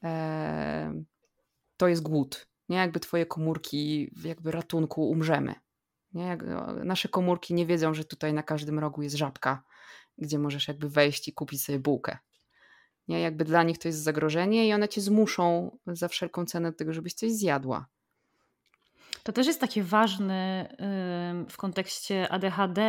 e, 0.04 1.02
to 1.76 1.88
jest 1.88 2.02
głód, 2.02 2.46
nie? 2.68 2.76
Jakby 2.76 3.00
twoje 3.00 3.26
komórki 3.26 4.10
jakby 4.24 4.50
ratunku 4.50 5.10
umrzemy. 5.10 5.54
Nie? 6.12 6.24
Jak, 6.24 6.46
no, 6.46 6.74
nasze 6.84 7.08
komórki 7.08 7.54
nie 7.54 7.66
wiedzą, 7.66 7.94
że 7.94 8.04
tutaj 8.04 8.32
na 8.32 8.42
każdym 8.42 8.78
rogu 8.78 9.02
jest 9.02 9.16
żabka, 9.16 9.62
gdzie 10.18 10.38
możesz 10.38 10.68
jakby 10.68 10.88
wejść 10.88 11.28
i 11.28 11.32
kupić 11.32 11.64
sobie 11.64 11.78
bułkę. 11.78 12.18
Nie? 13.10 13.20
Jakby 13.20 13.44
dla 13.44 13.62
nich 13.62 13.78
to 13.78 13.88
jest 13.88 14.02
zagrożenie 14.02 14.68
i 14.68 14.72
one 14.72 14.88
cię 14.88 15.00
zmuszą 15.00 15.78
za 15.86 16.08
wszelką 16.08 16.44
cenę 16.44 16.70
do 16.70 16.78
tego, 16.78 16.92
żebyś 16.92 17.14
coś 17.14 17.30
zjadła. 17.30 17.86
To 19.22 19.32
też 19.32 19.46
jest 19.46 19.60
takie 19.60 19.82
ważne 19.82 20.68
w 21.50 21.56
kontekście 21.56 22.28
ADHD 22.28 22.80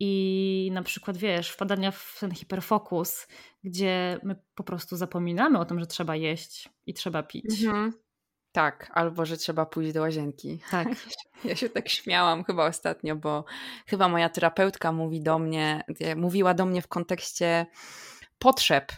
i 0.00 0.70
na 0.72 0.82
przykład, 0.82 1.16
wiesz, 1.16 1.50
wpadania 1.50 1.90
w 1.90 2.16
ten 2.20 2.30
hiperfokus, 2.30 3.26
gdzie 3.64 4.20
my 4.22 4.36
po 4.54 4.64
prostu 4.64 4.96
zapominamy 4.96 5.58
o 5.58 5.64
tym, 5.64 5.80
że 5.80 5.86
trzeba 5.86 6.16
jeść 6.16 6.68
i 6.86 6.94
trzeba 6.94 7.22
pić. 7.22 7.64
Mhm. 7.64 7.92
Tak, 8.52 8.90
albo 8.94 9.26
że 9.26 9.36
trzeba 9.36 9.66
pójść 9.66 9.92
do 9.92 10.00
łazienki. 10.00 10.60
Tak. 10.70 10.88
Ja 11.44 11.56
się 11.56 11.68
tak 11.68 11.88
śmiałam 11.88 12.44
chyba 12.44 12.66
ostatnio, 12.66 13.16
bo 13.16 13.44
chyba 13.86 14.08
moja 14.08 14.28
terapeutka 14.28 14.92
mówi 14.92 15.22
do 15.22 15.38
mnie, 15.38 15.84
mówiła 16.16 16.54
do 16.54 16.66
mnie 16.66 16.82
w 16.82 16.88
kontekście 16.88 17.66
potrzeb 18.38 18.92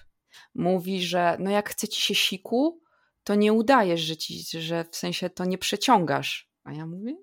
mówi, 0.55 1.03
że 1.03 1.37
no 1.41 1.51
jak 1.51 1.71
chce 1.71 1.89
ci 1.89 2.03
się 2.03 2.15
siku, 2.15 2.83
to 3.25 3.35
nie 3.35 3.53
udajesz, 3.53 4.01
że, 4.01 4.17
ci, 4.17 4.61
że 4.61 4.85
w 4.85 4.97
sensie 4.97 5.31
to 5.31 5.45
nie 5.45 5.59
przeciągasz. 5.59 6.51
A 6.65 6.73
ja 6.73 6.87
mówię, 6.87 7.17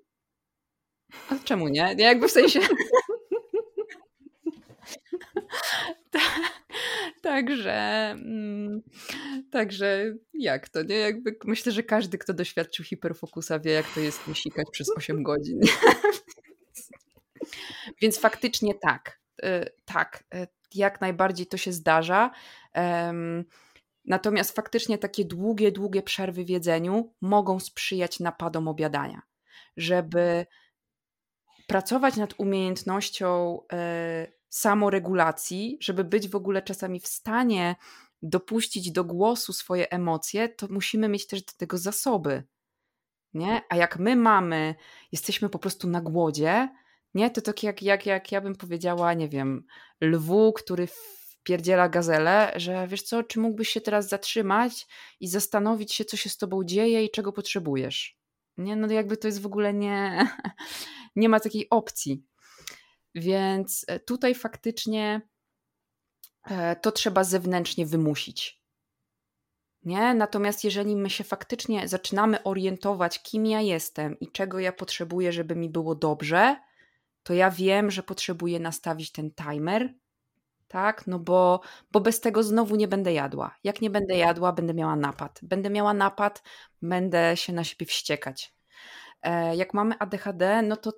a 1.28 1.38
czemu 1.44 1.68
nie? 1.68 1.94
Jakby 1.98 2.28
w 2.28 2.32
sensie... 2.32 2.60
Także, 7.22 8.10
mm, 8.10 8.82
także 9.50 10.14
jak 10.34 10.68
to, 10.68 10.82
nie? 10.82 10.96
Jakby 10.96 11.36
myślę, 11.44 11.72
że 11.72 11.82
każdy, 11.82 12.18
kto 12.18 12.34
doświadczył 12.34 12.84
hiperfokusa 12.84 13.58
wie, 13.58 13.72
jak 13.72 13.94
to 13.94 14.00
jest 14.00 14.20
sikać 14.34 14.66
przez 14.72 14.90
8 14.96 15.22
godzin. 15.22 15.60
Więc 18.02 18.18
faktycznie 18.18 18.74
tak. 18.74 19.20
tak, 19.84 20.24
jak 20.74 21.00
najbardziej 21.00 21.46
to 21.46 21.56
się 21.56 21.72
zdarza. 21.72 22.30
Natomiast 24.04 24.56
faktycznie 24.56 24.98
takie 24.98 25.24
długie, 25.24 25.72
długie 25.72 26.02
przerwy 26.02 26.44
w 26.44 26.48
jedzeniu 26.48 27.14
mogą 27.20 27.60
sprzyjać 27.60 28.20
napadom 28.20 28.68
obiadania, 28.68 29.22
żeby 29.76 30.46
pracować 31.66 32.16
nad 32.16 32.34
umiejętnością 32.40 33.60
samoregulacji, 34.48 35.78
żeby 35.80 36.04
być 36.04 36.28
w 36.28 36.36
ogóle 36.36 36.62
czasami 36.62 37.00
w 37.00 37.06
stanie 37.06 37.76
dopuścić 38.22 38.92
do 38.92 39.04
głosu 39.04 39.52
swoje 39.52 39.90
emocje, 39.90 40.48
to 40.48 40.66
musimy 40.70 41.08
mieć 41.08 41.26
też 41.26 41.42
do 41.42 41.52
tego 41.56 41.78
zasoby. 41.78 42.42
Nie? 43.34 43.62
A 43.68 43.76
jak 43.76 43.98
my 43.98 44.16
mamy, 44.16 44.74
jesteśmy 45.12 45.48
po 45.48 45.58
prostu 45.58 45.88
na 45.88 46.00
głodzie, 46.00 46.68
nie? 47.14 47.30
To 47.30 47.40
tak 47.40 47.62
jak, 47.62 47.82
jak, 47.82 48.06
jak 48.06 48.32
ja 48.32 48.40
bym 48.40 48.56
powiedziała, 48.56 49.14
nie 49.14 49.28
wiem, 49.28 49.66
lwu, 50.00 50.52
który 50.52 50.88
wpierdziela 51.40 51.88
gazelę, 51.88 52.52
że 52.56 52.88
wiesz 52.88 53.02
co, 53.02 53.22
czy 53.22 53.40
mógłbyś 53.40 53.68
się 53.68 53.80
teraz 53.80 54.08
zatrzymać 54.08 54.86
i 55.20 55.28
zastanowić 55.28 55.94
się, 55.94 56.04
co 56.04 56.16
się 56.16 56.30
z 56.30 56.36
tobą 56.36 56.64
dzieje 56.64 57.04
i 57.04 57.10
czego 57.10 57.32
potrzebujesz. 57.32 58.18
Nie? 58.56 58.76
No 58.76 58.92
jakby 58.92 59.16
to 59.16 59.28
jest 59.28 59.40
w 59.40 59.46
ogóle 59.46 59.74
nie, 59.74 60.28
nie 61.16 61.28
ma 61.28 61.40
takiej 61.40 61.70
opcji. 61.70 62.24
Więc 63.14 63.84
e, 63.88 64.00
tutaj 64.00 64.34
faktycznie 64.34 65.20
e, 66.44 66.76
to 66.76 66.92
trzeba 66.92 67.24
zewnętrznie 67.24 67.86
wymusić. 67.86 68.60
Nie? 69.82 70.14
Natomiast 70.14 70.64
jeżeli 70.64 70.96
my 70.96 71.10
się 71.10 71.24
faktycznie 71.24 71.88
zaczynamy 71.88 72.42
orientować, 72.42 73.22
kim 73.22 73.46
ja 73.46 73.60
jestem 73.60 74.20
i 74.20 74.32
czego 74.32 74.58
ja 74.58 74.72
potrzebuję, 74.72 75.32
żeby 75.32 75.56
mi 75.56 75.68
było 75.68 75.94
dobrze, 75.94 76.56
to 77.30 77.34
ja 77.34 77.50
wiem, 77.50 77.90
że 77.90 78.02
potrzebuję 78.02 78.60
nastawić 78.60 79.12
ten 79.12 79.30
timer, 79.34 79.94
tak? 80.68 81.06
No 81.06 81.18
bo, 81.18 81.60
bo 81.90 82.00
bez 82.00 82.20
tego 82.20 82.42
znowu 82.42 82.76
nie 82.76 82.88
będę 82.88 83.12
jadła. 83.12 83.56
Jak 83.64 83.80
nie 83.80 83.90
będę 83.90 84.16
jadła, 84.16 84.52
będę 84.52 84.74
miała 84.74 84.96
napad. 84.96 85.40
Będę 85.42 85.70
miała 85.70 85.94
napad, 85.94 86.42
będę 86.82 87.36
się 87.36 87.52
na 87.52 87.64
siebie 87.64 87.86
wściekać. 87.86 88.54
E, 89.22 89.56
jak 89.56 89.74
mamy 89.74 89.98
ADHD, 89.98 90.62
no 90.62 90.76
to 90.76 90.92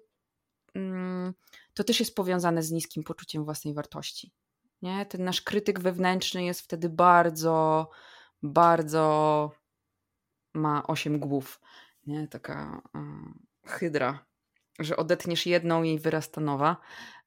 mm, 0.74 1.34
to 1.74 1.84
też 1.84 2.00
jest 2.00 2.14
powiązane 2.14 2.62
z 2.62 2.70
niskim 2.70 3.04
poczuciem 3.04 3.44
własnej 3.44 3.74
wartości. 3.74 4.32
Nie? 4.82 5.06
Ten 5.06 5.24
nasz 5.24 5.42
krytyk 5.42 5.80
wewnętrzny 5.80 6.44
jest 6.44 6.60
wtedy 6.60 6.88
bardzo, 6.88 7.88
bardzo 8.42 9.50
ma 10.54 10.86
osiem 10.86 11.18
głów. 11.18 11.60
Nie? 12.06 12.28
Taka 12.28 12.82
hydra, 13.66 14.31
że 14.78 14.96
odetniesz 14.96 15.46
jedną 15.46 15.82
i 15.82 15.98
wyrasta 15.98 16.40
nowa 16.40 16.76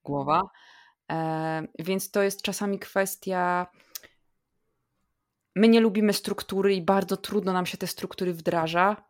głowa. 0.03 0.41
E, 1.11 1.67
więc 1.79 2.11
to 2.11 2.23
jest 2.23 2.41
czasami 2.41 2.79
kwestia. 2.79 3.67
My 5.55 5.67
nie 5.67 5.79
lubimy 5.79 6.13
struktury 6.13 6.75
i 6.75 6.81
bardzo 6.81 7.17
trudno 7.17 7.53
nam 7.53 7.65
się 7.65 7.77
te 7.77 7.87
struktury 7.87 8.33
wdraża, 8.33 9.05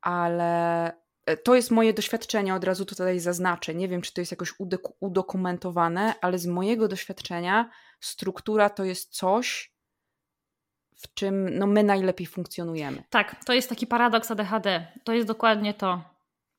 ale 0.00 0.92
E, 1.26 1.36
to 1.36 1.54
jest 1.54 1.70
moje 1.70 1.94
doświadczenie, 1.94 2.54
od 2.54 2.64
razu 2.64 2.84
tutaj 2.84 3.20
zaznaczę. 3.20 3.74
Nie 3.74 3.88
wiem, 3.88 4.02
czy 4.02 4.12
to 4.12 4.20
jest 4.20 4.30
jakoś 4.30 4.54
udokumentowane, 5.00 6.14
ale 6.20 6.38
z 6.38 6.46
mojego 6.46 6.88
doświadczenia 6.88 7.70
struktura 8.00 8.70
to 8.70 8.84
jest 8.84 9.14
coś, 9.14 9.72
w 10.96 11.14
czym 11.14 11.58
no, 11.58 11.66
my 11.66 11.82
najlepiej 11.82 12.26
funkcjonujemy. 12.26 13.02
Tak, 13.10 13.44
to 13.44 13.52
jest 13.52 13.68
taki 13.68 13.86
paradoks 13.86 14.30
ADHD. 14.30 14.86
To 15.04 15.12
jest 15.12 15.28
dokładnie 15.28 15.74
to. 15.74 16.15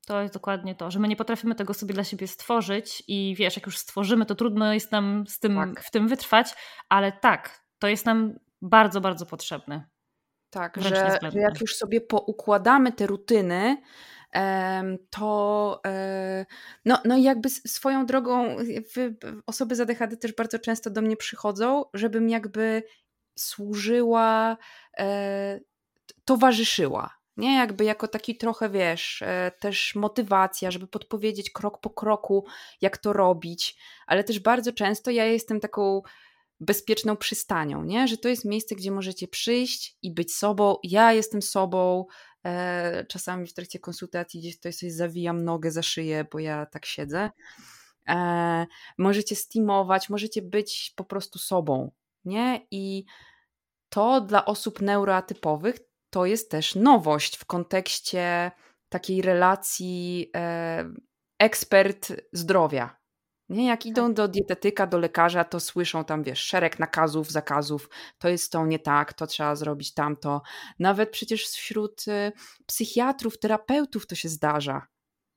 To 0.08 0.22
jest 0.22 0.34
dokładnie 0.34 0.76
to, 0.76 0.92
że 0.92 1.00
my 1.00 1.08
nie 1.08 1.16
potrafimy 1.16 1.56
tego 1.56 1.74
sobie 1.74 1.94
dla 1.94 2.04
siebie 2.04 2.28
stworzyć 2.28 3.04
i 3.08 3.36
wiesz, 3.38 3.56
jak 3.56 3.66
już 3.66 3.78
stworzymy, 3.78 4.26
to 4.26 4.36
trudno 4.36 4.74
jest 4.74 4.92
nam 4.92 5.28
z 5.28 5.40
tym, 5.40 5.56
tak. 5.56 5.84
w 5.84 5.92
tym 5.92 6.08
wytrwać, 6.08 6.56
ale 6.90 7.12
tak, 7.12 7.64
to 7.80 7.88
jest 7.88 8.06
nam 8.06 8.40
bardzo, 8.62 9.02
bardzo 9.02 9.26
potrzebne. 9.26 9.88
Tak, 10.50 10.78
że, 10.82 11.20
że 11.32 11.40
jak 11.40 11.62
już 11.62 11.76
sobie 11.76 12.02
poukładamy 12.02 12.92
te 12.92 13.08
rutyny, 13.08 13.78
to 15.10 15.82
e, 15.88 16.46
no, 16.86 17.00
no 17.06 17.18
jakby 17.18 17.50
swoją 17.50 18.06
drogą 18.06 18.56
osoby 19.46 19.76
z 19.76 19.80
ADHD 19.80 20.18
też 20.18 20.34
bardzo 20.34 20.60
często 20.60 20.90
do 20.90 21.02
mnie 21.02 21.18
przychodzą, 21.18 21.84
żebym 21.94 22.30
jakby 22.30 22.84
służyła, 23.40 24.58
e, 24.98 25.60
towarzyszyła. 26.26 27.17
Nie, 27.38 27.56
jakby 27.56 27.84
jako 27.84 28.08
taki 28.08 28.38
trochę, 28.38 28.70
wiesz, 28.70 29.22
e, 29.22 29.52
też 29.60 29.96
motywacja, 29.96 30.72
żeby 30.72 30.88
podpowiedzieć 30.88 31.52
krok 31.52 31.82
po 31.82 31.90
kroku, 31.90 32.46
jak 32.82 32.98
to 32.98 33.14
robić, 33.14 33.78
ale 34.08 34.24
też 34.24 34.40
bardzo 34.40 34.74
często 34.74 35.12
ja 35.12 35.26
jestem 35.26 35.60
taką 35.60 36.02
bezpieczną 36.60 37.18
przystanią, 37.18 37.84
nie? 37.84 38.08
że 38.08 38.18
to 38.18 38.30
jest 38.30 38.46
miejsce, 38.46 38.76
gdzie 38.76 38.92
możecie 38.92 39.28
przyjść 39.28 39.98
i 40.02 40.14
być 40.14 40.36
sobą. 40.36 40.76
Ja 40.84 41.14
jestem 41.14 41.42
sobą, 41.42 42.06
E, 42.48 43.06
czasami 43.06 43.48
w 43.48 43.54
trakcie 43.54 43.80
konsultacji 43.80 44.40
gdzieś 44.40 44.56
tutaj 44.56 44.74
sobie 44.74 44.92
zawijam 44.92 45.44
nogę 45.44 45.72
za 45.72 45.84
szyję, 45.84 46.26
bo 46.32 46.40
ja 46.40 46.66
tak 46.66 46.86
siedzę. 46.86 47.30
E, 48.08 48.66
możecie 48.98 49.36
steamować, 49.36 50.10
możecie 50.10 50.42
być 50.42 50.94
po 50.96 51.04
prostu 51.04 51.40
sobą, 51.40 51.92
nie? 52.26 52.68
I 52.72 53.06
to 53.90 54.22
dla 54.22 54.46
osób 54.46 54.82
neuroatypowych 54.82 55.80
to 56.18 56.26
jest 56.26 56.52
też 56.52 56.76
nowość 56.76 57.38
w 57.38 57.46
kontekście 57.46 58.52
takiej 58.90 59.22
relacji 59.22 60.32
e, 60.36 60.90
ekspert 61.40 62.14
zdrowia, 62.34 62.98
nie, 63.50 63.68
jak 63.68 63.86
idą 63.86 64.08
tak. 64.08 64.14
do 64.14 64.28
dietetyka, 64.28 64.88
do 64.88 64.98
lekarza, 64.98 65.44
to 65.44 65.60
słyszą 65.60 66.06
tam, 66.06 66.24
wiesz, 66.24 66.40
szereg 66.40 66.80
nakazów, 66.80 67.32
zakazów, 67.32 67.90
to 68.18 68.30
jest 68.30 68.52
to 68.52 68.66
nie 68.66 68.80
tak, 68.80 69.14
to 69.14 69.28
trzeba 69.28 69.56
zrobić 69.56 69.94
tamto. 69.94 70.42
Nawet 70.80 71.12
przecież 71.12 71.48
wśród 71.48 72.08
y, 72.08 72.32
psychiatrów, 72.66 73.40
terapeutów 73.40 74.08
to 74.08 74.16
się 74.16 74.30
zdarza. 74.30 74.88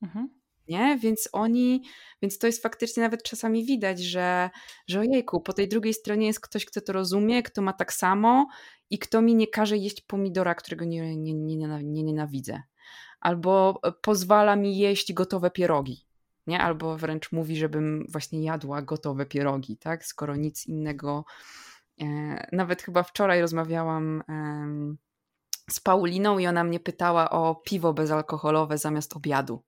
Mhm. 0.03 0.41
Nie? 0.69 0.99
Więc 0.99 1.29
oni, 1.33 1.83
więc 2.23 2.39
to 2.39 2.47
jest 2.47 2.63
faktycznie 2.63 3.03
nawet 3.03 3.23
czasami 3.23 3.65
widać, 3.65 4.01
że, 4.01 4.51
że 4.89 5.01
ojejku, 5.01 5.41
po 5.41 5.53
tej 5.53 5.69
drugiej 5.69 5.95
stronie 5.95 6.27
jest 6.27 6.41
ktoś, 6.41 6.65
kto 6.65 6.81
to 6.81 6.93
rozumie, 6.93 7.43
kto 7.43 7.63
ma 7.63 7.73
tak 7.73 7.93
samo 7.93 8.47
i 8.91 8.99
kto 8.99 9.23
mi 9.23 9.35
nie 9.35 9.47
każe 9.47 9.77
jeść 9.77 10.01
pomidora, 10.01 10.55
którego 10.55 10.85
nie, 10.85 11.17
nie, 11.17 11.35
nie, 11.35 11.57
nie 11.83 12.03
nienawidzę. 12.03 12.63
Albo 13.21 13.81
e, 13.83 13.93
pozwala 13.93 14.57
mi 14.57 14.79
jeść 14.79 15.13
gotowe 15.13 15.51
pierogi 15.51 16.11
nie? 16.47 16.61
Albo 16.61 16.97
wręcz 16.97 17.33
mówi, 17.33 17.57
żebym 17.57 18.07
właśnie 18.09 18.43
jadła 18.45 18.83
gotowe 18.83 19.27
pierogi, 19.27 19.77
tak? 19.77 20.05
Skoro 20.05 20.37
nic 20.37 20.67
innego. 20.67 21.25
E, 22.01 22.07
nawet 22.53 22.83
chyba 22.83 23.03
wczoraj 23.03 23.41
rozmawiałam 23.41 24.23
z 25.71 25.81
Pauliną 25.81 26.39
i 26.39 26.47
ona 26.47 26.65
mnie 26.65 26.81
pytała 26.81 27.31
o 27.31 27.55
piwo 27.55 27.93
bezalkoholowe 27.93 28.79
zamiast 28.79 29.17
obiadu. 29.17 29.63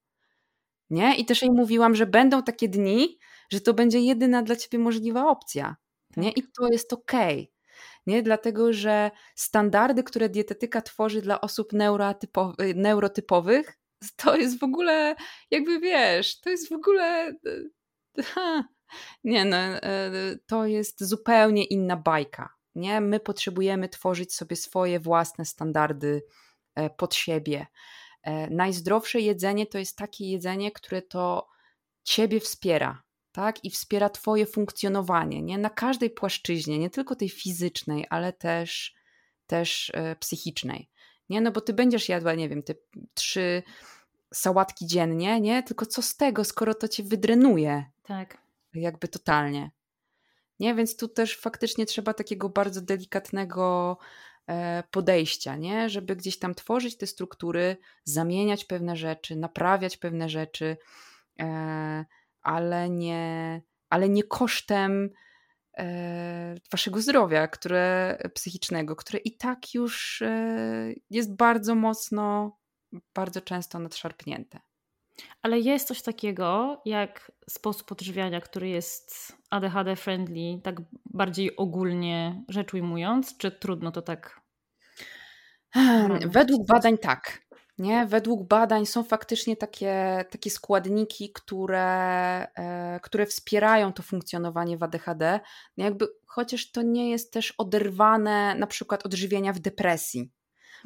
Nie? 0.90 1.16
I 1.16 1.24
też 1.24 1.42
jej 1.42 1.50
mówiłam, 1.50 1.94
że 1.94 2.06
będą 2.06 2.42
takie 2.42 2.68
dni, 2.68 3.18
że 3.50 3.60
to 3.60 3.74
będzie 3.74 4.00
jedyna 4.00 4.42
dla 4.42 4.56
ciebie 4.56 4.78
możliwa 4.78 5.30
opcja. 5.30 5.76
Nie? 6.16 6.28
Tak. 6.32 6.38
I 6.38 6.42
to 6.42 6.68
jest 6.72 6.92
okej. 6.92 7.34
Okay. 7.34 7.61
Nie? 8.06 8.22
Dlatego, 8.22 8.72
że 8.72 9.10
standardy, 9.34 10.02
które 10.02 10.28
dietetyka 10.28 10.82
tworzy 10.82 11.22
dla 11.22 11.40
osób 11.40 11.72
neurotypowych, 12.74 13.78
to 14.16 14.36
jest 14.36 14.60
w 14.60 14.64
ogóle, 14.64 15.16
jakby 15.50 15.80
wiesz, 15.80 16.40
to 16.40 16.50
jest 16.50 16.68
w 16.68 16.72
ogóle. 16.72 17.34
Ha, 18.24 18.64
nie, 19.24 19.44
no, 19.44 19.56
e, 19.56 20.10
to 20.46 20.66
jest 20.66 21.04
zupełnie 21.04 21.64
inna 21.64 21.96
bajka. 21.96 22.54
Nie? 22.74 23.00
My 23.00 23.20
potrzebujemy 23.20 23.88
tworzyć 23.88 24.34
sobie 24.34 24.56
swoje 24.56 25.00
własne 25.00 25.44
standardy 25.44 26.22
e, 26.74 26.90
pod 26.90 27.14
siebie. 27.14 27.66
E, 28.22 28.50
najzdrowsze 28.50 29.20
jedzenie 29.20 29.66
to 29.66 29.78
jest 29.78 29.98
takie 29.98 30.30
jedzenie, 30.30 30.72
które 30.72 31.02
to 31.02 31.48
ciebie 32.04 32.40
wspiera, 32.40 33.02
tak? 33.32 33.64
I 33.64 33.70
wspiera 33.70 34.10
twoje 34.10 34.46
funkcjonowanie, 34.46 35.42
nie? 35.42 35.58
Na 35.58 35.70
każdej 35.70 36.10
płaszczyźnie, 36.10 36.78
nie 36.78 36.90
tylko 36.90 37.16
tej 37.16 37.28
fizycznej, 37.28 38.06
ale 38.10 38.32
też, 38.32 38.94
też 39.46 39.92
psychicznej 40.20 40.88
nie? 41.32 41.40
No 41.40 41.52
bo 41.52 41.60
ty 41.60 41.72
będziesz 41.72 42.08
jadła, 42.08 42.34
nie 42.34 42.48
wiem, 42.48 42.62
te 42.62 42.74
trzy 43.14 43.62
sałatki 44.32 44.86
dziennie, 44.86 45.40
nie? 45.40 45.62
Tylko 45.62 45.86
co 45.86 46.02
z 46.02 46.16
tego, 46.16 46.44
skoro 46.44 46.74
to 46.74 46.88
cię 46.88 47.02
wydrenuje? 47.02 47.84
Tak. 48.02 48.38
Jakby 48.74 49.08
totalnie. 49.08 49.70
Nie? 50.60 50.74
Więc 50.74 50.96
tu 50.96 51.08
też 51.08 51.36
faktycznie 51.36 51.86
trzeba 51.86 52.14
takiego 52.14 52.48
bardzo 52.48 52.80
delikatnego 52.80 53.98
e, 54.46 54.82
podejścia, 54.90 55.56
nie? 55.56 55.90
Żeby 55.90 56.16
gdzieś 56.16 56.38
tam 56.38 56.54
tworzyć 56.54 56.96
te 56.96 57.06
struktury, 57.06 57.76
zamieniać 58.04 58.64
pewne 58.64 58.96
rzeczy, 58.96 59.36
naprawiać 59.36 59.96
pewne 59.96 60.28
rzeczy, 60.28 60.76
e, 61.40 62.04
ale 62.42 62.90
nie, 62.90 63.62
ale 63.90 64.08
nie 64.08 64.22
kosztem 64.22 65.10
E, 65.78 66.54
waszego 66.72 67.00
zdrowia, 67.00 67.48
które 67.48 68.18
psychicznego, 68.34 68.96
które 68.96 69.18
i 69.18 69.36
tak 69.36 69.74
już 69.74 70.22
e, 70.22 70.94
jest 71.10 71.36
bardzo 71.36 71.74
mocno, 71.74 72.58
bardzo 73.14 73.40
często 73.40 73.78
nadszarpnięte. 73.78 74.60
Ale 75.42 75.60
jest 75.60 75.88
coś 75.88 76.02
takiego 76.02 76.80
jak 76.84 77.32
sposób 77.50 77.92
odżywiania, 77.92 78.40
który 78.40 78.68
jest 78.68 79.36
ADHD 79.50 79.96
friendly, 79.96 80.60
tak 80.62 80.76
bardziej 81.04 81.56
ogólnie 81.56 82.44
rzecz 82.48 82.74
ujmując, 82.74 83.36
czy 83.36 83.50
trudno 83.50 83.92
to 83.92 84.02
tak? 84.02 84.40
Według 86.26 86.66
badań 86.66 86.98
tak. 86.98 87.42
Nie? 87.82 88.06
Według 88.06 88.48
badań 88.48 88.86
są 88.86 89.02
faktycznie 89.02 89.56
takie, 89.56 90.24
takie 90.30 90.50
składniki, 90.50 91.32
które, 91.32 92.46
e, 92.54 93.00
które 93.02 93.26
wspierają 93.26 93.92
to 93.92 94.02
funkcjonowanie 94.02 94.78
w 94.78 94.82
ADHD, 94.82 95.40
no 95.76 95.84
jakby, 95.84 96.08
chociaż 96.26 96.70
to 96.70 96.82
nie 96.82 97.10
jest 97.10 97.32
też 97.32 97.54
oderwane 97.58 98.54
na 98.54 98.66
przykład 98.66 99.06
od 99.06 99.14
żywienia 99.14 99.52
w 99.52 99.58
depresji. 99.58 100.30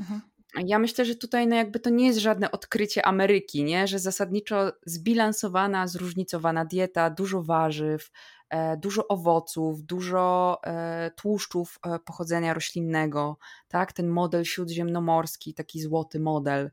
Mhm. 0.01 0.21
Ja 0.65 0.79
myślę, 0.79 1.05
że 1.05 1.15
tutaj 1.15 1.47
no 1.47 1.57
jakby 1.57 1.81
to 1.81 1.91
nie 1.91 2.07
jest 2.07 2.19
żadne 2.19 2.51
odkrycie 2.51 3.07
Ameryki, 3.07 3.65
nie? 3.65 3.87
że 3.87 3.99
zasadniczo 3.99 4.73
zbilansowana, 4.87 5.87
zróżnicowana 5.87 6.65
dieta, 6.65 7.11
dużo 7.11 7.43
warzyw, 7.43 8.11
dużo 8.79 9.09
owoców, 9.09 9.83
dużo 9.83 10.59
e, 10.65 11.11
tłuszczów 11.11 11.79
e, 11.87 11.99
pochodzenia 11.99 12.55
roślinnego, 12.55 13.39
tak? 13.69 13.93
ten 13.93 14.09
model 14.09 14.45
śródziemnomorski, 14.45 15.55
taki 15.55 15.81
złoty 15.81 16.21
model. 16.21 16.71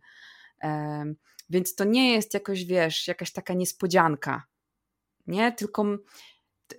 Więc 1.50 1.76
to 1.76 1.84
nie 1.84 2.14
jest 2.14 2.34
jakoś, 2.34 2.66
wiesz, 2.66 3.08
jakaś 3.08 3.32
taka 3.32 3.54
niespodzianka, 3.54 4.44
nie? 5.28 5.52
Tylko 5.52 5.86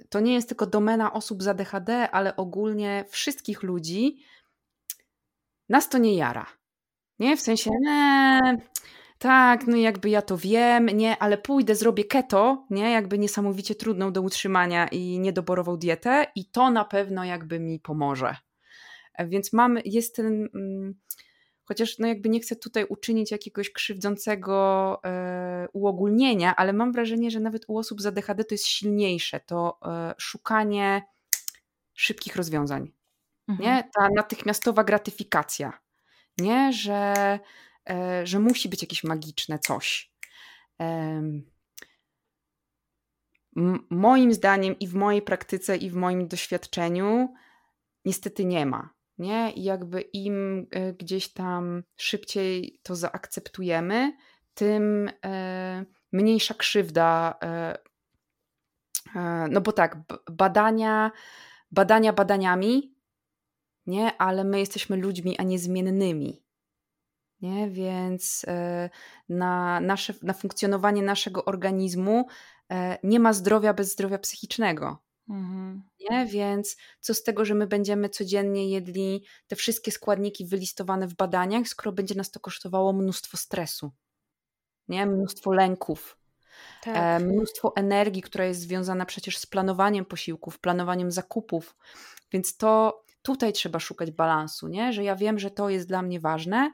to 0.08 0.20
nie 0.20 0.34
jest 0.34 0.48
tylko 0.48 0.66
domena 0.66 1.12
osób 1.12 1.42
z 1.42 1.48
ADHD, 1.48 2.10
ale 2.10 2.36
ogólnie 2.36 3.04
wszystkich 3.08 3.62
ludzi. 3.62 4.18
Nas 5.68 5.88
to 5.88 5.98
nie 5.98 6.14
jara. 6.16 6.46
Nie, 7.18 7.36
w 7.36 7.40
sensie, 7.40 7.70
nie, 7.80 8.40
tak, 9.24 9.66
no 9.66 9.76
jakby 9.76 10.10
ja 10.10 10.22
to 10.22 10.38
wiem, 10.38 10.86
nie, 10.86 11.18
ale 11.18 11.38
pójdę, 11.38 11.74
zrobię 11.74 12.04
keto, 12.04 12.66
nie, 12.70 12.90
jakby 12.90 13.18
niesamowicie 13.18 13.74
trudną 13.74 14.12
do 14.12 14.22
utrzymania 14.22 14.88
i 14.88 15.18
niedoborową 15.18 15.76
dietę 15.76 16.26
i 16.34 16.50
to 16.50 16.70
na 16.70 16.84
pewno 16.84 17.24
jakby 17.24 17.60
mi 17.60 17.80
pomoże. 17.80 18.36
E, 19.14 19.26
więc 19.26 19.52
mam, 19.52 19.78
jest 19.84 20.16
ten, 20.16 20.48
mm, 20.54 20.94
chociaż 21.64 21.98
no 21.98 22.06
jakby 22.06 22.28
nie 22.28 22.40
chcę 22.40 22.56
tutaj 22.56 22.84
uczynić 22.88 23.30
jakiegoś 23.30 23.72
krzywdzącego 23.72 25.00
e, 25.04 25.68
uogólnienia, 25.72 26.56
ale 26.56 26.72
mam 26.72 26.92
wrażenie, 26.92 27.30
że 27.30 27.40
nawet 27.40 27.64
u 27.68 27.78
osób 27.78 28.02
z 28.02 28.06
ADHD 28.06 28.44
to 28.44 28.54
jest 28.54 28.66
silniejsze, 28.66 29.40
to 29.40 29.78
e, 29.86 30.14
szukanie 30.18 31.02
szybkich 31.94 32.36
rozwiązań, 32.36 32.92
mhm. 33.48 33.68
nie, 33.68 33.90
ta 33.94 34.08
natychmiastowa 34.16 34.84
gratyfikacja 34.84 35.84
nie? 36.38 36.72
Że, 36.72 37.38
że 38.24 38.38
musi 38.38 38.68
być 38.68 38.82
jakieś 38.82 39.04
magiczne 39.04 39.58
coś. 39.58 40.14
Moim 43.90 44.34
zdaniem 44.34 44.78
i 44.78 44.88
w 44.88 44.94
mojej 44.94 45.22
praktyce 45.22 45.76
i 45.76 45.90
w 45.90 45.94
moim 45.94 46.28
doświadczeniu 46.28 47.34
niestety 48.04 48.44
nie 48.44 48.66
ma. 48.66 48.94
Nie? 49.18 49.52
I 49.52 49.62
jakby 49.62 50.00
im 50.00 50.66
e, 50.70 50.92
gdzieś 50.92 51.32
tam 51.32 51.82
szybciej 51.96 52.80
to 52.82 52.96
zaakceptujemy, 52.96 54.16
tym 54.54 55.10
e, 55.24 55.84
mniejsza 56.12 56.54
krzywda. 56.54 57.38
No 59.50 59.60
bo 59.60 59.72
tak, 59.72 59.98
badania, 60.30 61.12
badania 61.70 62.12
badaniami, 62.12 62.94
nie? 63.86 64.16
Ale 64.18 64.44
my 64.44 64.58
jesteśmy 64.58 64.96
ludźmi, 64.96 65.38
a 65.38 65.42
nie 65.42 65.58
zmiennymi. 65.58 66.43
Nie? 67.44 67.70
Więc 67.70 68.44
e, 68.48 68.90
na, 69.28 69.80
nasze, 69.80 70.14
na 70.22 70.32
funkcjonowanie 70.32 71.02
naszego 71.02 71.44
organizmu 71.44 72.26
e, 72.70 72.98
nie 73.02 73.20
ma 73.20 73.32
zdrowia 73.32 73.74
bez 73.74 73.92
zdrowia 73.92 74.18
psychicznego. 74.18 74.98
Mhm. 75.28 75.82
Nie? 76.10 76.26
Więc 76.26 76.76
co 77.00 77.14
z 77.14 77.22
tego, 77.22 77.44
że 77.44 77.54
my 77.54 77.66
będziemy 77.66 78.08
codziennie 78.08 78.70
jedli 78.70 79.24
te 79.46 79.56
wszystkie 79.56 79.90
składniki 79.92 80.46
wylistowane 80.46 81.06
w 81.06 81.14
badaniach, 81.14 81.68
skoro 81.68 81.92
będzie 81.92 82.14
nas 82.14 82.30
to 82.30 82.40
kosztowało 82.40 82.92
mnóstwo 82.92 83.36
stresu, 83.36 83.92
nie? 84.88 85.06
mnóstwo 85.06 85.52
lęków, 85.52 86.18
e, 86.86 86.92
tak. 86.92 87.22
mnóstwo 87.22 87.72
energii, 87.76 88.22
która 88.22 88.44
jest 88.44 88.60
związana 88.60 89.06
przecież 89.06 89.38
z 89.38 89.46
planowaniem 89.46 90.04
posiłków, 90.04 90.58
planowaniem 90.58 91.10
zakupów. 91.10 91.76
Więc 92.32 92.56
to 92.56 93.04
tutaj 93.22 93.52
trzeba 93.52 93.78
szukać 93.78 94.10
balansu, 94.10 94.68
nie? 94.68 94.92
że 94.92 95.04
ja 95.04 95.16
wiem, 95.16 95.38
że 95.38 95.50
to 95.50 95.70
jest 95.70 95.88
dla 95.88 96.02
mnie 96.02 96.20
ważne, 96.20 96.72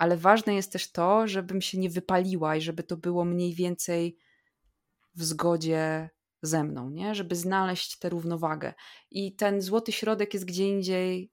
ale 0.00 0.16
ważne 0.16 0.54
jest 0.54 0.72
też 0.72 0.92
to, 0.92 1.26
żebym 1.26 1.60
się 1.62 1.78
nie 1.78 1.90
wypaliła 1.90 2.56
i 2.56 2.60
żeby 2.60 2.82
to 2.82 2.96
było 2.96 3.24
mniej 3.24 3.54
więcej 3.54 4.16
w 5.14 5.24
zgodzie 5.24 6.10
ze 6.42 6.64
mną, 6.64 6.90
nie? 6.90 7.14
żeby 7.14 7.36
znaleźć 7.36 7.98
tę 7.98 8.08
równowagę. 8.08 8.74
I 9.10 9.36
ten 9.36 9.60
złoty 9.60 9.92
środek 9.92 10.34
jest 10.34 10.46
gdzie 10.46 10.68
indziej 10.68 11.32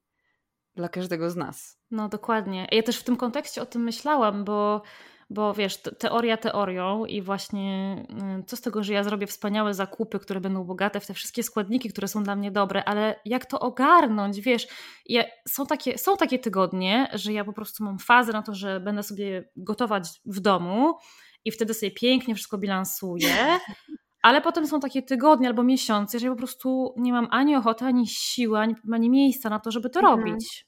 dla 0.75 0.89
każdego 0.89 1.31
z 1.31 1.35
nas. 1.35 1.79
No 1.91 2.09
dokładnie. 2.09 2.67
Ja 2.71 2.83
też 2.83 2.97
w 2.97 3.03
tym 3.03 3.17
kontekście 3.17 3.61
o 3.61 3.65
tym 3.65 3.83
myślałam, 3.83 4.45
bo 4.45 4.81
bo 5.29 5.53
wiesz, 5.53 5.81
teoria 5.81 6.37
teorią 6.37 7.05
i 7.05 7.21
właśnie 7.21 7.97
y, 8.39 8.43
co 8.43 8.55
z 8.55 8.61
tego, 8.61 8.83
że 8.83 8.93
ja 8.93 9.03
zrobię 9.03 9.27
wspaniałe 9.27 9.73
zakupy, 9.73 10.19
które 10.19 10.41
będą 10.41 10.63
bogate 10.63 10.99
w 10.99 11.07
te 11.07 11.13
wszystkie 11.13 11.43
składniki, 11.43 11.89
które 11.89 12.07
są 12.07 12.23
dla 12.23 12.35
mnie 12.35 12.51
dobre, 12.51 12.83
ale 12.83 13.19
jak 13.25 13.45
to 13.45 13.59
ogarnąć, 13.59 14.41
wiesz, 14.41 14.67
ja, 15.05 15.23
są, 15.47 15.65
takie, 15.65 15.97
są 15.97 16.17
takie 16.17 16.39
tygodnie, 16.39 17.07
że 17.13 17.33
ja 17.33 17.43
po 17.43 17.53
prostu 17.53 17.83
mam 17.83 17.99
fazę 17.99 18.33
na 18.33 18.41
to, 18.41 18.53
że 18.53 18.79
będę 18.79 19.03
sobie 19.03 19.49
gotować 19.55 20.09
w 20.25 20.39
domu 20.39 20.97
i 21.45 21.51
wtedy 21.51 21.73
sobie 21.73 21.91
pięknie 21.91 22.35
wszystko 22.35 22.57
bilansuję, 22.57 23.59
ale 24.27 24.41
potem 24.41 24.67
są 24.67 24.79
takie 24.79 25.01
tygodnie 25.01 25.47
albo 25.47 25.63
miesiące, 25.63 26.19
że 26.19 26.25
ja 26.25 26.31
po 26.31 26.37
prostu 26.37 26.93
nie 26.97 27.13
mam 27.13 27.27
ani 27.31 27.55
ochoty, 27.55 27.85
ani 27.85 28.07
siły, 28.07 28.59
ani, 28.59 28.75
ani 28.93 29.09
miejsca 29.09 29.49
na 29.49 29.59
to, 29.59 29.71
żeby 29.71 29.89
to 29.89 29.99
mhm. 29.99 30.19
robić. 30.19 30.67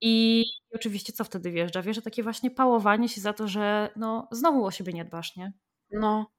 I 0.00 0.44
oczywiście 0.74 1.12
co 1.12 1.24
wtedy 1.24 1.50
wjeżdża? 1.50 1.82
Wiesz, 1.82 1.96
że 1.96 2.02
takie 2.02 2.22
właśnie 2.22 2.50
pałowanie 2.50 3.08
się 3.08 3.20
za 3.20 3.32
to, 3.32 3.48
że 3.48 3.90
no, 3.96 4.28
znowu 4.30 4.64
o 4.64 4.70
siebie 4.70 4.92
nie 4.92 5.04
dbasz, 5.04 5.36
nie? 5.36 5.52
No. 5.90 6.30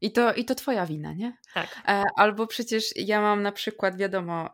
I 0.00 0.12
to, 0.12 0.34
I 0.34 0.44
to 0.44 0.54
twoja 0.54 0.86
wina, 0.86 1.12
nie? 1.12 1.36
Tak. 1.54 1.82
E, 1.88 2.04
albo 2.16 2.46
przecież 2.46 2.96
ja 2.96 3.20
mam 3.20 3.42
na 3.42 3.52
przykład, 3.52 3.96
wiadomo, 3.96 4.50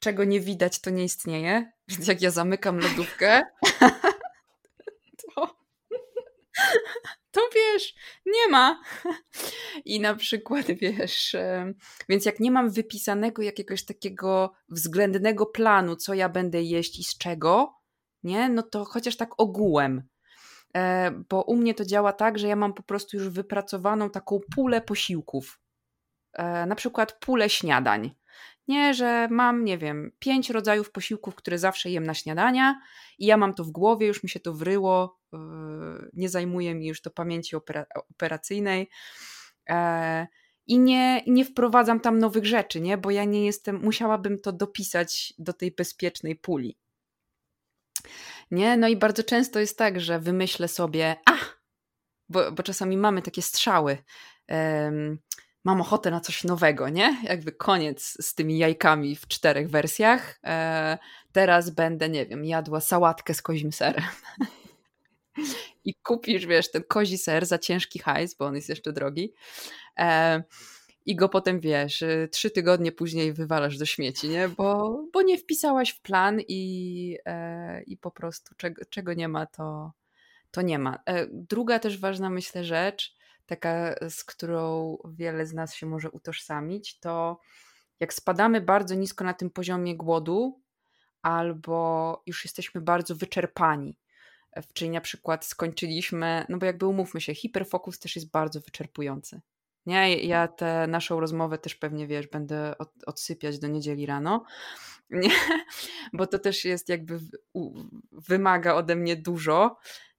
czego 0.00 0.24
nie 0.24 0.40
widać, 0.40 0.80
to 0.80 0.90
nie 0.90 1.04
istnieje. 1.04 1.72
Więc 1.88 2.08
jak 2.08 2.22
ja 2.22 2.30
zamykam 2.30 2.78
lodówkę, 2.78 3.42
to 5.34 5.56
to 7.36 7.40
wiesz, 7.54 7.94
nie 8.26 8.48
ma. 8.48 8.80
I 9.84 10.00
na 10.00 10.14
przykład, 10.14 10.66
wiesz, 10.66 11.36
więc 12.08 12.24
jak 12.24 12.40
nie 12.40 12.50
mam 12.50 12.70
wypisanego 12.70 13.42
jakiegoś 13.42 13.84
takiego 13.84 14.52
względnego 14.68 15.46
planu, 15.46 15.96
co 15.96 16.14
ja 16.14 16.28
będę 16.28 16.62
jeść 16.62 16.98
i 16.98 17.04
z 17.04 17.18
czego, 17.18 17.76
nie, 18.22 18.48
no 18.48 18.62
to 18.62 18.84
chociaż 18.84 19.16
tak 19.16 19.40
ogółem. 19.40 20.02
E, 20.76 21.10
bo 21.28 21.42
u 21.42 21.56
mnie 21.56 21.74
to 21.74 21.84
działa 21.84 22.12
tak, 22.12 22.38
że 22.38 22.48
ja 22.48 22.56
mam 22.56 22.74
po 22.74 22.82
prostu 22.82 23.16
już 23.16 23.28
wypracowaną 23.28 24.10
taką 24.10 24.40
pulę 24.54 24.80
posiłków. 24.80 25.60
E, 26.32 26.66
na 26.66 26.74
przykład 26.74 27.12
pulę 27.12 27.50
śniadań. 27.50 28.14
Nie, 28.68 28.94
że 28.94 29.28
mam, 29.30 29.64
nie 29.64 29.78
wiem, 29.78 30.12
pięć 30.18 30.50
rodzajów 30.50 30.90
posiłków, 30.90 31.34
które 31.34 31.58
zawsze 31.58 31.90
jem 31.90 32.06
na 32.06 32.14
śniadania 32.14 32.80
i 33.18 33.26
ja 33.26 33.36
mam 33.36 33.54
to 33.54 33.64
w 33.64 33.70
głowie, 33.70 34.06
już 34.06 34.22
mi 34.22 34.28
się 34.28 34.40
to 34.40 34.52
wryło, 34.54 35.20
yy, 35.32 36.10
nie 36.12 36.28
zajmuje 36.28 36.74
mi 36.74 36.86
już 36.86 37.02
to 37.02 37.10
pamięci 37.10 37.56
operacyjnej 38.10 38.88
e, 39.68 40.26
i 40.66 40.78
nie, 40.78 41.22
nie 41.26 41.44
wprowadzam 41.44 42.00
tam 42.00 42.18
nowych 42.18 42.46
rzeczy, 42.46 42.80
nie? 42.80 42.98
bo 42.98 43.10
ja 43.10 43.24
nie 43.24 43.44
jestem, 43.44 43.80
musiałabym 43.82 44.38
to 44.38 44.52
dopisać 44.52 45.34
do 45.38 45.52
tej 45.52 45.70
bezpiecznej 45.70 46.36
puli. 46.36 46.78
Nie? 48.50 48.76
No 48.76 48.88
i 48.88 48.96
bardzo 48.96 49.22
często 49.22 49.60
jest 49.60 49.78
tak, 49.78 50.00
że 50.00 50.20
wymyślę 50.20 50.68
sobie, 50.68 51.16
a, 51.26 51.32
bo, 52.28 52.52
bo 52.52 52.62
czasami 52.62 52.96
mamy 52.96 53.22
takie 53.22 53.42
strzały 53.42 53.98
mam 55.66 55.80
ochotę 55.80 56.10
na 56.10 56.20
coś 56.20 56.44
nowego, 56.44 56.88
nie? 56.88 57.16
Jakby 57.22 57.52
koniec 57.52 58.16
z 58.20 58.34
tymi 58.34 58.58
jajkami 58.58 59.16
w 59.16 59.28
czterech 59.28 59.70
wersjach. 59.70 60.38
E, 60.44 60.98
teraz 61.32 61.70
będę, 61.70 62.08
nie 62.08 62.26
wiem, 62.26 62.44
jadła 62.44 62.80
sałatkę 62.80 63.34
z 63.34 63.42
kozim 63.42 63.72
serem. 63.72 64.04
I 65.84 65.94
kupisz, 65.94 66.46
wiesz, 66.46 66.70
ten 66.70 66.82
kozi 66.88 67.18
ser 67.18 67.46
za 67.46 67.58
ciężki 67.58 67.98
hajs, 67.98 68.34
bo 68.34 68.46
on 68.46 68.54
jest 68.54 68.68
jeszcze 68.68 68.92
drogi. 68.92 69.32
E, 69.98 70.42
I 71.06 71.16
go 71.16 71.28
potem, 71.28 71.60
wiesz, 71.60 72.02
y, 72.02 72.28
trzy 72.32 72.50
tygodnie 72.50 72.92
później 72.92 73.32
wywalasz 73.32 73.78
do 73.78 73.86
śmieci, 73.86 74.28
nie? 74.28 74.48
Bo, 74.48 74.98
bo 75.12 75.22
nie 75.22 75.38
wpisałaś 75.38 75.90
w 75.90 76.00
plan 76.00 76.40
i, 76.48 77.18
e, 77.24 77.82
i 77.82 77.96
po 77.96 78.10
prostu 78.10 78.54
czego, 78.56 78.82
czego 78.90 79.14
nie 79.14 79.28
ma, 79.28 79.46
to, 79.46 79.92
to 80.50 80.62
nie 80.62 80.78
ma. 80.78 80.98
E, 81.06 81.26
druga 81.32 81.78
też 81.78 81.98
ważna, 81.98 82.30
myślę, 82.30 82.64
rzecz, 82.64 83.15
taka, 83.46 83.94
z 84.08 84.24
którą 84.24 84.96
wiele 85.04 85.46
z 85.46 85.52
nas 85.52 85.74
się 85.74 85.86
może 85.86 86.10
utożsamić, 86.10 86.98
to 86.98 87.40
jak 88.00 88.14
spadamy 88.14 88.60
bardzo 88.60 88.94
nisko 88.94 89.24
na 89.24 89.34
tym 89.34 89.50
poziomie 89.50 89.96
głodu, 89.96 90.60
albo 91.22 92.22
już 92.26 92.44
jesteśmy 92.44 92.80
bardzo 92.80 93.14
wyczerpani, 93.14 93.98
czyli 94.72 94.90
na 94.90 95.00
przykład 95.00 95.44
skończyliśmy, 95.44 96.46
no 96.48 96.58
bo 96.58 96.66
jakby 96.66 96.86
umówmy 96.86 97.20
się, 97.20 97.34
hiperfokus 97.34 97.98
też 97.98 98.16
jest 98.16 98.30
bardzo 98.30 98.60
wyczerpujący. 98.60 99.40
Nie, 99.86 100.16
ja 100.16 100.48
tę 100.48 100.86
naszą 100.86 101.20
rozmowę 101.20 101.58
też 101.58 101.74
pewnie 101.74 102.06
wiesz, 102.06 102.26
będę 102.26 102.78
od, 102.78 102.92
odsypiać 103.06 103.58
do 103.58 103.68
niedzieli 103.68 104.06
rano. 104.06 104.44
Nie? 105.10 105.30
Bo 106.12 106.26
to 106.26 106.38
też 106.38 106.64
jest 106.64 106.88
jakby 106.88 107.20
wymaga 108.12 108.74
ode 108.74 108.96
mnie 108.96 109.16
dużo 109.16 109.76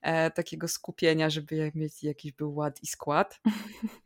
e, 0.07 0.31
takiego 0.31 0.67
skupienia, 0.67 1.29
żeby 1.29 1.71
mieć 1.75 2.03
jakiś 2.03 2.31
był 2.31 2.55
ład 2.55 2.83
i 2.83 2.87
skład. 2.87 3.39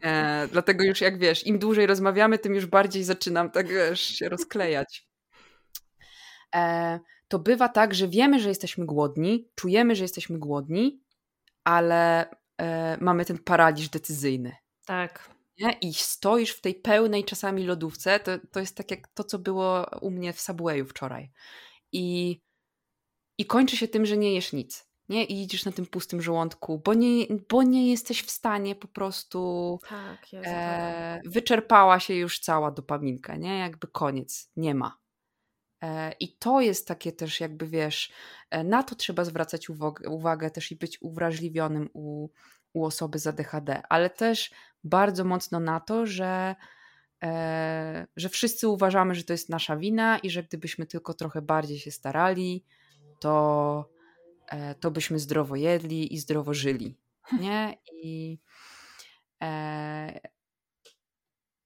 E, 0.03 0.47
dlatego 0.51 0.83
już 0.83 1.01
jak 1.01 1.19
wiesz, 1.19 1.45
im 1.45 1.59
dłużej 1.59 1.87
rozmawiamy, 1.87 2.39
tym 2.39 2.55
już 2.55 2.65
bardziej 2.65 3.03
zaczynam 3.03 3.51
tak 3.51 3.67
wiesz, 3.67 4.01
się 4.01 4.29
rozklejać. 4.29 5.07
E, 6.55 6.99
to 7.27 7.39
bywa 7.39 7.69
tak, 7.69 7.93
że 7.93 8.07
wiemy, 8.07 8.39
że 8.39 8.49
jesteśmy 8.49 8.85
głodni, 8.85 9.49
czujemy, 9.55 9.95
że 9.95 10.03
jesteśmy 10.03 10.39
głodni, 10.39 11.01
ale 11.63 12.29
e, 12.57 12.97
mamy 13.01 13.25
ten 13.25 13.37
paraliż 13.37 13.89
decyzyjny. 13.89 14.55
Tak. 14.85 15.29
Nie? 15.59 15.71
I 15.81 15.93
stoisz 15.93 16.51
w 16.51 16.61
tej 16.61 16.75
pełnej 16.75 17.23
czasami 17.23 17.63
lodówce, 17.63 18.19
to, 18.19 18.31
to 18.51 18.59
jest 18.59 18.77
tak 18.77 18.91
jak 18.91 19.07
to, 19.07 19.23
co 19.23 19.39
było 19.39 19.85
u 20.01 20.11
mnie 20.11 20.33
w 20.33 20.41
Subwayu 20.41 20.85
wczoraj. 20.85 21.31
I, 21.91 22.39
I 23.37 23.45
kończy 23.45 23.77
się 23.77 23.87
tym, 23.87 24.05
że 24.05 24.17
nie 24.17 24.33
jesz 24.33 24.53
nic. 24.53 24.90
Nie? 25.11 25.25
I 25.25 25.41
idziesz 25.41 25.65
na 25.65 25.71
tym 25.71 25.85
pustym 25.85 26.21
żołądku, 26.21 26.81
bo 26.85 26.93
nie, 26.93 27.25
bo 27.49 27.63
nie 27.63 27.89
jesteś 27.89 28.23
w 28.23 28.31
stanie 28.31 28.75
po 28.75 28.87
prostu. 28.87 29.79
Tak, 29.89 30.33
Jezu, 30.33 30.49
e, 30.49 31.21
wyczerpała 31.25 31.99
się 31.99 32.13
już 32.13 32.39
cała 32.39 32.71
dopaminka, 32.71 33.35
nie? 33.35 33.59
Jakby 33.59 33.87
koniec, 33.87 34.51
nie 34.55 34.75
ma. 34.75 34.97
E, 35.81 36.11
I 36.19 36.37
to 36.37 36.61
jest 36.61 36.87
takie 36.87 37.11
też, 37.11 37.39
jakby 37.39 37.67
wiesz, 37.67 38.11
e, 38.49 38.63
na 38.63 38.83
to 38.83 38.95
trzeba 38.95 39.23
zwracać 39.25 39.69
uwagę, 39.69 40.09
uwagę 40.09 40.51
też 40.51 40.71
i 40.71 40.75
być 40.75 41.01
uwrażliwionym 41.01 41.89
u, 41.93 42.29
u 42.73 42.85
osoby 42.85 43.19
z 43.19 43.27
ADHD, 43.27 43.81
ale 43.89 44.09
też 44.09 44.51
bardzo 44.83 45.23
mocno 45.23 45.59
na 45.59 45.79
to, 45.79 46.05
że, 46.05 46.55
e, 47.23 48.07
że 48.15 48.29
wszyscy 48.29 48.67
uważamy, 48.67 49.15
że 49.15 49.23
to 49.23 49.33
jest 49.33 49.49
nasza 49.49 49.77
wina 49.77 50.17
i 50.17 50.29
że 50.29 50.43
gdybyśmy 50.43 50.85
tylko 50.85 51.13
trochę 51.13 51.41
bardziej 51.41 51.79
się 51.79 51.91
starali, 51.91 52.65
to, 53.19 53.89
to 54.79 54.91
byśmy 54.91 55.19
zdrowo 55.19 55.55
jedli 55.55 56.13
i 56.13 56.19
zdrowo 56.19 56.53
żyli. 56.53 56.97
Nie? 57.39 57.77
I, 57.93 58.39
e, 59.43 60.19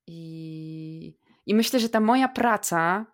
i, 0.07 1.17
i 1.45 1.55
myślę, 1.55 1.79
że 1.79 1.89
ta 1.89 1.99
moja 1.99 2.27
praca 2.27 3.05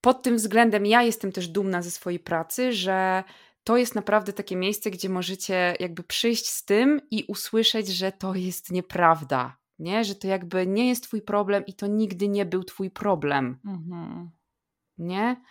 pod 0.00 0.22
tym 0.22 0.36
względem 0.36 0.86
ja 0.86 1.02
jestem 1.02 1.32
też 1.32 1.48
dumna 1.48 1.82
ze 1.82 1.90
swojej 1.90 2.20
pracy, 2.20 2.72
że 2.72 3.24
to 3.64 3.76
jest 3.76 3.94
naprawdę 3.94 4.32
takie 4.32 4.56
miejsce, 4.56 4.90
gdzie 4.90 5.08
możecie 5.08 5.76
jakby 5.80 6.02
przyjść 6.02 6.46
z 6.46 6.64
tym 6.64 7.00
i 7.10 7.24
usłyszeć, 7.28 7.88
że 7.88 8.12
to 8.12 8.34
jest 8.34 8.70
nieprawda, 8.70 9.56
nie? 9.78 10.04
Że 10.04 10.14
to 10.14 10.28
jakby 10.28 10.66
nie 10.66 10.88
jest 10.88 11.04
twój 11.04 11.22
problem 11.22 11.66
i 11.66 11.74
to 11.74 11.86
nigdy 11.86 12.28
nie 12.28 12.44
był 12.44 12.64
twój 12.64 12.90
problem, 12.90 13.58
mhm. 13.64 14.30
nie? 14.98 15.42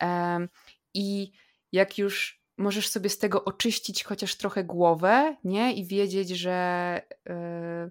Um, 0.00 0.48
I 0.94 1.32
jak 1.72 1.98
już 1.98 2.42
możesz 2.58 2.88
sobie 2.88 3.10
z 3.10 3.18
tego 3.18 3.44
oczyścić 3.44 4.04
chociaż 4.04 4.36
trochę 4.36 4.64
głowę, 4.64 5.36
nie? 5.44 5.72
I 5.72 5.86
wiedzieć, 5.86 6.28
że 6.28 7.02
yy, 7.26 7.90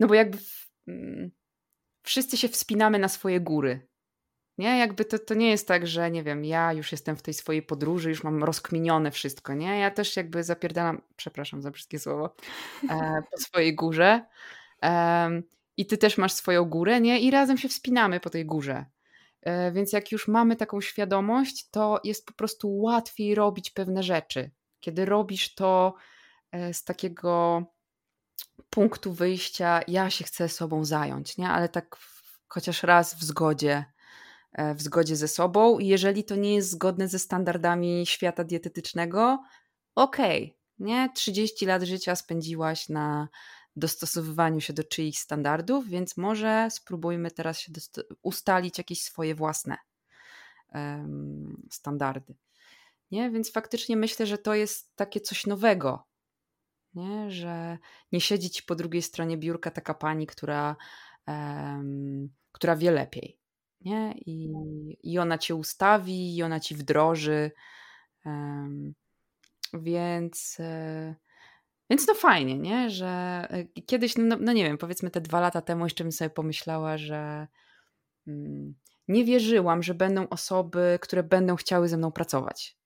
no 0.00 0.06
bo 0.06 0.14
jakby 0.14 0.38
w, 0.38 0.72
yy, 0.86 1.30
wszyscy 2.02 2.36
się 2.36 2.48
wspinamy 2.48 2.98
na 2.98 3.08
swoje 3.08 3.40
góry, 3.40 3.86
nie, 4.58 4.78
jakby 4.78 5.04
to, 5.04 5.18
to 5.18 5.34
nie 5.34 5.50
jest 5.50 5.68
tak, 5.68 5.86
że 5.86 6.10
nie 6.10 6.22
wiem, 6.22 6.44
ja 6.44 6.72
już 6.72 6.92
jestem 6.92 7.16
w 7.16 7.22
tej 7.22 7.34
swojej 7.34 7.62
podróży, 7.62 8.08
już 8.08 8.24
mam 8.24 8.44
rozkminione 8.44 9.10
wszystko, 9.10 9.54
nie? 9.54 9.78
Ja 9.78 9.90
też 9.90 10.16
jakby 10.16 10.44
zapierdalam, 10.44 11.02
przepraszam 11.16 11.62
za 11.62 11.70
wszystkie 11.70 11.98
słowo, 11.98 12.34
e, 12.90 13.22
po 13.30 13.38
swojej 13.38 13.74
górze. 13.74 14.26
E, 14.82 15.30
I 15.76 15.86
ty 15.86 15.98
też 15.98 16.18
masz 16.18 16.32
swoją 16.32 16.64
górę, 16.64 17.00
nie? 17.00 17.20
I 17.20 17.30
razem 17.30 17.58
się 17.58 17.68
wspinamy 17.68 18.20
po 18.20 18.30
tej 18.30 18.46
górze. 18.46 18.84
E, 19.42 19.72
więc 19.72 19.92
jak 19.92 20.12
już 20.12 20.28
mamy 20.28 20.56
taką 20.56 20.80
świadomość, 20.80 21.70
to 21.70 22.00
jest 22.04 22.26
po 22.26 22.32
prostu 22.32 22.76
łatwiej 22.76 23.34
robić 23.34 23.70
pewne 23.70 24.02
rzeczy. 24.02 24.50
Kiedy 24.80 25.04
robisz 25.04 25.54
to 25.54 25.94
e, 26.52 26.74
z 26.74 26.84
takiego 26.84 27.62
punktu 28.70 29.12
wyjścia, 29.12 29.80
ja 29.88 30.10
się 30.10 30.24
chcę 30.24 30.48
sobą 30.48 30.84
zająć, 30.84 31.38
nie? 31.38 31.48
Ale 31.48 31.68
tak 31.68 31.96
chociaż 32.48 32.82
raz 32.82 33.14
w 33.14 33.24
zgodzie 33.24 33.84
E, 34.52 34.74
w 34.74 34.82
zgodzie 34.82 35.16
ze 35.16 35.28
sobą. 35.28 35.78
I 35.78 35.86
jeżeli 35.86 36.24
to 36.24 36.36
nie 36.36 36.54
jest 36.54 36.70
zgodne 36.70 37.08
ze 37.08 37.18
standardami 37.18 38.06
świata 38.06 38.44
dietetycznego, 38.44 39.42
okej, 39.94 40.44
okay, 40.44 40.56
nie? 40.78 41.10
30 41.14 41.66
lat 41.66 41.82
życia 41.82 42.16
spędziłaś 42.16 42.88
na 42.88 43.28
dostosowywaniu 43.76 44.60
się 44.60 44.72
do 44.72 44.84
czyichś 44.84 45.18
standardów, 45.18 45.88
więc 45.88 46.16
może 46.16 46.68
spróbujmy 46.70 47.30
teraz 47.30 47.60
się 47.60 47.72
ustalić 48.22 48.78
jakieś 48.78 49.02
swoje 49.02 49.34
własne 49.34 49.76
um, 50.74 51.66
standardy. 51.70 52.34
Nie? 53.10 53.30
Więc 53.30 53.52
faktycznie 53.52 53.96
myślę, 53.96 54.26
że 54.26 54.38
to 54.38 54.54
jest 54.54 54.96
takie 54.96 55.20
coś 55.20 55.46
nowego, 55.46 56.06
nie? 56.94 57.30
że 57.30 57.78
nie 58.12 58.20
siedzi 58.20 58.50
ci 58.50 58.62
po 58.62 58.74
drugiej 58.74 59.02
stronie 59.02 59.36
biurka 59.36 59.70
taka 59.70 59.94
pani, 59.94 60.26
która, 60.26 60.76
um, 61.26 62.28
która 62.52 62.76
wie 62.76 62.90
lepiej 62.90 63.42
nie? 63.84 64.14
I, 64.26 64.52
i 65.02 65.18
ona 65.18 65.38
cię 65.38 65.54
ustawi, 65.54 66.36
i 66.36 66.42
ona 66.42 66.60
ci 66.60 66.74
wdroży. 66.74 67.50
Um, 68.24 68.94
więc, 69.74 70.56
e, 70.60 71.14
więc 71.92 72.06
no 72.06 72.14
fajnie, 72.14 72.58
nie? 72.58 72.90
Że 72.90 73.06
e, 73.50 73.64
kiedyś, 73.64 74.16
no, 74.16 74.36
no, 74.40 74.52
nie 74.52 74.64
wiem, 74.64 74.78
powiedzmy 74.78 75.10
te 75.10 75.20
dwa 75.20 75.40
lata 75.40 75.60
temu 75.60 75.84
jeszcze 75.84 76.04
bym 76.04 76.12
sobie 76.12 76.30
pomyślała, 76.30 76.98
że 76.98 77.46
mm, 78.26 78.74
nie 79.08 79.24
wierzyłam, 79.24 79.82
że 79.82 79.94
będą 79.94 80.28
osoby, 80.28 80.98
które 81.02 81.22
będą 81.22 81.56
chciały 81.56 81.88
ze 81.88 81.96
mną 81.96 82.12
pracować. 82.12 82.76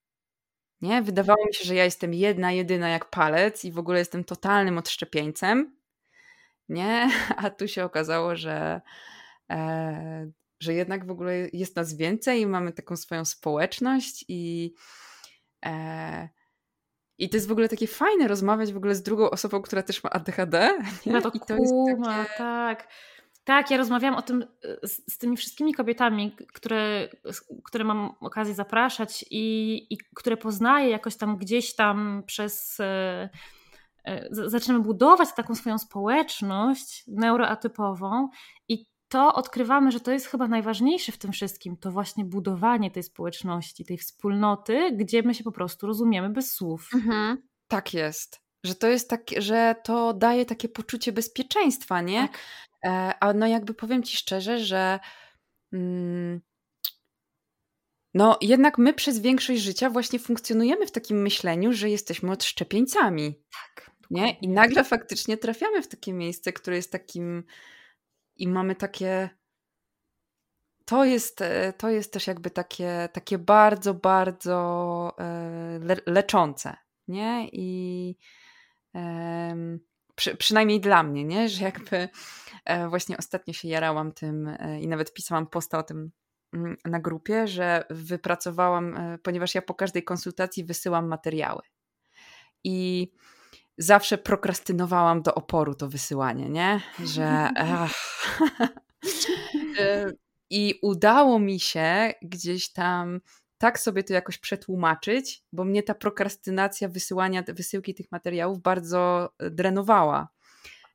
Nie? 0.81 1.03
Wydawało 1.03 1.47
mi 1.47 1.55
się, 1.55 1.65
że 1.65 1.75
ja 1.75 1.85
jestem 1.85 2.15
jedna, 2.15 2.53
jedyna 2.53 2.89
jak 2.89 3.11
palec 3.11 3.65
i 3.65 3.73
w 3.73 3.79
ogóle 3.79 3.99
jestem 3.99 4.25
totalnym 4.25 4.79
odszczepieńcem. 4.79 5.77
Nie? 6.69 7.11
A 7.37 7.51
tu 7.51 7.69
się 7.69 7.85
okazało, 7.85 8.37
że 8.37 8.81
e, 9.51 10.31
że 10.61 10.75
jednak 10.75 11.07
w 11.07 11.11
ogóle 11.11 11.49
jest 11.53 11.77
nas 11.77 11.95
więcej 11.95 12.41
i 12.41 12.47
mamy 12.47 12.73
taką 12.73 12.97
swoją 12.97 13.25
społeczność 13.25 14.25
i 14.29 14.75
e, 15.67 16.29
i 17.19 17.29
to 17.29 17.37
jest 17.37 17.49
w 17.49 17.53
ogóle 17.53 17.69
takie 17.69 17.87
fajne 17.87 18.29
rozmawiać 18.29 18.73
w 18.73 18.77
ogóle 18.77 18.95
z 18.95 19.03
drugą 19.03 19.31
osobą, 19.31 19.63
która 19.63 19.83
też 19.83 20.05
ma 20.05 20.11
ADHD. 20.11 20.79
Nie? 21.07 21.13
No 21.13 21.21
to, 21.21 21.31
I 21.35 21.41
to 21.41 21.57
kuma, 21.57 22.25
takie... 22.25 22.39
tak. 22.39 22.89
Tak, 23.45 23.71
ja 23.71 23.77
rozmawiałam 23.77 24.19
o 24.19 24.23
tym 24.23 24.43
e, 24.83 24.89
z, 24.89 25.13
z, 25.13 25.19
tymi 25.19 25.37
wszystkimi 25.37 25.75
kobietami, 25.75 26.37
które, 26.55 27.09
które 27.65 27.85
mam 27.85 28.15
okazję 28.21 28.55
zapraszać 28.55 29.25
i, 29.31 29.77
i 29.91 29.99
które 30.15 30.37
poznaję 30.37 30.91
jakoś 30.91 31.17
tam 31.17 31.37
gdzieś 31.37 31.75
tam 31.75 32.23
przez. 32.27 32.81
E, 32.81 33.29
e 34.05 34.29
zaczynamy 34.31 34.85
budować 34.85 35.29
taką 35.37 35.55
swoją 35.55 35.79
społeczność 35.79 37.05
neuroatypową 37.09 38.29
i 38.69 38.87
to 39.09 39.35
odkrywamy, 39.35 39.93
że 39.93 40.01
to 40.01 40.13
jest 40.13 40.27
chyba 40.27 40.49
najważniejsze 40.49 41.13
w 41.13 41.19
tym 41.19 41.33
wszystkim, 41.33 41.77
to 41.77 41.91
właśnie 41.91 42.25
budowanie 42.25 42.91
tej 42.91 43.03
społeczności, 43.03 43.85
tej 43.85 43.99
wspólnoty, 43.99 44.91
gdzie 44.93 45.23
my 45.23 45.35
się 45.35 45.45
po 45.45 45.53
prostu 45.53 45.87
rozumiemy 45.87 46.31
bez 46.31 46.53
słów. 46.53 46.91
Mhm. 46.95 47.43
Tak 47.69 47.95
jest. 47.95 48.41
Że 48.65 48.75
to 48.75 48.89
jest 48.89 49.11
tak, 49.11 49.23
że 49.39 49.75
to 49.85 50.15
daje 50.15 50.47
takie 50.47 50.69
poczucie 50.69 51.13
bezpieczeństwa, 51.13 52.01
nie? 52.01 52.21
Tak. 52.21 52.39
E, 52.85 53.15
a 53.21 53.33
no 53.33 53.47
jakby 53.47 53.75
powiem 53.75 54.03
ci 54.03 54.17
szczerze, 54.17 54.59
że 54.59 54.99
mm, 55.73 56.41
no 58.15 58.39
jednak 58.41 58.79
my 58.79 58.95
przez 58.95 59.21
większość 59.21 59.63
życia 59.63 59.91
właśnie 59.91 60.19
funkcjonujemy 60.19 60.87
w 60.87 60.93
takim 60.93 61.23
myśleniu, 61.23 61.73
że 61.73 61.91
jesteśmy 61.91 62.31
odszczepieńcami. 62.31 63.35
Tak. 63.53 63.91
Nie? 64.11 64.33
I 64.41 64.49
nagle 64.49 64.85
faktycznie 64.85 65.37
trafiamy 65.37 65.83
w 65.83 65.89
takie 65.89 66.13
miejsce, 66.13 66.53
które 66.53 66.77
jest 66.77 66.93
takim 66.93 67.45
i 68.37 68.49
mamy 68.49 68.75
takie. 68.75 69.31
To 70.85 71.05
jest, 71.05 71.43
e, 71.43 71.73
to 71.73 71.91
jest 71.91 72.13
też 72.13 72.27
jakby 72.27 72.51
takie, 72.51 73.09
takie 73.13 73.39
bardzo, 73.39 73.95
bardzo 73.95 75.13
e, 75.19 75.79
le, 75.83 75.97
leczące, 76.07 76.77
nie? 77.09 77.49
I 77.53 78.17
przy, 80.15 80.37
przynajmniej 80.37 80.81
dla 80.81 81.03
mnie, 81.03 81.25
nie? 81.25 81.49
Że 81.49 81.65
jakby 81.65 82.09
e, 82.65 82.89
właśnie 82.89 83.17
ostatnio 83.17 83.55
się 83.55 83.69
jarałam 83.69 84.13
tym 84.13 84.57
i 84.81 84.89
nawet 84.89 85.13
pisałam 85.13 85.47
posta 85.47 85.79
o 85.79 85.83
tym 85.83 86.11
mm, 86.53 86.77
na 86.85 87.01
grupie, 87.01 87.47
że 87.47 87.85
wypracowałam, 87.91 89.19
ponieważ 89.23 89.55
ja 89.55 89.63
po 89.63 89.75
każdej 89.75 90.05
konsultacji 90.05 90.65
wysyłam 90.65 91.09
materiały. 91.09 91.63
I 92.65 93.13
zawsze 93.79 94.19
prokrastynowałam 94.19 95.23
do 95.23 95.35
oporu 95.35 95.75
to 95.75 95.89
wysyłanie, 95.89 96.49
nie? 96.49 96.81
Że. 97.05 97.51
I 100.51 100.79
udało 100.83 101.39
mi 101.39 101.61
się 101.61 102.13
gdzieś 102.23 102.73
tam 102.73 103.21
tak 103.59 103.81
sobie 103.81 104.05
to 104.05 104.13
jakoś 104.13 104.39
przetłumaczyć, 104.39 105.43
bo 105.53 105.65
mnie 105.65 105.83
ta 105.83 105.95
prokrastynacja 105.95 106.89
wysyłania, 106.89 107.43
wysyłki 107.49 107.95
tych 107.95 108.13
materiałów 108.13 108.63
bardzo 108.63 109.31
e, 109.39 109.51
drenowała, 109.51 110.29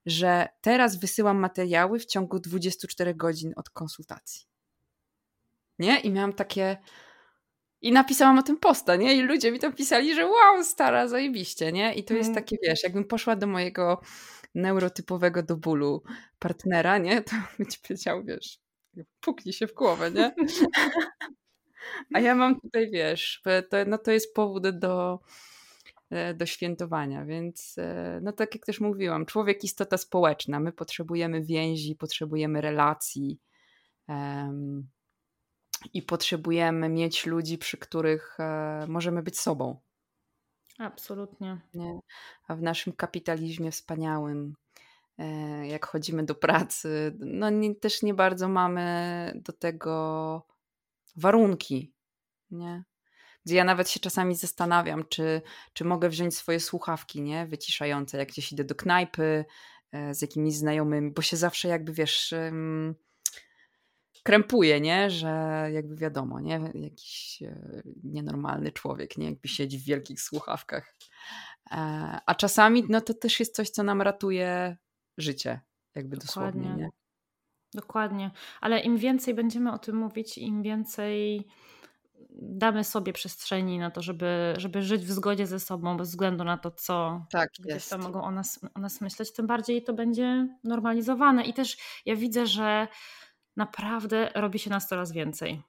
że 0.06 0.48
teraz 0.62 0.96
wysyłam 0.96 1.38
materiały 1.38 2.00
w 2.00 2.06
ciągu 2.06 2.40
24 2.40 3.16
godzin 3.16 3.54
od 3.56 3.70
konsultacji. 3.70 4.46
Nie? 5.80 6.00
I 6.00 6.12
miałam 6.12 6.34
takie. 6.34 6.78
I 7.82 7.92
napisałam 7.92 8.40
o 8.40 8.44
tym 8.44 8.58
posta, 8.58 8.96
nie? 8.96 9.16
I 9.16 9.22
ludzie 9.22 9.52
mi 9.52 9.60
tam 9.60 9.74
pisali, 9.74 10.16
że 10.16 10.26
wow, 10.26 10.64
stara, 10.64 11.08
zajebiście, 11.08 11.72
nie? 11.72 11.94
I 11.94 12.04
to 12.04 12.14
jest 12.14 12.30
mm. 12.30 12.36
takie, 12.36 12.58
wiesz, 12.64 12.84
jakbym 12.84 13.06
poszła 13.06 13.36
do 13.36 13.48
mojego 13.48 14.02
neurotypowego 14.56 15.44
do 15.44 15.58
bólu 15.58 16.04
partnera, 16.40 16.98
nie? 16.98 17.22
To 17.22 17.32
by 17.60 17.66
ci 17.66 17.80
powiedział, 17.88 18.24
wiesz, 18.24 18.60
puknij 19.22 19.54
się 19.54 19.68
w 19.68 19.74
głowę, 19.74 20.12
nie? 20.12 20.36
A 22.14 22.20
ja 22.20 22.36
mam 22.36 22.62
tutaj, 22.62 22.92
wiesz, 22.92 23.42
to, 23.70 23.78
no 23.88 23.98
to 23.98 24.12
jest 24.12 24.36
powód 24.36 24.80
do, 24.80 25.20
e, 26.10 26.34
do 26.34 26.46
świętowania, 26.46 27.26
więc 27.26 27.76
e, 27.78 28.20
no 28.24 28.32
tak 28.32 28.56
jak 28.56 28.66
też 28.66 28.80
mówiłam, 28.80 29.26
człowiek 29.26 29.64
istota 29.64 29.98
społeczna, 29.98 30.60
my 30.60 30.72
potrzebujemy 30.72 31.44
więzi, 31.44 31.96
potrzebujemy 31.96 32.62
relacji 32.62 33.40
um, 34.08 34.88
i 35.94 36.02
potrzebujemy 36.02 36.90
mieć 36.90 37.26
ludzi, 37.26 37.58
przy 37.58 37.78
których 37.78 38.40
e, 38.40 38.86
możemy 38.88 39.24
być 39.24 39.40
sobą. 39.40 39.80
Absolutnie. 40.78 41.62
Nie? 41.74 42.00
A 42.48 42.56
w 42.56 42.62
naszym 42.62 42.94
kapitalizmie 42.94 43.72
wspaniałym, 43.72 44.56
jak 45.64 45.86
chodzimy 45.86 46.26
do 46.26 46.36
pracy, 46.36 47.18
no 47.20 47.50
nie, 47.50 47.76
też 47.76 48.04
nie 48.04 48.14
bardzo 48.14 48.50
mamy 48.50 49.32
do 49.36 49.54
tego 49.54 50.46
warunki 51.16 51.94
nie? 52.52 52.84
Gdzie 53.46 53.56
ja 53.56 53.64
nawet 53.64 53.90
się 53.90 54.00
czasami 54.00 54.36
zastanawiam, 54.36 55.04
czy, 55.10 55.42
czy 55.74 55.86
mogę 55.86 56.10
wziąć 56.10 56.38
swoje 56.38 56.60
słuchawki, 56.60 57.22
nie? 57.22 57.46
Wyciszające, 57.46 58.18
jak 58.18 58.30
gdzieś 58.30 58.52
idę 58.52 58.64
do 58.64 58.76
knajpy 58.76 59.46
e, 59.92 60.14
z 60.14 60.22
jakimiś 60.22 60.56
znajomymi, 60.56 61.12
bo 61.12 61.22
się 61.22 61.38
zawsze 61.38 61.68
jakby, 61.68 61.94
wiesz, 61.94 62.34
krępuje, 64.24 64.82
nie? 64.82 65.10
Że 65.10 65.30
jakby 65.74 65.96
wiadomo, 65.96 66.40
nie? 66.40 66.72
Jakiś 66.74 67.42
e, 67.42 67.82
nienormalny 68.04 68.72
człowiek, 68.72 69.18
nie? 69.18 69.26
Jakby 69.26 69.48
siedzi 69.48 69.80
w 69.80 69.84
wielkich 69.84 70.22
słuchawkach. 70.22 70.96
E, 71.72 71.76
a 72.26 72.36
czasami, 72.36 72.84
no 72.90 73.02
to 73.02 73.14
też 73.14 73.40
jest 73.40 73.56
coś, 73.56 73.70
co 73.70 73.84
nam 73.84 74.02
ratuje 74.02 74.78
życie, 75.18 75.62
jakby 75.96 76.18
Dokładnie. 76.18 76.62
dosłownie, 76.62 76.84
nie? 76.84 76.90
Dokładnie, 77.74 78.32
ale 78.62 78.80
im 78.80 78.98
więcej 78.98 79.34
będziemy 79.34 79.72
o 79.72 79.78
tym 79.78 79.96
mówić, 79.96 80.38
im 80.38 80.64
więcej 80.64 81.48
damy 82.42 82.84
sobie 82.84 83.14
przestrzeni 83.14 83.80
na 83.80 83.92
to, 83.92 84.02
żeby, 84.02 84.54
żeby 84.58 84.82
żyć 84.82 85.06
w 85.06 85.12
zgodzie 85.12 85.48
ze 85.48 85.60
sobą, 85.60 85.98
bez 85.98 86.10
względu 86.10 86.44
na 86.44 86.58
to, 86.58 86.72
co 86.72 87.26
tak, 87.32 87.50
gdzieś 87.60 87.88
tam 87.88 88.02
mogą 88.02 88.24
o 88.24 88.32
nas, 88.32 88.60
o 88.74 88.80
nas 88.80 89.02
myśleć, 89.02 89.34
tym 89.34 89.48
bardziej 89.48 89.84
to 89.84 89.94
będzie 89.94 90.48
normalizowane. 90.64 91.44
I 91.44 91.54
też 91.54 91.78
ja 92.06 92.16
widzę, 92.16 92.48
że 92.48 92.88
naprawdę 93.62 94.32
robi 94.36 94.60
się 94.60 94.70
nas 94.70 94.88
coraz 94.88 95.12
więcej. 95.12 95.64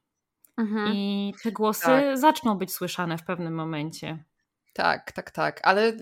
Mhm. 0.56 0.92
I 0.94 1.34
te 1.42 1.52
głosy 1.52 1.86
tak. 1.86 2.18
zaczną 2.18 2.58
być 2.58 2.72
słyszane 2.72 3.18
w 3.18 3.24
pewnym 3.24 3.54
momencie. 3.54 4.24
Tak, 4.72 5.12
tak, 5.12 5.30
tak, 5.30 5.60
ale 5.62 5.92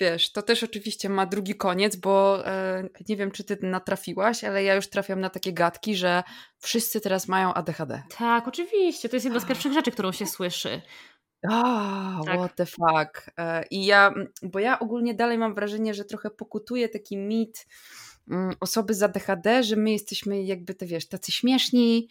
wiesz, 0.00 0.32
to 0.32 0.42
też 0.42 0.62
oczywiście 0.62 1.08
ma 1.08 1.26
drugi 1.26 1.54
koniec, 1.54 1.96
bo 1.96 2.46
e, 2.46 2.88
nie 3.08 3.16
wiem, 3.16 3.30
czy 3.30 3.44
ty 3.44 3.58
natrafiłaś, 3.62 4.44
ale 4.44 4.64
ja 4.64 4.74
już 4.74 4.88
trafiam 4.88 5.20
na 5.20 5.30
takie 5.30 5.52
gadki, 5.52 5.96
że 5.96 6.22
wszyscy 6.58 7.00
teraz 7.00 7.28
mają 7.28 7.54
ADHD. 7.54 8.02
Tak, 8.18 8.48
oczywiście, 8.48 9.08
to 9.08 9.16
jest 9.16 9.24
jedna 9.24 9.40
z 9.40 9.44
pierwszych 9.44 9.72
rzeczy, 9.72 9.90
którą 9.90 10.12
się 10.12 10.26
słyszy. 10.26 10.82
Ah, 11.50 12.20
tak. 12.24 12.38
what 12.38 12.54
the 12.54 12.66
fuck. 12.66 13.30
E, 13.38 13.64
I 13.70 13.84
ja, 13.84 14.14
bo 14.42 14.58
ja 14.58 14.78
ogólnie 14.78 15.14
dalej 15.14 15.38
mam 15.38 15.54
wrażenie, 15.54 15.94
że 15.94 16.04
trochę 16.04 16.30
pokutuje 16.30 16.88
taki 16.88 17.16
mit 17.16 17.66
osoby 18.60 18.94
z 18.94 19.02
ADHD, 19.02 19.62
że 19.62 19.76
my 19.76 19.92
jesteśmy 19.92 20.42
jakby, 20.42 20.74
te 20.74 20.86
wiesz, 20.86 21.08
tacy 21.08 21.32
śmieszni, 21.32 22.08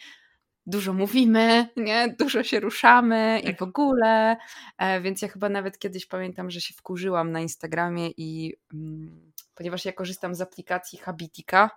dużo 0.66 0.94
mówimy, 0.94 1.70
nie? 1.78 2.16
dużo 2.20 2.44
się 2.44 2.60
ruszamy 2.60 3.42
tak. 3.44 3.54
i 3.54 3.58
w 3.58 3.62
ogóle. 3.62 4.38
E, 4.78 5.02
więc 5.02 5.22
ja 5.22 5.28
chyba 5.28 5.50
nawet 5.50 5.80
kiedyś 5.80 6.06
pamiętam, 6.06 6.52
że 6.52 6.62
się 6.62 6.74
wkurzyłam 6.74 7.32
na 7.32 7.40
Instagramie 7.40 8.10
i 8.18 8.54
mm, 8.74 9.32
ponieważ 9.56 9.86
ja 9.86 9.94
korzystam 9.94 10.36
z 10.36 10.42
aplikacji 10.42 11.00
Habitika, 11.00 11.70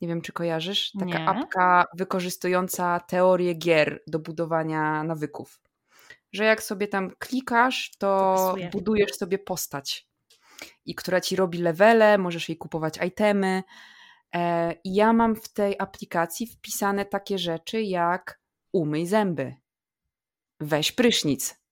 nie 0.00 0.08
wiem 0.08 0.22
czy 0.22 0.32
kojarzysz, 0.32 0.92
taka 0.92 1.18
nie. 1.18 1.28
apka 1.28 1.84
wykorzystująca 1.94 3.00
teorię 3.00 3.54
gier 3.54 4.02
do 4.06 4.18
budowania 4.18 5.04
nawyków. 5.04 5.60
Że 6.32 6.44
jak 6.44 6.62
sobie 6.62 6.88
tam 6.88 7.10
klikasz, 7.18 7.90
to, 7.98 8.36
to 8.56 8.70
budujesz 8.72 9.12
sobie 9.12 9.38
postać 9.38 10.11
i 10.86 10.94
która 10.94 11.20
ci 11.20 11.36
robi 11.36 11.58
levele, 11.58 12.18
możesz 12.18 12.48
jej 12.48 12.58
kupować 12.58 12.98
itemy, 13.06 13.62
E, 14.34 14.72
I 14.84 14.94
ja 14.94 15.12
mam 15.12 15.36
w 15.36 15.48
tej 15.48 15.76
aplikacji 15.78 16.46
wpisane 16.46 17.04
takie 17.04 17.38
rzeczy 17.38 17.82
jak 17.82 18.40
umyj 18.72 19.06
zęby, 19.06 19.54
weź 20.60 20.92
prysznic, 20.92 21.62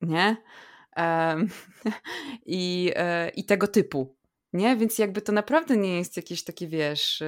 nie? 0.00 0.36
I, 2.46 2.92
e, 2.96 3.28
I 3.28 3.44
tego 3.44 3.68
typu, 3.68 4.16
nie? 4.52 4.76
Więc 4.76 4.98
jakby 4.98 5.22
to 5.22 5.32
naprawdę 5.32 5.76
nie 5.76 5.98
jest 5.98 6.16
jakieś 6.16 6.44
takie, 6.44 6.68
wiesz, 6.68 7.22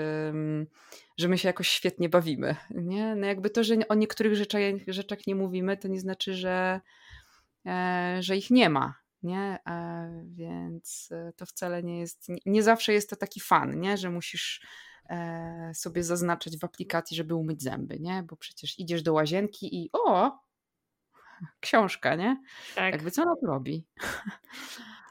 że 1.18 1.28
my 1.28 1.38
się 1.38 1.48
jakoś 1.48 1.68
świetnie 1.68 2.08
bawimy, 2.08 2.56
nie? 2.70 3.16
No 3.16 3.26
jakby 3.26 3.50
to, 3.50 3.64
że 3.64 3.74
o 3.88 3.94
niektórych 3.94 4.36
rzeczach, 4.36 4.60
rzeczach 4.86 5.26
nie 5.26 5.34
mówimy, 5.34 5.76
to 5.76 5.88
nie 5.88 6.00
znaczy, 6.00 6.34
że, 6.34 6.80
e, 7.66 8.16
że 8.20 8.36
ich 8.36 8.50
nie 8.50 8.70
ma, 8.70 8.94
nie? 9.26 9.58
Więc 10.24 11.08
e, 11.12 11.32
to 11.36 11.46
wcale 11.46 11.82
nie 11.82 12.00
jest, 12.00 12.26
nie 12.46 12.62
zawsze 12.62 12.92
jest 12.92 13.10
to 13.10 13.16
taki 13.16 13.40
fan, 13.40 13.80
nie? 13.80 13.96
Że 13.96 14.10
musisz 14.10 14.66
e, 15.10 15.72
sobie 15.74 16.04
zaznaczać 16.04 16.58
w 16.58 16.64
aplikacji, 16.64 17.16
żeby 17.16 17.34
umyć 17.34 17.62
zęby, 17.62 18.00
nie? 18.00 18.22
Bo 18.22 18.36
przecież 18.36 18.78
idziesz 18.78 19.02
do 19.02 19.12
łazienki 19.12 19.82
i 19.82 19.90
o, 19.92 20.38
książka, 21.60 22.14
nie? 22.14 22.42
Tak. 22.74 22.92
Jakby 22.92 23.10
co 23.10 23.22
ona 23.22 23.34
robi? 23.42 23.86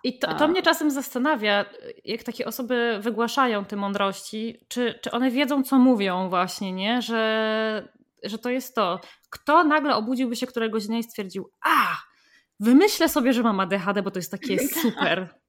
I 0.03 0.19
to, 0.19 0.33
to, 0.37 0.47
mnie 0.47 0.61
czasem 0.61 0.91
zastanawia, 0.91 1.65
jak 2.05 2.23
takie 2.23 2.45
osoby 2.45 2.99
wygłaszają 3.01 3.65
te 3.65 3.75
mądrości, 3.75 4.65
czy, 4.67 4.99
czy 5.01 5.11
one 5.11 5.31
wiedzą, 5.31 5.63
co 5.63 5.79
mówią 5.79 6.29
właśnie, 6.29 6.71
nie? 6.71 7.01
Że, 7.01 7.93
że 8.23 8.37
to 8.37 8.49
jest 8.49 8.75
to. 8.75 8.99
Kto 9.29 9.63
nagle 9.63 9.95
obudziłby 9.95 10.35
się 10.35 10.47
któregoś 10.47 10.87
dnia 10.87 10.97
i 10.97 11.03
stwierdził, 11.03 11.51
a, 11.61 11.97
wymyślę 12.59 13.09
sobie, 13.09 13.33
że 13.33 13.43
mam 13.43 13.59
ADHD, 13.59 14.03
bo 14.03 14.11
to 14.11 14.19
jest 14.19 14.31
takie 14.31 14.67
super. 14.81 15.39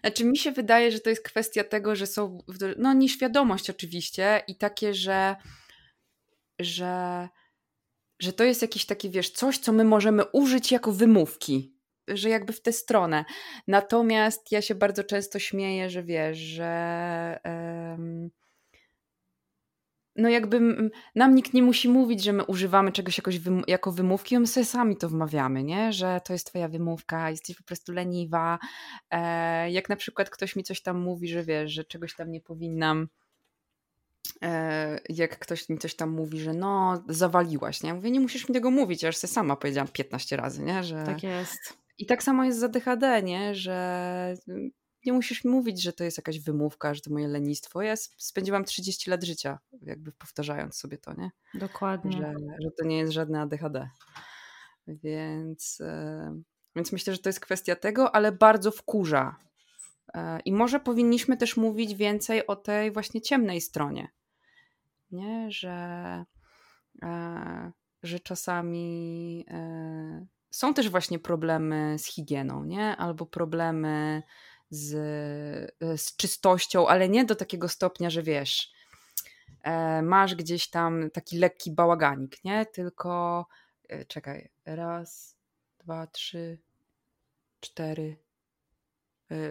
Znaczy, 0.00 0.24
mi 0.24 0.38
się 0.38 0.52
wydaje, 0.52 0.92
że 0.92 1.00
to 1.00 1.10
jest 1.10 1.22
kwestia 1.22 1.64
tego, 1.64 1.96
że 1.96 2.06
są, 2.06 2.38
no 2.76 2.92
nieświadomość 2.92 3.70
oczywiście 3.70 4.42
i 4.48 4.56
takie, 4.56 4.94
że, 4.94 5.36
że, 6.58 7.28
że 8.18 8.32
to 8.32 8.44
jest 8.44 8.62
jakieś 8.62 8.86
takie, 8.86 9.10
wiesz, 9.10 9.30
coś, 9.30 9.58
co 9.58 9.72
my 9.72 9.84
możemy 9.84 10.24
użyć 10.24 10.72
jako 10.72 10.92
wymówki, 10.92 11.74
że 12.08 12.28
jakby 12.28 12.52
w 12.52 12.60
tę 12.60 12.72
stronę. 12.72 13.24
Natomiast 13.66 14.52
ja 14.52 14.62
się 14.62 14.74
bardzo 14.74 15.04
często 15.04 15.38
śmieję, 15.38 15.90
że 15.90 16.02
wiesz, 16.02 16.38
że... 16.38 17.40
Um, 17.44 18.30
no 20.18 20.28
jakby 20.28 20.60
nam 21.14 21.34
nikt 21.34 21.54
nie 21.54 21.62
musi 21.62 21.88
mówić, 21.88 22.22
że 22.22 22.32
my 22.32 22.44
używamy 22.44 22.92
czegoś 22.92 23.18
jakoś 23.18 23.38
wym 23.38 23.62
jako 23.66 23.92
wymówki, 23.92 24.38
my 24.38 24.46
sobie 24.46 24.66
sami 24.66 24.96
to 24.96 25.08
wmawiamy, 25.08 25.64
nie? 25.64 25.92
że 25.92 26.20
to 26.24 26.32
jest 26.32 26.46
twoja 26.46 26.68
wymówka, 26.68 27.30
jesteś 27.30 27.56
po 27.56 27.62
prostu 27.62 27.92
leniwa. 27.92 28.58
E, 29.10 29.70
jak 29.70 29.88
na 29.88 29.96
przykład 29.96 30.30
ktoś 30.30 30.56
mi 30.56 30.64
coś 30.64 30.82
tam 30.82 30.98
mówi, 31.00 31.28
że 31.28 31.42
wiesz, 31.42 31.72
że 31.72 31.84
czegoś 31.84 32.14
tam 32.14 32.30
nie 32.30 32.40
powinnam, 32.40 33.08
e, 34.42 34.98
jak 35.08 35.38
ktoś 35.38 35.68
mi 35.68 35.78
coś 35.78 35.94
tam 35.94 36.10
mówi, 36.10 36.40
że 36.40 36.54
no 36.54 37.02
zawaliłaś, 37.08 37.82
nie? 37.82 37.94
Mówię, 37.94 38.10
nie 38.10 38.20
musisz 38.20 38.48
mi 38.48 38.54
tego 38.54 38.70
mówić, 38.70 39.02
ja 39.02 39.06
już 39.06 39.16
sobie 39.16 39.32
sama 39.32 39.56
powiedziałam 39.56 39.88
15 39.88 40.36
razy, 40.36 40.62
nie? 40.62 40.84
Że... 40.84 41.04
Tak 41.04 41.22
jest. 41.22 41.78
I 41.98 42.06
tak 42.06 42.22
samo 42.22 42.44
jest 42.44 42.58
za 42.58 42.68
DHD, 42.68 43.22
nie? 43.22 43.54
Że 43.54 44.34
nie 45.06 45.12
musisz 45.12 45.44
mi 45.44 45.50
mówić, 45.50 45.82
że 45.82 45.92
to 45.92 46.04
jest 46.04 46.16
jakaś 46.16 46.40
wymówka, 46.40 46.94
że 46.94 47.00
to 47.00 47.10
moje 47.10 47.28
lenistwo. 47.28 47.82
Ja 47.82 47.94
spędziłam 48.16 48.64
30 48.64 49.10
lat 49.10 49.24
życia, 49.24 49.58
jakby 49.82 50.12
powtarzając 50.12 50.76
sobie 50.76 50.98
to, 50.98 51.14
nie? 51.14 51.30
Dokładnie. 51.54 52.12
Że, 52.12 52.34
że 52.62 52.70
to 52.78 52.84
nie 52.84 52.98
jest 52.98 53.12
żadne 53.12 53.40
ADHD. 53.40 53.90
Więc, 54.86 55.80
e, 55.80 56.40
więc 56.76 56.92
myślę, 56.92 57.12
że 57.12 57.18
to 57.18 57.28
jest 57.28 57.40
kwestia 57.40 57.76
tego, 57.76 58.14
ale 58.14 58.32
bardzo 58.32 58.70
wkurza. 58.70 59.36
E, 60.14 60.40
I 60.40 60.52
może 60.52 60.80
powinniśmy 60.80 61.36
też 61.36 61.56
mówić 61.56 61.94
więcej 61.94 62.46
o 62.46 62.56
tej 62.56 62.90
właśnie 62.90 63.20
ciemnej 63.20 63.60
stronie. 63.60 64.08
Nie, 65.10 65.50
że, 65.50 66.24
e, 67.02 67.72
że 68.02 68.20
czasami 68.20 69.46
są 70.50 70.74
też 70.74 70.90
właśnie 70.90 71.18
problemy 71.18 71.96
z 71.98 72.06
higieną, 72.06 72.64
nie? 72.64 72.96
Albo 72.96 73.26
problemy 73.26 74.22
z, 74.70 74.94
e, 75.82 75.98
z 75.98 76.16
czystością, 76.16 76.88
ale 76.88 77.08
nie 77.08 77.24
do 77.24 77.34
takiego 77.34 77.68
stopnia, 77.68 78.10
że 78.10 78.22
wiesz, 78.22 78.72
e, 79.62 80.02
masz 80.02 80.34
gdzieś 80.34 80.70
tam 80.70 81.10
taki 81.10 81.38
lekki 81.38 81.70
bałaganik, 81.70 82.44
nie? 82.44 82.66
Tylko 82.66 83.46
e, 83.88 84.04
czekaj, 84.04 84.50
raz, 84.64 85.36
dwa, 85.78 86.06
trzy, 86.06 86.58
cztery. 87.60 88.16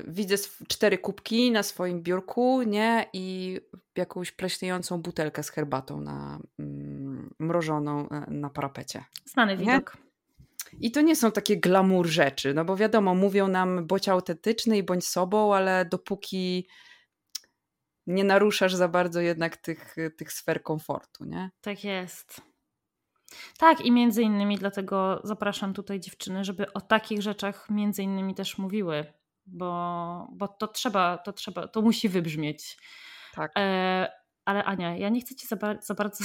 Widzę 0.08 0.36
cztery 0.68 0.98
kubki 0.98 1.52
na 1.52 1.64
swoim 1.64 2.04
biurku, 2.04 2.62
nie? 2.62 3.10
I 3.14 3.58
jakąś 3.96 4.32
pleśniejącą 4.32 5.02
butelkę 5.02 5.44
z 5.44 5.50
herbatą 5.50 6.02
na 6.02 6.40
mm, 6.60 7.34
mrożoną 7.40 8.08
na 8.28 8.50
parapecie. 8.50 9.04
Znany 9.26 9.58
widok. 9.58 9.98
I 10.80 10.92
to 10.92 11.02
nie 11.02 11.16
są 11.16 11.32
takie 11.32 11.58
glamour 11.58 12.08
rzeczy, 12.08 12.54
no 12.54 12.66
bo 12.66 12.76
wiadomo, 12.76 13.16
mówią 13.16 13.48
nam 13.48 13.88
bądź 13.88 14.10
autentyczny 14.10 14.78
i 14.78 14.84
bądź 14.84 15.08
sobą, 15.08 15.56
ale 15.56 15.86
dopóki 15.86 16.68
nie 18.08 18.24
naruszasz 18.24 18.76
za 18.76 18.88
bardzo 18.88 19.22
jednak 19.22 19.58
tych, 19.58 19.96
tych 20.18 20.34
sfer 20.34 20.64
komfortu, 20.64 21.26
nie? 21.26 21.52
Tak 21.62 21.84
jest. 21.84 22.42
Tak, 23.58 23.82
i 23.82 23.92
między 23.92 24.24
innymi 24.24 24.58
dlatego 24.58 25.22
zapraszam 25.24 25.74
tutaj 25.74 26.00
dziewczyny, 26.00 26.44
żeby 26.44 26.74
o 26.74 26.82
takich 26.82 27.22
rzeczach 27.22 27.70
między 27.70 28.04
innymi 28.04 28.36
też 28.36 28.58
mówiły, 28.58 29.14
bo, 29.46 30.28
bo 30.32 30.48
to 30.48 30.68
trzeba, 30.68 31.18
to 31.18 31.34
trzeba, 31.34 31.68
to 31.68 31.82
musi 31.82 32.10
wybrzmieć. 32.10 32.78
Tak. 33.34 33.52
E, 33.58 34.12
ale 34.48 34.64
Ania, 34.64 34.98
ja 34.98 35.10
nie 35.10 35.22
chcę 35.22 35.36
cię 35.36 35.48
za, 35.48 35.58
za 35.82 35.94
bardzo 35.94 36.24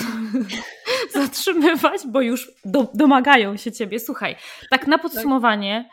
zatrzymywać, 1.14 2.00
bo 2.06 2.20
już 2.20 2.52
do, 2.64 2.90
domagają 2.94 3.56
się 3.56 3.72
ciebie. 3.72 4.00
Słuchaj, 4.00 4.36
tak 4.70 4.86
na 4.86 4.98
podsumowanie, 4.98 5.88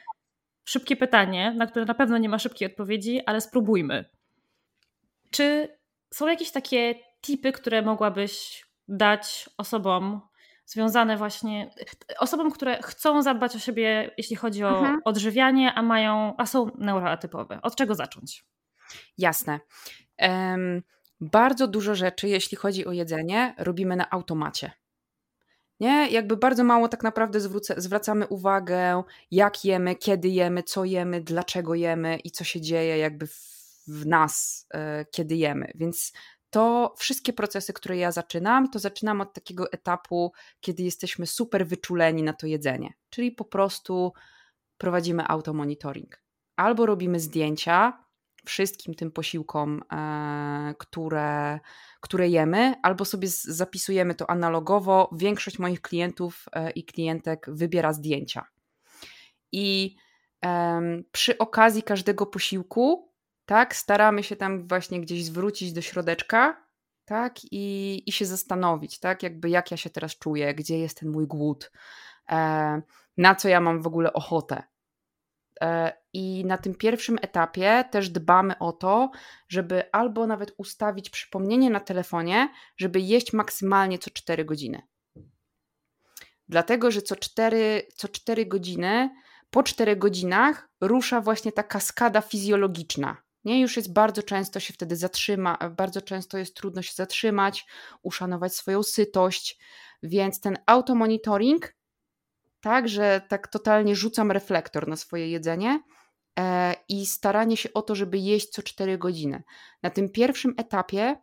szybkie 0.66 0.96
pytanie, 0.96 1.54
na 1.58 1.68
które 1.68 1.86
na 1.86 1.94
pewno 1.94 2.18
nie 2.18 2.30
ma 2.30 2.40
szybkiej 2.40 2.72
odpowiedzi, 2.72 3.22
ale 3.26 3.42
spróbujmy. 3.42 4.06
Czy 5.32 5.78
są 6.14 6.28
jakieś 6.28 6.52
takie 6.52 6.96
tipy, 7.22 7.52
które 7.52 7.82
mogłabyś 7.82 8.66
dać 8.88 9.50
osobom 9.58 10.22
związane 10.66 11.18
właśnie, 11.18 11.70
osobom, 12.20 12.52
które 12.52 12.82
chcą 12.82 13.22
zadbać 13.22 13.56
o 13.56 13.60
siebie, 13.60 14.12
jeśli 14.18 14.36
chodzi 14.36 14.64
o 14.64 14.70
mhm. 14.70 15.00
odżywianie, 15.06 15.74
a 15.74 15.82
mają, 15.82 16.34
a 16.38 16.46
są 16.46 16.72
neuroatypowe? 16.78 17.60
Od 17.62 17.76
czego 17.76 17.96
zacząć? 17.96 18.46
Jasne. 19.18 19.60
Um, 20.20 20.82
bardzo 21.22 21.68
dużo 21.68 21.96
rzeczy, 21.96 22.28
jeśli 22.28 22.58
chodzi 22.58 22.86
o 22.86 22.92
jedzenie, 22.92 23.56
robimy 23.58 23.96
na 23.96 24.10
automacie. 24.10 24.72
Nie? 25.80 26.10
Jakby 26.10 26.38
bardzo 26.38 26.64
mało 26.64 26.88
tak 26.88 27.04
naprawdę 27.04 27.40
zwrócę, 27.40 27.74
zwracamy 27.78 28.28
uwagę, 28.28 29.04
jak 29.32 29.66
jemy, 29.66 29.96
kiedy 29.96 30.30
jemy, 30.30 30.64
co 30.64 30.86
jemy, 30.86 31.22
dlaczego 31.22 31.76
jemy 31.76 32.18
i 32.24 32.32
co 32.32 32.44
się 32.44 32.62
dzieje 32.62 32.98
jakby 32.98 33.28
w, 33.28 33.60
w 33.88 34.06
nas, 34.06 34.68
e, 34.74 35.06
kiedy 35.12 35.36
jemy. 35.36 35.72
Więc 35.76 36.14
to 36.50 36.94
wszystkie 36.98 37.34
procesy, 37.34 37.74
które 37.74 37.98
ja 37.98 38.12
zaczynam, 38.12 38.70
to 38.70 38.80
zaczynam 38.80 39.22
od 39.22 39.34
takiego 39.34 39.72
etapu, 39.72 40.32
kiedy 40.60 40.84
jesteśmy 40.84 41.28
super 41.28 41.68
wyczuleni 41.68 42.24
na 42.24 42.34
to 42.34 42.48
jedzenie. 42.48 42.94
Czyli 43.10 43.32
po 43.32 43.46
prostu 43.46 44.14
prowadzimy 44.78 45.28
automonitoring. 45.28 46.22
Albo 46.56 46.86
robimy 46.86 47.20
zdjęcia 47.20 48.04
wszystkim 48.46 48.94
tym 48.94 49.12
posiłkom, 49.12 49.82
e, 49.92 50.74
które, 50.78 51.60
które 52.02 52.30
jemy, 52.30 52.76
albo 52.84 53.06
sobie 53.06 53.28
zapisujemy 53.44 54.16
to 54.16 54.30
analogowo. 54.30 55.10
Większość 55.12 55.60
moich 55.60 55.82
klientów 55.82 56.46
e, 56.54 56.72
i 56.72 56.84
klientek 56.84 57.46
wybiera 57.50 57.94
zdjęcia. 57.94 58.46
I 59.52 59.96
przy 61.12 61.38
okazji 61.38 61.84
każdego 61.84 62.26
posiłku, 62.26 63.10
tak, 63.46 63.76
staramy 63.76 64.24
się 64.24 64.36
tam 64.36 64.68
właśnie 64.68 65.02
gdzieś 65.02 65.26
zwrócić 65.26 65.74
do 65.74 65.82
środeczka, 65.82 66.66
tak, 67.06 67.36
i, 67.52 68.04
i 68.06 68.12
się 68.12 68.26
zastanowić, 68.26 69.00
tak, 69.00 69.24
jakby 69.24 69.50
jak 69.50 69.72
ja 69.72 69.78
się 69.78 69.90
teraz 69.90 70.18
czuję, 70.18 70.56
gdzie 70.56 70.80
jest 70.80 71.00
ten 71.00 71.10
mój 71.10 71.28
głód, 71.28 71.72
e, 72.32 72.82
na 73.18 73.36
co 73.36 73.50
ja 73.50 73.62
mam 73.62 73.82
w 73.82 73.88
ogóle 73.88 74.14
ochotę, 74.14 74.64
I 76.14 76.46
na 76.46 76.58
tym 76.58 76.76
pierwszym 76.76 77.18
etapie 77.22 77.86
też 77.92 78.10
dbamy 78.10 78.60
o 78.60 78.72
to, 78.72 79.12
żeby 79.48 79.92
albo 79.92 80.28
nawet 80.28 80.54
ustawić 80.58 81.10
przypomnienie 81.10 81.70
na 81.70 81.80
telefonie, 81.80 82.50
żeby 82.78 83.00
jeść 83.00 83.34
maksymalnie 83.34 84.00
co 84.00 84.10
4 84.10 84.46
godziny. 84.46 84.82
Dlatego, 86.48 86.92
że 86.92 87.02
co 87.02 87.16
4, 87.16 87.88
co 87.96 88.08
4 88.08 88.46
godziny, 88.46 89.10
po 89.50 89.64
4 89.64 89.96
godzinach 89.96 90.70
rusza 90.82 91.22
właśnie 91.22 91.52
ta 91.52 91.64
kaskada 91.64 92.22
fizjologiczna. 92.22 93.18
Nie, 93.44 93.62
już 93.62 93.78
jest 93.78 93.94
bardzo 93.94 94.24
często 94.24 94.60
się 94.60 94.74
wtedy 94.74 94.96
zatrzyma, 94.96 95.58
bardzo 95.78 96.02
często 96.02 96.38
jest 96.38 96.56
trudno 96.56 96.82
się 96.82 96.94
zatrzymać, 96.96 97.66
uszanować 98.02 98.56
swoją 98.56 98.84
sytość, 98.84 99.60
więc 100.04 100.42
ten 100.42 100.58
automonitoring 100.66 101.76
tak, 102.62 102.90
że 102.90 103.22
tak 103.28 103.48
totalnie 103.48 103.96
rzucam 103.96 104.32
reflektor 104.32 104.88
na 104.88 104.96
swoje 104.96 105.30
jedzenie 105.30 105.84
e, 106.40 106.76
i 106.90 107.06
staranie 107.06 107.58
się 107.58 107.74
o 107.74 107.82
to, 107.82 107.96
żeby 107.96 108.18
jeść 108.18 108.50
co 108.50 108.64
4 108.64 108.98
godziny. 108.98 109.44
Na 109.84 109.90
tym 109.90 110.10
pierwszym 110.10 110.54
etapie 110.58 111.16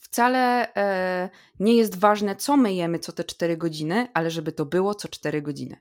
wcale 0.00 0.74
e, 0.74 1.30
nie 1.60 1.76
jest 1.76 1.98
ważne, 1.98 2.36
co 2.36 2.56
my 2.56 2.74
jemy 2.74 2.98
co 2.98 3.12
te 3.12 3.24
4 3.24 3.56
godziny, 3.56 4.08
ale 4.14 4.30
żeby 4.30 4.52
to 4.52 4.66
było 4.66 4.94
co 4.94 5.08
4 5.08 5.42
godziny. 5.42 5.76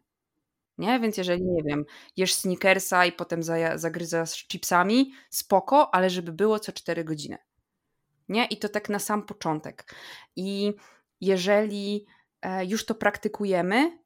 Nie? 0.78 1.00
Więc 1.00 1.18
jeżeli, 1.18 1.44
nie 1.44 1.64
wiem, 1.64 1.86
jesz 2.18 2.34
sneakersa 2.34 3.06
i 3.06 3.12
potem 3.12 3.44
za, 3.44 3.78
zagryzasz 3.78 4.48
chipsami, 4.48 5.14
spoko, 5.30 5.96
ale 5.96 6.10
żeby 6.10 6.32
było 6.32 6.60
co 6.60 6.72
4 6.72 7.04
godziny. 7.04 7.38
Nie? 8.30 8.46
I 8.46 8.58
to 8.58 8.70
tak 8.70 8.90
na 8.90 9.00
sam 9.00 9.26
początek. 9.26 9.96
I 10.36 10.74
jeżeli 11.22 12.06
e, 12.42 12.66
już 12.66 12.86
to 12.86 12.96
praktykujemy, 12.96 14.03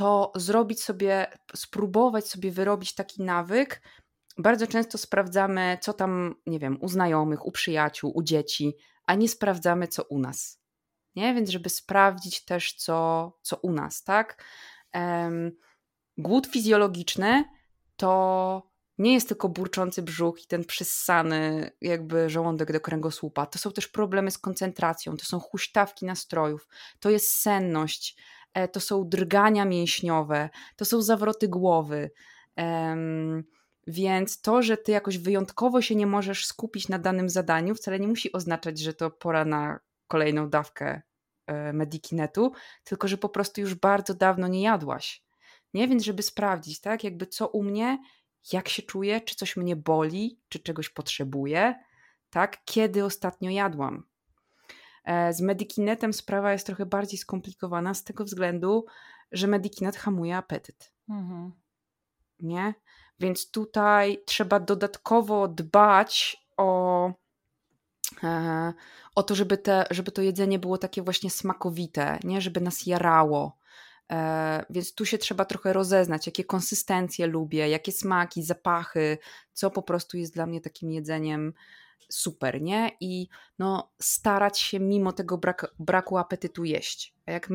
to 0.00 0.32
zrobić 0.34 0.82
sobie, 0.82 1.26
spróbować 1.54 2.28
sobie 2.28 2.50
wyrobić 2.50 2.94
taki 2.94 3.22
nawyk. 3.22 3.82
Bardzo 4.38 4.66
często 4.66 4.98
sprawdzamy, 4.98 5.78
co 5.80 5.92
tam, 5.92 6.34
nie 6.46 6.58
wiem, 6.58 6.78
u 6.80 6.88
znajomych, 6.88 7.46
u 7.46 7.52
przyjaciół, 7.52 8.12
u 8.14 8.22
dzieci, 8.22 8.76
a 9.06 9.14
nie 9.14 9.28
sprawdzamy, 9.28 9.88
co 9.88 10.02
u 10.04 10.18
nas. 10.18 10.60
Nie? 11.16 11.34
Więc, 11.34 11.50
żeby 11.50 11.68
sprawdzić 11.68 12.44
też, 12.44 12.72
co, 12.72 13.32
co 13.42 13.56
u 13.56 13.72
nas, 13.72 14.04
tak? 14.04 14.44
Um, 14.94 15.52
głód 16.18 16.46
fizjologiczny 16.46 17.44
to 17.96 18.70
nie 18.98 19.14
jest 19.14 19.28
tylko 19.28 19.48
burczący 19.48 20.02
brzuch 20.02 20.44
i 20.44 20.46
ten 20.46 20.64
przyssany 20.64 21.70
jakby 21.80 22.30
żołądek 22.30 22.72
do 22.72 22.80
kręgosłupa. 22.80 23.46
To 23.46 23.58
są 23.58 23.72
też 23.72 23.88
problemy 23.88 24.30
z 24.30 24.38
koncentracją, 24.38 25.16
to 25.16 25.24
są 25.24 25.40
huśtawki 25.40 26.06
nastrojów, 26.06 26.68
to 27.00 27.10
jest 27.10 27.40
senność, 27.40 28.16
to 28.72 28.80
są 28.80 29.08
drgania 29.08 29.64
mięśniowe, 29.64 30.50
to 30.76 30.84
są 30.84 31.02
zawroty 31.02 31.48
głowy. 31.48 32.10
Więc 33.86 34.40
to, 34.40 34.62
że 34.62 34.76
ty 34.76 34.92
jakoś 34.92 35.18
wyjątkowo 35.18 35.82
się 35.82 35.94
nie 35.94 36.06
możesz 36.06 36.46
skupić 36.46 36.88
na 36.88 36.98
danym 36.98 37.28
zadaniu, 37.28 37.74
wcale 37.74 38.00
nie 38.00 38.08
musi 38.08 38.32
oznaczać, 38.32 38.78
że 38.78 38.94
to 38.94 39.10
pora 39.10 39.44
na 39.44 39.80
kolejną 40.08 40.50
dawkę 40.50 41.02
e, 41.46 41.72
Medikinetu, 41.72 42.52
tylko 42.84 43.08
że 43.08 43.16
po 43.16 43.28
prostu 43.28 43.60
już 43.60 43.74
bardzo 43.74 44.14
dawno 44.14 44.48
nie 44.48 44.62
jadłaś. 44.62 45.24
Nie, 45.74 45.88
więc 45.88 46.04
żeby 46.04 46.22
sprawdzić, 46.22 46.80
tak, 46.80 47.04
jakby 47.04 47.26
co 47.26 47.48
u 47.48 47.62
mnie, 47.62 47.98
jak 48.52 48.68
się 48.68 48.82
czuję, 48.82 49.20
czy 49.20 49.34
coś 49.34 49.56
mnie 49.56 49.76
boli, 49.76 50.40
czy 50.48 50.58
czegoś 50.58 50.88
potrzebuję, 50.88 51.74
tak, 52.30 52.64
kiedy 52.64 53.04
ostatnio 53.04 53.50
jadłam. 53.50 54.09
E, 55.04 55.32
z 55.32 55.40
Medikinetem 55.40 56.12
sprawa 56.12 56.52
jest 56.52 56.66
trochę 56.66 56.86
bardziej 56.86 57.18
skomplikowana 57.18 57.94
z 57.94 58.04
tego 58.04 58.24
względu, 58.24 58.86
że 59.32 59.46
Medikinet 59.46 59.96
hamuje 59.96 60.36
apetyt. 60.36 60.92
Mhm. 61.08 61.52
Nie? 62.40 62.74
Więc 63.20 63.50
tutaj 63.50 64.22
trzeba 64.26 64.60
dodatkowo 64.60 65.48
dbać 65.48 66.36
o, 66.56 67.12
e, 68.22 68.72
o 69.14 69.22
to, 69.22 69.34
żeby, 69.34 69.58
te, 69.58 69.84
żeby 69.90 70.12
to 70.12 70.22
jedzenie 70.22 70.58
było 70.58 70.78
takie 70.78 71.02
właśnie 71.02 71.30
smakowite, 71.30 72.18
nie? 72.24 72.40
żeby 72.40 72.60
nas 72.60 72.86
jarało. 72.86 73.60
E, 74.10 74.64
więc 74.70 74.94
tu 74.94 75.06
się 75.06 75.18
trzeba 75.18 75.44
trochę 75.44 75.72
rozeznać, 75.72 76.26
jakie 76.26 76.44
konsystencje 76.44 77.26
lubię, 77.26 77.68
jakie 77.68 77.92
smaki, 77.92 78.42
zapachy, 78.42 79.18
co 79.52 79.70
po 79.70 79.82
prostu 79.82 80.16
jest 80.16 80.34
dla 80.34 80.46
mnie 80.46 80.60
takim 80.60 80.90
jedzeniem 80.92 81.52
super, 82.08 82.62
nie? 82.62 82.90
I 83.00 83.28
no, 83.58 83.92
starać 84.00 84.60
się 84.60 84.80
mimo 84.80 85.12
tego 85.12 85.38
brak, 85.38 85.74
braku 85.78 86.18
apetytu 86.18 86.64
jeść. 86.64 87.14
A 87.26 87.32
jak 87.32 87.48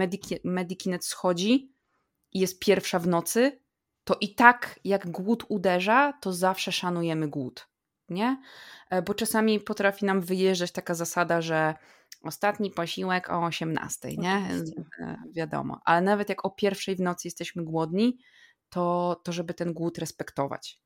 Medikinet 0.43 1.05
schodzi 1.05 1.72
i 2.34 2.39
jest 2.39 2.59
pierwsza 2.59 2.99
w 2.99 3.07
nocy, 3.07 3.59
to 4.03 4.17
i 4.22 4.35
tak 4.35 4.80
jak 4.84 5.11
głód 5.11 5.45
uderza, 5.49 6.13
to 6.22 6.34
zawsze 6.34 6.72
szanujemy 6.72 7.27
głód, 7.27 7.67
nie? 8.09 8.41
E, 8.89 9.01
bo 9.01 9.13
czasami 9.13 9.59
potrafi 9.59 10.05
nam 10.05 10.22
wyjeżdżać 10.22 10.72
taka 10.72 10.93
zasada, 10.93 11.41
że 11.41 11.76
ostatni 12.23 12.72
posiłek 12.72 13.30
o 13.30 13.45
18, 13.45 14.09
nie? 14.17 14.49
E, 14.99 15.17
wiadomo. 15.35 15.81
Ale 15.85 16.01
nawet 16.01 16.30
jak 16.30 16.45
o 16.45 16.49
pierwszej 16.49 16.95
w 16.95 16.99
nocy 17.01 17.27
jesteśmy 17.27 17.63
głodni, 17.63 18.17
to, 18.69 19.22
to 19.23 19.31
żeby 19.31 19.53
ten 19.53 19.73
głód 19.73 19.97
respektować, 19.97 20.81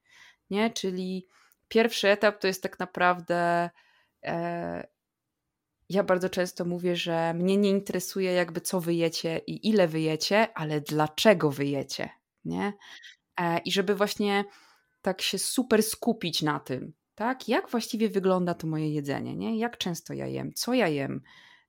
nie? 0.49 0.69
Czyli 0.69 1.27
Pierwszy 1.69 2.09
etap 2.09 2.39
to 2.39 2.47
jest 2.47 2.63
tak 2.63 2.79
naprawdę 2.79 3.69
e, 4.23 4.87
ja 5.89 6.03
bardzo 6.03 6.29
często 6.29 6.65
mówię, 6.65 6.95
że 6.95 7.33
mnie 7.33 7.57
nie 7.57 7.69
interesuje 7.69 8.33
jakby 8.33 8.61
co 8.61 8.81
wyjecie 8.81 9.41
i 9.47 9.69
ile 9.69 9.87
wyjecie, 9.87 10.47
ale 10.55 10.81
dlaczego 10.81 11.51
wyjecie, 11.51 12.09
nie? 12.45 12.73
E, 13.39 13.59
I 13.59 13.71
żeby 13.71 13.95
właśnie 13.95 14.45
tak 15.01 15.21
się 15.21 15.37
super 15.37 15.83
skupić 15.83 16.41
na 16.41 16.59
tym, 16.59 16.93
tak? 17.15 17.47
Jak 17.47 17.69
właściwie 17.69 18.09
wygląda 18.09 18.53
to 18.53 18.67
moje 18.67 18.93
jedzenie, 18.93 19.35
nie? 19.35 19.59
Jak 19.59 19.77
często 19.77 20.13
ja 20.13 20.27
jem, 20.27 20.53
co 20.53 20.73
ja 20.73 20.87
jem, 20.87 21.21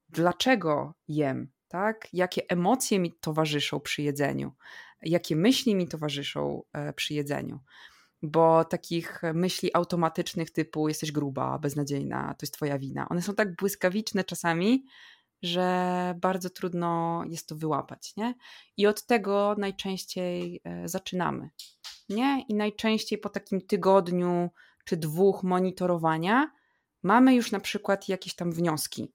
dlaczego 0.09 0.95
jem, 1.09 1.53
tak? 1.69 2.09
Jakie 2.13 2.43
emocje 2.49 2.99
mi 2.99 3.13
towarzyszą 3.13 3.81
przy 3.81 4.03
jedzeniu, 4.03 4.53
jakie 5.03 5.37
myśli 5.37 5.75
mi 5.75 5.89
towarzyszą 5.89 6.63
e, 6.73 6.93
przy 6.93 7.15
jedzeniu. 7.15 7.61
Bo 8.23 8.65
takich 8.65 9.23
myśli 9.35 9.71
automatycznych 9.75 10.51
typu 10.51 10.89
jesteś 10.89 11.13
gruba, 11.13 11.59
beznadziejna, 11.59 12.35
to 12.39 12.45
jest 12.45 12.55
twoja 12.55 12.79
wina, 12.79 13.09
one 13.09 13.23
są 13.23 13.35
tak 13.35 13.57
błyskawiczne 13.57 14.25
czasami, 14.25 14.85
że 15.43 16.15
bardzo 16.21 16.51
trudno 16.51 17.23
jest 17.29 17.49
to 17.49 17.57
wyłapać, 17.57 18.17
nie? 18.17 18.35
I 18.77 18.87
od 18.87 19.07
tego 19.07 19.55
najczęściej 19.59 20.61
e, 20.65 20.89
zaczynamy, 20.89 21.51
nie? 22.09 22.45
I 22.49 22.55
najczęściej 22.55 23.19
po 23.19 23.29
takim 23.29 23.61
tygodniu 23.61 24.51
czy 24.85 24.97
dwóch 24.97 25.43
monitorowania 25.43 26.51
mamy 27.03 27.35
już 27.35 27.53
na 27.53 27.61
przykład 27.61 28.09
jakieś 28.09 28.35
tam 28.35 28.53
wnioski, 28.53 29.13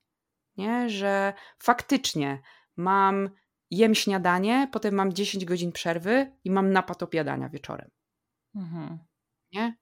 nie? 0.57 0.89
Że 0.89 1.33
faktycznie 1.59 2.41
mam 2.75 3.29
jem 3.71 3.95
śniadanie, 3.95 4.69
potem 4.71 4.95
mam 4.95 5.13
10 5.13 5.45
godzin 5.45 5.71
przerwy 5.71 6.31
i 6.43 6.51
mam 6.51 6.71
napad 6.71 7.03
obiadania 7.03 7.49
wieczorem. 7.49 7.89
Mhm. 8.55 8.99
Nie? 9.53 9.77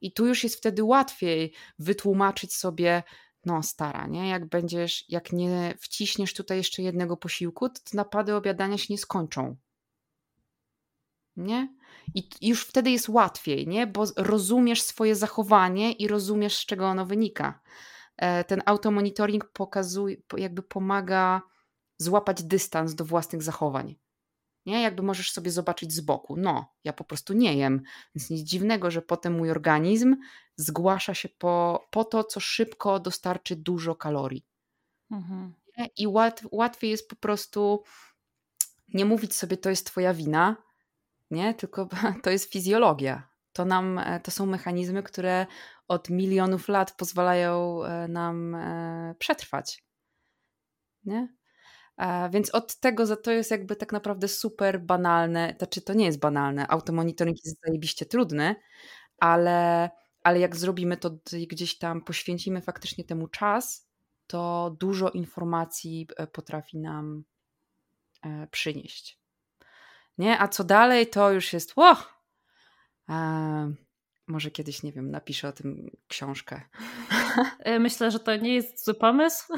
I 0.00 0.12
tu 0.12 0.26
już 0.26 0.44
jest 0.44 0.56
wtedy 0.56 0.84
łatwiej 0.84 1.52
wytłumaczyć 1.78 2.54
sobie, 2.54 3.02
no 3.44 3.62
stara, 3.62 4.06
nie? 4.06 4.28
Jak 4.28 4.48
będziesz, 4.48 5.04
jak 5.08 5.32
nie 5.32 5.74
wciśniesz 5.80 6.34
tutaj 6.34 6.58
jeszcze 6.58 6.82
jednego 6.82 7.16
posiłku, 7.16 7.68
to 7.68 7.80
napady 7.94 8.34
obiadania 8.34 8.78
się 8.78 8.86
nie 8.94 8.98
skończą. 8.98 9.56
Nie? 11.36 11.74
I 12.14 12.28
już 12.40 12.64
wtedy 12.64 12.90
jest 12.90 13.08
łatwiej, 13.08 13.68
nie? 13.68 13.86
Bo 13.86 14.04
rozumiesz 14.16 14.82
swoje 14.82 15.16
zachowanie 15.16 15.92
i 15.92 16.08
rozumiesz, 16.08 16.56
z 16.56 16.66
czego 16.66 16.86
ono 16.86 17.06
wynika. 17.06 17.60
E, 18.16 18.44
ten 18.44 18.62
automonitoring 18.66 19.44
pokazuje, 19.44 20.16
jakby 20.36 20.62
pomaga 20.62 21.42
złapać 21.98 22.42
dystans 22.42 22.94
do 22.94 23.04
własnych 23.04 23.42
zachowań. 23.42 23.96
Nie? 24.66 24.82
Jakby 24.82 25.02
możesz 25.02 25.32
sobie 25.32 25.50
zobaczyć 25.50 25.92
z 25.92 26.00
boku. 26.00 26.36
No, 26.36 26.72
ja 26.84 26.92
po 26.92 27.04
prostu 27.04 27.32
nie 27.32 27.54
jem. 27.54 27.82
Więc 28.14 28.30
nic 28.30 28.40
dziwnego, 28.40 28.90
że 28.90 29.02
potem 29.02 29.36
mój 29.36 29.50
organizm 29.50 30.16
zgłasza 30.56 31.14
się 31.14 31.28
po, 31.28 31.86
po 31.90 32.04
to, 32.04 32.24
co 32.24 32.40
szybko 32.40 33.00
dostarczy 33.00 33.56
dużo 33.56 33.94
kalorii. 33.94 34.46
Mhm. 35.10 35.54
I 35.96 36.06
łat, 36.06 36.42
łatwiej 36.52 36.90
jest 36.90 37.08
po 37.08 37.16
prostu 37.16 37.82
nie 38.94 39.04
mówić 39.04 39.34
sobie, 39.34 39.56
to 39.56 39.70
jest 39.70 39.86
twoja 39.86 40.14
wina, 40.14 40.56
nie? 41.30 41.54
Tylko 41.54 41.88
to 42.22 42.30
jest 42.30 42.52
fizjologia. 42.52 43.28
To, 43.52 43.64
nam, 43.64 43.98
e, 43.98 44.20
to 44.20 44.30
są 44.30 44.46
mechanizmy, 44.46 45.02
które 45.02 45.46
od 45.88 46.10
milionów 46.10 46.68
lat 46.68 46.96
pozwalają 46.96 47.84
e, 47.84 48.08
nam 48.08 48.54
e, 48.54 49.14
przetrwać. 49.18 49.84
Nie? 51.04 51.35
Więc 52.30 52.50
od 52.50 52.76
tego 52.80 53.06
za 53.06 53.16
to 53.16 53.30
jest 53.30 53.50
jakby 53.50 53.76
tak 53.76 53.92
naprawdę 53.92 54.28
super 54.28 54.80
banalne, 54.80 55.54
znaczy 55.58 55.80
to 55.80 55.94
nie 55.94 56.06
jest 56.06 56.18
banalne, 56.18 56.68
automonitoring 56.68 57.36
jest 57.44 57.60
zajebiście 57.66 58.06
trudny, 58.06 58.56
ale, 59.18 59.90
ale 60.22 60.40
jak 60.40 60.56
zrobimy 60.56 60.96
to 60.96 61.18
gdzieś 61.48 61.78
tam, 61.78 62.04
poświęcimy 62.04 62.60
faktycznie 62.60 63.04
temu 63.04 63.28
czas, 63.28 63.88
to 64.26 64.76
dużo 64.80 65.10
informacji 65.10 66.08
potrafi 66.32 66.78
nam 66.78 67.24
przynieść. 68.50 69.20
Nie? 70.18 70.40
A 70.40 70.48
co 70.48 70.64
dalej, 70.64 71.06
to 71.06 71.32
już 71.32 71.52
jest 71.52 71.76
ło! 71.76 71.96
może 74.26 74.50
kiedyś, 74.50 74.82
nie 74.82 74.92
wiem, 74.92 75.10
napiszę 75.10 75.48
o 75.48 75.52
tym 75.52 75.90
książkę. 76.08 76.60
E, 77.58 77.78
myślę, 77.78 78.10
że 78.10 78.20
to 78.20 78.36
nie 78.36 78.54
jest 78.54 78.84
zły 78.84 78.94
pomysł. 78.94 79.52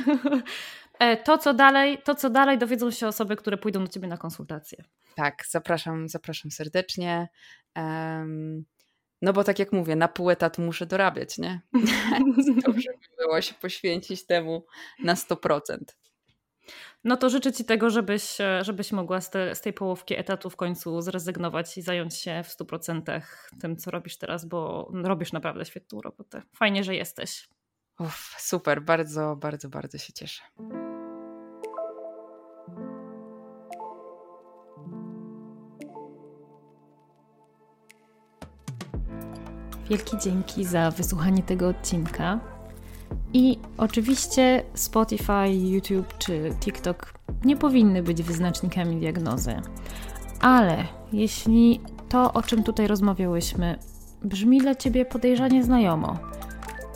E, 0.99 1.17
to, 1.17 1.39
co 1.39 1.55
dalej, 1.55 1.99
to, 2.05 2.15
co 2.15 2.31
dalej 2.31 2.59
dowiedzą 2.59 2.91
się 2.91 3.09
osoby, 3.09 3.37
które 3.37 3.57
pójdą 3.57 3.85
do 3.85 3.89
ciebie 3.89 4.09
na 4.09 4.17
konsultację. 4.17 4.85
Tak, 5.15 5.45
zapraszam, 5.51 6.09
zapraszam 6.09 6.51
serdecznie. 6.51 7.29
Um, 7.77 8.65
no 9.23 9.33
bo 9.33 9.45
tak 9.45 9.59
jak 9.59 9.73
mówię, 9.73 9.97
na 9.97 10.09
pół 10.09 10.31
etatu 10.31 10.63
muszę 10.63 10.87
dorabiać, 10.87 11.39
nie? 11.39 11.61
Dobrze 12.67 12.91
by 12.93 13.25
było 13.25 13.41
się 13.41 13.55
poświęcić 13.55 14.27
temu 14.27 14.67
na 15.05 15.15
100%. 15.15 15.79
No 17.05 17.17
to 17.17 17.31
życzę 17.31 17.53
Ci 17.53 17.65
tego, 17.65 17.91
żebyś, 17.91 18.41
e, 18.41 18.65
żebyś 18.65 18.93
mogła 18.93 19.21
z, 19.21 19.31
te, 19.31 19.55
z 19.55 19.61
tej 19.61 19.73
połówki 19.73 20.15
etatu 20.19 20.51
w 20.51 20.57
końcu 20.57 21.01
zrezygnować 21.01 21.79
i 21.79 21.83
zająć 21.83 22.15
się 22.15 22.43
w 22.45 22.49
100% 22.49 23.21
tym, 23.61 23.77
co 23.77 23.91
robisz 23.91 24.19
teraz, 24.19 24.45
bo 24.45 24.91
robisz 25.05 25.33
naprawdę 25.33 25.65
świetną 25.65 26.01
robotę. 26.01 26.43
Fajnie, 26.57 26.85
że 26.85 26.95
jesteś. 26.95 27.49
Uf, 27.99 28.35
super, 28.39 28.83
bardzo, 28.83 29.37
bardzo, 29.37 29.69
bardzo 29.69 29.99
się 29.99 30.13
cieszę. 30.13 30.43
Wielkie 39.91 40.19
dzięki 40.19 40.65
za 40.65 40.91
wysłuchanie 40.91 41.43
tego 41.43 41.69
odcinka. 41.69 42.41
I 43.33 43.59
oczywiście 43.79 44.65
Spotify, 44.75 45.49
YouTube 45.49 46.19
czy 46.19 46.55
TikTok 46.61 47.15
nie 47.45 47.57
powinny 47.57 48.03
być 48.03 48.23
wyznacznikami 48.23 48.97
diagnozy. 48.97 49.55
Ale 50.41 50.85
jeśli 51.13 51.81
to, 52.09 52.33
o 52.33 52.43
czym 52.43 52.63
tutaj 52.63 52.87
rozmawiałyśmy, 52.87 53.79
brzmi 54.25 54.61
dla 54.61 54.75
ciebie 54.75 55.05
podejrzanie 55.05 55.65
znajomo, 55.65 56.19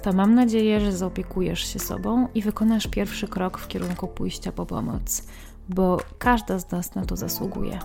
to 0.02 0.12
mam 0.12 0.34
nadzieję, 0.34 0.80
że 0.80 0.92
zaopiekujesz 0.92 1.72
się 1.72 1.78
sobą 1.78 2.28
i 2.34 2.42
wykonasz 2.42 2.86
pierwszy 2.86 3.28
krok 3.28 3.58
w 3.58 3.68
kierunku 3.68 4.08
pójścia 4.08 4.52
po 4.52 4.66
pomoc, 4.66 5.28
bo 5.68 5.96
każda 6.18 6.58
z 6.58 6.70
nas 6.70 6.94
na 6.94 7.04
to 7.04 7.16
zasługuje. 7.16 7.78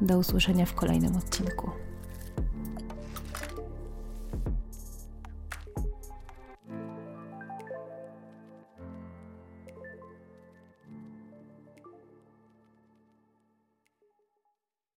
Do 0.00 0.18
usłyszenia 0.18 0.66
w 0.66 0.74
kolejnym 0.74 1.16
odcinku. 1.16 1.70